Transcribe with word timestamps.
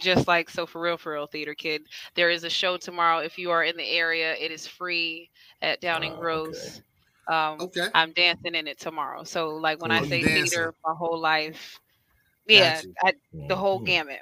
just 0.00 0.28
like 0.28 0.50
so 0.50 0.66
for 0.66 0.80
real 0.80 0.98
for 0.98 1.12
real 1.12 1.26
theater 1.26 1.54
kid 1.54 1.82
there 2.14 2.28
is 2.28 2.44
a 2.44 2.50
show 2.50 2.76
tomorrow 2.76 3.18
if 3.18 3.38
you 3.38 3.50
are 3.50 3.64
in 3.64 3.76
the 3.76 3.88
area 3.88 4.34
it 4.38 4.50
is 4.50 4.66
free 4.66 5.30
at 5.62 5.80
downing 5.80 6.12
uh, 6.12 6.20
rose 6.20 6.82
okay. 7.28 7.36
um 7.36 7.60
okay. 7.60 7.88
I'm 7.94 8.12
dancing 8.12 8.54
in 8.54 8.66
it 8.66 8.78
tomorrow 8.78 9.24
so 9.24 9.50
like 9.56 9.80
when 9.80 9.90
cool. 9.90 10.04
i 10.04 10.06
say 10.06 10.22
theater 10.22 10.74
my 10.84 10.92
whole 10.92 11.18
life 11.18 11.80
yeah 12.46 12.82
I, 13.02 13.14
the 13.48 13.56
whole 13.56 13.78
gamut 13.78 14.20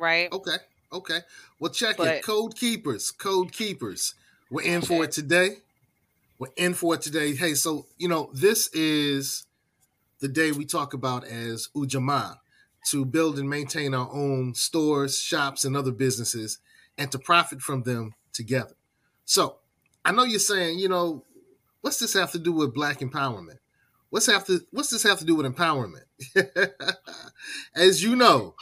right? 0.00 0.32
Okay 0.32 0.56
okay. 0.92 1.20
Well 1.58 1.70
check 1.70 1.98
but, 1.98 2.08
it 2.08 2.24
code 2.24 2.56
keepers 2.56 3.10
code 3.10 3.52
keepers. 3.52 4.14
We're 4.50 4.62
in 4.62 4.82
for 4.82 5.04
it 5.04 5.12
today. 5.12 5.58
We're 6.40 6.48
in 6.56 6.74
for 6.74 6.94
it 6.94 7.02
today. 7.02 7.36
Hey 7.36 7.54
so 7.54 7.86
you 7.98 8.08
know 8.08 8.30
this 8.32 8.68
is 8.72 9.46
the 10.20 10.28
day 10.28 10.52
we 10.52 10.64
talk 10.64 10.94
about 10.94 11.24
as 11.24 11.68
ujamaa 11.76 12.38
to 12.86 13.04
build 13.04 13.38
and 13.38 13.48
maintain 13.48 13.94
our 13.94 14.10
own 14.12 14.54
stores, 14.54 15.20
shops, 15.20 15.64
and 15.64 15.76
other 15.76 15.92
businesses 15.92 16.58
and 16.96 17.10
to 17.12 17.18
profit 17.18 17.60
from 17.60 17.82
them 17.82 18.14
together. 18.32 18.74
So 19.24 19.56
I 20.04 20.12
know 20.12 20.24
you're 20.24 20.38
saying, 20.38 20.78
you 20.78 20.88
know, 20.88 21.24
what's 21.80 21.98
this 21.98 22.14
have 22.14 22.32
to 22.32 22.38
do 22.38 22.52
with 22.52 22.74
black 22.74 23.00
empowerment? 23.00 23.58
What's 24.10 24.26
have 24.26 24.46
to 24.46 24.60
what's 24.72 24.90
this 24.90 25.04
have 25.04 25.18
to 25.20 25.24
do 25.24 25.36
with 25.36 25.46
empowerment? 25.46 26.04
As 27.76 28.02
you 28.02 28.16
know, 28.16 28.54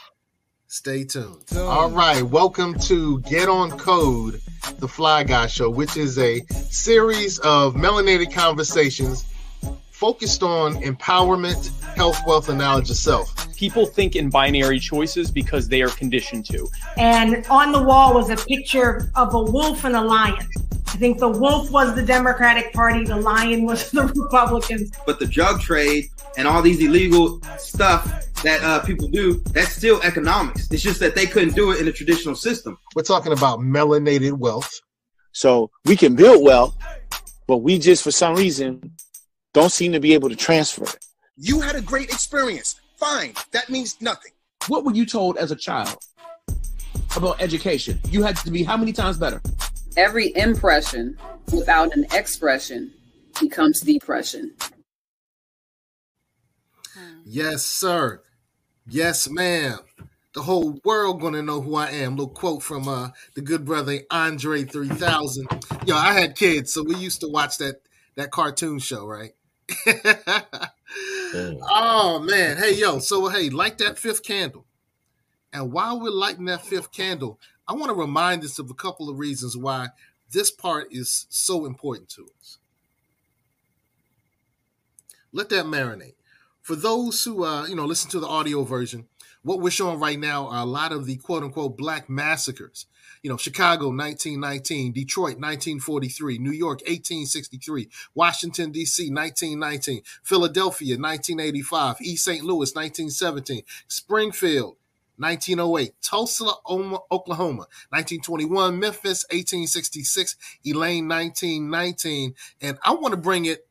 stay 0.67 1.03
tuned. 1.05 1.45
All 1.57 1.89
right, 1.89 2.21
welcome 2.21 2.77
to 2.81 3.19
Get 3.21 3.49
on 3.49 3.71
Code, 3.71 4.41
the 4.77 4.87
Fly 4.87 5.23
Guy 5.23 5.47
Show, 5.47 5.69
which 5.69 5.97
is 5.97 6.19
a 6.19 6.41
series 6.69 7.39
of 7.39 7.73
melanated 7.73 8.33
conversations 8.33 9.25
focused 9.99 10.43
on 10.43 10.75
empowerment, 10.75 11.77
health, 11.97 12.17
wealth, 12.25 12.47
and 12.47 12.57
knowledge 12.57 12.89
itself. 12.89 13.35
People 13.57 13.85
think 13.85 14.15
in 14.15 14.29
binary 14.29 14.79
choices 14.79 15.29
because 15.29 15.67
they 15.67 15.81
are 15.81 15.89
conditioned 15.89 16.45
to. 16.45 16.69
And 16.95 17.45
on 17.47 17.73
the 17.73 17.83
wall 17.83 18.13
was 18.13 18.29
a 18.29 18.37
picture 18.37 19.11
of 19.15 19.33
a 19.33 19.43
wolf 19.43 19.83
and 19.83 19.97
a 19.97 20.01
lion. 20.01 20.47
I 20.87 20.91
think 20.93 21.19
the 21.19 21.27
wolf 21.27 21.69
was 21.69 21.95
the 21.95 22.01
Democratic 22.01 22.71
Party, 22.71 23.03
the 23.03 23.17
lion 23.17 23.65
was 23.65 23.91
the 23.97 24.05
Republicans. 24.05 24.89
But 25.05 25.19
the 25.19 25.25
drug 25.25 25.59
trade 25.59 26.05
and 26.37 26.47
all 26.47 26.61
these 26.61 26.79
illegal 26.79 27.41
stuff 27.57 28.05
that 28.43 28.63
uh, 28.63 28.79
people 28.85 29.09
do, 29.09 29.41
that's 29.51 29.73
still 29.73 30.01
economics. 30.03 30.71
It's 30.71 30.81
just 30.81 31.01
that 31.01 31.13
they 31.13 31.25
couldn't 31.25 31.55
do 31.55 31.71
it 31.71 31.81
in 31.81 31.89
a 31.89 31.91
traditional 31.91 32.35
system. 32.35 32.77
We're 32.95 33.03
talking 33.03 33.33
about 33.33 33.59
melanated 33.59 34.31
wealth. 34.31 34.79
So 35.33 35.71
we 35.83 35.97
can 35.97 36.15
build 36.15 36.41
wealth, 36.41 36.77
but 37.47 37.57
we 37.57 37.79
just, 37.79 38.01
for 38.01 38.11
some 38.11 38.35
reason, 38.35 38.93
don't 39.53 39.71
seem 39.71 39.91
to 39.93 39.99
be 39.99 40.13
able 40.13 40.29
to 40.29 40.35
transfer 40.35 40.83
it. 40.83 41.05
You 41.37 41.59
had 41.59 41.75
a 41.75 41.81
great 41.81 42.09
experience. 42.09 42.79
Fine. 42.97 43.33
That 43.51 43.69
means 43.69 43.99
nothing. 44.01 44.31
What 44.67 44.83
were 44.83 44.93
you 44.93 45.05
told 45.05 45.37
as 45.37 45.51
a 45.51 45.55
child 45.55 45.97
about 47.15 47.41
education? 47.41 47.99
You 48.09 48.23
had 48.23 48.35
to 48.37 48.51
be 48.51 48.63
how 48.63 48.77
many 48.77 48.93
times 48.93 49.17
better? 49.17 49.41
Every 49.97 50.35
impression 50.35 51.17
without 51.51 51.95
an 51.95 52.05
expression 52.11 52.91
becomes 53.39 53.81
depression. 53.81 54.53
Yes, 57.25 57.63
sir. 57.63 58.21
Yes, 58.87 59.29
ma'am. 59.29 59.79
The 60.33 60.41
whole 60.41 60.79
world 60.83 61.21
gonna 61.21 61.41
know 61.41 61.61
who 61.61 61.75
I 61.75 61.89
am. 61.89 62.15
Little 62.15 62.33
quote 62.33 62.61
from 62.61 62.87
uh 62.87 63.09
the 63.35 63.41
good 63.41 63.65
brother 63.65 63.99
Andre 64.11 64.63
3000. 64.63 65.47
Yo, 65.85 65.95
I 65.95 66.13
had 66.13 66.35
kids, 66.35 66.73
so 66.73 66.83
we 66.83 66.95
used 66.95 67.21
to 67.21 67.27
watch 67.27 67.57
that 67.57 67.81
that 68.15 68.31
cartoon 68.31 68.79
show, 68.79 69.05
right? 69.07 69.31
Oh 71.69 72.19
man, 72.23 72.57
hey 72.57 72.75
yo, 72.75 72.99
so 72.99 73.27
hey, 73.29 73.49
light 73.49 73.77
that 73.77 73.97
fifth 73.97 74.23
candle. 74.23 74.65
And 75.51 75.71
while 75.71 75.99
we're 75.99 76.09
lighting 76.11 76.45
that 76.45 76.65
fifth 76.65 76.91
candle, 76.91 77.39
I 77.67 77.73
want 77.73 77.89
to 77.89 77.95
remind 77.95 78.43
us 78.43 78.59
of 78.59 78.69
a 78.69 78.75
couple 78.75 79.09
of 79.09 79.19
reasons 79.19 79.57
why 79.57 79.89
this 80.31 80.51
part 80.51 80.87
is 80.91 81.25
so 81.29 81.65
important 81.65 82.09
to 82.09 82.29
us. 82.39 82.57
Let 85.31 85.49
that 85.49 85.65
marinate. 85.65 86.15
For 86.61 86.75
those 86.75 87.23
who 87.23 87.43
uh, 87.43 87.65
you 87.67 87.75
know 87.75 87.85
listen 87.85 88.09
to 88.11 88.19
the 88.19 88.27
audio 88.27 88.63
version, 88.63 89.07
what 89.43 89.59
we're 89.59 89.71
showing 89.71 89.99
right 89.99 90.19
now 90.19 90.47
are 90.47 90.63
a 90.63 90.65
lot 90.65 90.91
of 90.91 91.05
the 91.05 91.17
quote 91.17 91.43
unquote 91.43 91.77
black 91.77 92.09
massacres 92.09 92.85
you 93.21 93.29
know, 93.29 93.37
Chicago 93.37 93.87
1919, 93.87 94.93
Detroit 94.93 95.37
1943, 95.37 96.37
New 96.37 96.51
York 96.51 96.79
1863, 96.81 97.89
Washington 98.13 98.71
D.C. 98.71 99.11
1919, 99.11 100.01
Philadelphia 100.23 100.95
1985, 100.95 101.97
East 102.01 102.25
St. 102.25 102.43
Louis 102.43 102.73
1917, 102.73 103.63
Springfield 103.87 104.77
1908, 105.17 105.93
Tulsa, 106.01 106.45
Oklahoma, 106.65 107.67
1921, 107.89 108.79
Memphis, 108.79 109.25
1866, 109.29 110.35
Elaine, 110.65 111.07
1919, 111.09 112.35
and 112.61 112.77
I 112.83 112.93
want 112.93 113.11
to 113.11 113.17
bring 113.19 113.45
it 113.45 113.67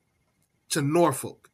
to 0.71 0.83
Norfolk. 0.83 1.51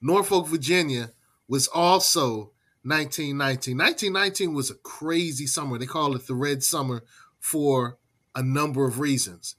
Norfolk, 0.00 0.46
Virginia 0.46 1.10
was 1.48 1.66
also 1.66 2.52
1919. 2.82 3.76
1919 3.76 4.54
was 4.54 4.70
a 4.70 4.74
crazy 4.74 5.46
summer. 5.46 5.78
They 5.78 5.86
call 5.86 6.14
it 6.16 6.26
the 6.26 6.34
Red 6.34 6.62
Summer 6.62 7.02
for 7.38 7.98
a 8.34 8.42
number 8.42 8.86
of 8.86 8.98
reasons. 8.98 9.56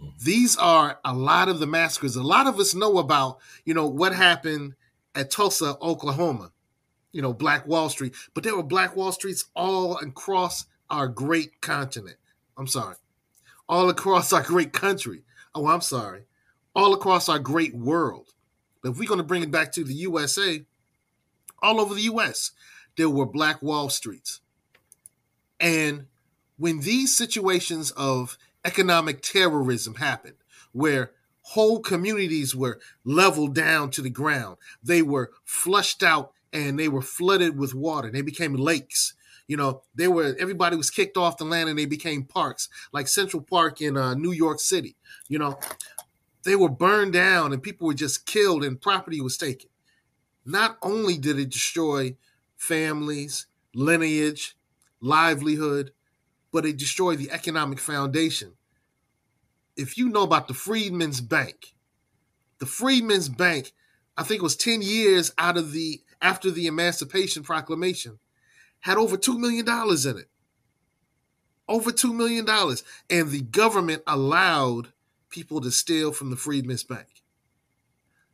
Mm-hmm. 0.00 0.10
These 0.24 0.56
are 0.56 0.98
a 1.04 1.14
lot 1.14 1.48
of 1.48 1.58
the 1.58 1.66
massacres. 1.66 2.16
A 2.16 2.22
lot 2.22 2.46
of 2.46 2.58
us 2.58 2.74
know 2.74 2.98
about, 2.98 3.38
you 3.64 3.74
know, 3.74 3.86
what 3.86 4.14
happened 4.14 4.74
at 5.14 5.30
Tulsa, 5.30 5.76
Oklahoma, 5.82 6.52
you 7.12 7.20
know, 7.20 7.32
Black 7.32 7.66
Wall 7.66 7.88
Street, 7.88 8.14
but 8.34 8.42
there 8.42 8.56
were 8.56 8.62
Black 8.62 8.96
Wall 8.96 9.12
Streets 9.12 9.44
all 9.54 9.98
across 9.98 10.64
our 10.88 11.08
great 11.08 11.60
continent. 11.60 12.16
I'm 12.56 12.66
sorry. 12.66 12.96
All 13.68 13.88
across 13.88 14.32
our 14.32 14.42
great 14.42 14.72
country. 14.72 15.22
Oh, 15.54 15.66
I'm 15.66 15.80
sorry. 15.80 16.24
All 16.74 16.94
across 16.94 17.28
our 17.28 17.38
great 17.38 17.74
world. 17.74 18.32
But 18.82 18.92
if 18.92 18.98
we're 18.98 19.08
going 19.08 19.18
to 19.18 19.24
bring 19.24 19.42
it 19.42 19.50
back 19.50 19.72
to 19.72 19.84
the 19.84 19.94
USA, 19.94 20.64
all 21.62 21.80
over 21.80 21.94
the 21.94 22.02
US. 22.02 22.50
There 22.96 23.08
were 23.08 23.26
Black 23.26 23.62
Wall 23.62 23.88
Streets. 23.88 24.40
And 25.58 26.06
when 26.58 26.80
these 26.80 27.16
situations 27.16 27.92
of 27.92 28.36
economic 28.64 29.22
terrorism 29.22 29.94
happened, 29.94 30.36
where 30.72 31.12
whole 31.42 31.80
communities 31.80 32.54
were 32.54 32.80
leveled 33.04 33.54
down 33.54 33.90
to 33.90 34.02
the 34.02 34.10
ground, 34.10 34.56
they 34.82 35.02
were 35.02 35.32
flushed 35.44 36.02
out 36.02 36.32
and 36.52 36.78
they 36.78 36.88
were 36.88 37.02
flooded 37.02 37.56
with 37.56 37.74
water. 37.74 38.10
They 38.10 38.22
became 38.22 38.54
lakes. 38.54 39.14
You 39.48 39.56
know, 39.56 39.82
they 39.94 40.08
were 40.08 40.36
everybody 40.38 40.76
was 40.76 40.90
kicked 40.90 41.16
off 41.16 41.36
the 41.36 41.44
land 41.44 41.68
and 41.68 41.78
they 41.78 41.86
became 41.86 42.24
parks, 42.24 42.68
like 42.92 43.08
Central 43.08 43.42
Park 43.42 43.80
in 43.80 43.96
uh, 43.96 44.14
New 44.14 44.32
York 44.32 44.60
City. 44.60 44.96
You 45.28 45.38
know, 45.38 45.58
they 46.44 46.56
were 46.56 46.68
burned 46.68 47.12
down 47.12 47.52
and 47.52 47.62
people 47.62 47.86
were 47.86 47.94
just 47.94 48.26
killed 48.26 48.64
and 48.64 48.80
property 48.80 49.20
was 49.20 49.36
taken 49.36 49.68
not 50.44 50.78
only 50.82 51.18
did 51.18 51.38
it 51.38 51.50
destroy 51.50 52.16
families, 52.56 53.46
lineage, 53.74 54.56
livelihood, 55.00 55.92
but 56.52 56.66
it 56.66 56.76
destroyed 56.76 57.18
the 57.18 57.30
economic 57.30 57.78
foundation. 57.78 58.52
If 59.76 59.96
you 59.96 60.08
know 60.08 60.22
about 60.22 60.48
the 60.48 60.54
Freedmen's 60.54 61.20
Bank, 61.20 61.74
the 62.58 62.66
Freedmen's 62.66 63.28
Bank, 63.28 63.72
I 64.16 64.22
think 64.22 64.40
it 64.40 64.44
was 64.44 64.56
10 64.56 64.82
years 64.82 65.32
out 65.38 65.56
of 65.56 65.72
the 65.72 66.02
after 66.20 66.50
the 66.50 66.66
Emancipation 66.66 67.42
Proclamation, 67.42 68.18
had 68.80 68.96
over 68.96 69.16
$2 69.16 69.38
million 69.38 69.66
in 69.68 70.18
it. 70.18 70.28
Over 71.68 71.90
$2 71.90 72.14
million. 72.14 72.46
And 73.10 73.30
the 73.30 73.40
government 73.42 74.02
allowed 74.06 74.92
people 75.30 75.60
to 75.60 75.70
steal 75.70 76.12
from 76.12 76.30
the 76.30 76.36
Freedmen's 76.36 76.84
Bank. 76.84 77.08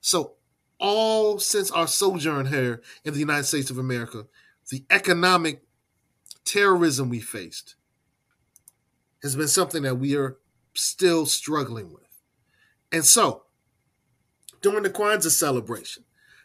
So 0.01 0.35
all 0.79 1.39
since 1.39 1.71
our 1.71 1.87
sojourn 1.87 2.47
here 2.47 2.83
in 3.05 3.13
the 3.13 3.21
United 3.21 3.45
States 3.45 3.71
of 3.71 3.79
America, 3.79 4.27
the 4.71 4.85
economic 4.91 5.63
terrorism 6.45 7.09
we 7.09 7.21
faced 7.21 7.75
has 9.23 9.35
been 9.35 9.49
something 9.49 9.83
that 9.83 9.97
we 9.97 10.17
are 10.17 10.39
still 10.75 11.27
struggling 11.27 11.93
with. 11.93 12.07
And 12.93 13.05
so, 13.05 13.43
during 14.63 14.83
the 14.83 14.91
Kwanzaa 14.91 15.31
celebration, 15.31 16.05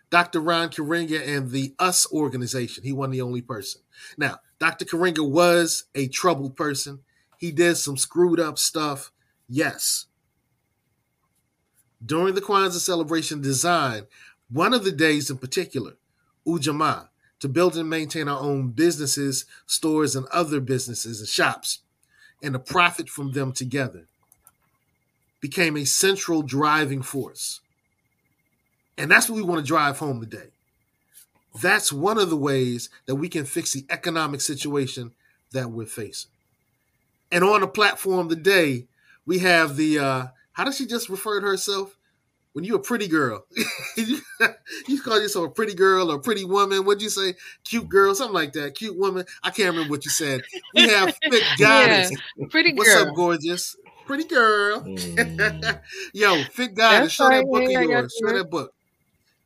Dr. 0.10 0.40
Ron 0.40 0.70
Karenga 0.70 1.28
and 1.28 1.52
the 1.52 1.74
US 1.80 2.12
organization, 2.12 2.84
he 2.84 2.92
wasn't 2.92 3.14
the 3.14 3.22
only 3.22 3.42
person. 3.42 3.82
Now, 4.18 4.40
Dr. 4.60 4.86
Karenga 4.86 5.28
was 5.28 5.86
a 5.96 6.08
troubled 6.08 6.56
person. 6.56 7.00
He 7.38 7.52
did 7.52 7.76
some 7.76 7.98
screwed 7.98 8.40
up 8.40 8.58
stuff, 8.58 9.12
yes 9.48 10.08
during 12.06 12.36
the 12.36 12.42
Kwanzaa 12.42 12.80
celebration 12.80 13.42
design 13.42 14.04
one 14.52 14.74
of 14.74 14.84
the 14.84 14.92
days 14.92 15.30
in 15.30 15.38
particular, 15.38 15.94
Ujamaa, 16.46 17.08
to 17.40 17.50
build 17.50 17.76
and 17.76 17.90
maintain 17.90 18.28
our 18.28 18.40
own 18.40 18.70
businesses, 18.70 19.46
stores, 19.66 20.16
and 20.16 20.26
other 20.28 20.60
businesses 20.60 21.20
and 21.20 21.30
shops, 21.30 21.80
and 22.42 22.54
to 22.54 22.60
profit 22.60 23.10
from 23.10 23.32
them 23.32 23.52
together, 23.52 24.06
became 25.42 25.76
a 25.76 25.86
central 25.86 26.42
driving 26.42 27.02
force. 27.02 27.62
And 28.98 29.10
that's 29.10 29.30
what 29.30 29.36
we 29.36 29.42
want 29.42 29.60
to 29.60 29.68
drive 29.68 29.98
home 29.98 30.22
today. 30.22 30.50
That's 31.62 31.92
one 31.92 32.18
of 32.18 32.30
the 32.30 32.38
ways 32.38 32.90
that 33.06 33.16
we 33.16 33.30
can 33.30 33.46
fix 33.46 33.74
the 33.74 33.86
economic 33.90 34.42
situation 34.42 35.12
that 35.52 35.72
we're 35.72 35.86
facing. 35.86 36.32
And 37.32 37.44
on 37.44 37.62
the 37.62 37.68
platform 37.68 38.30
today, 38.30 38.86
we 39.26 39.40
have 39.40 39.76
the 39.78 40.00
uh 40.00 40.28
how 40.54 40.64
does 40.64 40.78
she 40.78 40.86
just 40.86 41.10
refer 41.10 41.40
to 41.42 41.48
herself? 41.48 41.98
When 42.54 42.64
you're 42.64 42.78
a 42.78 42.80
pretty 42.80 43.08
girl, 43.08 43.44
you, 43.98 45.02
call 45.02 45.20
yourself 45.20 45.48
a 45.48 45.50
pretty 45.50 45.74
girl 45.74 46.12
or 46.12 46.18
a 46.18 46.20
pretty 46.20 46.46
woman. 46.46 46.86
What'd 46.86 47.02
you 47.02 47.10
say? 47.10 47.34
Cute 47.64 47.90
girl, 47.90 48.14
something 48.14 48.36
like 48.36 48.54
that. 48.54 48.76
Cute 48.76 48.96
woman. 48.96 49.26
I 49.42 49.50
can't 49.50 49.70
remember 49.72 49.90
what 49.90 50.06
you 50.06 50.12
said. 50.12 50.44
We 50.76 50.88
have 50.88 51.16
fit 51.32 51.44
goddess. 51.58 52.12
Yeah, 52.38 52.46
pretty 52.52 52.72
girl. 52.72 52.78
What's 52.78 52.96
up, 52.96 53.16
gorgeous? 53.16 53.76
Pretty 54.06 54.26
girl. 54.26 54.82
Mm. 54.82 55.82
Yo, 56.14 56.44
fit 56.44 56.76
goddess. 56.76 57.14
Show 57.14 57.28
that 57.30 57.44
book 57.44 57.64
of 57.64 57.72
yours. 57.72 58.16
Show 58.24 58.38
that 58.38 58.52
book. 58.52 58.72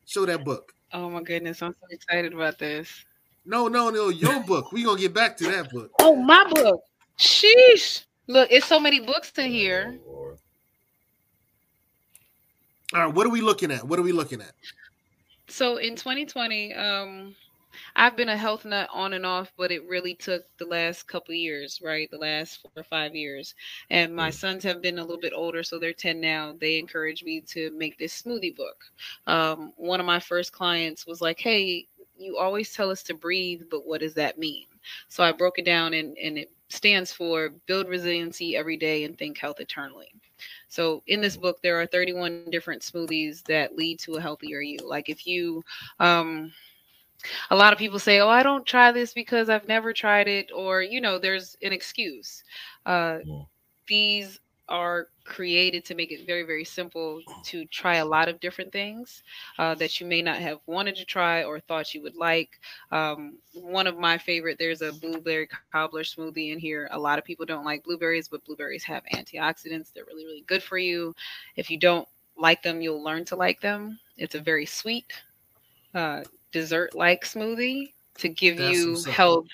Show 0.05 0.25
that 0.25 0.43
book. 0.43 0.73
Oh 0.91 1.09
my 1.09 1.21
goodness, 1.21 1.61
I'm 1.61 1.75
so 1.79 1.87
excited 1.89 2.33
about 2.33 2.59
this. 2.59 3.05
No, 3.45 3.69
no, 3.69 3.89
no, 3.89 4.09
your 4.09 4.41
book. 4.41 4.73
We're 4.73 4.85
gonna 4.85 4.99
get 4.99 5.13
back 5.13 5.37
to 5.37 5.45
that 5.45 5.71
book. 5.71 5.91
Oh, 6.01 6.17
my 6.17 6.45
book. 6.53 6.81
Sheesh. 7.17 8.03
Look, 8.27 8.51
it's 8.51 8.65
so 8.65 8.77
many 8.77 8.99
books 8.99 9.31
in 9.37 9.49
here. 9.49 9.97
All 12.93 13.05
right, 13.05 13.13
what 13.13 13.25
are 13.25 13.31
we 13.31 13.41
looking 13.41 13.71
at? 13.71 13.85
What 13.85 13.99
are 13.99 14.03
we 14.03 14.13
looking 14.13 14.41
at? 14.41 14.53
So 15.49 15.77
in 15.77 15.95
2020, 15.95 16.73
um, 16.73 17.35
I've 17.95 18.15
been 18.15 18.29
a 18.29 18.37
health 18.37 18.65
nut 18.65 18.89
on 18.93 19.13
and 19.13 19.25
off, 19.25 19.51
but 19.57 19.71
it 19.71 19.87
really 19.87 20.13
took 20.15 20.43
the 20.57 20.65
last 20.65 21.03
couple 21.03 21.33
years, 21.33 21.81
right? 21.83 22.09
The 22.09 22.17
last 22.17 22.61
four 22.61 22.71
or 22.77 22.83
five 22.83 23.15
years. 23.15 23.55
And 23.89 24.15
my 24.15 24.29
mm. 24.29 24.33
sons 24.33 24.63
have 24.63 24.81
been 24.81 24.99
a 24.99 25.03
little 25.03 25.19
bit 25.19 25.33
older, 25.35 25.63
so 25.63 25.79
they're 25.79 25.93
10 25.93 26.21
now. 26.21 26.55
They 26.59 26.79
encouraged 26.79 27.25
me 27.25 27.41
to 27.41 27.71
make 27.71 27.97
this 27.97 28.21
smoothie 28.21 28.55
book. 28.55 28.85
Um, 29.27 29.73
one 29.75 29.99
of 29.99 30.05
my 30.05 30.19
first 30.19 30.53
clients 30.53 31.05
was 31.05 31.21
like, 31.21 31.39
Hey, 31.39 31.87
you 32.17 32.37
always 32.37 32.73
tell 32.73 32.89
us 32.89 33.03
to 33.03 33.13
breathe, 33.13 33.63
but 33.69 33.85
what 33.85 34.01
does 34.01 34.13
that 34.15 34.37
mean? 34.37 34.65
So 35.09 35.23
I 35.23 35.31
broke 35.31 35.59
it 35.59 35.65
down 35.65 35.93
and, 35.93 36.17
and 36.17 36.37
it 36.37 36.51
stands 36.69 37.11
for 37.11 37.49
build 37.67 37.87
resiliency 37.87 38.55
every 38.55 38.77
day 38.77 39.03
and 39.03 39.17
think 39.17 39.37
health 39.37 39.59
eternally. 39.59 40.11
So 40.67 41.03
in 41.07 41.21
this 41.21 41.37
book, 41.37 41.59
there 41.61 41.79
are 41.81 41.85
31 41.85 42.33
different 42.33 42.65
smoothies 42.67 43.27
that 43.27 43.59
lead 43.59 43.83
to 43.85 44.01
a 44.01 44.05
healthier 44.07 44.47
you. 44.47 44.67
Like 44.73 44.97
if 44.97 45.17
you, 45.17 45.63
um, 45.99 46.51
a 47.49 47.55
lot 47.55 47.73
of 47.73 47.79
people 47.79 47.99
say, 47.99 48.19
"Oh, 48.19 48.29
I 48.29 48.43
don't 48.43 48.65
try 48.65 48.91
this 48.91 49.13
because 49.13 49.49
I've 49.49 49.67
never 49.67 49.93
tried 49.93 50.27
it," 50.27 50.51
or 50.53 50.81
you 50.81 51.01
know, 51.01 51.17
there's 51.19 51.55
an 51.61 51.73
excuse. 51.73 52.43
Uh, 52.85 53.19
yeah. 53.23 53.43
These 53.87 54.39
are 54.69 55.07
created 55.23 55.85
to 55.85 55.95
make 55.95 56.11
it 56.11 56.25
very, 56.25 56.43
very 56.43 56.63
simple 56.63 57.21
to 57.43 57.65
try 57.65 57.97
a 57.97 58.05
lot 58.05 58.27
of 58.27 58.39
different 58.39 58.71
things 58.71 59.23
uh, 59.59 59.75
that 59.75 59.99
you 59.99 60.07
may 60.07 60.21
not 60.21 60.37
have 60.37 60.59
wanted 60.65 60.95
to 60.95 61.05
try 61.05 61.43
or 61.43 61.59
thought 61.59 61.93
you 61.93 62.01
would 62.01 62.15
like. 62.15 62.59
Um, 62.91 63.37
one 63.53 63.87
of 63.87 63.97
my 63.97 64.17
favorite, 64.17 64.57
there's 64.59 64.81
a 64.81 64.93
blueberry 64.93 65.47
cobbler 65.71 66.03
smoothie 66.03 66.51
in 66.51 66.59
here. 66.59 66.87
A 66.91 66.99
lot 66.99 67.19
of 67.19 67.25
people 67.25 67.45
don't 67.45 67.65
like 67.65 67.83
blueberries, 67.83 68.27
but 68.27 68.43
blueberries 68.45 68.83
have 68.83 69.03
antioxidants. 69.13 69.93
They're 69.93 70.05
really, 70.05 70.25
really 70.25 70.43
good 70.47 70.63
for 70.63 70.77
you. 70.77 71.13
If 71.55 71.69
you 71.69 71.77
don't 71.77 72.07
like 72.37 72.61
them, 72.63 72.81
you'll 72.81 73.03
learn 73.03 73.25
to 73.25 73.35
like 73.35 73.61
them. 73.61 73.99
It's 74.17 74.35
a 74.35 74.39
very 74.39 74.65
sweet, 74.65 75.11
uh, 75.93 76.23
dessert 76.51 76.95
like 76.95 77.23
smoothie 77.23 77.91
to 78.17 78.29
give 78.29 78.57
That's 78.57 78.71
you 78.71 79.03
health. 79.03 79.45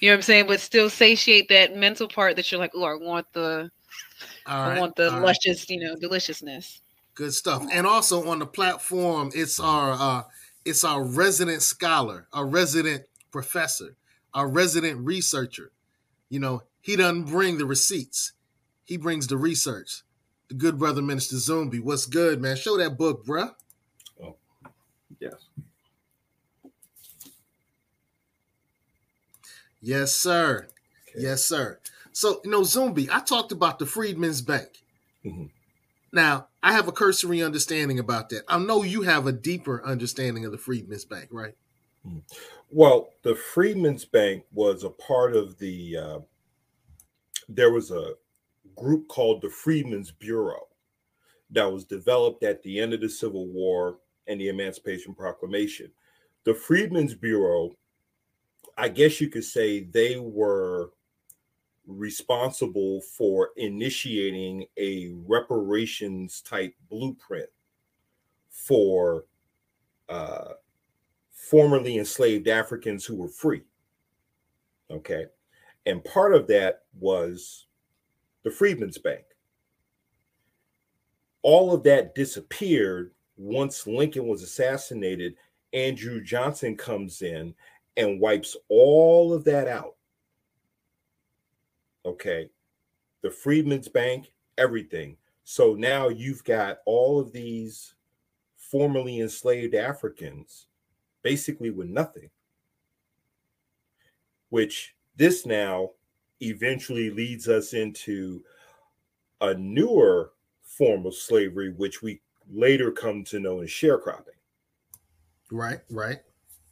You 0.00 0.08
know 0.08 0.14
what 0.14 0.18
I'm 0.18 0.22
saying? 0.22 0.46
But 0.46 0.60
still 0.60 0.90
satiate 0.90 1.48
that 1.48 1.76
mental 1.76 2.08
part 2.08 2.36
that 2.36 2.50
you're 2.50 2.60
like, 2.60 2.72
oh, 2.74 2.84
I 2.84 2.94
want 2.94 3.26
the 3.32 3.70
I 4.46 4.78
want 4.78 4.96
the 4.96 5.10
luscious, 5.10 5.62
right. 5.62 5.70
you 5.70 5.80
know, 5.80 5.96
deliciousness. 5.96 6.80
Good 7.14 7.34
stuff. 7.34 7.66
And 7.72 7.86
also 7.86 8.28
on 8.28 8.38
the 8.38 8.46
platform, 8.46 9.30
it's 9.34 9.60
our 9.60 9.92
uh 9.92 10.22
it's 10.64 10.84
our 10.84 11.02
resident 11.02 11.62
scholar, 11.62 12.26
our 12.32 12.46
resident 12.46 13.04
professor, 13.30 13.96
our 14.34 14.48
resident 14.48 15.04
researcher. 15.04 15.72
You 16.28 16.40
know, 16.40 16.62
he 16.80 16.96
doesn't 16.96 17.24
bring 17.24 17.58
the 17.58 17.66
receipts. 17.66 18.32
He 18.84 18.96
brings 18.96 19.26
the 19.26 19.36
research. 19.36 20.02
The 20.48 20.54
good 20.54 20.78
brother 20.78 21.02
Minister 21.02 21.36
Zumbi. 21.36 21.80
What's 21.80 22.06
good, 22.06 22.40
man? 22.40 22.56
Show 22.56 22.76
that 22.78 22.98
book, 22.98 23.24
bruh. 23.24 23.54
Oh, 24.22 24.36
yes. 25.20 25.34
Yes, 29.80 30.14
sir. 30.14 30.66
Okay. 31.08 31.22
Yes, 31.22 31.44
sir. 31.44 31.78
So, 32.12 32.40
you 32.44 32.50
know, 32.50 32.62
Zumbi, 32.62 33.08
I 33.10 33.20
talked 33.20 33.52
about 33.52 33.78
the 33.78 33.86
Freedmen's 33.86 34.42
Bank. 34.42 34.68
Mm-hmm. 35.24 35.46
Now, 36.12 36.48
I 36.62 36.72
have 36.72 36.88
a 36.88 36.92
cursory 36.92 37.42
understanding 37.42 37.98
about 37.98 38.30
that. 38.30 38.42
I 38.48 38.58
know 38.58 38.82
you 38.82 39.02
have 39.02 39.26
a 39.26 39.32
deeper 39.32 39.84
understanding 39.84 40.44
of 40.44 40.52
the 40.52 40.58
Freedmen's 40.58 41.04
Bank, 41.04 41.28
right? 41.30 41.54
Mm-hmm. 42.06 42.18
Well, 42.70 43.10
the 43.22 43.34
Freedmen's 43.34 44.04
Bank 44.04 44.44
was 44.52 44.84
a 44.84 44.90
part 44.90 45.36
of 45.36 45.58
the, 45.58 45.96
uh, 45.96 46.18
there 47.48 47.72
was 47.72 47.90
a 47.90 48.14
group 48.76 49.08
called 49.08 49.42
the 49.42 49.50
Freedmen's 49.50 50.10
Bureau 50.10 50.68
that 51.50 51.70
was 51.70 51.84
developed 51.84 52.42
at 52.42 52.62
the 52.62 52.78
end 52.78 52.92
of 52.92 53.00
the 53.00 53.08
Civil 53.08 53.46
War 53.48 53.98
and 54.26 54.40
the 54.40 54.48
Emancipation 54.48 55.14
Proclamation. 55.14 55.90
The 56.44 56.54
Freedmen's 56.54 57.14
Bureau, 57.14 57.72
I 58.78 58.88
guess 58.88 59.20
you 59.20 59.28
could 59.28 59.44
say 59.44 59.80
they 59.80 60.16
were 60.18 60.90
responsible 61.90 63.00
for 63.00 63.50
initiating 63.56 64.64
a 64.76 65.10
reparations 65.26 66.40
type 66.42 66.74
blueprint 66.88 67.48
for 68.48 69.24
uh, 70.08 70.52
formerly 71.32 71.98
enslaved 71.98 72.48
Africans 72.48 73.04
who 73.04 73.16
were 73.16 73.28
free. 73.28 73.62
Okay. 74.90 75.26
And 75.86 76.04
part 76.04 76.34
of 76.34 76.46
that 76.48 76.82
was 76.98 77.66
the 78.42 78.50
Freedmen's 78.50 78.98
Bank. 78.98 79.24
All 81.42 81.72
of 81.72 81.82
that 81.84 82.14
disappeared 82.14 83.12
once 83.36 83.86
Lincoln 83.86 84.26
was 84.26 84.42
assassinated. 84.42 85.34
Andrew 85.72 86.22
Johnson 86.22 86.76
comes 86.76 87.22
in 87.22 87.54
and 87.96 88.20
wipes 88.20 88.56
all 88.68 89.32
of 89.32 89.44
that 89.44 89.66
out 89.68 89.96
okay, 92.04 92.50
the 93.22 93.30
Freedmen's 93.30 93.88
Bank, 93.88 94.32
everything. 94.58 95.16
So 95.44 95.74
now 95.74 96.08
you've 96.08 96.44
got 96.44 96.78
all 96.86 97.18
of 97.18 97.32
these 97.32 97.94
formerly 98.56 99.20
enslaved 99.20 99.74
Africans 99.74 100.66
basically 101.22 101.70
with 101.70 101.88
nothing, 101.88 102.30
which 104.48 104.94
this 105.16 105.44
now 105.44 105.90
eventually 106.40 107.10
leads 107.10 107.48
us 107.48 107.72
into 107.72 108.42
a 109.40 109.54
newer 109.54 110.32
form 110.62 111.04
of 111.06 111.14
slavery, 111.14 111.72
which 111.76 112.02
we 112.02 112.20
later 112.50 112.90
come 112.90 113.24
to 113.24 113.40
know 113.40 113.60
as 113.60 113.68
sharecropping. 113.68 114.38
Right, 115.50 115.80
right. 115.90 116.20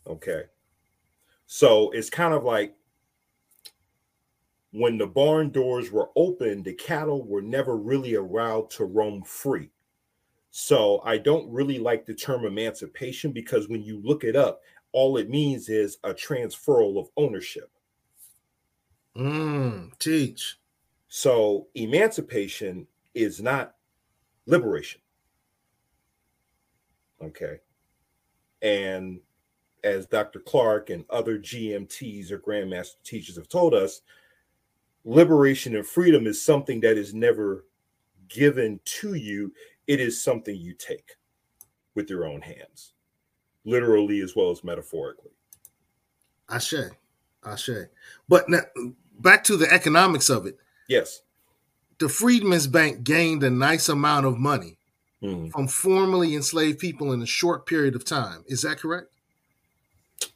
Okay. 0.06 0.44
So 1.46 1.90
it's 1.90 2.10
kind 2.10 2.32
of 2.32 2.44
like 2.44 2.74
when 4.72 4.98
the 4.98 5.06
barn 5.06 5.50
doors 5.50 5.90
were 5.90 6.10
open, 6.16 6.62
the 6.62 6.74
cattle 6.74 7.24
were 7.24 7.42
never 7.42 7.76
really 7.76 8.14
allowed 8.14 8.70
to 8.70 8.84
roam 8.84 9.22
free. 9.22 9.70
So 10.50 11.00
I 11.04 11.18
don't 11.18 11.50
really 11.50 11.78
like 11.78 12.04
the 12.04 12.14
term 12.14 12.44
emancipation 12.44 13.32
because 13.32 13.68
when 13.68 13.82
you 13.82 14.00
look 14.02 14.24
it 14.24 14.36
up, 14.36 14.60
all 14.92 15.16
it 15.16 15.28
means 15.28 15.68
is 15.68 15.98
a 16.04 16.12
transferal 16.12 16.98
of 16.98 17.08
ownership. 17.16 17.70
Mm, 19.16 19.96
teach. 19.98 20.58
So 21.08 21.68
emancipation 21.74 22.86
is 23.14 23.40
not 23.40 23.74
liberation. 24.46 25.00
Okay. 27.22 27.60
And 28.62 29.20
as 29.84 30.06
Dr. 30.06 30.40
Clarke 30.40 30.90
and 30.90 31.04
other 31.10 31.38
GMTs 31.38 32.30
or 32.30 32.38
Grandmaster 32.38 33.02
teachers 33.04 33.36
have 33.36 33.48
told 33.48 33.74
us, 33.74 34.02
liberation 35.08 35.74
and 35.74 35.86
freedom 35.86 36.26
is 36.26 36.44
something 36.44 36.80
that 36.80 36.98
is 36.98 37.14
never 37.14 37.64
given 38.28 38.78
to 38.84 39.14
you, 39.14 39.50
it 39.86 40.00
is 40.00 40.22
something 40.22 40.54
you 40.54 40.74
take 40.74 41.16
with 41.94 42.10
your 42.10 42.26
own 42.26 42.42
hands, 42.42 42.92
literally 43.64 44.20
as 44.20 44.36
well 44.36 44.50
as 44.50 44.62
metaphorically. 44.62 45.30
Ashe, 46.50 46.74
Ashe. 47.42 47.70
But 48.28 48.50
now, 48.50 48.60
back 49.18 49.44
to 49.44 49.56
the 49.56 49.72
economics 49.72 50.28
of 50.28 50.44
it. 50.44 50.58
Yes. 50.88 51.22
The 51.98 52.10
Freedmen's 52.10 52.66
Bank 52.66 53.02
gained 53.02 53.42
a 53.42 53.50
nice 53.50 53.88
amount 53.88 54.26
of 54.26 54.36
money 54.36 54.76
mm-hmm. 55.22 55.48
from 55.48 55.68
formerly 55.68 56.34
enslaved 56.34 56.78
people 56.78 57.12
in 57.12 57.22
a 57.22 57.26
short 57.26 57.64
period 57.64 57.96
of 57.96 58.04
time. 58.04 58.44
Is 58.46 58.60
that 58.60 58.78
correct? 58.78 59.08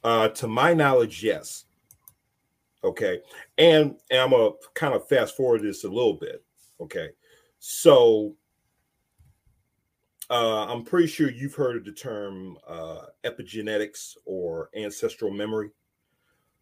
Uh, 0.03 0.29
to 0.29 0.47
my 0.47 0.73
knowledge, 0.73 1.23
yes. 1.23 1.65
Okay. 2.83 3.21
And, 3.57 3.95
and 4.11 4.19
I'm 4.19 4.31
going 4.31 4.51
to 4.51 4.67
kind 4.73 4.93
of 4.93 5.07
fast 5.07 5.37
forward 5.37 5.61
this 5.61 5.83
a 5.83 5.89
little 5.89 6.15
bit. 6.15 6.43
Okay. 6.81 7.09
So 7.59 8.35
uh, 10.29 10.65
I'm 10.65 10.83
pretty 10.83 11.07
sure 11.07 11.29
you've 11.31 11.55
heard 11.55 11.77
of 11.77 11.85
the 11.85 11.91
term 11.91 12.57
uh, 12.67 13.05
epigenetics 13.23 14.17
or 14.25 14.69
ancestral 14.75 15.31
memory. 15.31 15.69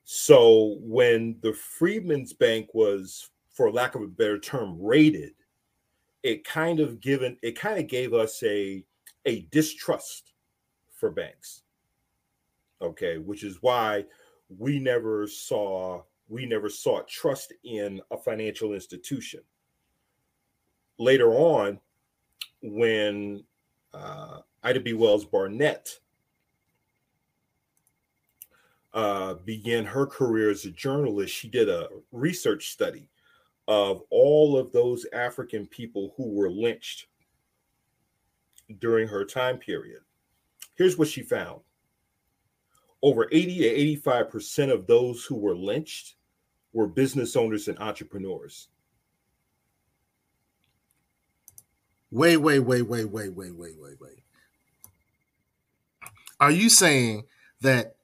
So 0.03 0.77
when 0.81 1.37
the 1.41 1.53
Freedmen's 1.53 2.33
Bank 2.33 2.73
was, 2.73 3.29
for 3.51 3.71
lack 3.71 3.95
of 3.95 4.01
a 4.01 4.07
better 4.07 4.39
term, 4.39 4.81
raided, 4.81 5.33
it 6.23 6.43
kind 6.43 6.79
of 6.79 6.99
given 7.01 7.37
it 7.41 7.57
kind 7.57 7.79
of 7.79 7.87
gave 7.87 8.13
us 8.13 8.41
a 8.43 8.83
a 9.25 9.41
distrust 9.51 10.33
for 10.95 11.11
banks. 11.11 11.63
Okay, 12.81 13.17
which 13.17 13.43
is 13.43 13.57
why 13.61 14.05
we 14.57 14.79
never 14.79 15.27
saw 15.27 16.03
we 16.31 16.45
never 16.45 16.69
sought 16.69 17.09
trust 17.09 17.51
in 17.65 18.01
a 18.09 18.17
financial 18.17 18.73
institution. 18.73 19.41
Later 20.97 21.33
on, 21.33 21.77
when 22.63 23.43
uh, 23.93 24.39
Ida 24.63 24.79
B. 24.79 24.93
Wells 24.93 25.25
Barnett 25.25 25.89
uh, 28.93 29.33
began 29.45 29.83
her 29.83 30.05
career 30.05 30.49
as 30.49 30.63
a 30.63 30.71
journalist, 30.71 31.35
she 31.35 31.49
did 31.49 31.67
a 31.67 31.89
research 32.13 32.69
study 32.69 33.09
of 33.67 34.01
all 34.09 34.57
of 34.57 34.71
those 34.71 35.05
African 35.11 35.67
people 35.67 36.13
who 36.15 36.29
were 36.29 36.49
lynched 36.49 37.07
during 38.79 39.07
her 39.07 39.25
time 39.25 39.57
period. 39.57 39.99
Here's 40.75 40.97
what 40.97 41.09
she 41.09 41.23
found 41.23 41.59
over 43.03 43.27
80 43.31 43.57
to 43.95 44.01
85% 44.01 44.71
of 44.71 44.87
those 44.87 45.25
who 45.25 45.35
were 45.35 45.55
lynched 45.55 46.15
were 46.73 46.87
business 46.87 47.35
owners 47.35 47.67
and 47.67 47.77
entrepreneurs. 47.79 48.67
Wait, 52.11 52.37
wait, 52.37 52.59
wait, 52.59 52.81
wait, 52.81 53.05
wait, 53.05 53.33
wait, 53.33 53.55
wait, 53.55 53.77
wait, 53.79 54.01
wait. 54.01 54.23
Are 56.39 56.51
you 56.51 56.69
saying 56.69 57.23
that 57.61 57.95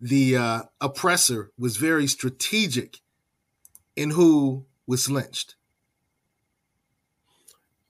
the 0.00 0.36
uh, 0.36 0.62
oppressor 0.80 1.50
was 1.58 1.76
very 1.76 2.06
strategic 2.06 3.00
in 3.96 4.10
who 4.10 4.66
was 4.86 5.10
lynched? 5.10 5.56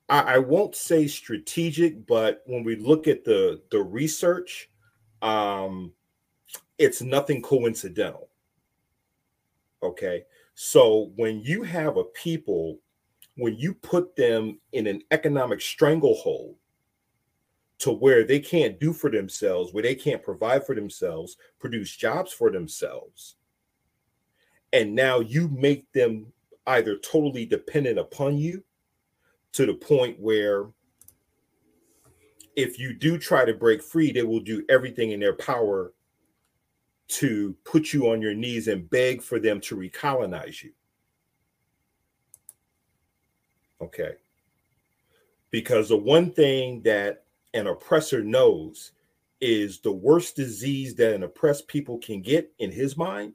I, 0.09 0.35
I 0.35 0.39
won't 0.39 0.75
say 0.75 1.07
strategic, 1.07 2.07
but 2.07 2.43
when 2.47 2.65
we 2.65 2.77
look 2.77 3.07
at 3.07 3.25
the 3.25 3.61
the 3.71 3.83
research, 3.83 4.71
um, 5.21 5.93
it's 6.79 7.03
nothing 7.03 7.43
coincidental. 7.43 8.30
Okay. 9.83 10.25
So 10.55 11.13
when 11.17 11.41
you 11.41 11.63
have 11.63 11.97
a 11.97 12.05
people, 12.05 12.79
when 13.37 13.57
you 13.57 13.75
put 13.75 14.15
them 14.17 14.61
in 14.73 14.87
an 14.87 15.03
economic 15.11 15.61
stranglehold 15.61 16.57
to 17.79 17.91
where 17.91 18.25
they 18.25 18.41
can't 18.41 18.79
do 18.79 18.93
for 18.93 19.11
themselves, 19.11 19.73
where 19.73 19.83
they 19.83 19.95
can't 19.95 20.23
provide 20.23 20.67
for 20.67 20.75
themselves, 20.75 21.37
produce 21.59 21.97
jobs 21.97 22.33
for 22.33 22.51
themselves, 22.51 23.37
and 24.73 24.95
now 24.95 25.21
you 25.21 25.49
make 25.49 25.91
them 25.93 26.27
either 26.67 26.97
totally 26.99 27.47
dependent 27.47 27.99
upon 27.99 28.37
you 28.37 28.63
to 29.53 29.67
the 29.67 29.75
point 29.75 30.21
where 30.21 30.67
if 32.55 32.79
you 32.79 32.93
do 32.93 33.17
try 33.17 33.45
to 33.45 33.55
break 33.55 33.83
free, 33.83 34.13
they 34.13 34.23
will 34.23 34.41
do 34.41 34.65
everything 34.69 35.13
in 35.13 35.21
their 35.21 35.35
power 35.35 35.93
to 37.11 37.57
put 37.65 37.93
you 37.93 38.11
on 38.11 38.23
your 38.23 38.35
knees 38.35 38.69
and 38.69 38.89
beg 38.89 39.23
for 39.23 39.39
them 39.39 39.61
to 39.63 39.77
recolonize 39.77 40.63
you. 40.63 40.73
Okay. 43.81 44.13
Because 45.51 45.89
the 45.89 45.97
one 45.97 46.31
thing 46.33 46.83
that 46.83 47.25
an 47.55 47.67
oppressor 47.67 48.23
knows 48.23 48.93
is 49.41 49.81
the 49.81 49.93
worst 49.93 50.37
disease 50.37 50.95
that 50.97 51.15
an 51.15 51.23
oppressed 51.23 51.67
people 51.67 51.99
can 51.99 52.23
get 52.23 52.53
in 52.59 52.71
his 52.71 52.97
mind 52.97 53.33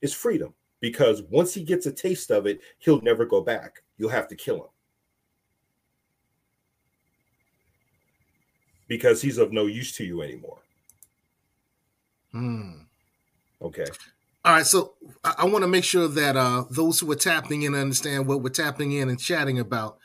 is 0.00 0.14
freedom. 0.14 0.54
Because 0.80 1.22
once 1.24 1.52
he 1.52 1.62
gets 1.62 1.86
a 1.86 1.92
taste 1.92 2.30
of 2.30 2.46
it, 2.46 2.60
he'll 2.78 3.02
never 3.02 3.24
go 3.24 3.40
back. 3.40 3.82
You'll 3.98 4.10
have 4.10 4.28
to 4.28 4.36
kill 4.36 4.56
him. 4.56 4.70
Because 8.88 9.20
he's 9.22 9.38
of 9.38 9.52
no 9.52 9.66
use 9.66 9.92
to 9.96 10.04
you 10.04 10.22
anymore. 10.22 10.58
Hmm. 12.32 12.72
Okay. 13.60 13.84
All 14.44 14.54
right, 14.54 14.66
so 14.66 14.94
I, 15.22 15.34
I 15.38 15.44
want 15.46 15.62
to 15.62 15.68
make 15.68 15.84
sure 15.84 16.08
that 16.08 16.36
uh, 16.36 16.64
those 16.70 16.98
who 16.98 17.10
are 17.12 17.16
tapping 17.16 17.62
in 17.62 17.74
understand 17.74 18.26
what 18.26 18.42
we're 18.42 18.48
tapping 18.50 18.92
in 18.92 19.08
and 19.08 19.20
chatting 19.20 19.58
about. 19.58 19.98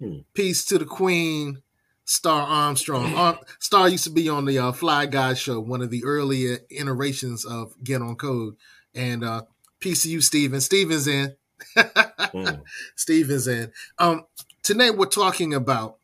Hmm. 0.00 0.18
Peace 0.32 0.64
to 0.66 0.78
the 0.78 0.86
Queen, 0.86 1.62
Star 2.04 2.46
Armstrong. 2.46 3.38
Star 3.58 3.88
used 3.88 4.04
to 4.04 4.10
be 4.10 4.28
on 4.28 4.44
the 4.46 4.58
uh, 4.58 4.72
Fly 4.72 5.06
Guy 5.06 5.34
show, 5.34 5.60
one 5.60 5.82
of 5.82 5.90
the 5.90 6.04
earlier 6.04 6.58
iterations 6.70 7.44
of 7.44 7.74
Get 7.82 8.00
on 8.02 8.16
Code. 8.16 8.56
And 8.94 9.24
uh, 9.24 9.42
peace 9.80 10.02
to 10.02 10.10
you, 10.10 10.20
Steven. 10.20 10.60
Steven's 10.60 11.06
in. 11.06 11.34
mm. 11.76 12.62
Steven's 12.96 13.46
in. 13.48 13.72
Um, 13.98 14.24
tonight 14.62 14.96
we're 14.96 15.06
talking 15.06 15.52
about 15.52 15.96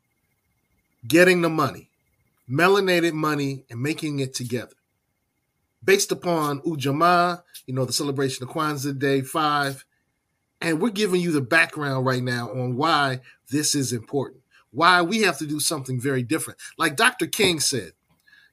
getting 1.07 1.41
the 1.41 1.49
money, 1.49 1.89
melanated 2.49 3.13
money, 3.13 3.65
and 3.71 3.81
making 3.81 4.19
it 4.19 4.35
together 4.35 4.75
based 5.83 6.13
upon 6.13 6.61
Ujamaa, 6.63 7.43
you 7.67 7.75
know, 7.75 7.85
the 7.85 7.93
celebration 7.93 8.45
of 8.45 8.51
Kwanzaa 8.51 8.99
Day 8.99 9.23
5. 9.23 9.85
And 10.61 10.81
we're 10.81 10.91
giving 10.91 11.21
you 11.23 11.33
the 11.33 11.41
background 11.41 12.05
right 12.05 12.23
now 12.23 12.51
on 12.51 12.77
why 12.77 13.21
this 13.51 13.75
is 13.75 13.93
important, 13.93 14.43
why 14.73 15.01
we 15.01 15.23
have 15.23 15.39
to 15.39 15.47
do 15.47 15.59
something 15.59 15.99
very 15.99 16.23
different. 16.23 16.59
Like 16.77 16.97
Dr. 16.97 17.27
King 17.27 17.61
said, 17.61 17.93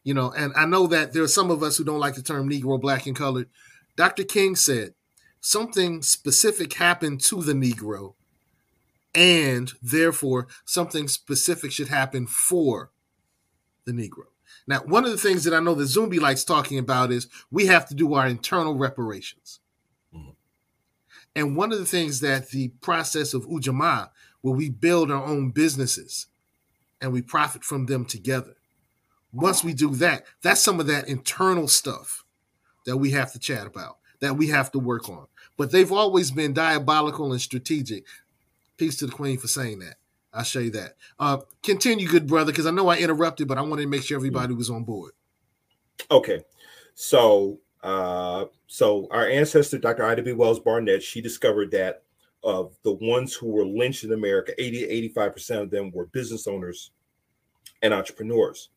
you 0.06 0.14
know, 0.14 0.32
and 0.32 0.54
I 0.56 0.66
know 0.66 0.88
that 0.88 1.12
there 1.12 1.24
are 1.24 1.28
some 1.28 1.52
of 1.52 1.62
us 1.62 1.76
who 1.76 1.84
don't 1.84 2.00
like 2.00 2.16
the 2.16 2.22
term 2.22 2.50
Negro, 2.50 2.80
black, 2.80 3.08
and 3.08 3.16
colored. 3.16 3.50
Dr. 3.98 4.24
King 4.24 4.56
said 4.56 4.94
something 5.42 6.02
specific 6.02 6.74
happened 6.74 7.20
to 7.24 7.44
the 7.44 7.52
Negro, 7.52 8.14
and 9.14 9.74
therefore 9.82 10.48
something 10.64 11.10
specific 11.10 11.74
should 11.74 11.90
happen 11.90 12.26
for 12.26 12.92
the 13.84 13.92
Negro. 13.92 14.28
Now, 14.68 14.80
one 14.80 15.06
of 15.06 15.12
the 15.12 15.18
things 15.18 15.46
that 15.46 15.54
I 15.54 15.62
know 15.62 15.76
that 15.76 15.86
Zumbi 15.86 16.20
likes 16.20 16.44
talking 16.44 16.78
about 16.78 17.12
is 17.12 17.30
we 17.50 17.68
have 17.68 17.88
to 17.88 17.96
do 17.96 18.14
our 18.14 18.28
internal 18.28 18.76
reparations. 18.76 19.60
Mm-hmm. 20.14 20.32
And 21.36 21.56
one 21.56 21.72
of 21.72 21.80
the 21.80 21.86
things 21.86 22.20
that 22.20 22.50
the 22.50 22.70
process 22.82 23.34
of 23.34 23.48
Ujamaa, 23.48 24.10
where 24.42 24.54
we 24.54 24.70
build 24.70 25.10
our 25.10 25.24
own 25.24 25.52
businesses 25.52 26.28
and 27.02 27.14
we 27.14 27.22
profit 27.22 27.64
from 27.64 27.86
them 27.86 28.06
together. 28.06 28.56
Once 29.32 29.64
we 29.64 29.74
do 29.74 29.94
that, 29.96 30.26
that's 30.42 30.62
some 30.62 30.80
of 30.80 30.88
that 30.88 31.08
internal 31.08 31.68
stuff 31.68 32.26
that 32.86 32.98
we 32.98 33.12
have 33.12 33.32
to 33.34 33.40
chat 33.40 33.68
about, 33.68 33.98
that 34.20 34.36
we 34.36 34.48
have 34.48 34.72
to 34.72 34.80
work 34.80 35.10
on. 35.10 35.28
But 35.58 35.72
they've 35.72 35.92
always 35.92 36.32
been 36.32 36.54
diabolical 36.54 37.32
and 37.32 37.42
strategic. 37.42 38.06
Peace 38.78 38.98
to 38.98 39.06
the 39.06 39.12
Queen 39.12 39.38
for 39.38 39.48
saying 39.48 39.80
that. 39.80 39.96
I'll 40.38 40.44
show 40.44 40.60
you 40.60 40.70
that. 40.72 40.94
Uh, 41.20 41.40
continue, 41.64 42.08
good 42.08 42.28
brother, 42.28 42.52
because 42.52 42.68
I 42.68 42.72
know 42.72 42.88
I 42.88 42.98
interrupted, 42.98 43.48
but 43.48 43.58
I 43.58 43.62
wanted 43.62 43.82
to 43.82 43.88
make 43.88 44.04
sure 44.04 44.18
everybody 44.18 44.54
was 44.54 44.70
on 44.70 44.84
board. 44.84 45.14
Okay, 46.12 46.44
so 46.94 47.60
uh, 47.82 48.46
so 48.68 49.08
our 49.10 49.28
ancestor, 49.28 49.80
Dr. 49.80 50.04
Ida 50.04 50.22
B. 50.22 50.34
Wells 50.34 50.60
Barnett, 50.60 51.02
she 51.02 51.22
discovered 51.22 51.72
that 51.72 52.04
of 52.44 52.78
the 52.84 52.94
ones 52.94 53.34
who 53.34 53.48
were 53.48 53.66
lynched 53.66 54.04
in 54.04 54.14
America, 54.14 54.54
80 54.62 54.80
to 54.82 54.88
85 54.88 55.34
percent 55.34 55.62
of 55.62 55.72
them 55.72 55.92
were 55.92 56.06
business 56.06 56.48
owners 56.48 56.92
and 57.82 57.94
entrepreneurs. 57.94 58.70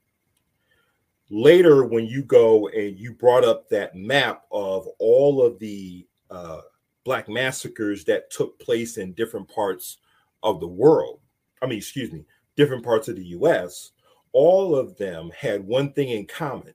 Later, 1.28 1.84
when 1.84 2.06
you 2.06 2.22
go 2.22 2.68
and 2.68 2.98
you 2.98 3.12
brought 3.12 3.44
up 3.44 3.68
that 3.68 3.94
map 3.94 4.44
of 4.50 4.88
all 4.98 5.44
of 5.44 5.58
the 5.58 6.06
uh, 6.30 6.62
black 7.04 7.28
massacres 7.28 8.04
that 8.06 8.30
took 8.30 8.58
place 8.58 8.96
in 8.96 9.12
different 9.12 9.48
parts 9.48 9.98
of 10.42 10.58
the 10.58 10.66
world, 10.66 11.20
I 11.62 11.66
mean, 11.66 11.78
excuse 11.78 12.12
me, 12.12 12.24
different 12.56 12.84
parts 12.84 13.08
of 13.08 13.16
the 13.16 13.24
US, 13.24 13.92
all 14.32 14.76
of 14.76 14.96
them 14.96 15.30
had 15.36 15.66
one 15.66 15.92
thing 15.92 16.10
in 16.10 16.26
common. 16.26 16.74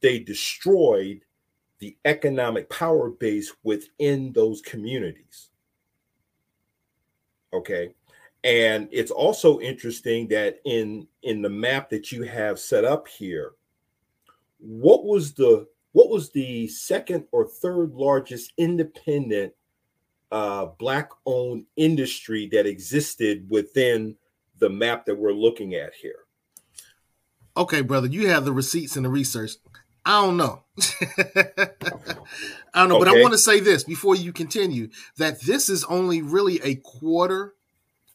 They 0.00 0.18
destroyed 0.18 1.22
the 1.78 1.96
economic 2.04 2.68
power 2.68 3.10
base 3.10 3.52
within 3.62 4.32
those 4.32 4.60
communities. 4.60 5.50
Okay. 7.52 7.94
And 8.44 8.88
it's 8.92 9.10
also 9.10 9.60
interesting 9.60 10.28
that 10.28 10.60
in 10.64 11.08
in 11.22 11.42
the 11.42 11.48
map 11.48 11.90
that 11.90 12.12
you 12.12 12.22
have 12.22 12.58
set 12.58 12.84
up 12.84 13.08
here, 13.08 13.52
what 14.58 15.04
was 15.04 15.32
the 15.32 15.66
what 15.92 16.08
was 16.08 16.30
the 16.30 16.68
second 16.68 17.24
or 17.32 17.46
third 17.46 17.94
largest 17.94 18.52
independent 18.58 19.52
uh, 20.30 20.66
black 20.78 21.10
owned 21.26 21.66
industry 21.76 22.48
that 22.52 22.66
existed 22.66 23.48
within 23.50 24.16
the 24.58 24.68
map 24.68 25.06
that 25.06 25.16
we're 25.16 25.32
looking 25.32 25.74
at 25.74 25.94
here. 25.94 26.20
Okay, 27.56 27.80
brother, 27.80 28.06
you 28.06 28.28
have 28.28 28.44
the 28.44 28.52
receipts 28.52 28.96
and 28.96 29.04
the 29.04 29.10
research. 29.10 29.52
I 30.04 30.22
don't 30.22 30.36
know. 30.36 30.62
I 31.18 31.66
don't 32.74 32.88
know, 32.88 32.96
okay. 32.96 33.04
but 33.04 33.08
I 33.08 33.20
want 33.20 33.32
to 33.32 33.38
say 33.38 33.60
this 33.60 33.84
before 33.84 34.16
you 34.16 34.32
continue 34.32 34.88
that 35.16 35.40
this 35.42 35.68
is 35.68 35.84
only 35.84 36.22
really 36.22 36.60
a 36.62 36.76
quarter 36.76 37.54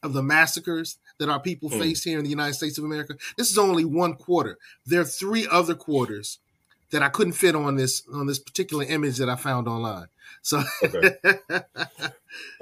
of 0.01 0.13
the 0.13 0.23
massacres 0.23 0.97
that 1.19 1.29
our 1.29 1.39
people 1.39 1.69
mm. 1.69 1.79
faced 1.79 2.03
here 2.03 2.17
in 2.17 2.23
the 2.23 2.29
United 2.29 2.53
States 2.53 2.77
of 2.77 2.83
America. 2.83 3.15
This 3.37 3.51
is 3.51 3.57
only 3.57 3.85
one 3.85 4.15
quarter. 4.15 4.57
There 4.85 5.01
are 5.01 5.05
three 5.05 5.47
other 5.49 5.75
quarters 5.75 6.39
that 6.93 7.01
I 7.01 7.09
couldn't 7.09 7.33
fit 7.33 7.55
on 7.55 7.75
this 7.75 8.03
on 8.13 8.27
this 8.27 8.39
particular 8.39 8.85
image 8.85 9.17
that 9.17 9.27
I 9.27 9.35
found 9.35 9.67
online. 9.67 10.07
So 10.43 10.63
okay, 10.83 11.17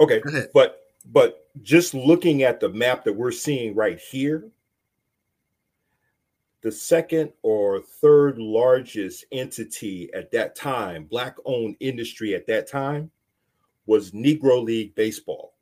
okay. 0.00 0.22
but 0.54 0.80
but 1.12 1.46
just 1.62 1.92
looking 1.92 2.42
at 2.42 2.58
the 2.58 2.70
map 2.70 3.04
that 3.04 3.12
we're 3.12 3.30
seeing 3.30 3.74
right 3.74 3.98
here, 3.98 4.48
the 6.62 6.72
second 6.72 7.30
or 7.42 7.80
third 7.82 8.38
largest 8.38 9.26
entity 9.32 10.10
at 10.14 10.30
that 10.32 10.56
time, 10.56 11.04
black 11.04 11.36
owned 11.44 11.76
industry 11.80 12.34
at 12.34 12.46
that 12.46 12.66
time, 12.66 13.10
was 13.84 14.12
Negro 14.12 14.64
League 14.64 14.94
Baseball. 14.94 15.52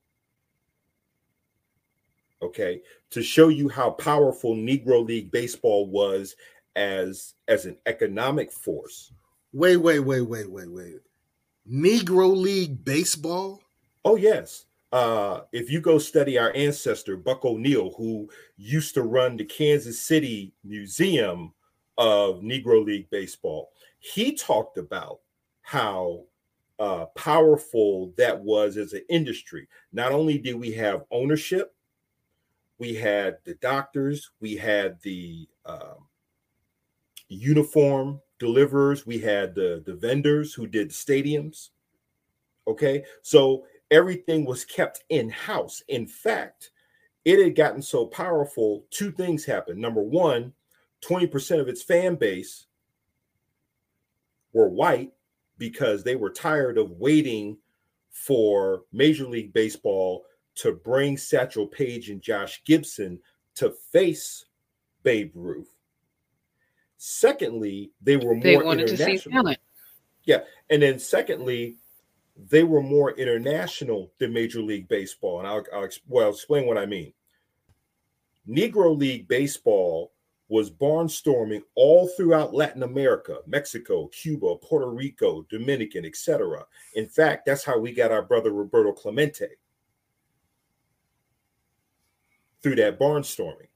Okay, 2.40 2.82
to 3.10 3.20
show 3.20 3.48
you 3.48 3.68
how 3.68 3.90
powerful 3.90 4.54
Negro 4.54 5.04
League 5.04 5.32
Baseball 5.32 5.86
was 5.88 6.36
as 6.80 7.34
as 7.46 7.66
an 7.66 7.76
economic 7.87 8.50
force. 8.50 9.12
Wait, 9.52 9.76
wait, 9.76 10.00
wait, 10.00 10.22
wait, 10.22 10.50
wait, 10.50 10.70
wait. 10.72 11.00
Negro 11.70 12.34
League 12.34 12.84
Baseball? 12.84 13.60
Oh 14.04 14.16
yes. 14.16 14.64
Uh, 14.92 15.42
if 15.52 15.70
you 15.70 15.80
go 15.80 15.99
study 15.99 16.37
our 16.38 16.52
ancestor 16.56 17.16
Buck 17.16 17.44
O'Neil, 17.44 17.92
who 17.96 18.28
used 18.56 18.94
to 18.94 19.02
run 19.02 19.37
the 19.37 19.44
Kansas 19.44 20.00
City 20.00 20.52
Museum 20.64 21.52
of 21.96 22.40
Negro 22.40 22.84
League 22.84 23.08
Baseball, 23.10 23.70
he 24.00 24.32
talked 24.32 24.78
about 24.78 25.20
how 25.62 26.25
uh, 26.80 27.04
powerful 27.14 28.12
that 28.16 28.40
was 28.40 28.76
as 28.78 28.94
an 28.94 29.02
industry. 29.08 29.68
Not 29.92 30.10
only 30.10 30.38
did 30.38 30.56
we 30.56 30.72
have 30.72 31.04
ownership, 31.12 31.75
we 32.78 32.94
had 32.94 33.37
the 33.44 33.54
doctors, 33.56 34.30
we 34.40 34.56
had 34.56 35.00
the 35.02 35.46
um, 35.66 36.08
uniform 37.30 38.20
deliverers, 38.38 39.06
we 39.06 39.18
had 39.18 39.54
the, 39.54 39.82
the 39.87 39.94
vendors 39.94 40.52
who 40.52 40.66
did 40.66 40.90
stadiums. 40.90 41.70
Okay, 42.66 43.04
so 43.22 43.64
everything 43.90 44.44
was 44.44 44.64
kept 44.64 45.04
in 45.08 45.30
house. 45.30 45.82
In 45.88 46.06
fact, 46.06 46.70
it 47.25 47.42
had 47.42 47.56
gotten 47.56 47.82
so 47.82 48.06
powerful, 48.06 48.84
two 48.90 49.10
things 49.10 49.44
happened. 49.44 49.80
Number 49.80 50.02
one, 50.02 50.52
20% 51.02 51.60
of 51.60 51.68
its 51.68 51.82
fan 51.82 52.16
base 52.16 52.66
were 54.52 54.68
white 54.68 55.12
because 55.58 56.02
they 56.02 56.16
were 56.16 56.30
tired 56.30 56.78
of 56.78 56.92
waiting 56.92 57.56
for 58.10 58.82
Major 58.92 59.26
League 59.26 59.52
Baseball 59.52 60.25
to 60.56 60.72
bring 60.72 61.16
Satchel 61.16 61.66
Paige 61.66 62.10
and 62.10 62.20
Josh 62.20 62.62
Gibson 62.64 63.20
to 63.56 63.70
face 63.92 64.46
Babe 65.02 65.32
Ruth. 65.34 65.79
Secondly, 67.02 67.92
they 68.02 68.19
were 68.19 68.35
more 68.35 68.62
wanted 68.62 68.90
international. 68.90 69.16
To 69.16 69.23
see 69.23 69.30
talent. 69.30 69.59
Yeah, 70.25 70.40
and 70.69 70.83
then 70.83 70.99
secondly, 70.99 71.76
they 72.50 72.62
were 72.62 72.83
more 72.83 73.12
international 73.12 74.12
than 74.19 74.35
Major 74.35 74.61
League 74.61 74.87
Baseball, 74.87 75.38
and 75.38 75.49
I'll, 75.49 75.64
I'll 75.73 75.88
well 76.07 76.26
I'll 76.26 76.33
explain 76.35 76.66
what 76.66 76.76
I 76.76 76.85
mean. 76.85 77.14
Negro 78.47 78.95
League 78.95 79.28
Baseball 79.28 80.12
was 80.49 80.71
barnstorming 80.71 81.62
all 81.75 82.07
throughout 82.07 82.52
Latin 82.52 82.83
America, 82.83 83.38
Mexico, 83.47 84.09
Cuba, 84.09 84.57
Puerto 84.57 84.90
Rico, 84.90 85.47
Dominican, 85.49 86.04
etc. 86.04 86.66
In 86.97 87.07
fact, 87.07 87.47
that's 87.47 87.64
how 87.64 87.78
we 87.78 87.92
got 87.92 88.12
our 88.12 88.23
brother 88.23 88.52
Roberto 88.52 88.92
Clemente 88.92 89.47
through 92.62 92.76
that 92.76 93.00
barnstorming. 93.00 93.69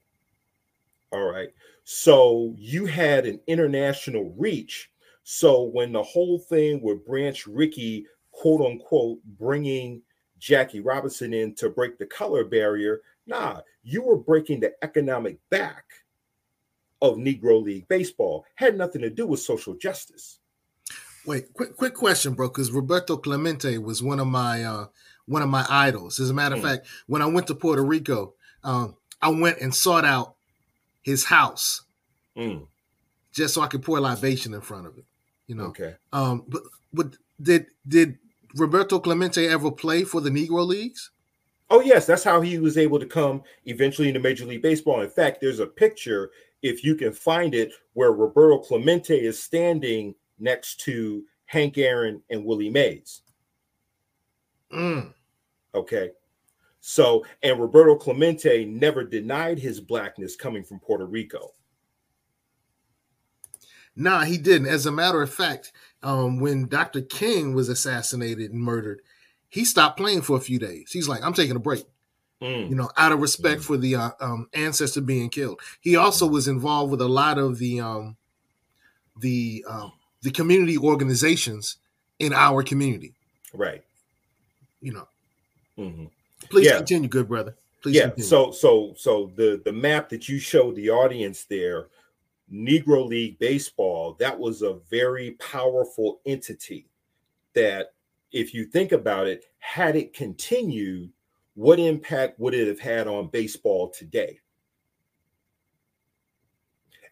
All 1.11 1.23
right. 1.23 1.49
So 1.83 2.53
you 2.57 2.85
had 2.85 3.25
an 3.25 3.39
international 3.47 4.33
reach. 4.37 4.89
So 5.23 5.63
when 5.63 5.91
the 5.91 6.03
whole 6.03 6.39
thing 6.39 6.81
with 6.81 7.05
Branch 7.05 7.45
Rickey, 7.47 8.05
quote 8.31 8.61
unquote, 8.61 9.19
bringing 9.39 10.01
Jackie 10.39 10.81
Robinson 10.81 11.33
in 11.33 11.55
to 11.55 11.69
break 11.69 11.97
the 11.97 12.05
color 12.05 12.43
barrier, 12.43 13.01
nah, 13.27 13.61
you 13.83 14.03
were 14.03 14.17
breaking 14.17 14.59
the 14.59 14.73
economic 14.83 15.37
back 15.49 15.85
of 17.01 17.15
Negro 17.15 17.63
League 17.63 17.87
baseball. 17.87 18.45
Had 18.55 18.77
nothing 18.77 19.01
to 19.01 19.09
do 19.09 19.27
with 19.27 19.39
social 19.39 19.75
justice. 19.75 20.39
Wait, 21.25 21.51
quick 21.53 21.75
quick 21.75 21.95
question, 21.95 22.33
bro, 22.33 22.47
because 22.47 22.71
Roberto 22.71 23.17
Clemente 23.17 23.77
was 23.79 24.03
one 24.03 24.19
of 24.19 24.27
my 24.27 24.63
uh 24.63 24.85
one 25.25 25.41
of 25.41 25.49
my 25.49 25.65
idols. 25.69 26.19
As 26.19 26.29
a 26.29 26.33
matter 26.33 26.55
of 26.55 26.61
mm. 26.61 26.69
fact, 26.69 26.87
when 27.07 27.21
I 27.21 27.25
went 27.25 27.47
to 27.47 27.55
Puerto 27.55 27.83
Rico, 27.83 28.35
um, 28.63 28.95
I 29.21 29.29
went 29.29 29.59
and 29.59 29.73
sought 29.73 30.05
out 30.05 30.34
his 31.05 31.23
house 31.23 31.83
mm. 32.35 32.65
just 33.31 33.53
so 33.53 33.61
I 33.61 33.67
could 33.67 33.83
pour 33.83 33.99
libation 33.99 34.53
in 34.53 34.61
front 34.61 34.87
of 34.87 34.97
it. 34.97 35.05
You 35.47 35.55
know. 35.55 35.65
Okay. 35.65 35.95
Um, 36.11 36.43
but 36.47 36.63
but 36.93 37.15
did 37.41 37.67
did 37.87 38.17
Roberto 38.55 38.99
Clemente 38.99 39.47
ever 39.47 39.71
play 39.71 40.03
for 40.03 40.19
the 40.19 40.29
Negro 40.29 40.65
Leagues? 40.65 41.11
Oh 41.69 41.81
yes, 41.81 42.05
that's 42.05 42.23
how 42.23 42.41
he 42.41 42.59
was 42.59 42.77
able 42.77 42.99
to 42.99 43.05
come 43.05 43.43
eventually 43.65 44.07
into 44.07 44.19
Major 44.19 44.45
League 44.45 44.61
Baseball. 44.61 45.01
In 45.01 45.09
fact, 45.09 45.39
there's 45.41 45.59
a 45.59 45.67
picture 45.67 46.31
if 46.65 46.83
you 46.83 46.95
can 46.95 47.13
find 47.13 47.53
it, 47.53 47.71
where 47.93 48.11
Roberto 48.11 48.57
Clemente 48.57 49.15
is 49.15 49.41
standing 49.41 50.15
next 50.39 50.79
to 50.81 51.23
Hank 51.45 51.77
Aaron 51.77 52.23
and 52.31 52.43
Willie 52.43 52.71
Mays. 52.71 53.21
Mm. 54.73 55.13
Okay. 55.75 56.09
So, 56.87 57.25
and 57.41 57.59
Roberto 57.59 57.95
Clemente 57.95 58.63
never 58.63 59.03
denied 59.03 59.57
his 59.57 59.81
blackness 59.81 60.35
coming 60.35 60.63
from 60.63 60.79
Puerto 60.79 61.07
Rico. 61.07 61.53
Nah, 63.95 64.21
he 64.21 64.37
didn't. 64.37 64.67
As 64.67 64.85
a 64.85 64.91
matter 64.91 65.19
of 65.23 65.33
fact, 65.33 65.71
um, 66.03 66.39
when 66.39 66.67
Dr. 66.67 67.01
King 67.01 67.55
was 67.55 67.69
assassinated 67.69 68.51
and 68.51 68.61
murdered, 68.61 69.01
he 69.49 69.65
stopped 69.65 69.97
playing 69.97 70.21
for 70.21 70.37
a 70.37 70.41
few 70.41 70.59
days. 70.59 70.91
He's 70.91 71.07
like, 71.07 71.23
I'm 71.23 71.33
taking 71.33 71.55
a 71.55 71.59
break 71.59 71.85
mm. 72.39 72.69
you 72.69 72.75
know, 72.75 72.91
out 72.97 73.11
of 73.11 73.19
respect 73.19 73.61
mm. 73.61 73.65
for 73.65 73.77
the 73.77 73.95
uh, 73.95 74.11
um, 74.19 74.47
ancestor 74.53 75.01
being 75.01 75.29
killed. 75.29 75.59
He 75.81 75.95
also 75.95 76.27
was 76.27 76.47
involved 76.47 76.91
with 76.91 77.01
a 77.01 77.07
lot 77.07 77.39
of 77.39 77.57
the 77.57 77.79
um, 77.79 78.15
the 79.19 79.65
um, 79.67 79.93
the 80.21 80.29
community 80.29 80.77
organizations 80.77 81.77
in 82.19 82.31
our 82.31 82.61
community. 82.61 83.15
Right. 83.55 83.83
You 84.81 84.93
know. 84.93 85.07
Mm-hmm. 85.79 86.05
Please 86.55 86.67
yeah. 86.67 86.77
continue, 86.77 87.09
good 87.09 87.27
brother. 87.27 87.53
Please 87.81 87.97
yeah. 87.97 88.03
Continue. 88.03 88.29
So 88.29 88.51
so 88.53 88.93
so 88.95 89.29
the 89.35 89.61
the 89.65 89.73
map 89.73 90.07
that 90.07 90.29
you 90.29 90.39
showed 90.39 90.77
the 90.77 90.89
audience 90.89 91.43
there, 91.43 91.87
Negro 92.49 93.05
League 93.05 93.37
Baseball, 93.39 94.15
that 94.21 94.39
was 94.39 94.61
a 94.61 94.75
very 94.89 95.31
powerful 95.31 96.21
entity 96.25 96.87
that 97.55 97.87
if 98.31 98.53
you 98.53 98.63
think 98.67 98.93
about 98.93 99.27
it, 99.27 99.43
had 99.59 99.97
it 99.97 100.13
continued, 100.13 101.11
what 101.55 101.77
impact 101.77 102.39
would 102.39 102.53
it 102.53 102.69
have 102.69 102.79
had 102.79 103.05
on 103.05 103.27
baseball 103.27 103.89
today? 103.89 104.39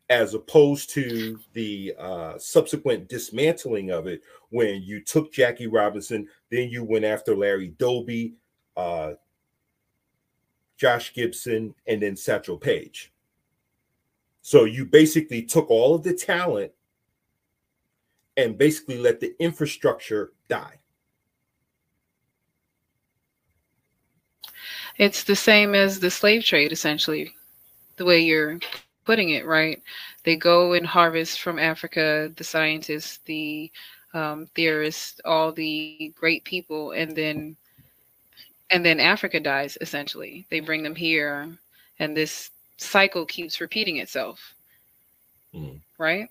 As 0.09 0.35
opposed 0.35 0.89
to 0.91 1.37
the 1.51 1.93
uh, 1.99 2.37
subsequent 2.37 3.09
dismantling 3.09 3.91
of 3.91 4.07
it 4.07 4.21
when 4.51 4.81
you 4.83 5.03
took 5.03 5.33
Jackie 5.33 5.67
Robinson, 5.67 6.29
then 6.49 6.69
you 6.69 6.85
went 6.85 7.03
after 7.03 7.35
Larry 7.35 7.75
Doby, 7.77 8.35
uh, 8.77 9.13
Josh 10.77 11.13
Gibson, 11.13 11.75
and 11.87 12.01
then 12.01 12.15
Satchel 12.15 12.57
Paige. 12.57 13.11
So 14.41 14.65
you 14.65 14.85
basically 14.85 15.41
took 15.43 15.69
all 15.69 15.95
of 15.95 16.03
the 16.03 16.13
talent 16.13 16.71
and 18.35 18.57
basically 18.57 18.97
let 18.97 19.19
the 19.19 19.33
infrastructure 19.39 20.33
die. 20.49 20.79
It's 24.97 25.23
the 25.23 25.35
same 25.35 25.73
as 25.73 25.99
the 25.99 26.11
slave 26.11 26.43
trade, 26.43 26.71
essentially, 26.71 27.33
the 27.95 28.05
way 28.05 28.19
you're 28.19 28.59
putting 29.05 29.29
it, 29.29 29.45
right? 29.45 29.81
They 30.23 30.35
go 30.35 30.73
and 30.73 30.85
harvest 30.85 31.41
from 31.41 31.57
Africa, 31.57 32.31
the 32.35 32.43
scientists, 32.43 33.19
the 33.25 33.71
um, 34.13 34.47
theorists, 34.55 35.19
all 35.25 35.51
the 35.51 36.13
great 36.15 36.43
people, 36.43 36.91
and 36.91 37.15
then 37.15 37.55
and 38.69 38.85
then 38.85 38.99
Africa 38.99 39.39
dies. 39.39 39.77
Essentially, 39.81 40.45
they 40.49 40.59
bring 40.59 40.83
them 40.83 40.95
here, 40.95 41.57
and 41.99 42.15
this 42.15 42.49
cycle 42.77 43.25
keeps 43.25 43.61
repeating 43.61 43.97
itself. 43.97 44.53
Mm. 45.53 45.79
Right. 45.97 46.29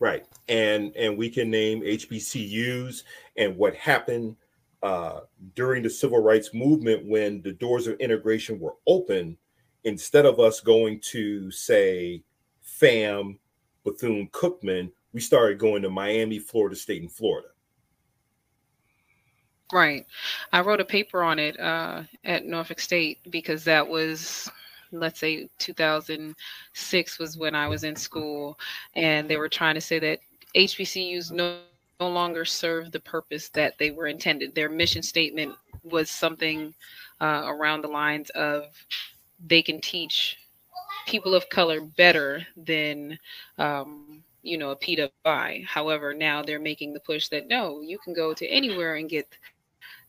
Right, 0.00 0.24
and 0.48 0.94
and 0.94 1.18
we 1.18 1.28
can 1.28 1.50
name 1.50 1.82
HBCUs 1.82 3.02
and 3.36 3.56
what 3.56 3.74
happened 3.74 4.36
uh, 4.82 5.20
during 5.56 5.82
the 5.82 5.90
civil 5.90 6.22
rights 6.22 6.54
movement 6.54 7.04
when 7.04 7.42
the 7.42 7.52
doors 7.52 7.86
of 7.86 7.98
integration 7.98 8.60
were 8.60 8.74
open, 8.86 9.36
instead 9.84 10.24
of 10.24 10.38
us 10.38 10.60
going 10.60 11.00
to 11.00 11.50
say 11.50 12.22
FAM, 12.62 13.38
Bethune 13.84 14.28
Cookman, 14.28 14.90
we 15.12 15.20
started 15.20 15.58
going 15.58 15.82
to 15.82 15.90
Miami, 15.90 16.38
Florida 16.38 16.76
State, 16.76 17.02
and 17.02 17.10
Florida. 17.10 17.48
Right. 19.72 20.06
I 20.52 20.60
wrote 20.60 20.80
a 20.80 20.84
paper 20.84 21.22
on 21.22 21.38
it 21.38 21.58
uh, 21.60 22.02
at 22.24 22.46
Norfolk 22.46 22.80
State 22.80 23.18
because 23.30 23.64
that 23.64 23.86
was, 23.86 24.50
let's 24.92 25.20
say, 25.20 25.48
2006 25.58 27.18
was 27.18 27.36
when 27.36 27.54
I 27.54 27.68
was 27.68 27.84
in 27.84 27.96
school, 27.96 28.58
and 28.96 29.28
they 29.28 29.36
were 29.36 29.48
trying 29.48 29.74
to 29.74 29.80
say 29.80 29.98
that 29.98 30.20
HBCUs 30.54 31.32
no, 31.32 31.58
no 32.00 32.08
longer 32.08 32.44
serve 32.44 32.92
the 32.92 33.00
purpose 33.00 33.48
that 33.50 33.78
they 33.78 33.90
were 33.90 34.06
intended. 34.06 34.54
Their 34.54 34.68
mission 34.70 35.02
statement 35.02 35.54
was 35.82 36.10
something 36.10 36.74
uh, 37.20 37.42
around 37.46 37.82
the 37.82 37.88
lines 37.88 38.30
of 38.30 38.64
they 39.46 39.62
can 39.62 39.80
teach 39.80 40.38
people 41.06 41.34
of 41.34 41.48
color 41.50 41.80
better 41.80 42.46
than 42.56 43.18
um, 43.58 44.22
you 44.42 44.56
know 44.58 44.70
a 44.70 44.76
PWI. 44.76 45.64
However, 45.66 46.14
now 46.14 46.42
they're 46.42 46.58
making 46.58 46.92
the 46.94 47.00
push 47.00 47.28
that 47.28 47.48
no, 47.48 47.80
you 47.82 47.98
can 47.98 48.14
go 48.14 48.32
to 48.34 48.46
anywhere 48.46 48.96
and 48.96 49.08
get 49.08 49.26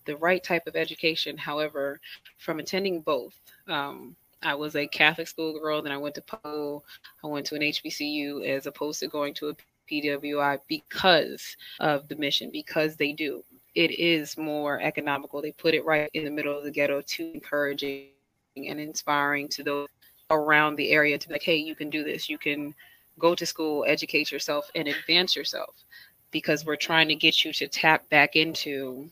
the 0.09 0.17
right 0.17 0.43
type 0.43 0.65
of 0.65 0.75
education. 0.75 1.37
However, 1.37 2.01
from 2.39 2.59
attending 2.59 3.01
both, 3.01 3.39
um, 3.67 4.15
I 4.41 4.55
was 4.55 4.75
a 4.75 4.87
Catholic 4.87 5.27
school 5.27 5.59
girl, 5.59 5.83
then 5.83 5.91
I 5.91 5.97
went 5.97 6.15
to 6.15 6.23
Poe, 6.23 6.81
I 7.23 7.27
went 7.27 7.45
to 7.45 7.55
an 7.55 7.61
HBCU 7.61 8.43
as 8.47 8.65
opposed 8.65 8.99
to 9.01 9.07
going 9.07 9.35
to 9.35 9.49
a 9.49 9.55
PWI 9.89 10.59
because 10.67 11.55
of 11.79 12.07
the 12.07 12.15
mission, 12.15 12.49
because 12.51 12.95
they 12.95 13.11
do. 13.11 13.43
It 13.75 13.91
is 13.99 14.35
more 14.35 14.81
economical. 14.81 15.43
They 15.43 15.51
put 15.51 15.75
it 15.75 15.85
right 15.85 16.09
in 16.15 16.25
the 16.25 16.31
middle 16.31 16.57
of 16.57 16.63
the 16.63 16.71
ghetto 16.71 17.01
to 17.01 17.31
encouraging 17.31 18.07
and 18.55 18.79
inspiring 18.79 19.47
to 19.49 19.63
those 19.63 19.87
around 20.31 20.75
the 20.75 20.89
area 20.89 21.19
to 21.19 21.27
be 21.27 21.35
like, 21.35 21.43
hey, 21.43 21.57
you 21.57 21.75
can 21.75 21.91
do 21.91 22.03
this. 22.03 22.27
You 22.27 22.39
can 22.39 22.73
go 23.19 23.35
to 23.35 23.45
school, 23.45 23.85
educate 23.87 24.31
yourself, 24.31 24.71
and 24.73 24.87
advance 24.87 25.35
yourself 25.35 25.75
because 26.31 26.65
we're 26.65 26.75
trying 26.75 27.09
to 27.09 27.15
get 27.15 27.45
you 27.45 27.53
to 27.53 27.67
tap 27.67 28.09
back 28.09 28.35
into 28.35 29.11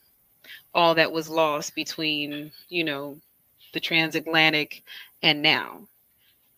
all 0.73 0.95
that 0.95 1.11
was 1.11 1.29
lost 1.29 1.75
between, 1.75 2.51
you 2.69 2.83
know, 2.83 3.17
the 3.73 3.79
transatlantic 3.79 4.83
and 5.23 5.41
now. 5.41 5.81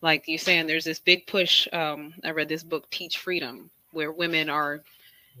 Like 0.02 0.24
you're 0.26 0.38
saying, 0.38 0.66
there's 0.66 0.84
this 0.84 0.98
big 0.98 1.26
push. 1.26 1.68
Um, 1.72 2.14
I 2.24 2.30
read 2.30 2.48
this 2.48 2.62
book, 2.62 2.88
Teach 2.90 3.18
Freedom, 3.18 3.70
where 3.92 4.12
women 4.12 4.48
are 4.48 4.80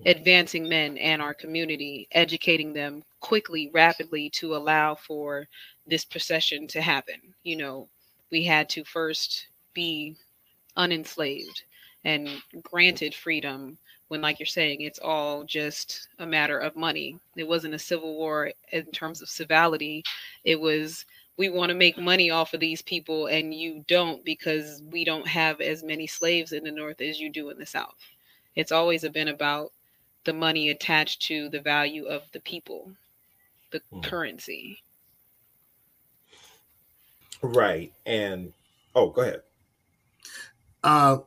advancing 0.06 0.68
men 0.68 0.98
and 0.98 1.20
our 1.20 1.34
community, 1.34 2.08
educating 2.12 2.72
them 2.72 3.02
quickly, 3.20 3.70
rapidly 3.72 4.30
to 4.30 4.54
allow 4.56 4.94
for 4.94 5.46
this 5.86 6.04
procession 6.04 6.66
to 6.68 6.80
happen. 6.80 7.20
You 7.42 7.56
know, 7.56 7.88
we 8.30 8.44
had 8.44 8.68
to 8.70 8.84
first 8.84 9.48
be 9.74 10.16
unenslaved 10.76 11.62
and 12.04 12.28
granted 12.62 13.14
freedom 13.14 13.78
when 14.10 14.20
like 14.20 14.40
you're 14.40 14.46
saying 14.46 14.80
it's 14.80 14.98
all 14.98 15.44
just 15.44 16.08
a 16.18 16.26
matter 16.26 16.58
of 16.58 16.74
money. 16.74 17.16
It 17.36 17.46
wasn't 17.46 17.74
a 17.74 17.78
civil 17.78 18.16
war 18.16 18.50
in 18.72 18.86
terms 18.86 19.22
of 19.22 19.28
civility. 19.28 20.02
It 20.42 20.60
was 20.60 21.04
we 21.36 21.48
want 21.48 21.70
to 21.70 21.76
make 21.76 21.96
money 21.96 22.28
off 22.28 22.52
of 22.52 22.58
these 22.58 22.82
people 22.82 23.28
and 23.28 23.54
you 23.54 23.84
don't 23.86 24.24
because 24.24 24.82
we 24.90 25.04
don't 25.04 25.28
have 25.28 25.60
as 25.60 25.84
many 25.84 26.08
slaves 26.08 26.50
in 26.50 26.64
the 26.64 26.72
north 26.72 27.00
as 27.00 27.20
you 27.20 27.30
do 27.30 27.50
in 27.50 27.58
the 27.60 27.64
south. 27.64 27.94
It's 28.56 28.72
always 28.72 29.08
been 29.08 29.28
about 29.28 29.70
the 30.24 30.32
money 30.32 30.70
attached 30.70 31.22
to 31.28 31.48
the 31.48 31.60
value 31.60 32.06
of 32.06 32.22
the 32.32 32.40
people 32.40 32.90
the 33.70 33.80
mm. 33.92 34.02
currency. 34.02 34.82
Right 37.42 37.92
and 38.04 38.52
oh 38.96 39.10
go 39.10 39.22
ahead. 39.22 39.42
Uh 40.82 41.18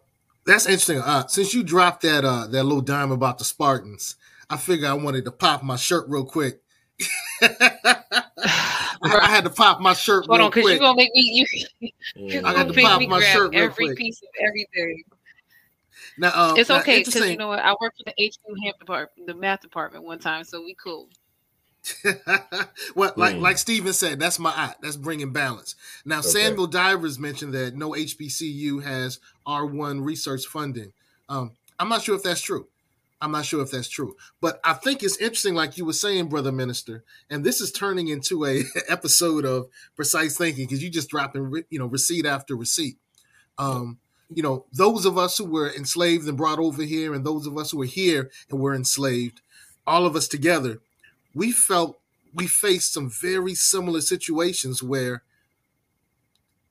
that's 0.45 0.65
interesting. 0.65 0.99
Uh, 0.99 1.27
since 1.27 1.53
you 1.53 1.63
dropped 1.63 2.01
that 2.01 2.25
uh, 2.25 2.47
that 2.47 2.63
little 2.63 2.81
dime 2.81 3.11
about 3.11 3.37
the 3.37 3.43
Spartans, 3.43 4.15
I 4.49 4.57
figured 4.57 4.89
I 4.89 4.93
wanted 4.93 5.25
to 5.25 5.31
pop 5.31 5.63
my 5.63 5.75
shirt 5.75 6.05
real 6.07 6.25
quick. 6.25 6.61
I 7.41 9.29
had 9.29 9.43
to 9.43 9.49
pop 9.49 9.81
my 9.81 9.93
shirt. 9.93 10.25
Hold 10.27 10.41
on, 10.41 10.49
because 10.49 10.69
you're 10.69 10.79
gonna 10.79 10.95
make 10.95 11.13
me. 11.13 11.47
You, 11.79 11.89
you're 12.15 12.45
I 12.45 12.53
had 12.53 12.67
to 12.67 12.81
pop 12.81 13.01
my 13.01 13.21
shirt. 13.21 13.53
every 13.53 13.87
quick. 13.87 13.97
piece 13.97 14.21
of 14.21 14.29
everything. 14.41 15.03
Now 16.17 16.29
uh, 16.29 16.53
it's 16.55 16.69
okay 16.69 16.99
because 17.03 17.29
you 17.29 17.37
know 17.37 17.47
what? 17.47 17.59
I 17.59 17.73
worked 17.81 17.97
for 17.97 18.03
the 18.05 18.25
HQ 18.25 18.39
math 18.63 18.79
department, 18.79 19.27
the 19.27 19.33
math 19.33 19.61
department 19.61 20.03
one 20.03 20.19
time, 20.19 20.43
so 20.43 20.61
we 20.61 20.75
cool. 20.75 21.09
well, 22.95 23.13
like 23.17 23.35
mm. 23.35 23.41
like 23.41 23.57
Steven 23.57 23.93
said, 23.93 24.19
that's 24.19 24.39
my 24.39 24.51
eye. 24.51 24.73
That's 24.81 24.95
bringing 24.95 25.33
balance. 25.33 25.75
Now, 26.05 26.19
okay. 26.19 26.29
Samuel 26.29 26.67
Divers 26.67 27.19
mentioned 27.19 27.53
that 27.53 27.75
no 27.75 27.91
HBCU 27.91 28.83
has 28.83 29.19
R1 29.45 30.03
research 30.03 30.45
funding. 30.45 30.93
Um, 31.27 31.51
I'm 31.79 31.89
not 31.89 32.03
sure 32.03 32.15
if 32.15 32.23
that's 32.23 32.41
true. 32.41 32.67
I'm 33.21 33.31
not 33.31 33.45
sure 33.45 33.61
if 33.61 33.71
that's 33.71 33.87
true, 33.87 34.17
but 34.41 34.59
I 34.65 34.73
think 34.73 35.01
it's 35.01 35.15
interesting, 35.15 35.55
like 35.55 35.77
you 35.77 35.85
were 35.85 35.93
saying, 35.93 36.27
brother 36.27 36.51
minister. 36.51 37.05
And 37.29 37.45
this 37.45 37.61
is 37.61 37.71
turning 37.71 38.09
into 38.09 38.45
a 38.45 38.63
episode 38.89 39.45
of 39.45 39.67
precise 39.95 40.37
thinking 40.37 40.65
because 40.65 40.83
you 40.83 40.89
just 40.89 41.09
dropping, 41.09 41.63
you 41.69 41.79
know, 41.79 41.85
receipt 41.85 42.25
after 42.25 42.53
receipt. 42.53 42.97
Um, 43.57 43.99
you 44.33 44.43
know, 44.43 44.65
those 44.73 45.05
of 45.05 45.17
us 45.17 45.37
who 45.37 45.45
were 45.45 45.73
enslaved 45.73 46.27
and 46.27 46.37
brought 46.37 46.59
over 46.59 46.83
here, 46.83 47.13
and 47.13 47.25
those 47.25 47.47
of 47.47 47.57
us 47.57 47.71
who 47.71 47.77
were 47.77 47.85
here 47.85 48.29
and 48.49 48.59
were 48.59 48.75
enslaved, 48.75 49.39
all 49.87 50.05
of 50.05 50.17
us 50.17 50.27
together 50.27 50.81
we 51.33 51.51
felt 51.51 51.99
we 52.33 52.47
faced 52.47 52.93
some 52.93 53.09
very 53.09 53.53
similar 53.53 54.01
situations 54.01 54.81
where 54.81 55.23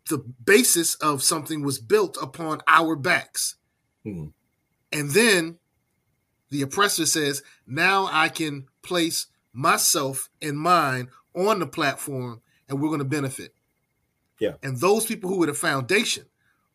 the 0.09 0.19
basis 0.45 0.95
of 0.97 1.23
something 1.23 1.63
was 1.63 1.79
built 1.79 2.19
upon 2.21 2.61
our 2.67 2.97
backs. 2.97 3.57
Mm-hmm. 4.05 4.29
And 4.91 5.11
then 5.11 5.59
the 6.51 6.63
oppressor 6.63 7.07
says, 7.07 7.43
now 7.67 8.09
I 8.11 8.29
can 8.29 8.67
place 8.83 9.27
myself 9.53 10.29
and 10.41 10.59
mine 10.59 11.09
on 11.35 11.61
the 11.61 11.67
platform 11.67 12.43
and 12.69 12.81
we're 12.81 12.89
going 12.89 12.99
to 12.99 13.05
benefit. 13.05 13.55
Yeah. 14.39 14.55
And 14.63 14.79
those 14.79 15.07
people 15.07 15.31
who 15.31 15.39
were 15.39 15.47
the 15.47 15.55
foundation, 15.55 16.25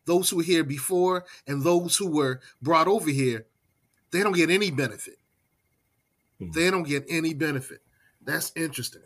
those 0.06 0.30
who 0.30 0.38
were 0.38 0.42
here 0.42 0.64
before 0.64 1.24
and 1.46 1.62
those 1.62 1.96
who 1.96 2.10
were 2.10 2.40
brought 2.62 2.88
over 2.88 3.10
here, 3.10 3.46
they 4.10 4.22
don't 4.22 4.32
get 4.32 4.50
any 4.50 4.70
benefit. 4.70 5.18
Hmm. 6.38 6.50
They 6.52 6.70
don't 6.70 6.86
get 6.86 7.04
any 7.08 7.34
benefit. 7.34 7.80
That's 8.24 8.52
interesting. 8.56 9.02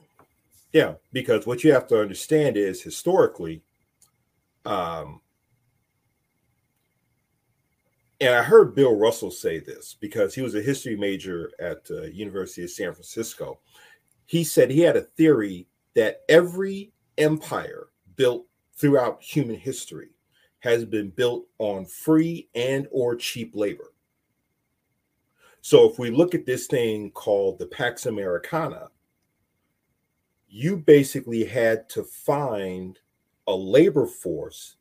Yeah, 0.72 0.94
because 1.12 1.46
what 1.46 1.62
you 1.64 1.72
have 1.72 1.86
to 1.88 2.00
understand 2.00 2.56
is 2.56 2.82
historically, 2.82 3.62
um, 4.64 5.20
and 8.20 8.34
I 8.34 8.42
heard 8.42 8.74
Bill 8.74 8.96
Russell 8.96 9.30
say 9.30 9.58
this 9.58 9.96
because 10.00 10.34
he 10.34 10.42
was 10.42 10.54
a 10.54 10.62
history 10.62 10.96
major 10.96 11.50
at 11.58 11.82
uh, 11.90 12.02
University 12.02 12.62
of 12.62 12.70
San 12.70 12.92
Francisco. 12.92 13.58
He 14.26 14.44
said 14.44 14.70
he 14.70 14.80
had 14.80 14.96
a 14.96 15.02
theory 15.02 15.66
that 15.94 16.22
every 16.28 16.92
empire 17.18 17.88
built 18.16 18.46
throughout 18.74 19.22
human 19.22 19.56
history 19.56 20.10
has 20.60 20.84
been 20.84 21.10
built 21.10 21.46
on 21.58 21.84
free 21.84 22.48
and 22.54 22.86
or 22.90 23.16
cheap 23.16 23.50
labor. 23.54 23.91
So 25.62 25.88
if 25.88 25.98
we 25.98 26.10
look 26.10 26.34
at 26.34 26.44
this 26.44 26.66
thing 26.66 27.12
called 27.12 27.58
the 27.58 27.66
Pax 27.66 28.06
Americana, 28.06 28.88
you 30.48 30.76
basically 30.76 31.44
had 31.44 31.88
to 31.90 32.02
find 32.02 32.98
a 33.46 33.54
labor 33.54 34.06
force 34.06 34.76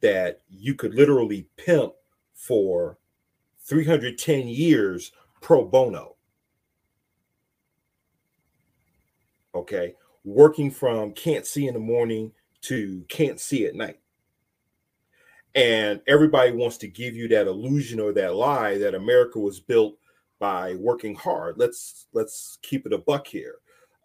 that 0.00 0.40
you 0.48 0.74
could 0.74 0.94
literally 0.94 1.48
pimp 1.56 1.92
for 2.34 2.98
310 3.64 4.48
years 4.48 5.12
pro 5.40 5.64
bono. 5.64 6.14
Okay. 9.54 9.94
Working 10.24 10.70
from 10.70 11.12
can't 11.12 11.46
see 11.46 11.66
in 11.66 11.74
the 11.74 11.80
morning 11.80 12.32
to 12.62 13.04
can't 13.08 13.40
see 13.40 13.66
at 13.66 13.74
night 13.74 13.98
and 15.54 16.00
everybody 16.06 16.52
wants 16.52 16.78
to 16.78 16.88
give 16.88 17.14
you 17.14 17.28
that 17.28 17.46
illusion 17.46 18.00
or 18.00 18.12
that 18.12 18.34
lie 18.34 18.78
that 18.78 18.94
America 18.94 19.38
was 19.38 19.60
built 19.60 19.96
by 20.42 20.74
working 20.74 21.14
hard. 21.14 21.56
Let's 21.56 22.08
let's 22.12 22.58
keep 22.62 22.84
it 22.84 22.92
a 22.92 22.98
buck 22.98 23.28
here. 23.28 23.58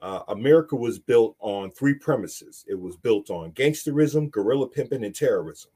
Uh, 0.04 0.19
America 0.28 0.76
was 0.76 1.00
built 1.00 1.36
on 1.39 1.71
three 1.71 1.95
premises. 1.95 2.63
It 2.67 2.80
was 2.80 2.95
built 2.95 3.32
on 3.32 3.54
gangsterism, 3.54 4.30
guerrilla 4.30 4.67
pimping, 4.67 5.04
and 5.04 5.15
terrorism. 5.15 5.71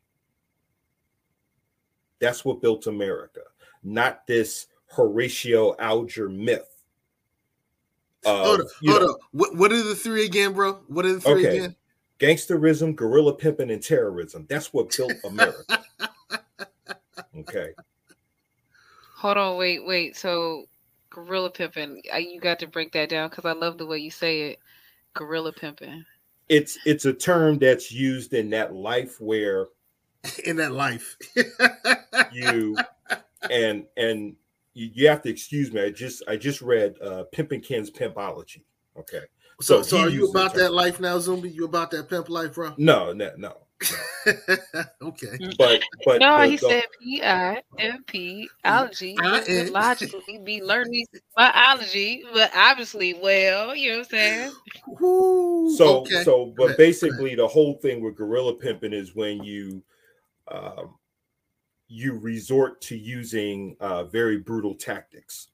That's 2.20 2.46
what 2.46 2.62
built 2.62 2.86
America, 2.86 3.42
not 3.82 4.28
this 4.28 4.68
Horatio 4.86 5.76
Alger 5.80 6.30
myth. 6.30 6.84
Uh, 8.24 8.44
hold 8.44 8.62
on, 8.62 8.68
hold 8.86 9.02
on. 9.02 9.16
What, 9.32 9.56
what 9.58 9.72
are 9.72 9.82
the 9.82 9.96
three 9.96 10.26
again, 10.26 10.54
bro? 10.54 10.74
What 10.90 11.08
are 11.08 11.14
the 11.14 11.22
three 11.22 11.48
okay. 11.48 11.58
again? 11.58 11.76
Gangsterism, 12.20 12.96
guerrilla 12.96 13.34
pimping, 13.34 13.72
and 13.72 13.82
terrorism. 13.82 14.46
That's 14.48 14.72
what 14.72 14.96
built 14.96 15.14
America. 15.24 15.84
okay. 17.40 17.74
Hold 19.22 19.38
on, 19.38 19.56
wait, 19.56 19.86
wait. 19.86 20.18
So, 20.18 20.66
gorilla 21.12 21.52
pimping. 21.52 22.02
You 22.18 22.40
got 22.40 22.58
to 22.58 22.68
break 22.68 22.92
that 22.94 23.10
down 23.10 23.30
because 23.30 23.46
I 23.46 23.52
love 23.52 23.78
the 23.78 23.86
way 23.86 24.00
you 24.00 24.10
say 24.10 24.50
it. 24.50 24.60
Gorilla 25.14 25.54
pimping. 25.54 26.04
It's 26.50 26.80
it's 26.88 27.06
a 27.06 27.14
term 27.14 27.60
that's 27.60 27.92
used 27.92 28.34
in 28.34 28.50
that 28.50 28.74
life 28.74 29.22
where, 29.22 29.68
in 30.46 30.56
that 30.56 30.72
life, 30.72 31.18
you 32.32 32.76
and 33.48 33.86
and 33.96 34.36
you, 34.74 34.90
you, 34.92 35.08
have 35.10 35.22
to 35.22 35.30
excuse 35.30 35.72
me. 35.72 35.84
I 35.84 35.92
just 35.92 36.24
I 36.28 36.36
just 36.36 36.60
read 36.60 36.96
uh, 37.00 37.26
Pimpin' 37.32 37.64
Ken's 37.64 37.92
Pimpology. 37.92 38.64
Okay. 38.98 39.22
So, 39.62 39.84
so, 39.84 39.98
so 39.98 39.98
are 40.00 40.10
you 40.10 40.32
about 40.32 40.56
that 40.56 40.74
life 40.74 41.00
now, 41.00 41.20
Zumbi? 41.20 41.54
You 41.54 41.66
about 41.66 41.92
that 41.92 42.10
pimp 42.10 42.28
life, 42.28 42.56
bro? 42.56 42.74
No, 42.78 43.14
no, 43.14 43.34
no. 43.38 43.58
okay. 45.02 45.38
But 45.58 45.82
but 46.06 46.20
no, 46.20 46.40
the, 46.40 46.48
he 46.48 46.58
the, 46.58 46.70
said 46.70 46.84
P 47.02 47.24
I 47.24 47.62
M 47.80 48.04
P 48.06 48.50
allergy 48.64 49.18
would 49.20 49.70
logically 49.70 50.40
be 50.40 50.62
learning 50.62 51.08
biology, 51.36 52.24
but 52.34 52.52
obviously, 52.56 53.14
well, 53.16 53.76
you 53.76 53.92
know 53.92 53.98
what 54.00 54.06
I'm 54.06 54.10
saying. 54.10 54.52
So 55.78 56.02
okay. 56.02 56.24
so, 56.24 56.54
but 56.58 56.78
basically, 56.78 57.36
the 57.36 57.48
whole 57.48 57.76
thing 57.76 58.04
with 58.04 58.16
gorilla 58.16 58.54
pimping 58.54 58.94
is 58.94 59.16
when 59.16 59.44
you, 59.44 59.82
um, 60.48 60.96
you 61.88 62.14
resort 62.14 62.82
to 62.82 62.98
using 62.98 63.76
uh, 63.80 64.04
very 64.04 64.38
brutal 64.38 64.76
tactics 64.76 65.48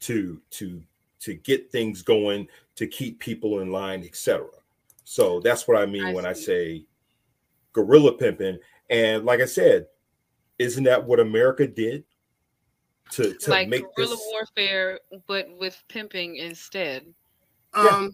to 0.00 0.40
to 0.50 0.82
to 1.20 1.34
get 1.34 1.70
things 1.70 2.02
going, 2.02 2.48
to 2.76 2.86
keep 2.86 3.18
people 3.18 3.60
in 3.60 3.72
line, 3.72 4.04
etc. 4.04 4.46
So 5.08 5.38
that's 5.38 5.68
what 5.68 5.80
I 5.80 5.86
mean 5.86 6.04
I 6.04 6.12
when 6.12 6.24
see. 6.24 6.28
I 6.28 6.32
say 6.32 6.84
gorilla 7.72 8.12
pimping. 8.18 8.58
And 8.90 9.24
like 9.24 9.40
I 9.40 9.44
said, 9.44 9.86
isn't 10.58 10.82
that 10.82 11.06
what 11.06 11.20
America 11.20 11.64
did 11.64 12.02
to, 13.12 13.34
to 13.34 13.50
like 13.50 13.68
make 13.68 13.84
guerrilla 13.94 14.16
this... 14.16 14.28
warfare, 14.32 14.98
but 15.28 15.46
with 15.56 15.80
pimping 15.86 16.36
instead? 16.36 17.06
Um, 17.72 18.12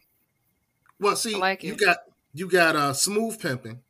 well, 1.00 1.16
see, 1.16 1.35
like 1.35 1.62
you 1.62 1.76
got 1.76 1.96
you 2.35 2.46
got 2.46 2.76
uh, 2.76 2.92
smooth 2.92 3.40
pimping, 3.40 3.81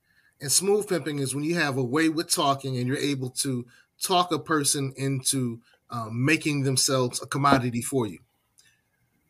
and 0.41 0.53
smooth 0.53 0.89
pimping 0.89 1.19
is 1.19 1.35
when 1.35 1.43
you 1.43 1.57
have 1.57 1.77
a 1.77 1.83
way 1.83 2.09
with 2.09 2.31
talking, 2.31 2.77
and 2.77 2.87
you're 2.87 2.97
able 2.97 3.31
to 3.31 3.67
talk 4.01 4.31
a 4.31 4.39
person 4.39 4.93
into 4.97 5.61
um, 5.91 6.25
making 6.25 6.63
themselves 6.63 7.21
a 7.21 7.27
commodity 7.27 7.83
for 7.83 8.07
you. 8.07 8.21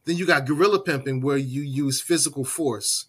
Then 0.04 0.18
you 0.18 0.26
got 0.26 0.46
guerrilla 0.46 0.82
pimping, 0.82 1.22
where 1.22 1.38
you 1.38 1.62
use 1.62 2.02
physical 2.02 2.44
force 2.44 3.06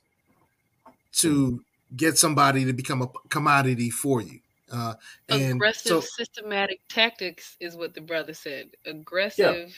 to 1.13 1.63
get 1.95 2.17
somebody 2.17 2.65
to 2.65 2.73
become 2.73 3.01
a 3.01 3.07
commodity 3.29 3.89
for 3.89 4.21
you. 4.21 4.39
Uh, 4.71 4.95
and 5.29 5.53
Aggressive, 5.53 5.87
so, 5.87 5.99
systematic 6.01 6.79
tactics 6.89 7.55
is 7.59 7.75
what 7.75 7.93
the 7.93 8.01
brother 8.01 8.33
said. 8.33 8.69
Aggressive, 8.85 9.69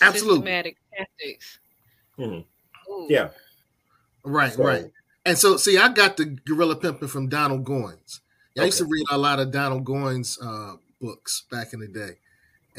yeah. 0.00 0.06
Absolutely. 0.06 0.38
systematic 0.38 0.76
tactics. 0.96 1.58
Mm-hmm. 2.18 3.06
Yeah. 3.08 3.28
Right, 4.24 4.52
so, 4.52 4.64
right. 4.64 4.90
And 5.24 5.38
so, 5.38 5.56
see, 5.56 5.78
I 5.78 5.88
got 5.90 6.16
the 6.16 6.24
guerrilla 6.24 6.76
pimping 6.76 7.08
from 7.08 7.28
Donald 7.28 7.64
Goines. 7.64 8.20
I 8.56 8.60
okay. 8.60 8.66
used 8.66 8.78
to 8.78 8.86
read 8.86 9.06
a 9.10 9.18
lot 9.18 9.38
of 9.38 9.52
Donald 9.52 9.84
Goines 9.84 10.38
uh, 10.42 10.76
books 11.00 11.44
back 11.50 11.72
in 11.72 11.80
the 11.80 11.86
day 11.86 12.16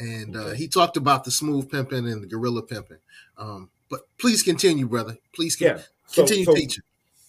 and 0.00 0.36
uh, 0.36 0.50
he 0.50 0.66
talked 0.66 0.96
about 0.96 1.24
the 1.24 1.30
smooth 1.30 1.70
pimping 1.70 2.08
and 2.08 2.22
the 2.22 2.26
gorilla 2.26 2.62
pimping. 2.62 2.98
Um, 3.36 3.70
but 3.90 4.00
please 4.18 4.42
continue, 4.42 4.86
brother. 4.86 5.18
Please 5.34 5.56
con- 5.56 5.68
yeah. 5.68 5.82
so, 6.06 6.22
continue 6.22 6.44
so, 6.46 6.54
teaching. 6.54 6.84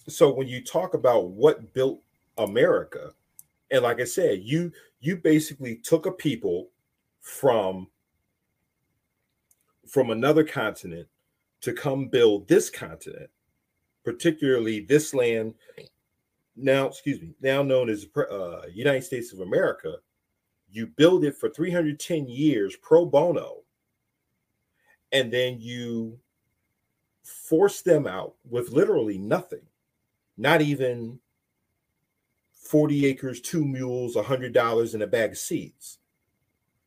So 0.08 0.32
when 0.32 0.48
you 0.48 0.62
talk 0.62 0.94
about 0.94 1.28
what 1.28 1.72
built 1.74 2.02
America, 2.38 3.12
and 3.70 3.82
like 3.82 4.00
I 4.00 4.04
said, 4.04 4.42
you 4.42 4.72
you 5.00 5.16
basically 5.16 5.76
took 5.76 6.06
a 6.06 6.12
people 6.12 6.68
from 7.20 7.88
from 9.86 10.10
another 10.10 10.44
continent 10.44 11.08
to 11.60 11.72
come 11.72 12.08
build 12.08 12.48
this 12.48 12.70
continent, 12.70 13.30
particularly 14.04 14.80
this 14.80 15.14
land 15.14 15.54
now, 16.56 16.86
excuse 16.86 17.20
me, 17.20 17.34
now 17.40 17.62
known 17.62 17.88
as 17.88 18.06
uh, 18.16 18.62
United 18.72 19.04
States 19.04 19.32
of 19.32 19.40
America, 19.40 19.96
you 20.70 20.86
build 20.86 21.24
it 21.24 21.36
for 21.36 21.48
310 21.48 22.28
years 22.28 22.76
pro 22.76 23.04
bono, 23.04 23.58
and 25.12 25.32
then 25.32 25.58
you 25.60 26.18
force 27.22 27.82
them 27.82 28.06
out 28.06 28.34
with 28.48 28.70
literally 28.70 29.18
nothing, 29.18 29.62
not 30.36 30.62
even 30.62 31.18
40 32.52 33.06
acres, 33.06 33.40
two 33.40 33.64
mules, 33.64 34.16
$100 34.16 34.94
and 34.94 35.02
a 35.02 35.06
bag 35.06 35.32
of 35.32 35.38
seeds, 35.38 35.98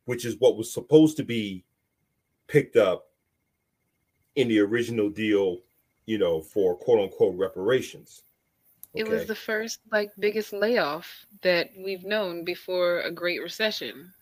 which 0.04 0.24
is 0.24 0.36
what 0.38 0.56
was 0.56 0.72
supposed 0.72 1.16
to 1.18 1.22
be 1.22 1.64
picked 2.48 2.76
up 2.76 3.10
in 4.34 4.48
the 4.48 4.58
original 4.58 5.10
deal, 5.10 5.58
you 6.06 6.18
know, 6.18 6.40
for 6.40 6.76
quote 6.76 7.00
unquote 7.00 7.36
reparations. 7.36 8.22
It 8.94 9.08
was 9.08 9.26
the 9.26 9.34
first 9.34 9.80
like 9.92 10.10
biggest 10.18 10.52
layoff 10.52 11.26
that 11.42 11.70
we've 11.78 12.04
known 12.04 12.44
before 12.44 13.00
a 13.00 13.10
great 13.10 13.42
recession. 13.42 14.12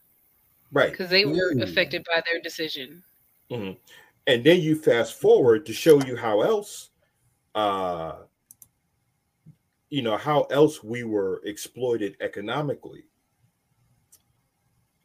Right. 0.72 0.90
Because 0.90 1.10
they 1.10 1.24
were 1.24 1.54
Ooh. 1.54 1.62
affected 1.62 2.04
by 2.04 2.22
their 2.26 2.40
decision. 2.40 3.02
Mm-hmm. 3.50 3.78
And 4.26 4.44
then 4.44 4.60
you 4.60 4.74
fast 4.74 5.20
forward 5.20 5.64
to 5.66 5.72
show 5.72 6.02
you 6.04 6.16
how 6.16 6.40
else 6.42 6.90
uh 7.54 8.16
you 9.94 10.02
know 10.02 10.16
how 10.16 10.42
else 10.50 10.83
we 10.83 11.04
were 11.04 11.40
exploited 11.44 12.16
economically. 12.20 13.04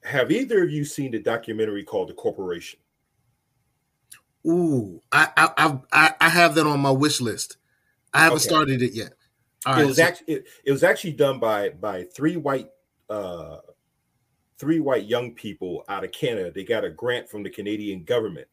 Have 0.04 0.32
either 0.32 0.63
of 0.63 0.71
you 0.71 0.86
seen 0.86 1.12
the 1.12 1.19
documentary 1.19 1.84
called 1.84 2.10
The 2.10 2.13
Corporation? 2.13 2.80
Ooh, 4.47 5.02
I 5.12 5.30
I 5.36 5.80
I, 5.91 6.13
I 6.19 6.30
have 6.30 6.56
that 6.56 6.65
on 6.65 6.80
my 6.80 6.91
wish 6.91 7.21
list. 7.21 7.58
I 8.13 8.23
haven't 8.23 8.38
okay. 8.38 8.47
started 8.47 8.82
it 8.82 8.93
yet 8.93 9.13
it 9.67 9.86
was 9.86 9.97
so- 9.97 10.04
actually 10.04 10.34
it, 10.34 10.47
it, 10.65 10.71
was 10.71 10.84
actually 10.84 11.13
done 11.13 11.39
by 11.39 11.69
by 11.69 12.04
three 12.04 12.38
white 12.38 12.69
uh 13.10 13.58
three 14.58 14.80
white 14.80 15.06
young 15.06 15.34
people 15.34 15.84
out 15.88 16.04
of 16.04 16.12
Canada. 16.12 16.52
They 16.52 16.63
got 16.63 16.84
a 16.84 16.89
grant 16.89 17.30
from 17.30 17.43
the 17.43 17.49
Canadian 17.49 18.04
government 18.04 18.47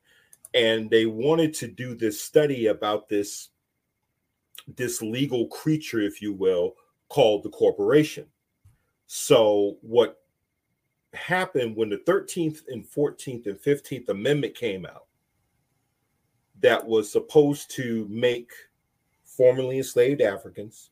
and 0.54 0.88
they 0.88 1.06
wanted 1.06 1.52
to 1.54 1.68
do 1.68 1.94
this 1.94 2.20
study 2.20 2.66
about 2.66 3.08
this 3.08 3.48
this 4.74 5.02
legal 5.02 5.46
creature 5.48 6.00
if 6.00 6.20
you 6.20 6.32
will 6.32 6.74
called 7.08 7.42
the 7.42 7.50
corporation. 7.50 8.26
So 9.06 9.78
what 9.82 10.20
happened 11.12 11.76
when 11.76 11.88
the 11.88 11.98
13th 11.98 12.62
and 12.68 12.84
14th 12.84 13.46
and 13.46 13.58
15th 13.58 14.08
amendment 14.08 14.54
came 14.54 14.84
out 14.84 15.06
that 16.60 16.84
was 16.84 17.10
supposed 17.10 17.70
to 17.76 18.06
make 18.10 18.50
formerly 19.24 19.78
enslaved 19.78 20.20
Africans 20.20 20.90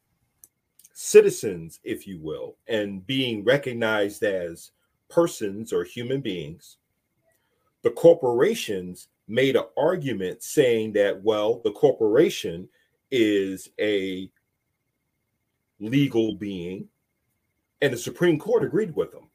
citizens, 0.94 1.80
if 1.82 2.06
you 2.06 2.18
will, 2.20 2.56
and 2.68 3.04
being 3.06 3.44
recognized 3.44 4.22
as 4.22 4.70
persons 5.10 5.72
or 5.72 5.84
human 5.84 6.20
beings, 6.20 6.78
the 7.82 7.90
corporations 7.90 9.08
made 9.26 9.56
an 9.56 9.64
argument 9.76 10.42
saying 10.42 10.92
that, 10.92 11.20
well, 11.22 11.60
the 11.64 11.72
corporation 11.72 12.68
is 13.14 13.68
a 13.80 14.28
legal 15.78 16.34
being, 16.34 16.88
and 17.80 17.92
the 17.92 17.96
Supreme 17.96 18.38
Court 18.38 18.64
agreed 18.64 18.94
with 18.96 19.12
them. 19.12 19.28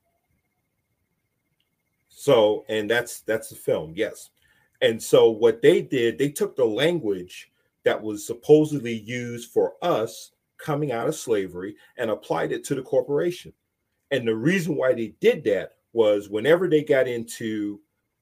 So, 2.09 2.65
and 2.67 2.89
that's 2.89 3.21
that's 3.21 3.49
the 3.49 3.55
film, 3.55 3.93
yes. 3.95 4.31
And 4.81 5.01
so 5.01 5.29
what 5.29 5.61
they 5.61 5.81
did, 5.81 6.17
they 6.17 6.29
took 6.29 6.55
the 6.55 6.65
language 6.65 7.51
that 7.85 8.01
was 8.01 8.27
supposedly 8.27 8.99
used 8.99 9.51
for 9.51 9.73
us 9.81 10.31
coming 10.57 10.91
out 10.91 11.07
of 11.07 11.15
slavery 11.15 11.75
and 11.97 12.09
applied 12.09 12.51
it 12.51 12.65
to 12.65 12.75
the 12.75 12.81
corporation. 12.81 13.53
And 14.11 14.27
the 14.27 14.35
reason 14.35 14.75
why 14.75 14.93
they 14.93 15.13
did 15.21 15.43
that 15.45 15.75
was 15.93 16.29
whenever 16.29 16.67
they 16.67 16.83
got 16.83 17.07
into 17.07 17.79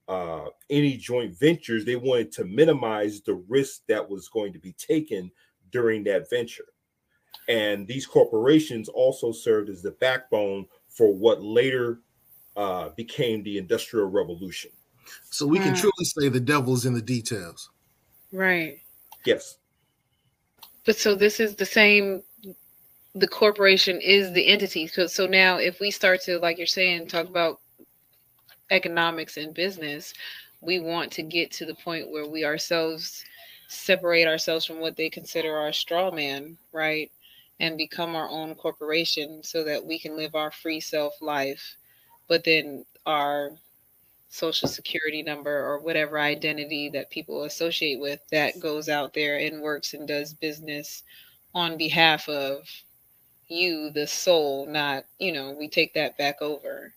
uh, 0.08 0.46
any 0.70 0.98
joint 0.98 1.38
ventures, 1.38 1.84
they 1.84 1.96
wanted 1.96 2.32
to 2.34 2.46
minimize 2.46 3.22
the 3.22 3.36
risk 3.48 3.82
that 3.88 4.08
was 4.08 4.30
going 4.30 4.54
to 4.54 4.60
be 4.60 4.74
taken 4.74 5.32
during 5.72 6.04
that 6.06 6.30
venture. 6.30 6.66
And 7.48 7.88
these 7.88 8.06
corporations 8.06 8.90
also 8.90 9.32
served 9.32 9.70
as 9.70 9.82
the 9.82 9.92
backbone 9.92 10.66
for 10.90 11.14
what 11.14 11.42
later 11.42 12.02
uh, 12.56 12.90
became 12.90 13.44
the 13.44 13.58
Industrial 13.58 14.08
Revolution. 14.08 14.72
So 15.30 15.48
we 15.48 15.60
can 15.60 15.74
truly 15.74 16.04
say 16.04 16.28
the 16.28 16.40
devil's 16.40 16.86
in 16.86 16.94
the 16.94 17.02
details. 17.02 17.70
Right. 18.34 18.80
Yes. 19.26 19.58
But 20.86 20.98
so 20.98 21.16
this 21.16 21.40
is 21.40 21.56
the 21.56 21.66
same 21.66 22.24
the 23.20 23.28
corporation 23.28 24.00
is 24.00 24.32
the 24.34 24.48
entity. 24.48 24.88
So, 24.88 25.08
so 25.08 25.26
now 25.26 25.58
if 25.58 25.80
we 25.80 25.92
start 25.92 26.22
to, 26.24 26.40
like 26.40 26.58
you're 26.58 26.68
saying, 26.68 27.08
talk 27.08 27.28
about 27.28 27.60
economics 28.70 29.38
and 29.38 29.54
business, 29.54 30.14
we 30.62 30.80
want 30.80 31.12
to 31.14 31.24
get 31.24 31.52
to 31.54 31.66
the 31.66 31.76
point 31.76 32.12
where 32.12 32.28
we 32.28 32.46
ourselves 32.46 33.24
separate 33.68 34.28
ourselves 34.28 34.66
from 34.66 34.80
what 34.80 34.96
they 34.96 35.10
consider 35.10 35.56
our 35.56 35.74
straw 35.74 36.12
man, 36.12 36.58
right? 36.72 37.12
And 37.60 37.78
become 37.78 38.16
our 38.16 38.30
own 38.30 38.56
corporation 38.56 39.44
so 39.44 39.64
that 39.64 39.84
we 39.84 40.00
can 40.00 40.16
live 40.16 40.36
our 40.36 40.52
free 40.52 40.80
self 40.80 41.14
life. 41.22 41.78
But 42.28 42.44
then 42.44 42.86
our 43.06 43.52
social 44.30 44.68
security 44.68 45.24
number 45.24 45.66
or 45.66 45.80
whatever 45.80 46.20
identity 46.20 46.90
that 46.90 47.10
people 47.10 47.44
associate 47.44 48.00
with 48.00 48.20
that 48.32 48.60
goes 48.60 48.90
out 48.90 49.14
there 49.14 49.38
and 49.38 49.62
works 49.62 49.94
and 49.94 50.08
does 50.08 50.34
business 50.34 51.04
on 51.56 51.78
behalf 51.78 52.28
of 52.30 52.68
you, 53.48 53.90
the 53.92 54.06
soul, 54.06 54.68
not, 54.68 55.06
you 55.20 55.32
know, 55.32 55.56
we 55.58 55.68
take 55.68 55.94
that 55.94 56.18
back 56.18 56.42
over. 56.42 56.94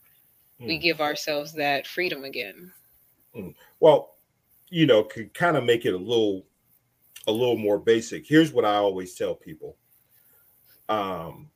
Mm. 0.60 0.66
We 0.66 0.78
give 0.78 1.00
ourselves 1.00 1.52
that 1.54 1.86
freedom 1.86 2.24
again. 2.24 2.72
Mm. 3.34 3.54
Well, 3.78 4.16
you 4.68 4.86
know, 4.86 5.02
could 5.04 5.32
kind 5.34 5.56
of 5.56 5.64
make 5.64 5.84
it 5.84 5.94
a 5.94 5.98
little 5.98 6.44
a 7.30 7.32
little 7.32 7.56
more 7.56 7.78
basic. 7.78 8.26
Here's 8.26 8.52
what 8.52 8.64
I 8.64 8.74
always 8.74 9.14
tell 9.14 9.34
people. 9.34 9.76
Um, 10.88 11.48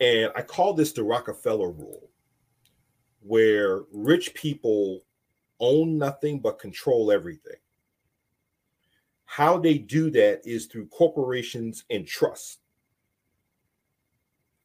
and 0.00 0.30
I 0.36 0.42
call 0.42 0.72
this 0.72 0.92
the 0.92 1.02
Rockefeller 1.02 1.70
rule, 1.70 2.10
where 3.20 3.82
rich 3.92 4.34
people 4.34 5.02
own 5.58 5.98
nothing 5.98 6.38
but 6.38 6.58
control 6.58 7.10
everything. 7.10 7.56
How 9.24 9.58
they 9.58 9.78
do 9.78 10.10
that 10.10 10.42
is 10.44 10.66
through 10.66 10.86
corporations 10.86 11.84
and 11.90 12.06
trust. 12.06 12.60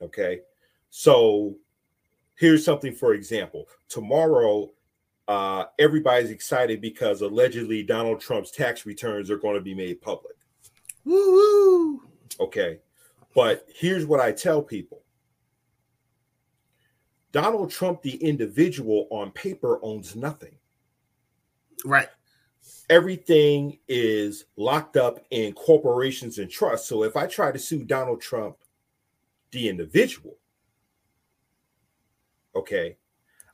Okay. 0.01 0.41
So 0.91 1.55
here's 2.35 2.63
something 2.63 2.93
for 2.93 3.13
example. 3.13 3.65
Tomorrow, 3.89 4.71
uh, 5.27 5.65
everybody's 5.79 6.31
excited 6.31 6.81
because 6.81 7.21
allegedly 7.21 7.83
Donald 7.83 8.19
Trump's 8.19 8.51
tax 8.51 8.85
returns 8.85 9.29
are 9.29 9.37
going 9.37 9.55
to 9.55 9.61
be 9.61 9.73
made 9.73 10.01
public. 10.01 10.35
Woo. 11.05 12.01
Okay. 12.39 12.79
But 13.33 13.65
here's 13.73 14.05
what 14.05 14.19
I 14.19 14.31
tell 14.31 14.61
people 14.61 15.03
Donald 17.31 17.71
Trump, 17.71 18.01
the 18.01 18.15
individual 18.15 19.07
on 19.09 19.31
paper, 19.31 19.79
owns 19.81 20.15
nothing. 20.15 20.55
Right. 21.85 22.09
Everything 22.89 23.79
is 23.87 24.45
locked 24.57 24.97
up 24.97 25.25
in 25.31 25.53
corporations 25.53 26.39
and 26.39 26.49
trusts. 26.51 26.89
So 26.89 27.03
if 27.03 27.15
I 27.15 27.25
try 27.25 27.51
to 27.51 27.59
sue 27.59 27.83
Donald 27.83 28.21
Trump, 28.21 28.57
the 29.51 29.69
individual, 29.69 30.37
okay, 32.53 32.97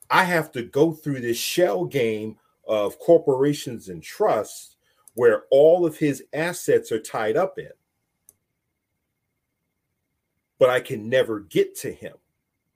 I 0.09 0.23
have 0.23 0.51
to 0.53 0.63
go 0.63 0.91
through 0.91 1.21
this 1.21 1.37
shell 1.37 1.85
game 1.85 2.37
of 2.67 2.99
corporations 2.99 3.89
and 3.89 4.01
trusts 4.01 4.75
where 5.13 5.43
all 5.51 5.85
of 5.85 5.97
his 5.97 6.23
assets 6.33 6.91
are 6.91 6.99
tied 6.99 7.37
up 7.37 7.57
in. 7.57 7.71
But 10.59 10.69
I 10.69 10.79
can 10.79 11.09
never 11.09 11.39
get 11.41 11.75
to 11.79 11.91
him 11.91 12.15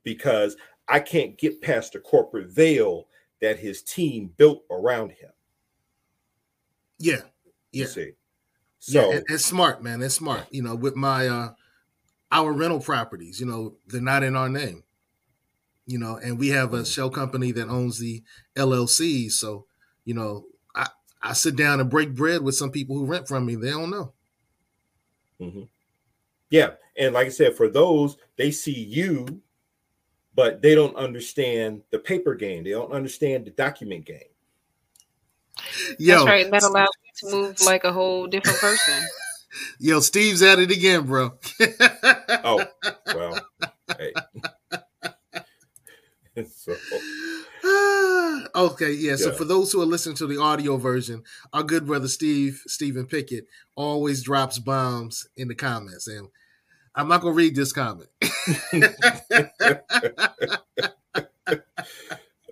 because 0.04 0.56
I 0.88 1.00
can't 1.00 1.38
get 1.38 1.62
past 1.62 1.94
the 1.94 2.00
corporate 2.00 2.50
veil 2.50 3.08
that 3.42 3.60
his 3.60 3.82
team 3.82 4.32
built 4.38 4.64
around 4.70 5.12
him. 5.12 5.32
Yeah. 7.00 7.22
Yeah. 7.72 7.86
see. 7.86 8.12
So 8.80 9.12
yeah, 9.12 9.20
it's 9.30 9.46
smart, 9.46 9.84
man. 9.84 10.02
It's 10.02 10.16
smart. 10.16 10.48
You 10.52 10.64
know, 10.64 10.76
with 10.76 10.96
my 10.96 11.28
uh 11.28 11.50
our 12.32 12.52
rental 12.52 12.80
properties, 12.80 13.40
you 13.40 13.46
know, 13.46 13.76
they're 13.88 14.02
not 14.02 14.24
in 14.24 14.36
our 14.36 14.50
name 14.50 14.84
you 15.86 15.98
know, 15.98 16.18
and 16.18 16.40
we 16.40 16.50
have 16.50 16.74
a 16.74 16.86
shell 16.86 17.10
company 17.10 17.52
that 17.52 17.70
owns 17.70 18.00
the 18.00 18.24
LLC. 18.56 19.32
So, 19.32 19.66
you 20.06 20.14
know, 20.14 20.46
I, 20.76 20.88
I 21.22 21.34
sit 21.34 21.56
down 21.56 21.80
and 21.80 21.90
break 21.90 22.16
bread 22.16 22.42
with 22.42 22.56
some 22.56 22.72
people 22.72 22.98
who 22.98 23.06
rent 23.06 23.28
from 23.28 23.46
me. 23.46 23.56
They 23.56 23.72
don't 23.72 23.92
know. 23.92 24.14
Mm-hmm. 25.40 25.64
Yeah. 26.50 26.72
And 26.98 27.14
like 27.14 27.28
I 27.28 27.32
said, 27.32 27.56
for 27.56 27.68
those, 27.68 28.18
they 28.38 28.52
see 28.52 28.84
you, 28.84 29.42
but 30.36 30.62
they 30.62 30.76
don't 30.76 30.96
understand 30.96 31.82
the 31.92 32.00
paper 32.00 32.36
game. 32.36 32.64
They 32.64 32.72
don't 32.72 32.92
understand 32.92 33.46
the 33.46 33.52
document 33.52 34.06
game. 34.06 34.20
Yo, 36.00 36.16
That's 36.16 36.26
right. 36.26 36.52
That 36.52 36.64
allows 36.64 36.90
you 37.04 37.30
to 37.30 37.36
move 37.36 37.62
like 37.62 37.84
a 37.84 37.92
whole 37.92 38.28
different 38.28 38.60
person. 38.60 39.04
Yo, 39.80 40.00
Steve's 40.00 40.42
at 40.42 40.60
it 40.60 40.72
again, 40.72 41.06
bro. 41.06 41.32
oh, 42.44 42.66
well, 43.14 43.40
hey. 43.98 44.14
so 46.48 46.76
okay, 48.56 48.92
yeah. 48.94 49.16
So 49.16 49.32
for 49.32 49.46
those 49.46 49.72
who 49.72 49.82
are 49.82 49.86
listening 49.86 50.16
to 50.18 50.28
the 50.28 50.40
audio 50.40 50.78
version, 50.78 51.24
our 51.54 51.64
good 51.64 51.86
brother 51.86 52.08
Steve, 52.08 52.62
Stephen 52.68 53.06
Pickett, 53.06 53.48
always 53.76 54.24
drops 54.24 54.60
bombs 54.60 55.28
in 55.36 55.48
the 55.48 55.56
comments. 55.56 56.08
And 56.08 56.30
I'm 56.96 57.08
not 57.08 57.22
gonna 57.22 57.34
read 57.34 57.56
this 57.56 57.74
comment. 57.74 58.10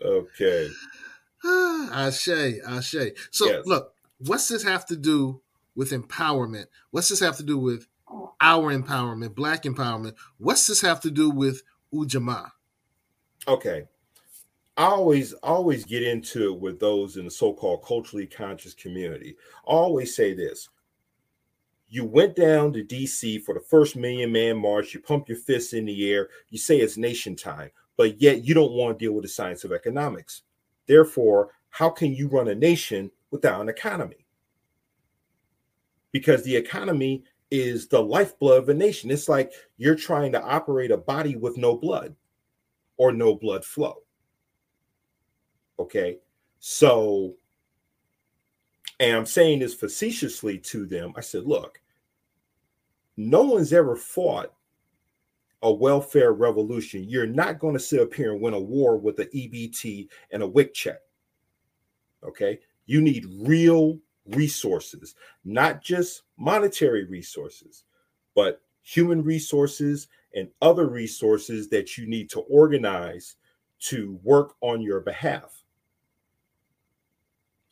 okay. 0.05 0.69
Ashe, 1.91 2.59
Ashe. 2.67 3.11
So 3.31 3.45
yes. 3.47 3.65
look, 3.65 3.93
what's 4.19 4.47
this 4.47 4.63
have 4.63 4.85
to 4.87 4.95
do 4.95 5.41
with 5.75 5.91
empowerment? 5.91 6.65
What's 6.91 7.09
this 7.09 7.21
have 7.21 7.37
to 7.37 7.43
do 7.43 7.57
with 7.57 7.87
our 8.41 8.73
empowerment, 8.73 9.35
black 9.35 9.63
empowerment? 9.63 10.15
What's 10.37 10.67
this 10.67 10.81
have 10.81 11.01
to 11.01 11.11
do 11.11 11.29
with 11.29 11.63
Ujamaa? 11.93 12.51
Okay 13.49 13.85
I 14.79 14.85
always 14.85 15.33
always 15.33 15.83
get 15.83 16.03
into 16.03 16.53
it 16.53 16.59
with 16.61 16.79
those 16.79 17.17
in 17.17 17.25
the 17.25 17.31
so-called 17.31 17.83
culturally 17.85 18.25
conscious 18.25 18.73
community. 18.73 19.35
I 19.67 19.71
always 19.71 20.15
say 20.15 20.33
this. 20.33 20.69
You 21.89 22.05
went 22.05 22.37
down 22.37 22.71
to 22.71 22.85
DC 22.85 23.43
for 23.43 23.53
the 23.53 23.59
first 23.59 23.97
million 23.97 24.31
man 24.31 24.55
march, 24.55 24.93
you 24.93 25.01
pump 25.01 25.27
your 25.27 25.37
fists 25.37 25.73
in 25.73 25.83
the 25.83 26.09
air, 26.09 26.29
you 26.49 26.57
say 26.57 26.77
it's 26.77 26.95
nation 26.95 27.35
time, 27.35 27.71
but 27.97 28.21
yet 28.21 28.45
you 28.45 28.53
don't 28.53 28.71
want 28.71 28.97
to 28.97 29.03
deal 29.03 29.11
with 29.11 29.23
the 29.23 29.27
science 29.27 29.65
of 29.65 29.73
economics. 29.73 30.43
Therefore, 30.87 31.49
how 31.71 31.89
can 31.89 32.13
you 32.13 32.29
run 32.29 32.47
a 32.47 32.55
nation 32.55 33.11
without 33.31 33.59
an 33.59 33.67
economy? 33.67 34.25
Because 36.13 36.41
the 36.43 36.55
economy 36.55 37.25
is 37.51 37.89
the 37.89 38.01
lifeblood 38.01 38.63
of 38.63 38.69
a 38.69 38.73
nation. 38.73 39.11
It's 39.11 39.27
like 39.27 39.51
you're 39.75 39.95
trying 39.95 40.31
to 40.31 40.41
operate 40.41 40.91
a 40.91 40.97
body 40.97 41.35
with 41.35 41.57
no 41.57 41.75
blood 41.75 42.15
or 42.99 43.13
no 43.13 43.33
blood 43.33 43.65
flow. 43.65 44.03
Okay. 45.79 46.19
So, 46.59 47.35
and 48.99 49.15
I'm 49.15 49.25
saying 49.25 49.59
this 49.59 49.73
facetiously 49.73 50.59
to 50.59 50.85
them. 50.85 51.13
I 51.15 51.21
said, 51.21 51.45
look, 51.45 51.81
no 53.15 53.43
one's 53.43 53.73
ever 53.73 53.95
fought 53.95 54.53
a 55.61 55.71
welfare 55.71 56.33
revolution. 56.33 57.05
You're 57.07 57.25
not 57.25 57.57
going 57.57 57.73
to 57.73 57.79
sit 57.79 58.01
up 58.01 58.13
here 58.13 58.33
and 58.33 58.41
win 58.41 58.53
a 58.53 58.59
war 58.59 58.97
with 58.97 59.19
an 59.19 59.29
EBT 59.33 60.09
and 60.31 60.43
a 60.43 60.47
WIC 60.47 60.73
check. 60.73 60.99
Okay. 62.23 62.59
You 62.85 63.01
need 63.01 63.25
real 63.39 63.97
resources, 64.25 65.15
not 65.45 65.81
just 65.81 66.23
monetary 66.37 67.05
resources, 67.05 67.85
but 68.35 68.61
human 68.81 69.23
resources 69.23 70.09
and 70.35 70.49
other 70.61 70.87
resources 70.87 71.69
that 71.69 71.97
you 71.97 72.07
need 72.07 72.29
to 72.29 72.41
organize 72.41 73.35
to 73.79 74.19
work 74.23 74.55
on 74.61 74.81
your 74.81 74.99
behalf. 74.99 75.63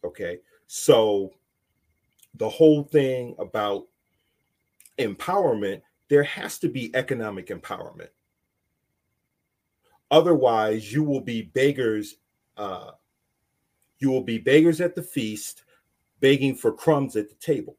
Okay. 0.04 0.40
So 0.68 1.32
the 2.36 2.50
whole 2.50 2.84
thing 2.84 3.36
about 3.40 3.86
empowerment, 4.98 5.82
there 6.10 6.24
has 6.24 6.60
to 6.60 6.70
be 6.70 6.96
economic 6.96 7.48
empowerment. 7.48 8.10
Otherwise, 10.10 10.92
you 10.94 11.04
will 11.04 11.22
be 11.22 11.42
beggars. 11.42 12.16
Uh, 12.56 12.92
you 14.00 14.10
will 14.10 14.24
be 14.24 14.38
beggars 14.38 14.80
at 14.80 14.96
the 14.96 15.04
feast, 15.04 15.64
begging 16.20 16.56
for 16.56 16.72
crumbs 16.72 17.16
at 17.16 17.30
the 17.30 17.36
table. 17.36 17.78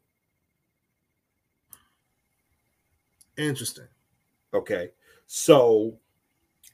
Interesting. 3.37 3.87
Okay. 4.55 4.91
So, 5.27 5.99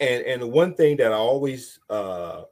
and 0.01 0.25
and 0.25 0.43
the 0.43 0.47
one 0.47 0.75
thing 0.75 0.97
that 0.99 1.13
I 1.13 1.17
always 1.17 1.81
uh, 1.91 2.43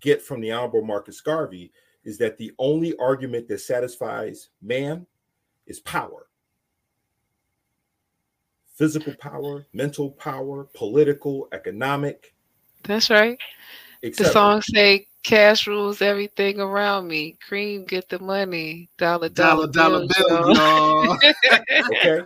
get 0.00 0.22
from 0.22 0.40
the 0.40 0.52
Honorable 0.52 0.84
Marcus 0.84 1.20
Garvey 1.20 1.72
is 2.04 2.18
that 2.18 2.36
the 2.36 2.52
only 2.58 2.94
argument 2.98 3.48
that 3.48 3.60
satisfies 3.60 4.50
man 4.60 5.06
is 5.66 5.80
power. 5.80 6.26
Physical 8.74 9.14
power, 9.18 9.66
mental 9.72 10.10
power, 10.10 10.64
political, 10.74 11.48
economic. 11.52 12.34
That's 12.82 13.08
right. 13.08 13.38
The 14.02 14.24
song 14.24 14.60
say 14.60 15.06
cash 15.22 15.66
rules 15.66 16.02
everything 16.02 16.60
around 16.60 17.08
me. 17.08 17.38
Cream 17.46 17.84
get 17.84 18.10
the 18.10 18.18
money. 18.18 18.90
Dollar 18.98 19.30
dollar 19.30 19.68
dollar, 19.68 20.06
dollar 20.06 20.44
bill. 20.52 20.54
bill 20.54 21.18
okay 21.96 22.20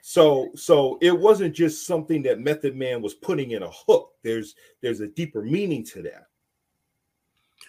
so 0.00 0.50
so 0.54 0.98
it 1.00 1.18
wasn't 1.18 1.54
just 1.54 1.86
something 1.86 2.22
that 2.22 2.40
Method 2.40 2.76
Man 2.76 3.02
was 3.02 3.14
putting 3.14 3.52
in 3.52 3.62
a 3.62 3.70
hook. 3.70 4.12
There's 4.22 4.54
there's 4.80 5.00
a 5.00 5.06
deeper 5.06 5.42
meaning 5.42 5.84
to 5.86 6.02
that. 6.02 6.28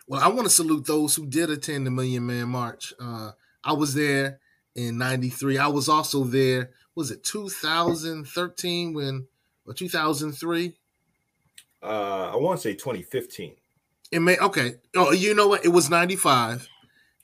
Well, 0.08 0.22
I 0.22 0.28
want 0.28 0.44
to 0.44 0.50
salute 0.50 0.86
those 0.86 1.16
who 1.16 1.26
did 1.26 1.50
attend 1.50 1.88
the 1.88 1.92
Million 1.92 2.26
Man 2.26 2.50
March. 2.50 2.94
Uh, 3.00 3.32
I 3.64 3.74
was 3.74 3.94
there 3.94 4.40
in 4.76 4.98
'93. 4.98 5.58
I 5.58 5.68
was 5.68 5.90
also 5.90 6.24
there. 6.24 6.72
Was 6.96 7.12
it 7.12 7.24
2013 7.24 8.94
when 8.94 9.28
or 9.66 9.74
2003? 9.74 10.74
Uh, 11.84 12.32
I 12.34 12.36
want 12.38 12.62
to 12.62 12.70
say 12.70 12.74
2015. 12.74 13.56
It 14.12 14.20
may 14.20 14.38
okay. 14.38 14.76
Oh, 14.96 15.12
you 15.12 15.36
know 15.36 15.48
what? 15.48 15.66
It 15.66 15.70
was 15.70 15.90
95 15.90 16.68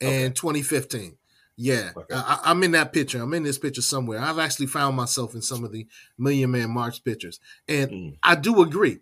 and 0.02 0.10
okay. 0.10 0.34
2015. 0.34 1.16
Yeah, 1.58 1.92
okay. 1.96 2.16
I, 2.16 2.52
am 2.52 2.64
in 2.64 2.72
that 2.72 2.94
picture. 2.94 3.22
I'm 3.22 3.34
in 3.34 3.44
this 3.44 3.58
picture 3.58 3.82
somewhere. 3.82 4.20
I've 4.20 4.40
actually 4.40 4.68
found 4.68 4.96
myself 4.96 5.36
in 5.36 5.42
some 5.42 5.64
of 5.64 5.72
the 5.72 5.86
Million 6.18 6.52
Man 6.52 6.72
March 6.72 7.04
pictures, 7.04 7.40
and 7.68 7.92
mm. 7.92 8.18
I 8.24 8.36
do 8.36 8.62
agree. 8.62 9.00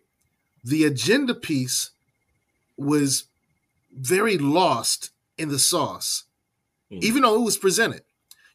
The 0.64 0.84
agenda 0.84 1.36
piece 1.36 1.91
was 2.76 3.26
very 3.93 4.38
lost 4.38 5.12
in 5.38 5.50
the 5.50 5.60
sauce, 5.60 6.26
mm. 6.91 7.02
even 7.02 7.22
though 7.22 7.36
it 7.36 7.45
was 7.45 7.58
presented. 7.58 8.02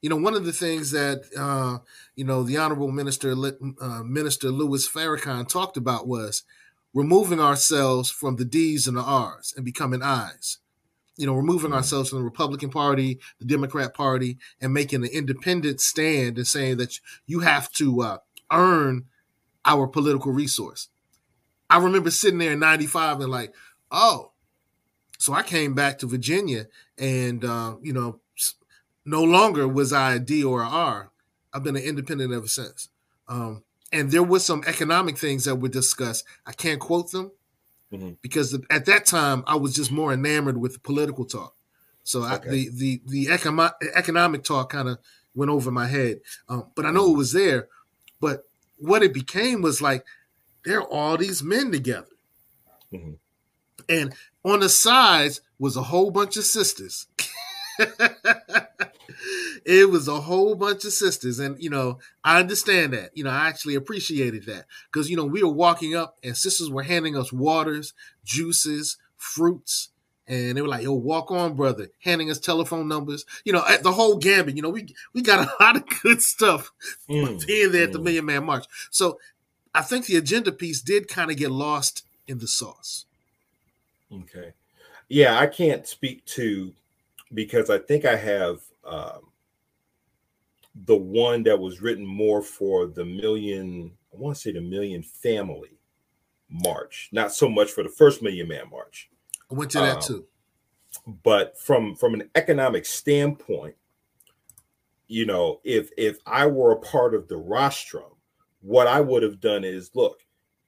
You 0.02 0.10
know, 0.10 0.16
one 0.16 0.34
of 0.34 0.44
the 0.44 0.52
things 0.52 0.90
that 0.90 1.22
uh, 1.34 1.78
you 2.14 2.24
know 2.24 2.42
the 2.42 2.58
Honorable 2.58 2.90
Minister 2.90 3.32
uh, 3.32 4.02
Minister 4.02 4.50
Louis 4.50 4.86
Farrakhan 4.86 5.48
talked 5.48 5.78
about 5.78 6.06
was 6.06 6.42
removing 6.92 7.40
ourselves 7.40 8.10
from 8.10 8.36
the 8.36 8.44
D's 8.44 8.86
and 8.86 8.96
the 8.96 9.02
R's 9.02 9.54
and 9.56 9.64
becoming 9.64 10.02
I's. 10.02 10.58
You 11.16 11.26
know, 11.26 11.34
removing 11.34 11.70
mm. 11.70 11.76
ourselves 11.76 12.10
from 12.10 12.18
the 12.18 12.24
Republican 12.24 12.70
Party, 12.70 13.20
the 13.38 13.44
Democrat 13.44 13.94
Party, 13.94 14.38
and 14.60 14.72
making 14.74 15.04
an 15.04 15.10
independent 15.12 15.80
stand 15.80 16.36
and 16.38 16.46
saying 16.46 16.78
that 16.78 16.98
you 17.26 17.40
have 17.40 17.70
to 17.72 18.02
uh, 18.02 18.18
earn 18.50 19.04
our 19.64 19.86
political 19.86 20.32
resource. 20.32 20.88
I 21.70 21.78
remember 21.78 22.10
sitting 22.10 22.38
there 22.38 22.52
in 22.52 22.58
95 22.58 23.20
and 23.20 23.30
like, 23.30 23.54
oh, 23.90 24.32
so 25.18 25.32
I 25.32 25.42
came 25.42 25.74
back 25.74 25.98
to 25.98 26.06
Virginia 26.06 26.66
and, 26.98 27.44
uh, 27.44 27.76
you 27.80 27.92
know, 27.92 28.20
no 29.04 29.22
longer 29.22 29.68
was 29.68 29.92
I 29.92 30.14
a 30.14 30.18
D 30.18 30.42
or 30.42 30.62
a 30.62 30.68
R. 30.68 31.10
I've 31.52 31.62
been 31.62 31.76
an 31.76 31.82
independent 31.82 32.32
ever 32.32 32.48
since. 32.48 32.88
Um, 33.28 33.62
and 33.92 34.10
there 34.10 34.22
was 34.22 34.44
some 34.44 34.64
economic 34.66 35.16
things 35.16 35.44
that 35.44 35.56
were 35.56 35.68
discussed. 35.68 36.24
I 36.46 36.52
can't 36.52 36.80
quote 36.80 37.12
them 37.12 37.32
mm-hmm. 37.94 38.10
because 38.22 38.58
at 38.70 38.86
that 38.86 39.06
time 39.06 39.44
I 39.46 39.56
was 39.56 39.74
just 39.74 39.90
more 39.92 40.12
enamored 40.12 40.58
with 40.58 40.74
the 40.74 40.78
political 40.80 41.24
talk. 41.24 41.54
So 42.02 42.24
okay. 42.24 42.48
I, 42.48 42.50
the 42.50 42.68
the 42.72 43.02
the 43.06 43.28
economic 43.30 43.72
economic 43.94 44.44
talk 44.44 44.70
kind 44.70 44.88
of 44.88 44.98
went 45.34 45.50
over 45.50 45.70
my 45.70 45.86
head, 45.86 46.20
um, 46.48 46.66
but 46.74 46.86
I 46.86 46.90
know 46.90 47.10
it 47.12 47.16
was 47.16 47.32
there. 47.32 47.68
But 48.20 48.44
what 48.78 49.02
it 49.02 49.14
became 49.14 49.62
was 49.62 49.80
like 49.80 50.04
there 50.64 50.80
are 50.80 50.88
all 50.88 51.16
these 51.16 51.42
men 51.42 51.72
together, 51.72 52.06
mm-hmm. 52.92 53.12
and 53.88 54.14
on 54.44 54.60
the 54.60 54.68
sides 54.68 55.40
was 55.58 55.76
a 55.76 55.82
whole 55.82 56.10
bunch 56.10 56.36
of 56.36 56.44
sisters. 56.44 57.06
it 59.64 59.88
was 59.88 60.08
a 60.08 60.20
whole 60.20 60.54
bunch 60.54 60.84
of 60.84 60.92
sisters. 60.92 61.38
And, 61.38 61.60
you 61.62 61.70
know, 61.70 61.98
I 62.22 62.38
understand 62.38 62.92
that. 62.92 63.10
You 63.14 63.24
know, 63.24 63.30
I 63.30 63.48
actually 63.48 63.74
appreciated 63.74 64.44
that 64.46 64.66
because, 64.92 65.08
you 65.08 65.16
know, 65.16 65.24
we 65.24 65.42
were 65.42 65.48
walking 65.48 65.94
up 65.94 66.18
and 66.22 66.36
sisters 66.36 66.70
were 66.70 66.82
handing 66.82 67.16
us 67.16 67.32
waters, 67.32 67.94
juices, 68.24 68.98
fruits. 69.16 69.88
And 70.26 70.56
they 70.56 70.62
were 70.62 70.68
like, 70.68 70.82
yo, 70.82 70.92
walk 70.92 71.30
on, 71.30 71.54
brother, 71.54 71.88
handing 72.02 72.30
us 72.30 72.38
telephone 72.38 72.88
numbers. 72.88 73.26
You 73.44 73.52
know, 73.52 73.64
the 73.82 73.92
whole 73.92 74.16
gambit, 74.16 74.56
you 74.56 74.62
know, 74.62 74.70
we 74.70 74.94
we 75.12 75.20
got 75.22 75.46
a 75.46 75.52
lot 75.62 75.76
of 75.76 75.84
good 76.02 76.22
stuff 76.22 76.72
mm, 77.08 77.46
being 77.46 77.72
there 77.72 77.82
mm. 77.82 77.86
at 77.86 77.92
the 77.92 77.98
mm. 77.98 78.04
Million 78.04 78.24
Man 78.24 78.44
March. 78.44 78.64
So 78.90 79.18
I 79.74 79.82
think 79.82 80.06
the 80.06 80.16
agenda 80.16 80.52
piece 80.52 80.80
did 80.80 81.08
kind 81.08 81.30
of 81.30 81.36
get 81.36 81.50
lost 81.50 82.04
in 82.26 82.38
the 82.38 82.48
sauce. 82.48 83.04
Okay. 84.12 84.52
Yeah, 85.08 85.38
I 85.38 85.46
can't 85.46 85.86
speak 85.86 86.24
to 86.26 86.72
because 87.32 87.68
I 87.68 87.78
think 87.78 88.04
I 88.04 88.16
have 88.16 88.60
um, 88.84 89.20
the 90.74 90.96
one 90.96 91.44
that 91.44 91.58
was 91.58 91.80
written 91.80 92.04
more 92.04 92.42
for 92.42 92.86
the 92.86 93.04
million, 93.04 93.92
I 94.12 94.16
want 94.16 94.36
to 94.36 94.42
say 94.42 94.52
the 94.52 94.60
million 94.60 95.02
family 95.02 95.78
march, 96.48 97.10
not 97.12 97.32
so 97.32 97.48
much 97.48 97.70
for 97.70 97.82
the 97.82 97.88
first 97.88 98.22
million 98.22 98.48
man 98.48 98.70
march. 98.70 99.10
I 99.50 99.54
went 99.54 99.70
to 99.72 99.78
that 99.78 99.96
um, 99.96 100.02
too. 100.02 100.26
But 101.22 101.58
from 101.58 101.94
from 101.96 102.14
an 102.14 102.30
economic 102.34 102.86
standpoint, 102.86 103.76
you 105.06 105.26
know, 105.26 105.60
if 105.64 105.90
if 105.96 106.18
I 106.26 106.46
were 106.46 106.72
a 106.72 106.80
part 106.80 107.14
of 107.14 107.28
the 107.28 107.36
rostrum, 107.36 108.12
what 108.60 108.86
I 108.86 109.00
would 109.00 109.22
have 109.22 109.40
done 109.40 109.64
is 109.64 109.90
look, 109.94 110.20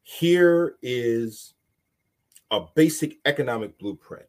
here 0.02 0.76
is 0.82 1.54
a 2.50 2.60
basic 2.74 3.18
economic 3.24 3.78
blueprint. 3.78 4.26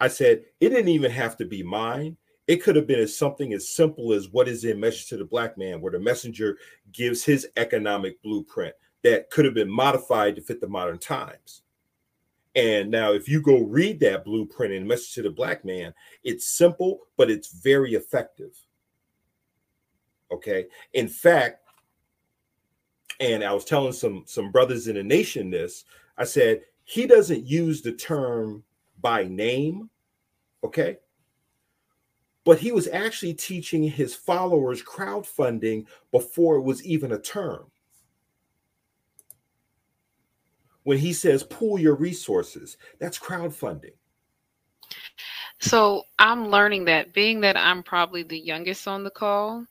I 0.00 0.08
said 0.08 0.44
it 0.60 0.70
didn't 0.70 0.88
even 0.88 1.10
have 1.10 1.36
to 1.38 1.44
be 1.44 1.62
mine. 1.62 2.16
It 2.50 2.64
could 2.64 2.74
have 2.74 2.88
been 2.88 2.98
as 2.98 3.16
something 3.16 3.52
as 3.52 3.68
simple 3.68 4.12
as 4.12 4.30
what 4.30 4.48
is 4.48 4.64
in 4.64 4.80
Message 4.80 5.06
to 5.10 5.16
the 5.16 5.24
Black 5.24 5.56
Man, 5.56 5.80
where 5.80 5.92
the 5.92 6.00
messenger 6.00 6.58
gives 6.90 7.22
his 7.22 7.46
economic 7.56 8.20
blueprint 8.24 8.74
that 9.04 9.30
could 9.30 9.44
have 9.44 9.54
been 9.54 9.70
modified 9.70 10.34
to 10.34 10.42
fit 10.42 10.60
the 10.60 10.66
modern 10.66 10.98
times. 10.98 11.62
And 12.56 12.90
now, 12.90 13.12
if 13.12 13.28
you 13.28 13.40
go 13.40 13.60
read 13.60 14.00
that 14.00 14.24
blueprint 14.24 14.74
in 14.74 14.84
Message 14.84 15.14
to 15.14 15.22
the 15.22 15.30
Black 15.30 15.64
Man, 15.64 15.94
it's 16.24 16.48
simple, 16.48 16.98
but 17.16 17.30
it's 17.30 17.52
very 17.52 17.94
effective. 17.94 18.50
Okay. 20.32 20.66
In 20.92 21.06
fact, 21.06 21.60
and 23.20 23.44
I 23.44 23.52
was 23.52 23.64
telling 23.64 23.92
some 23.92 24.24
some 24.26 24.50
brothers 24.50 24.88
in 24.88 24.96
the 24.96 25.04
nation 25.04 25.50
this, 25.50 25.84
I 26.18 26.24
said 26.24 26.62
he 26.82 27.06
doesn't 27.06 27.46
use 27.46 27.80
the 27.80 27.92
term 27.92 28.64
by 29.00 29.22
name, 29.22 29.88
okay? 30.64 30.98
But 32.44 32.58
he 32.58 32.72
was 32.72 32.88
actually 32.88 33.34
teaching 33.34 33.82
his 33.82 34.14
followers 34.14 34.82
crowdfunding 34.82 35.86
before 36.10 36.56
it 36.56 36.62
was 36.62 36.84
even 36.84 37.12
a 37.12 37.18
term. 37.18 37.70
When 40.84 40.98
he 40.98 41.12
says 41.12 41.42
pool 41.42 41.78
your 41.78 41.94
resources, 41.94 42.78
that's 42.98 43.18
crowdfunding. 43.18 43.92
So 45.60 46.04
I'm 46.18 46.48
learning 46.48 46.86
that 46.86 47.12
being 47.12 47.40
that 47.42 47.56
I'm 47.56 47.82
probably 47.82 48.22
the 48.22 48.38
youngest 48.38 48.88
on 48.88 49.04
the 49.04 49.10
call, 49.10 49.66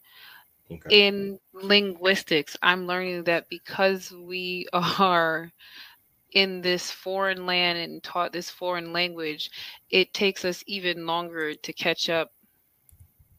okay. 0.71 1.07
in 1.07 1.39
linguistics, 1.51 2.55
I'm 2.61 2.85
learning 2.85 3.23
that 3.23 3.49
because 3.49 4.11
we 4.11 4.67
are 4.73 5.51
in 6.33 6.61
this 6.61 6.91
foreign 6.91 7.47
land 7.47 7.79
and 7.79 8.03
taught 8.03 8.31
this 8.31 8.51
foreign 8.51 8.93
language, 8.93 9.49
it 9.89 10.13
takes 10.13 10.45
us 10.45 10.63
even 10.67 11.07
longer 11.07 11.55
to 11.55 11.73
catch 11.73 12.07
up 12.07 12.31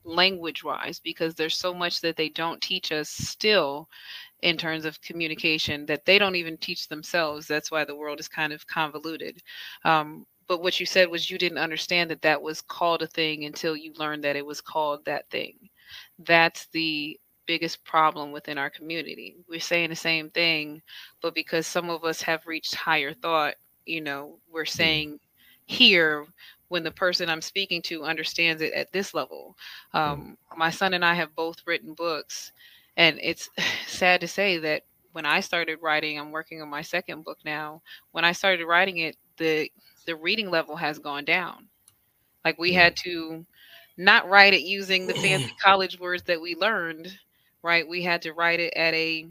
language 0.05 0.64
wise 0.64 1.01
because 1.01 1.34
there's 1.34 1.57
so 1.57 1.74
much 1.74 2.01
that 2.01 2.16
they 2.16 2.28
don't 2.28 2.61
teach 2.61 2.92
us 2.92 3.09
still 3.11 3.88
in 4.42 4.57
terms 4.57 4.84
of 4.84 5.01
communication 5.03 5.84
that 5.86 6.05
they 6.05 6.18
don't 6.18 6.36
even 6.36 6.57
teach 6.57 6.88
themselves. 6.88 7.46
That's 7.46 7.70
why 7.70 7.84
the 7.84 7.96
world 7.96 8.20
is 8.20 8.28
kind 8.28 8.53
of 8.53 8.66
convoluted. 8.66 9.42
Um, 9.84 10.26
but 10.48 10.62
what 10.62 10.80
you 10.80 10.86
said 10.86 11.09
was 11.11 11.30
you 11.30 11.38
didn't 11.38 11.59
understand 11.59 12.11
that 12.11 12.22
that 12.22 12.40
was 12.40 12.61
called 12.61 13.03
a 13.03 13.07
thing 13.07 13.44
until 13.44 13.76
you 13.76 13.92
learned 13.96 14.24
that 14.24 14.36
it 14.36 14.44
was 14.44 14.61
called 14.61 15.05
that 15.05 15.28
thing. 15.30 15.57
That's 16.18 16.66
the 16.72 17.18
biggest 17.46 17.84
problem 17.84 18.32
within 18.32 18.59
our 18.59 18.70
community. 18.70 19.36
We're 19.48 19.61
saying 19.61 19.90
the 19.90 19.96
same 19.96 20.30
thing 20.30 20.82
but 21.20 21.34
because 21.34 21.66
some 21.66 21.90
of 21.90 22.05
us 22.05 22.22
have 22.22 22.46
reached 22.46 22.74
higher 22.74 23.12
thought 23.12 23.55
you 23.86 24.01
know 24.01 24.38
we're 24.51 24.64
mm. 24.64 24.68
saying 24.68 25.20
here 25.66 26.26
when 26.70 26.84
the 26.84 26.92
person 26.92 27.28
I'm 27.28 27.42
speaking 27.42 27.82
to 27.82 28.04
understands 28.04 28.62
it 28.62 28.72
at 28.74 28.92
this 28.92 29.12
level. 29.12 29.56
Um, 29.92 30.38
my 30.56 30.70
son 30.70 30.94
and 30.94 31.04
I 31.04 31.14
have 31.14 31.34
both 31.34 31.58
written 31.66 31.94
books, 31.94 32.52
and 32.96 33.18
it's 33.22 33.50
sad 33.88 34.20
to 34.22 34.28
say 34.28 34.56
that 34.58 34.84
when 35.12 35.26
I 35.26 35.40
started 35.40 35.80
writing, 35.82 36.18
I'm 36.18 36.30
working 36.30 36.62
on 36.62 36.70
my 36.70 36.82
second 36.82 37.24
book 37.24 37.38
now. 37.44 37.82
When 38.12 38.24
I 38.24 38.32
started 38.32 38.64
writing 38.66 38.98
it, 38.98 39.16
the 39.36 39.70
the 40.06 40.16
reading 40.16 40.50
level 40.50 40.76
has 40.76 40.98
gone 40.98 41.24
down. 41.24 41.68
Like 42.44 42.58
we 42.58 42.72
had 42.72 42.96
to 43.04 43.44
not 43.98 44.28
write 44.28 44.54
it 44.54 44.62
using 44.62 45.06
the 45.06 45.14
fancy 45.22 45.52
college 45.62 45.98
words 45.98 46.22
that 46.24 46.40
we 46.40 46.54
learned, 46.54 47.18
right? 47.62 47.86
We 47.88 48.02
had 48.04 48.22
to 48.22 48.32
write 48.32 48.60
it 48.60 48.72
at 48.76 48.94
a 48.94 49.28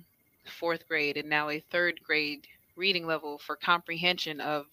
fourth 0.59 0.87
grade 0.89 1.17
and 1.17 1.29
now 1.29 1.49
a 1.49 1.61
third 1.71 2.01
grade 2.03 2.47
reading 2.75 3.07
level 3.07 3.39
for 3.39 3.55
comprehension 3.55 4.41
of 4.41 4.67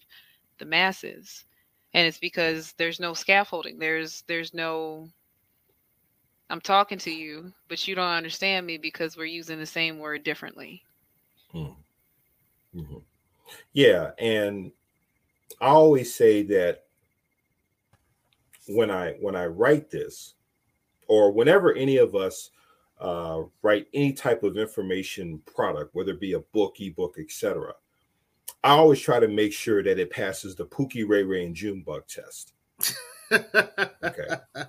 the 0.59 0.67
masses 0.67 1.46
and 1.97 2.07
it's 2.07 2.19
because 2.19 2.75
there's 2.77 3.01
no 3.01 3.15
scaffolding 3.15 3.79
there's 3.79 4.23
there's 4.29 4.55
no 4.55 5.09
i'm 6.51 6.61
talking 6.61 6.99
to 6.99 7.11
you 7.11 7.53
but 7.69 7.89
you 7.89 7.97
don't 7.97 8.05
understand 8.05 8.65
me 8.65 8.77
because 8.77 9.17
we're 9.17 9.25
using 9.25 9.59
the 9.59 9.67
same 9.67 9.99
word 9.99 10.23
differently 10.23 10.85
hmm. 11.51 11.71
mm-hmm. 12.75 12.99
yeah 13.73 14.11
and 14.19 14.71
i 15.61 15.67
always 15.67 16.15
say 16.15 16.43
that 16.43 16.85
when 18.69 18.91
i 18.91 19.13
when 19.21 19.35
i 19.35 19.47
write 19.47 19.91
this 19.91 20.35
or 21.09 21.33
whenever 21.33 21.73
any 21.73 21.97
of 21.97 22.15
us 22.15 22.51
uh, 22.99 23.43
write 23.61 23.87
any 23.93 24.11
type 24.13 24.43
of 24.43 24.57
information 24.57 25.41
product 25.47 25.95
whether 25.95 26.13
it 26.13 26.21
be 26.21 26.35
a 26.35 26.41
book 26.53 26.77
ebook 26.79 27.17
etc 27.19 27.73
I 28.67 28.71
always 28.71 29.01
try 29.01 29.21
to 29.21 29.29
make 29.29 29.53
sure 29.53 29.81
that 29.85 30.01
it 30.01 30.11
passes 30.11 30.57
the 30.57 30.67
Pookie 30.67 31.09
Ray 31.09 31.23
Ray 31.23 31.47
and 31.47 31.55
Junebug 31.55 32.09
test. 32.09 32.53
okay. 33.33 34.29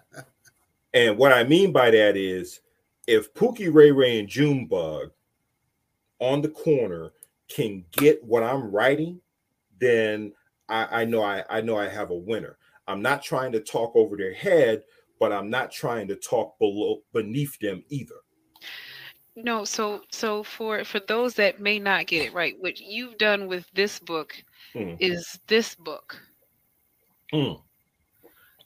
And 0.93 1.17
what 1.17 1.33
I 1.33 1.43
mean 1.43 1.71
by 1.71 1.91
that 1.91 2.15
is 2.15 2.61
if 3.07 3.31
Pookie 3.33 3.71
Ray 3.71 3.91
Ray 3.91 4.19
and 4.19 4.27
Junebug 4.27 5.11
on 6.19 6.41
the 6.41 6.47
corner 6.47 7.11
can 7.49 7.85
get 7.91 8.23
what 8.23 8.41
I'm 8.41 8.71
writing, 8.71 9.19
then 9.79 10.33
I, 10.69 11.01
I 11.01 11.05
know 11.05 11.21
I, 11.21 11.43
I 11.49 11.61
know 11.61 11.77
I 11.77 11.87
have 11.87 12.09
a 12.09 12.15
winner. 12.15 12.57
I'm 12.87 13.01
not 13.01 13.21
trying 13.21 13.51
to 13.51 13.59
talk 13.59 13.95
over 13.95 14.15
their 14.15 14.33
head, 14.33 14.83
but 15.19 15.31
I'm 15.31 15.49
not 15.49 15.71
trying 15.71 16.07
to 16.07 16.15
talk 16.15 16.57
below 16.57 17.01
beneath 17.13 17.59
them 17.59 17.83
either. 17.89 18.15
No, 19.37 19.63
so 19.65 20.03
so 20.11 20.43
for 20.43 20.83
for 20.83 20.99
those 20.99 21.35
that 21.35 21.59
may 21.59 21.79
not 21.79 22.07
get 22.07 22.23
it 22.23 22.33
right, 22.33 22.59
what 22.59 22.79
you've 22.79 23.17
done 23.17 23.47
with 23.47 23.71
this 23.71 23.99
book 23.99 24.43
Mm, 24.75 24.99
is 24.99 25.39
this 25.47 25.75
book. 25.75 26.21
mm. 27.33 27.61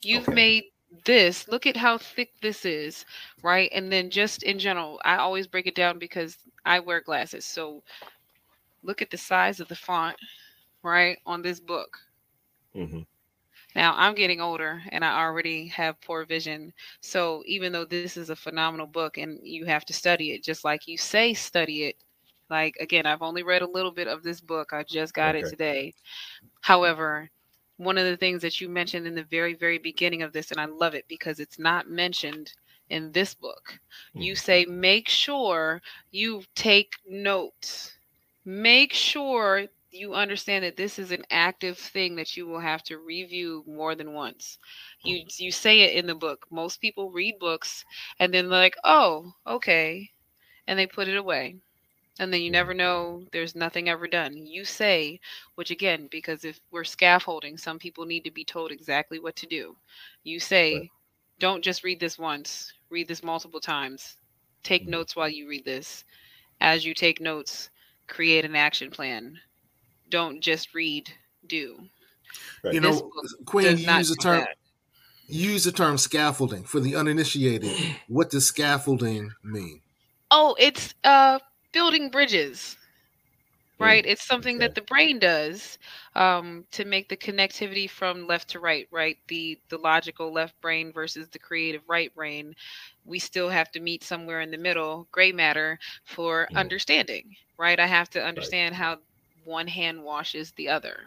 You've 0.01 0.28
okay. 0.28 0.34
made 0.34 0.65
this. 1.05 1.47
Look 1.47 1.65
at 1.65 1.78
how 1.78 1.97
thick 1.97 2.39
this 2.41 2.65
is, 2.65 3.05
right? 3.41 3.69
And 3.74 3.91
then 3.91 4.09
just 4.09 4.43
in 4.43 4.59
general, 4.59 4.99
I 5.03 5.17
always 5.17 5.47
break 5.47 5.67
it 5.67 5.76
down 5.76 5.99
because 5.99 6.38
I 6.65 6.80
wear 6.80 7.01
glasses. 7.01 7.45
So 7.45 7.84
look 8.84 9.01
at 9.01 9.09
the 9.11 9.17
size 9.17 9.59
of 9.59 9.67
the 9.69 9.76
font, 9.76 10.17
right, 10.84 11.17
on 11.26 11.41
this 11.41 11.59
book. 11.59 11.97
Mm-hmm. 12.76 13.01
Now 13.76 13.93
I'm 13.97 14.15
getting 14.15 14.41
older 14.41 14.82
and 14.89 15.03
I 15.03 15.22
already 15.22 15.67
have 15.67 16.01
poor 16.01 16.26
vision. 16.26 16.74
So 17.01 17.43
even 17.45 17.72
though 17.72 17.86
this 17.86 18.17
is 18.17 18.30
a 18.30 18.36
phenomenal 18.36 18.88
book 18.88 19.17
and 19.17 19.39
you 19.43 19.65
have 19.65 19.86
to 19.86 19.93
study 19.93 20.32
it, 20.32 20.43
just 20.43 20.63
like 20.63 20.88
you 20.88 20.97
say, 20.97 21.34
study 21.34 21.86
it. 21.86 21.95
Like 22.49 22.76
again, 22.80 23.05
I've 23.05 23.22
only 23.22 23.43
read 23.43 23.61
a 23.61 23.69
little 23.69 23.91
bit 23.91 24.07
of 24.07 24.24
this 24.24 24.41
book. 24.41 24.74
I 24.74 24.84
just 24.84 25.13
got 25.13 25.36
okay. 25.36 25.45
it 25.45 25.49
today. 25.49 25.93
However, 26.61 27.30
one 27.78 27.97
of 27.97 28.05
the 28.05 28.17
things 28.17 28.41
that 28.43 28.61
you 28.61 28.69
mentioned 28.69 29.07
in 29.07 29.15
the 29.15 29.24
very, 29.24 29.55
very 29.55 29.80
beginning 29.80 30.22
of 30.22 30.34
this, 30.34 30.51
and 30.51 30.59
I 30.59 30.65
love 30.65 30.93
it 30.93 31.05
because 31.07 31.39
it's 31.39 31.57
not 31.57 31.89
mentioned 31.89 32.53
in 32.89 33.11
this 33.11 33.34
book. 33.34 33.80
Mm. 34.15 34.24
You 34.24 34.36
say, 34.36 34.65
make 34.65 35.09
sure 35.09 35.82
you 36.11 36.43
take 36.55 36.93
notes. 37.07 37.93
Make 38.45 38.93
sure 38.93 39.65
you 39.93 40.13
understand 40.13 40.63
that 40.63 40.77
this 40.77 40.97
is 40.97 41.11
an 41.11 41.23
active 41.29 41.77
thing 41.77 42.15
that 42.15 42.37
you 42.37 42.47
will 42.47 42.61
have 42.61 42.81
to 42.83 42.97
review 42.97 43.63
more 43.67 43.93
than 43.93 44.13
once. 44.13 44.57
You 45.03 45.25
you 45.37 45.51
say 45.51 45.81
it 45.81 45.95
in 45.95 46.07
the 46.07 46.15
book. 46.15 46.45
Most 46.49 46.79
people 46.79 47.11
read 47.11 47.39
books 47.39 47.83
and 48.19 48.33
then 48.33 48.49
they're 48.49 48.59
like, 48.59 48.77
"Oh, 48.85 49.33
okay." 49.45 50.11
And 50.67 50.79
they 50.79 50.87
put 50.87 51.09
it 51.09 51.17
away. 51.17 51.57
And 52.19 52.33
then 52.33 52.41
you 52.41 52.51
never 52.51 52.73
know 52.73 53.25
there's 53.31 53.55
nothing 53.55 53.89
ever 53.89 54.07
done. 54.07 54.45
You 54.45 54.63
say, 54.65 55.19
which 55.55 55.71
again, 55.71 56.07
because 56.11 56.45
if 56.45 56.59
we're 56.71 56.83
scaffolding, 56.83 57.57
some 57.57 57.79
people 57.79 58.05
need 58.05 58.23
to 58.23 58.31
be 58.31 58.45
told 58.45 58.71
exactly 58.71 59.19
what 59.19 59.35
to 59.37 59.47
do. 59.47 59.75
You 60.23 60.39
say, 60.39 60.75
right. 60.75 60.89
"Don't 61.39 61.63
just 61.63 61.83
read 61.83 61.99
this 61.99 62.17
once. 62.17 62.73
Read 62.89 63.07
this 63.07 63.23
multiple 63.23 63.61
times. 63.61 64.17
Take 64.63 64.83
mm-hmm. 64.83 64.91
notes 64.91 65.15
while 65.15 65.29
you 65.29 65.49
read 65.49 65.65
this. 65.65 66.05
As 66.61 66.85
you 66.85 66.93
take 66.93 67.19
notes, 67.19 67.69
create 68.07 68.45
an 68.45 68.55
action 68.55 68.91
plan 68.91 69.39
don't 70.12 70.41
just 70.41 70.76
read, 70.76 71.09
do. 71.47 71.80
Right. 72.64 72.76
You 72.76 72.82
know, 72.82 73.09
Queen, 73.45 73.78
you 73.78 73.91
use 73.91 74.09
the 74.09 74.16
term 74.16 74.41
that. 74.41 74.57
use 75.28 75.64
the 75.64 75.72
term 75.72 75.97
scaffolding 75.97 76.64
for 76.64 76.80
the 76.80 76.95
uninitiated. 76.95 77.72
what 78.07 78.30
does 78.30 78.45
scaffolding 78.45 79.32
mean? 79.43 79.82
Oh, 80.30 80.55
it's 80.59 80.93
uh 81.03 81.39
building 81.72 82.09
bridges. 82.09 82.78
Right? 83.80 84.05
It's 84.05 84.24
something 84.24 84.57
okay. 84.57 84.68
that 84.68 84.76
the 84.76 84.84
brain 84.84 85.18
does 85.18 85.80
um, 86.14 86.66
to 86.70 86.86
make 86.86 87.09
the 87.09 87.18
connectivity 87.18 87.89
from 87.89 88.28
left 88.28 88.49
to 88.49 88.59
right, 88.59 88.88
right? 88.91 89.18
The 89.28 89.59
the 89.70 89.80
logical 89.80 90.32
left 90.32 90.53
brain 90.62 90.93
versus 90.93 91.30
the 91.30 91.39
creative 91.39 91.82
right 91.88 92.14
brain. 92.14 92.53
We 93.05 93.18
still 93.18 93.49
have 93.49 93.72
to 93.72 93.80
meet 93.80 94.03
somewhere 94.03 94.41
in 94.41 94.51
the 94.51 94.57
middle, 94.59 95.07
gray 95.12 95.32
matter, 95.32 95.80
for 96.05 96.47
mm. 96.51 96.57
understanding, 96.57 97.36
right? 97.57 97.80
I 97.80 97.88
have 97.88 98.12
to 98.12 98.24
understand 98.24 98.74
right. 98.74 98.84
how 98.84 98.97
one 99.45 99.67
hand 99.67 100.03
washes 100.03 100.51
the 100.51 100.69
other. 100.69 100.99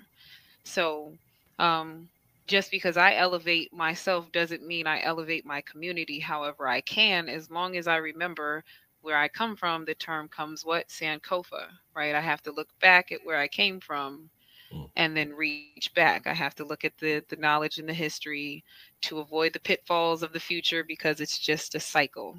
So, 0.64 1.12
um, 1.58 2.08
just 2.46 2.70
because 2.70 2.96
I 2.96 3.14
elevate 3.14 3.72
myself 3.72 4.30
doesn't 4.32 4.66
mean 4.66 4.86
I 4.86 5.02
elevate 5.02 5.46
my 5.46 5.62
community. 5.62 6.18
However, 6.18 6.68
I 6.68 6.80
can 6.82 7.28
as 7.28 7.50
long 7.50 7.76
as 7.76 7.86
I 7.86 7.96
remember 7.96 8.64
where 9.04 9.18
I 9.18 9.28
come 9.28 9.54
from. 9.54 9.84
The 9.84 9.94
term 9.94 10.28
comes 10.28 10.64
what 10.64 10.88
Sankofa, 10.88 11.66
right? 11.94 12.14
I 12.14 12.20
have 12.20 12.42
to 12.42 12.52
look 12.52 12.68
back 12.80 13.12
at 13.12 13.20
where 13.24 13.38
I 13.38 13.46
came 13.46 13.78
from 13.78 14.30
mm. 14.72 14.88
and 14.96 15.16
then 15.16 15.32
reach 15.32 15.92
back. 15.94 16.26
I 16.26 16.32
have 16.32 16.54
to 16.56 16.64
look 16.64 16.84
at 16.84 16.96
the 16.98 17.22
the 17.28 17.36
knowledge 17.36 17.78
and 17.78 17.88
the 17.88 17.94
history 17.94 18.64
to 19.02 19.20
avoid 19.20 19.52
the 19.52 19.60
pitfalls 19.60 20.22
of 20.22 20.32
the 20.32 20.40
future 20.40 20.82
because 20.82 21.20
it's 21.20 21.38
just 21.38 21.74
a 21.74 21.80
cycle. 21.80 22.36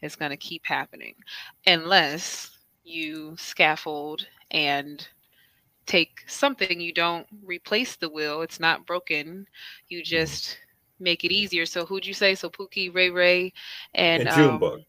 It's 0.00 0.16
going 0.16 0.30
to 0.30 0.36
keep 0.36 0.64
happening 0.64 1.16
unless 1.66 2.56
you 2.84 3.36
scaffold 3.36 4.26
and 4.52 5.06
take 5.88 6.22
something 6.26 6.80
you 6.80 6.92
don't 6.92 7.26
replace 7.44 7.96
the 7.96 8.08
wheel 8.08 8.42
it's 8.42 8.60
not 8.60 8.86
broken 8.86 9.46
you 9.88 9.98
mm-hmm. 9.98 10.04
just 10.04 10.58
make 11.00 11.24
it 11.24 11.32
easier 11.32 11.64
so 11.64 11.86
who'd 11.86 12.06
you 12.06 12.14
say 12.14 12.34
so 12.34 12.48
pookie 12.50 12.94
ray 12.94 13.10
ray 13.10 13.52
and, 13.94 14.28
and 14.28 14.36
junebug 14.36 14.80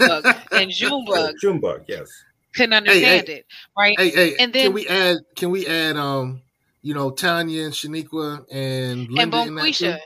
um, 0.00 0.34
and 0.52 0.70
junebug 0.70 1.34
junebug 1.40 1.82
yes 1.88 2.08
couldn't 2.54 2.74
understand 2.74 3.26
hey, 3.26 3.34
it 3.34 3.46
right 3.76 3.98
hey, 3.98 4.10
hey, 4.10 4.36
and 4.38 4.52
then 4.52 4.66
can 4.66 4.74
we 4.74 4.86
add 4.86 5.16
can 5.34 5.50
we 5.50 5.66
add 5.66 5.96
um 5.96 6.42
you 6.82 6.92
know 6.92 7.10
tanya 7.10 7.64
and 7.64 7.72
shaniqua 7.72 8.44
and 8.52 9.08
Linda 9.08 9.38
and 9.38 9.50
bonquisha 9.50 9.98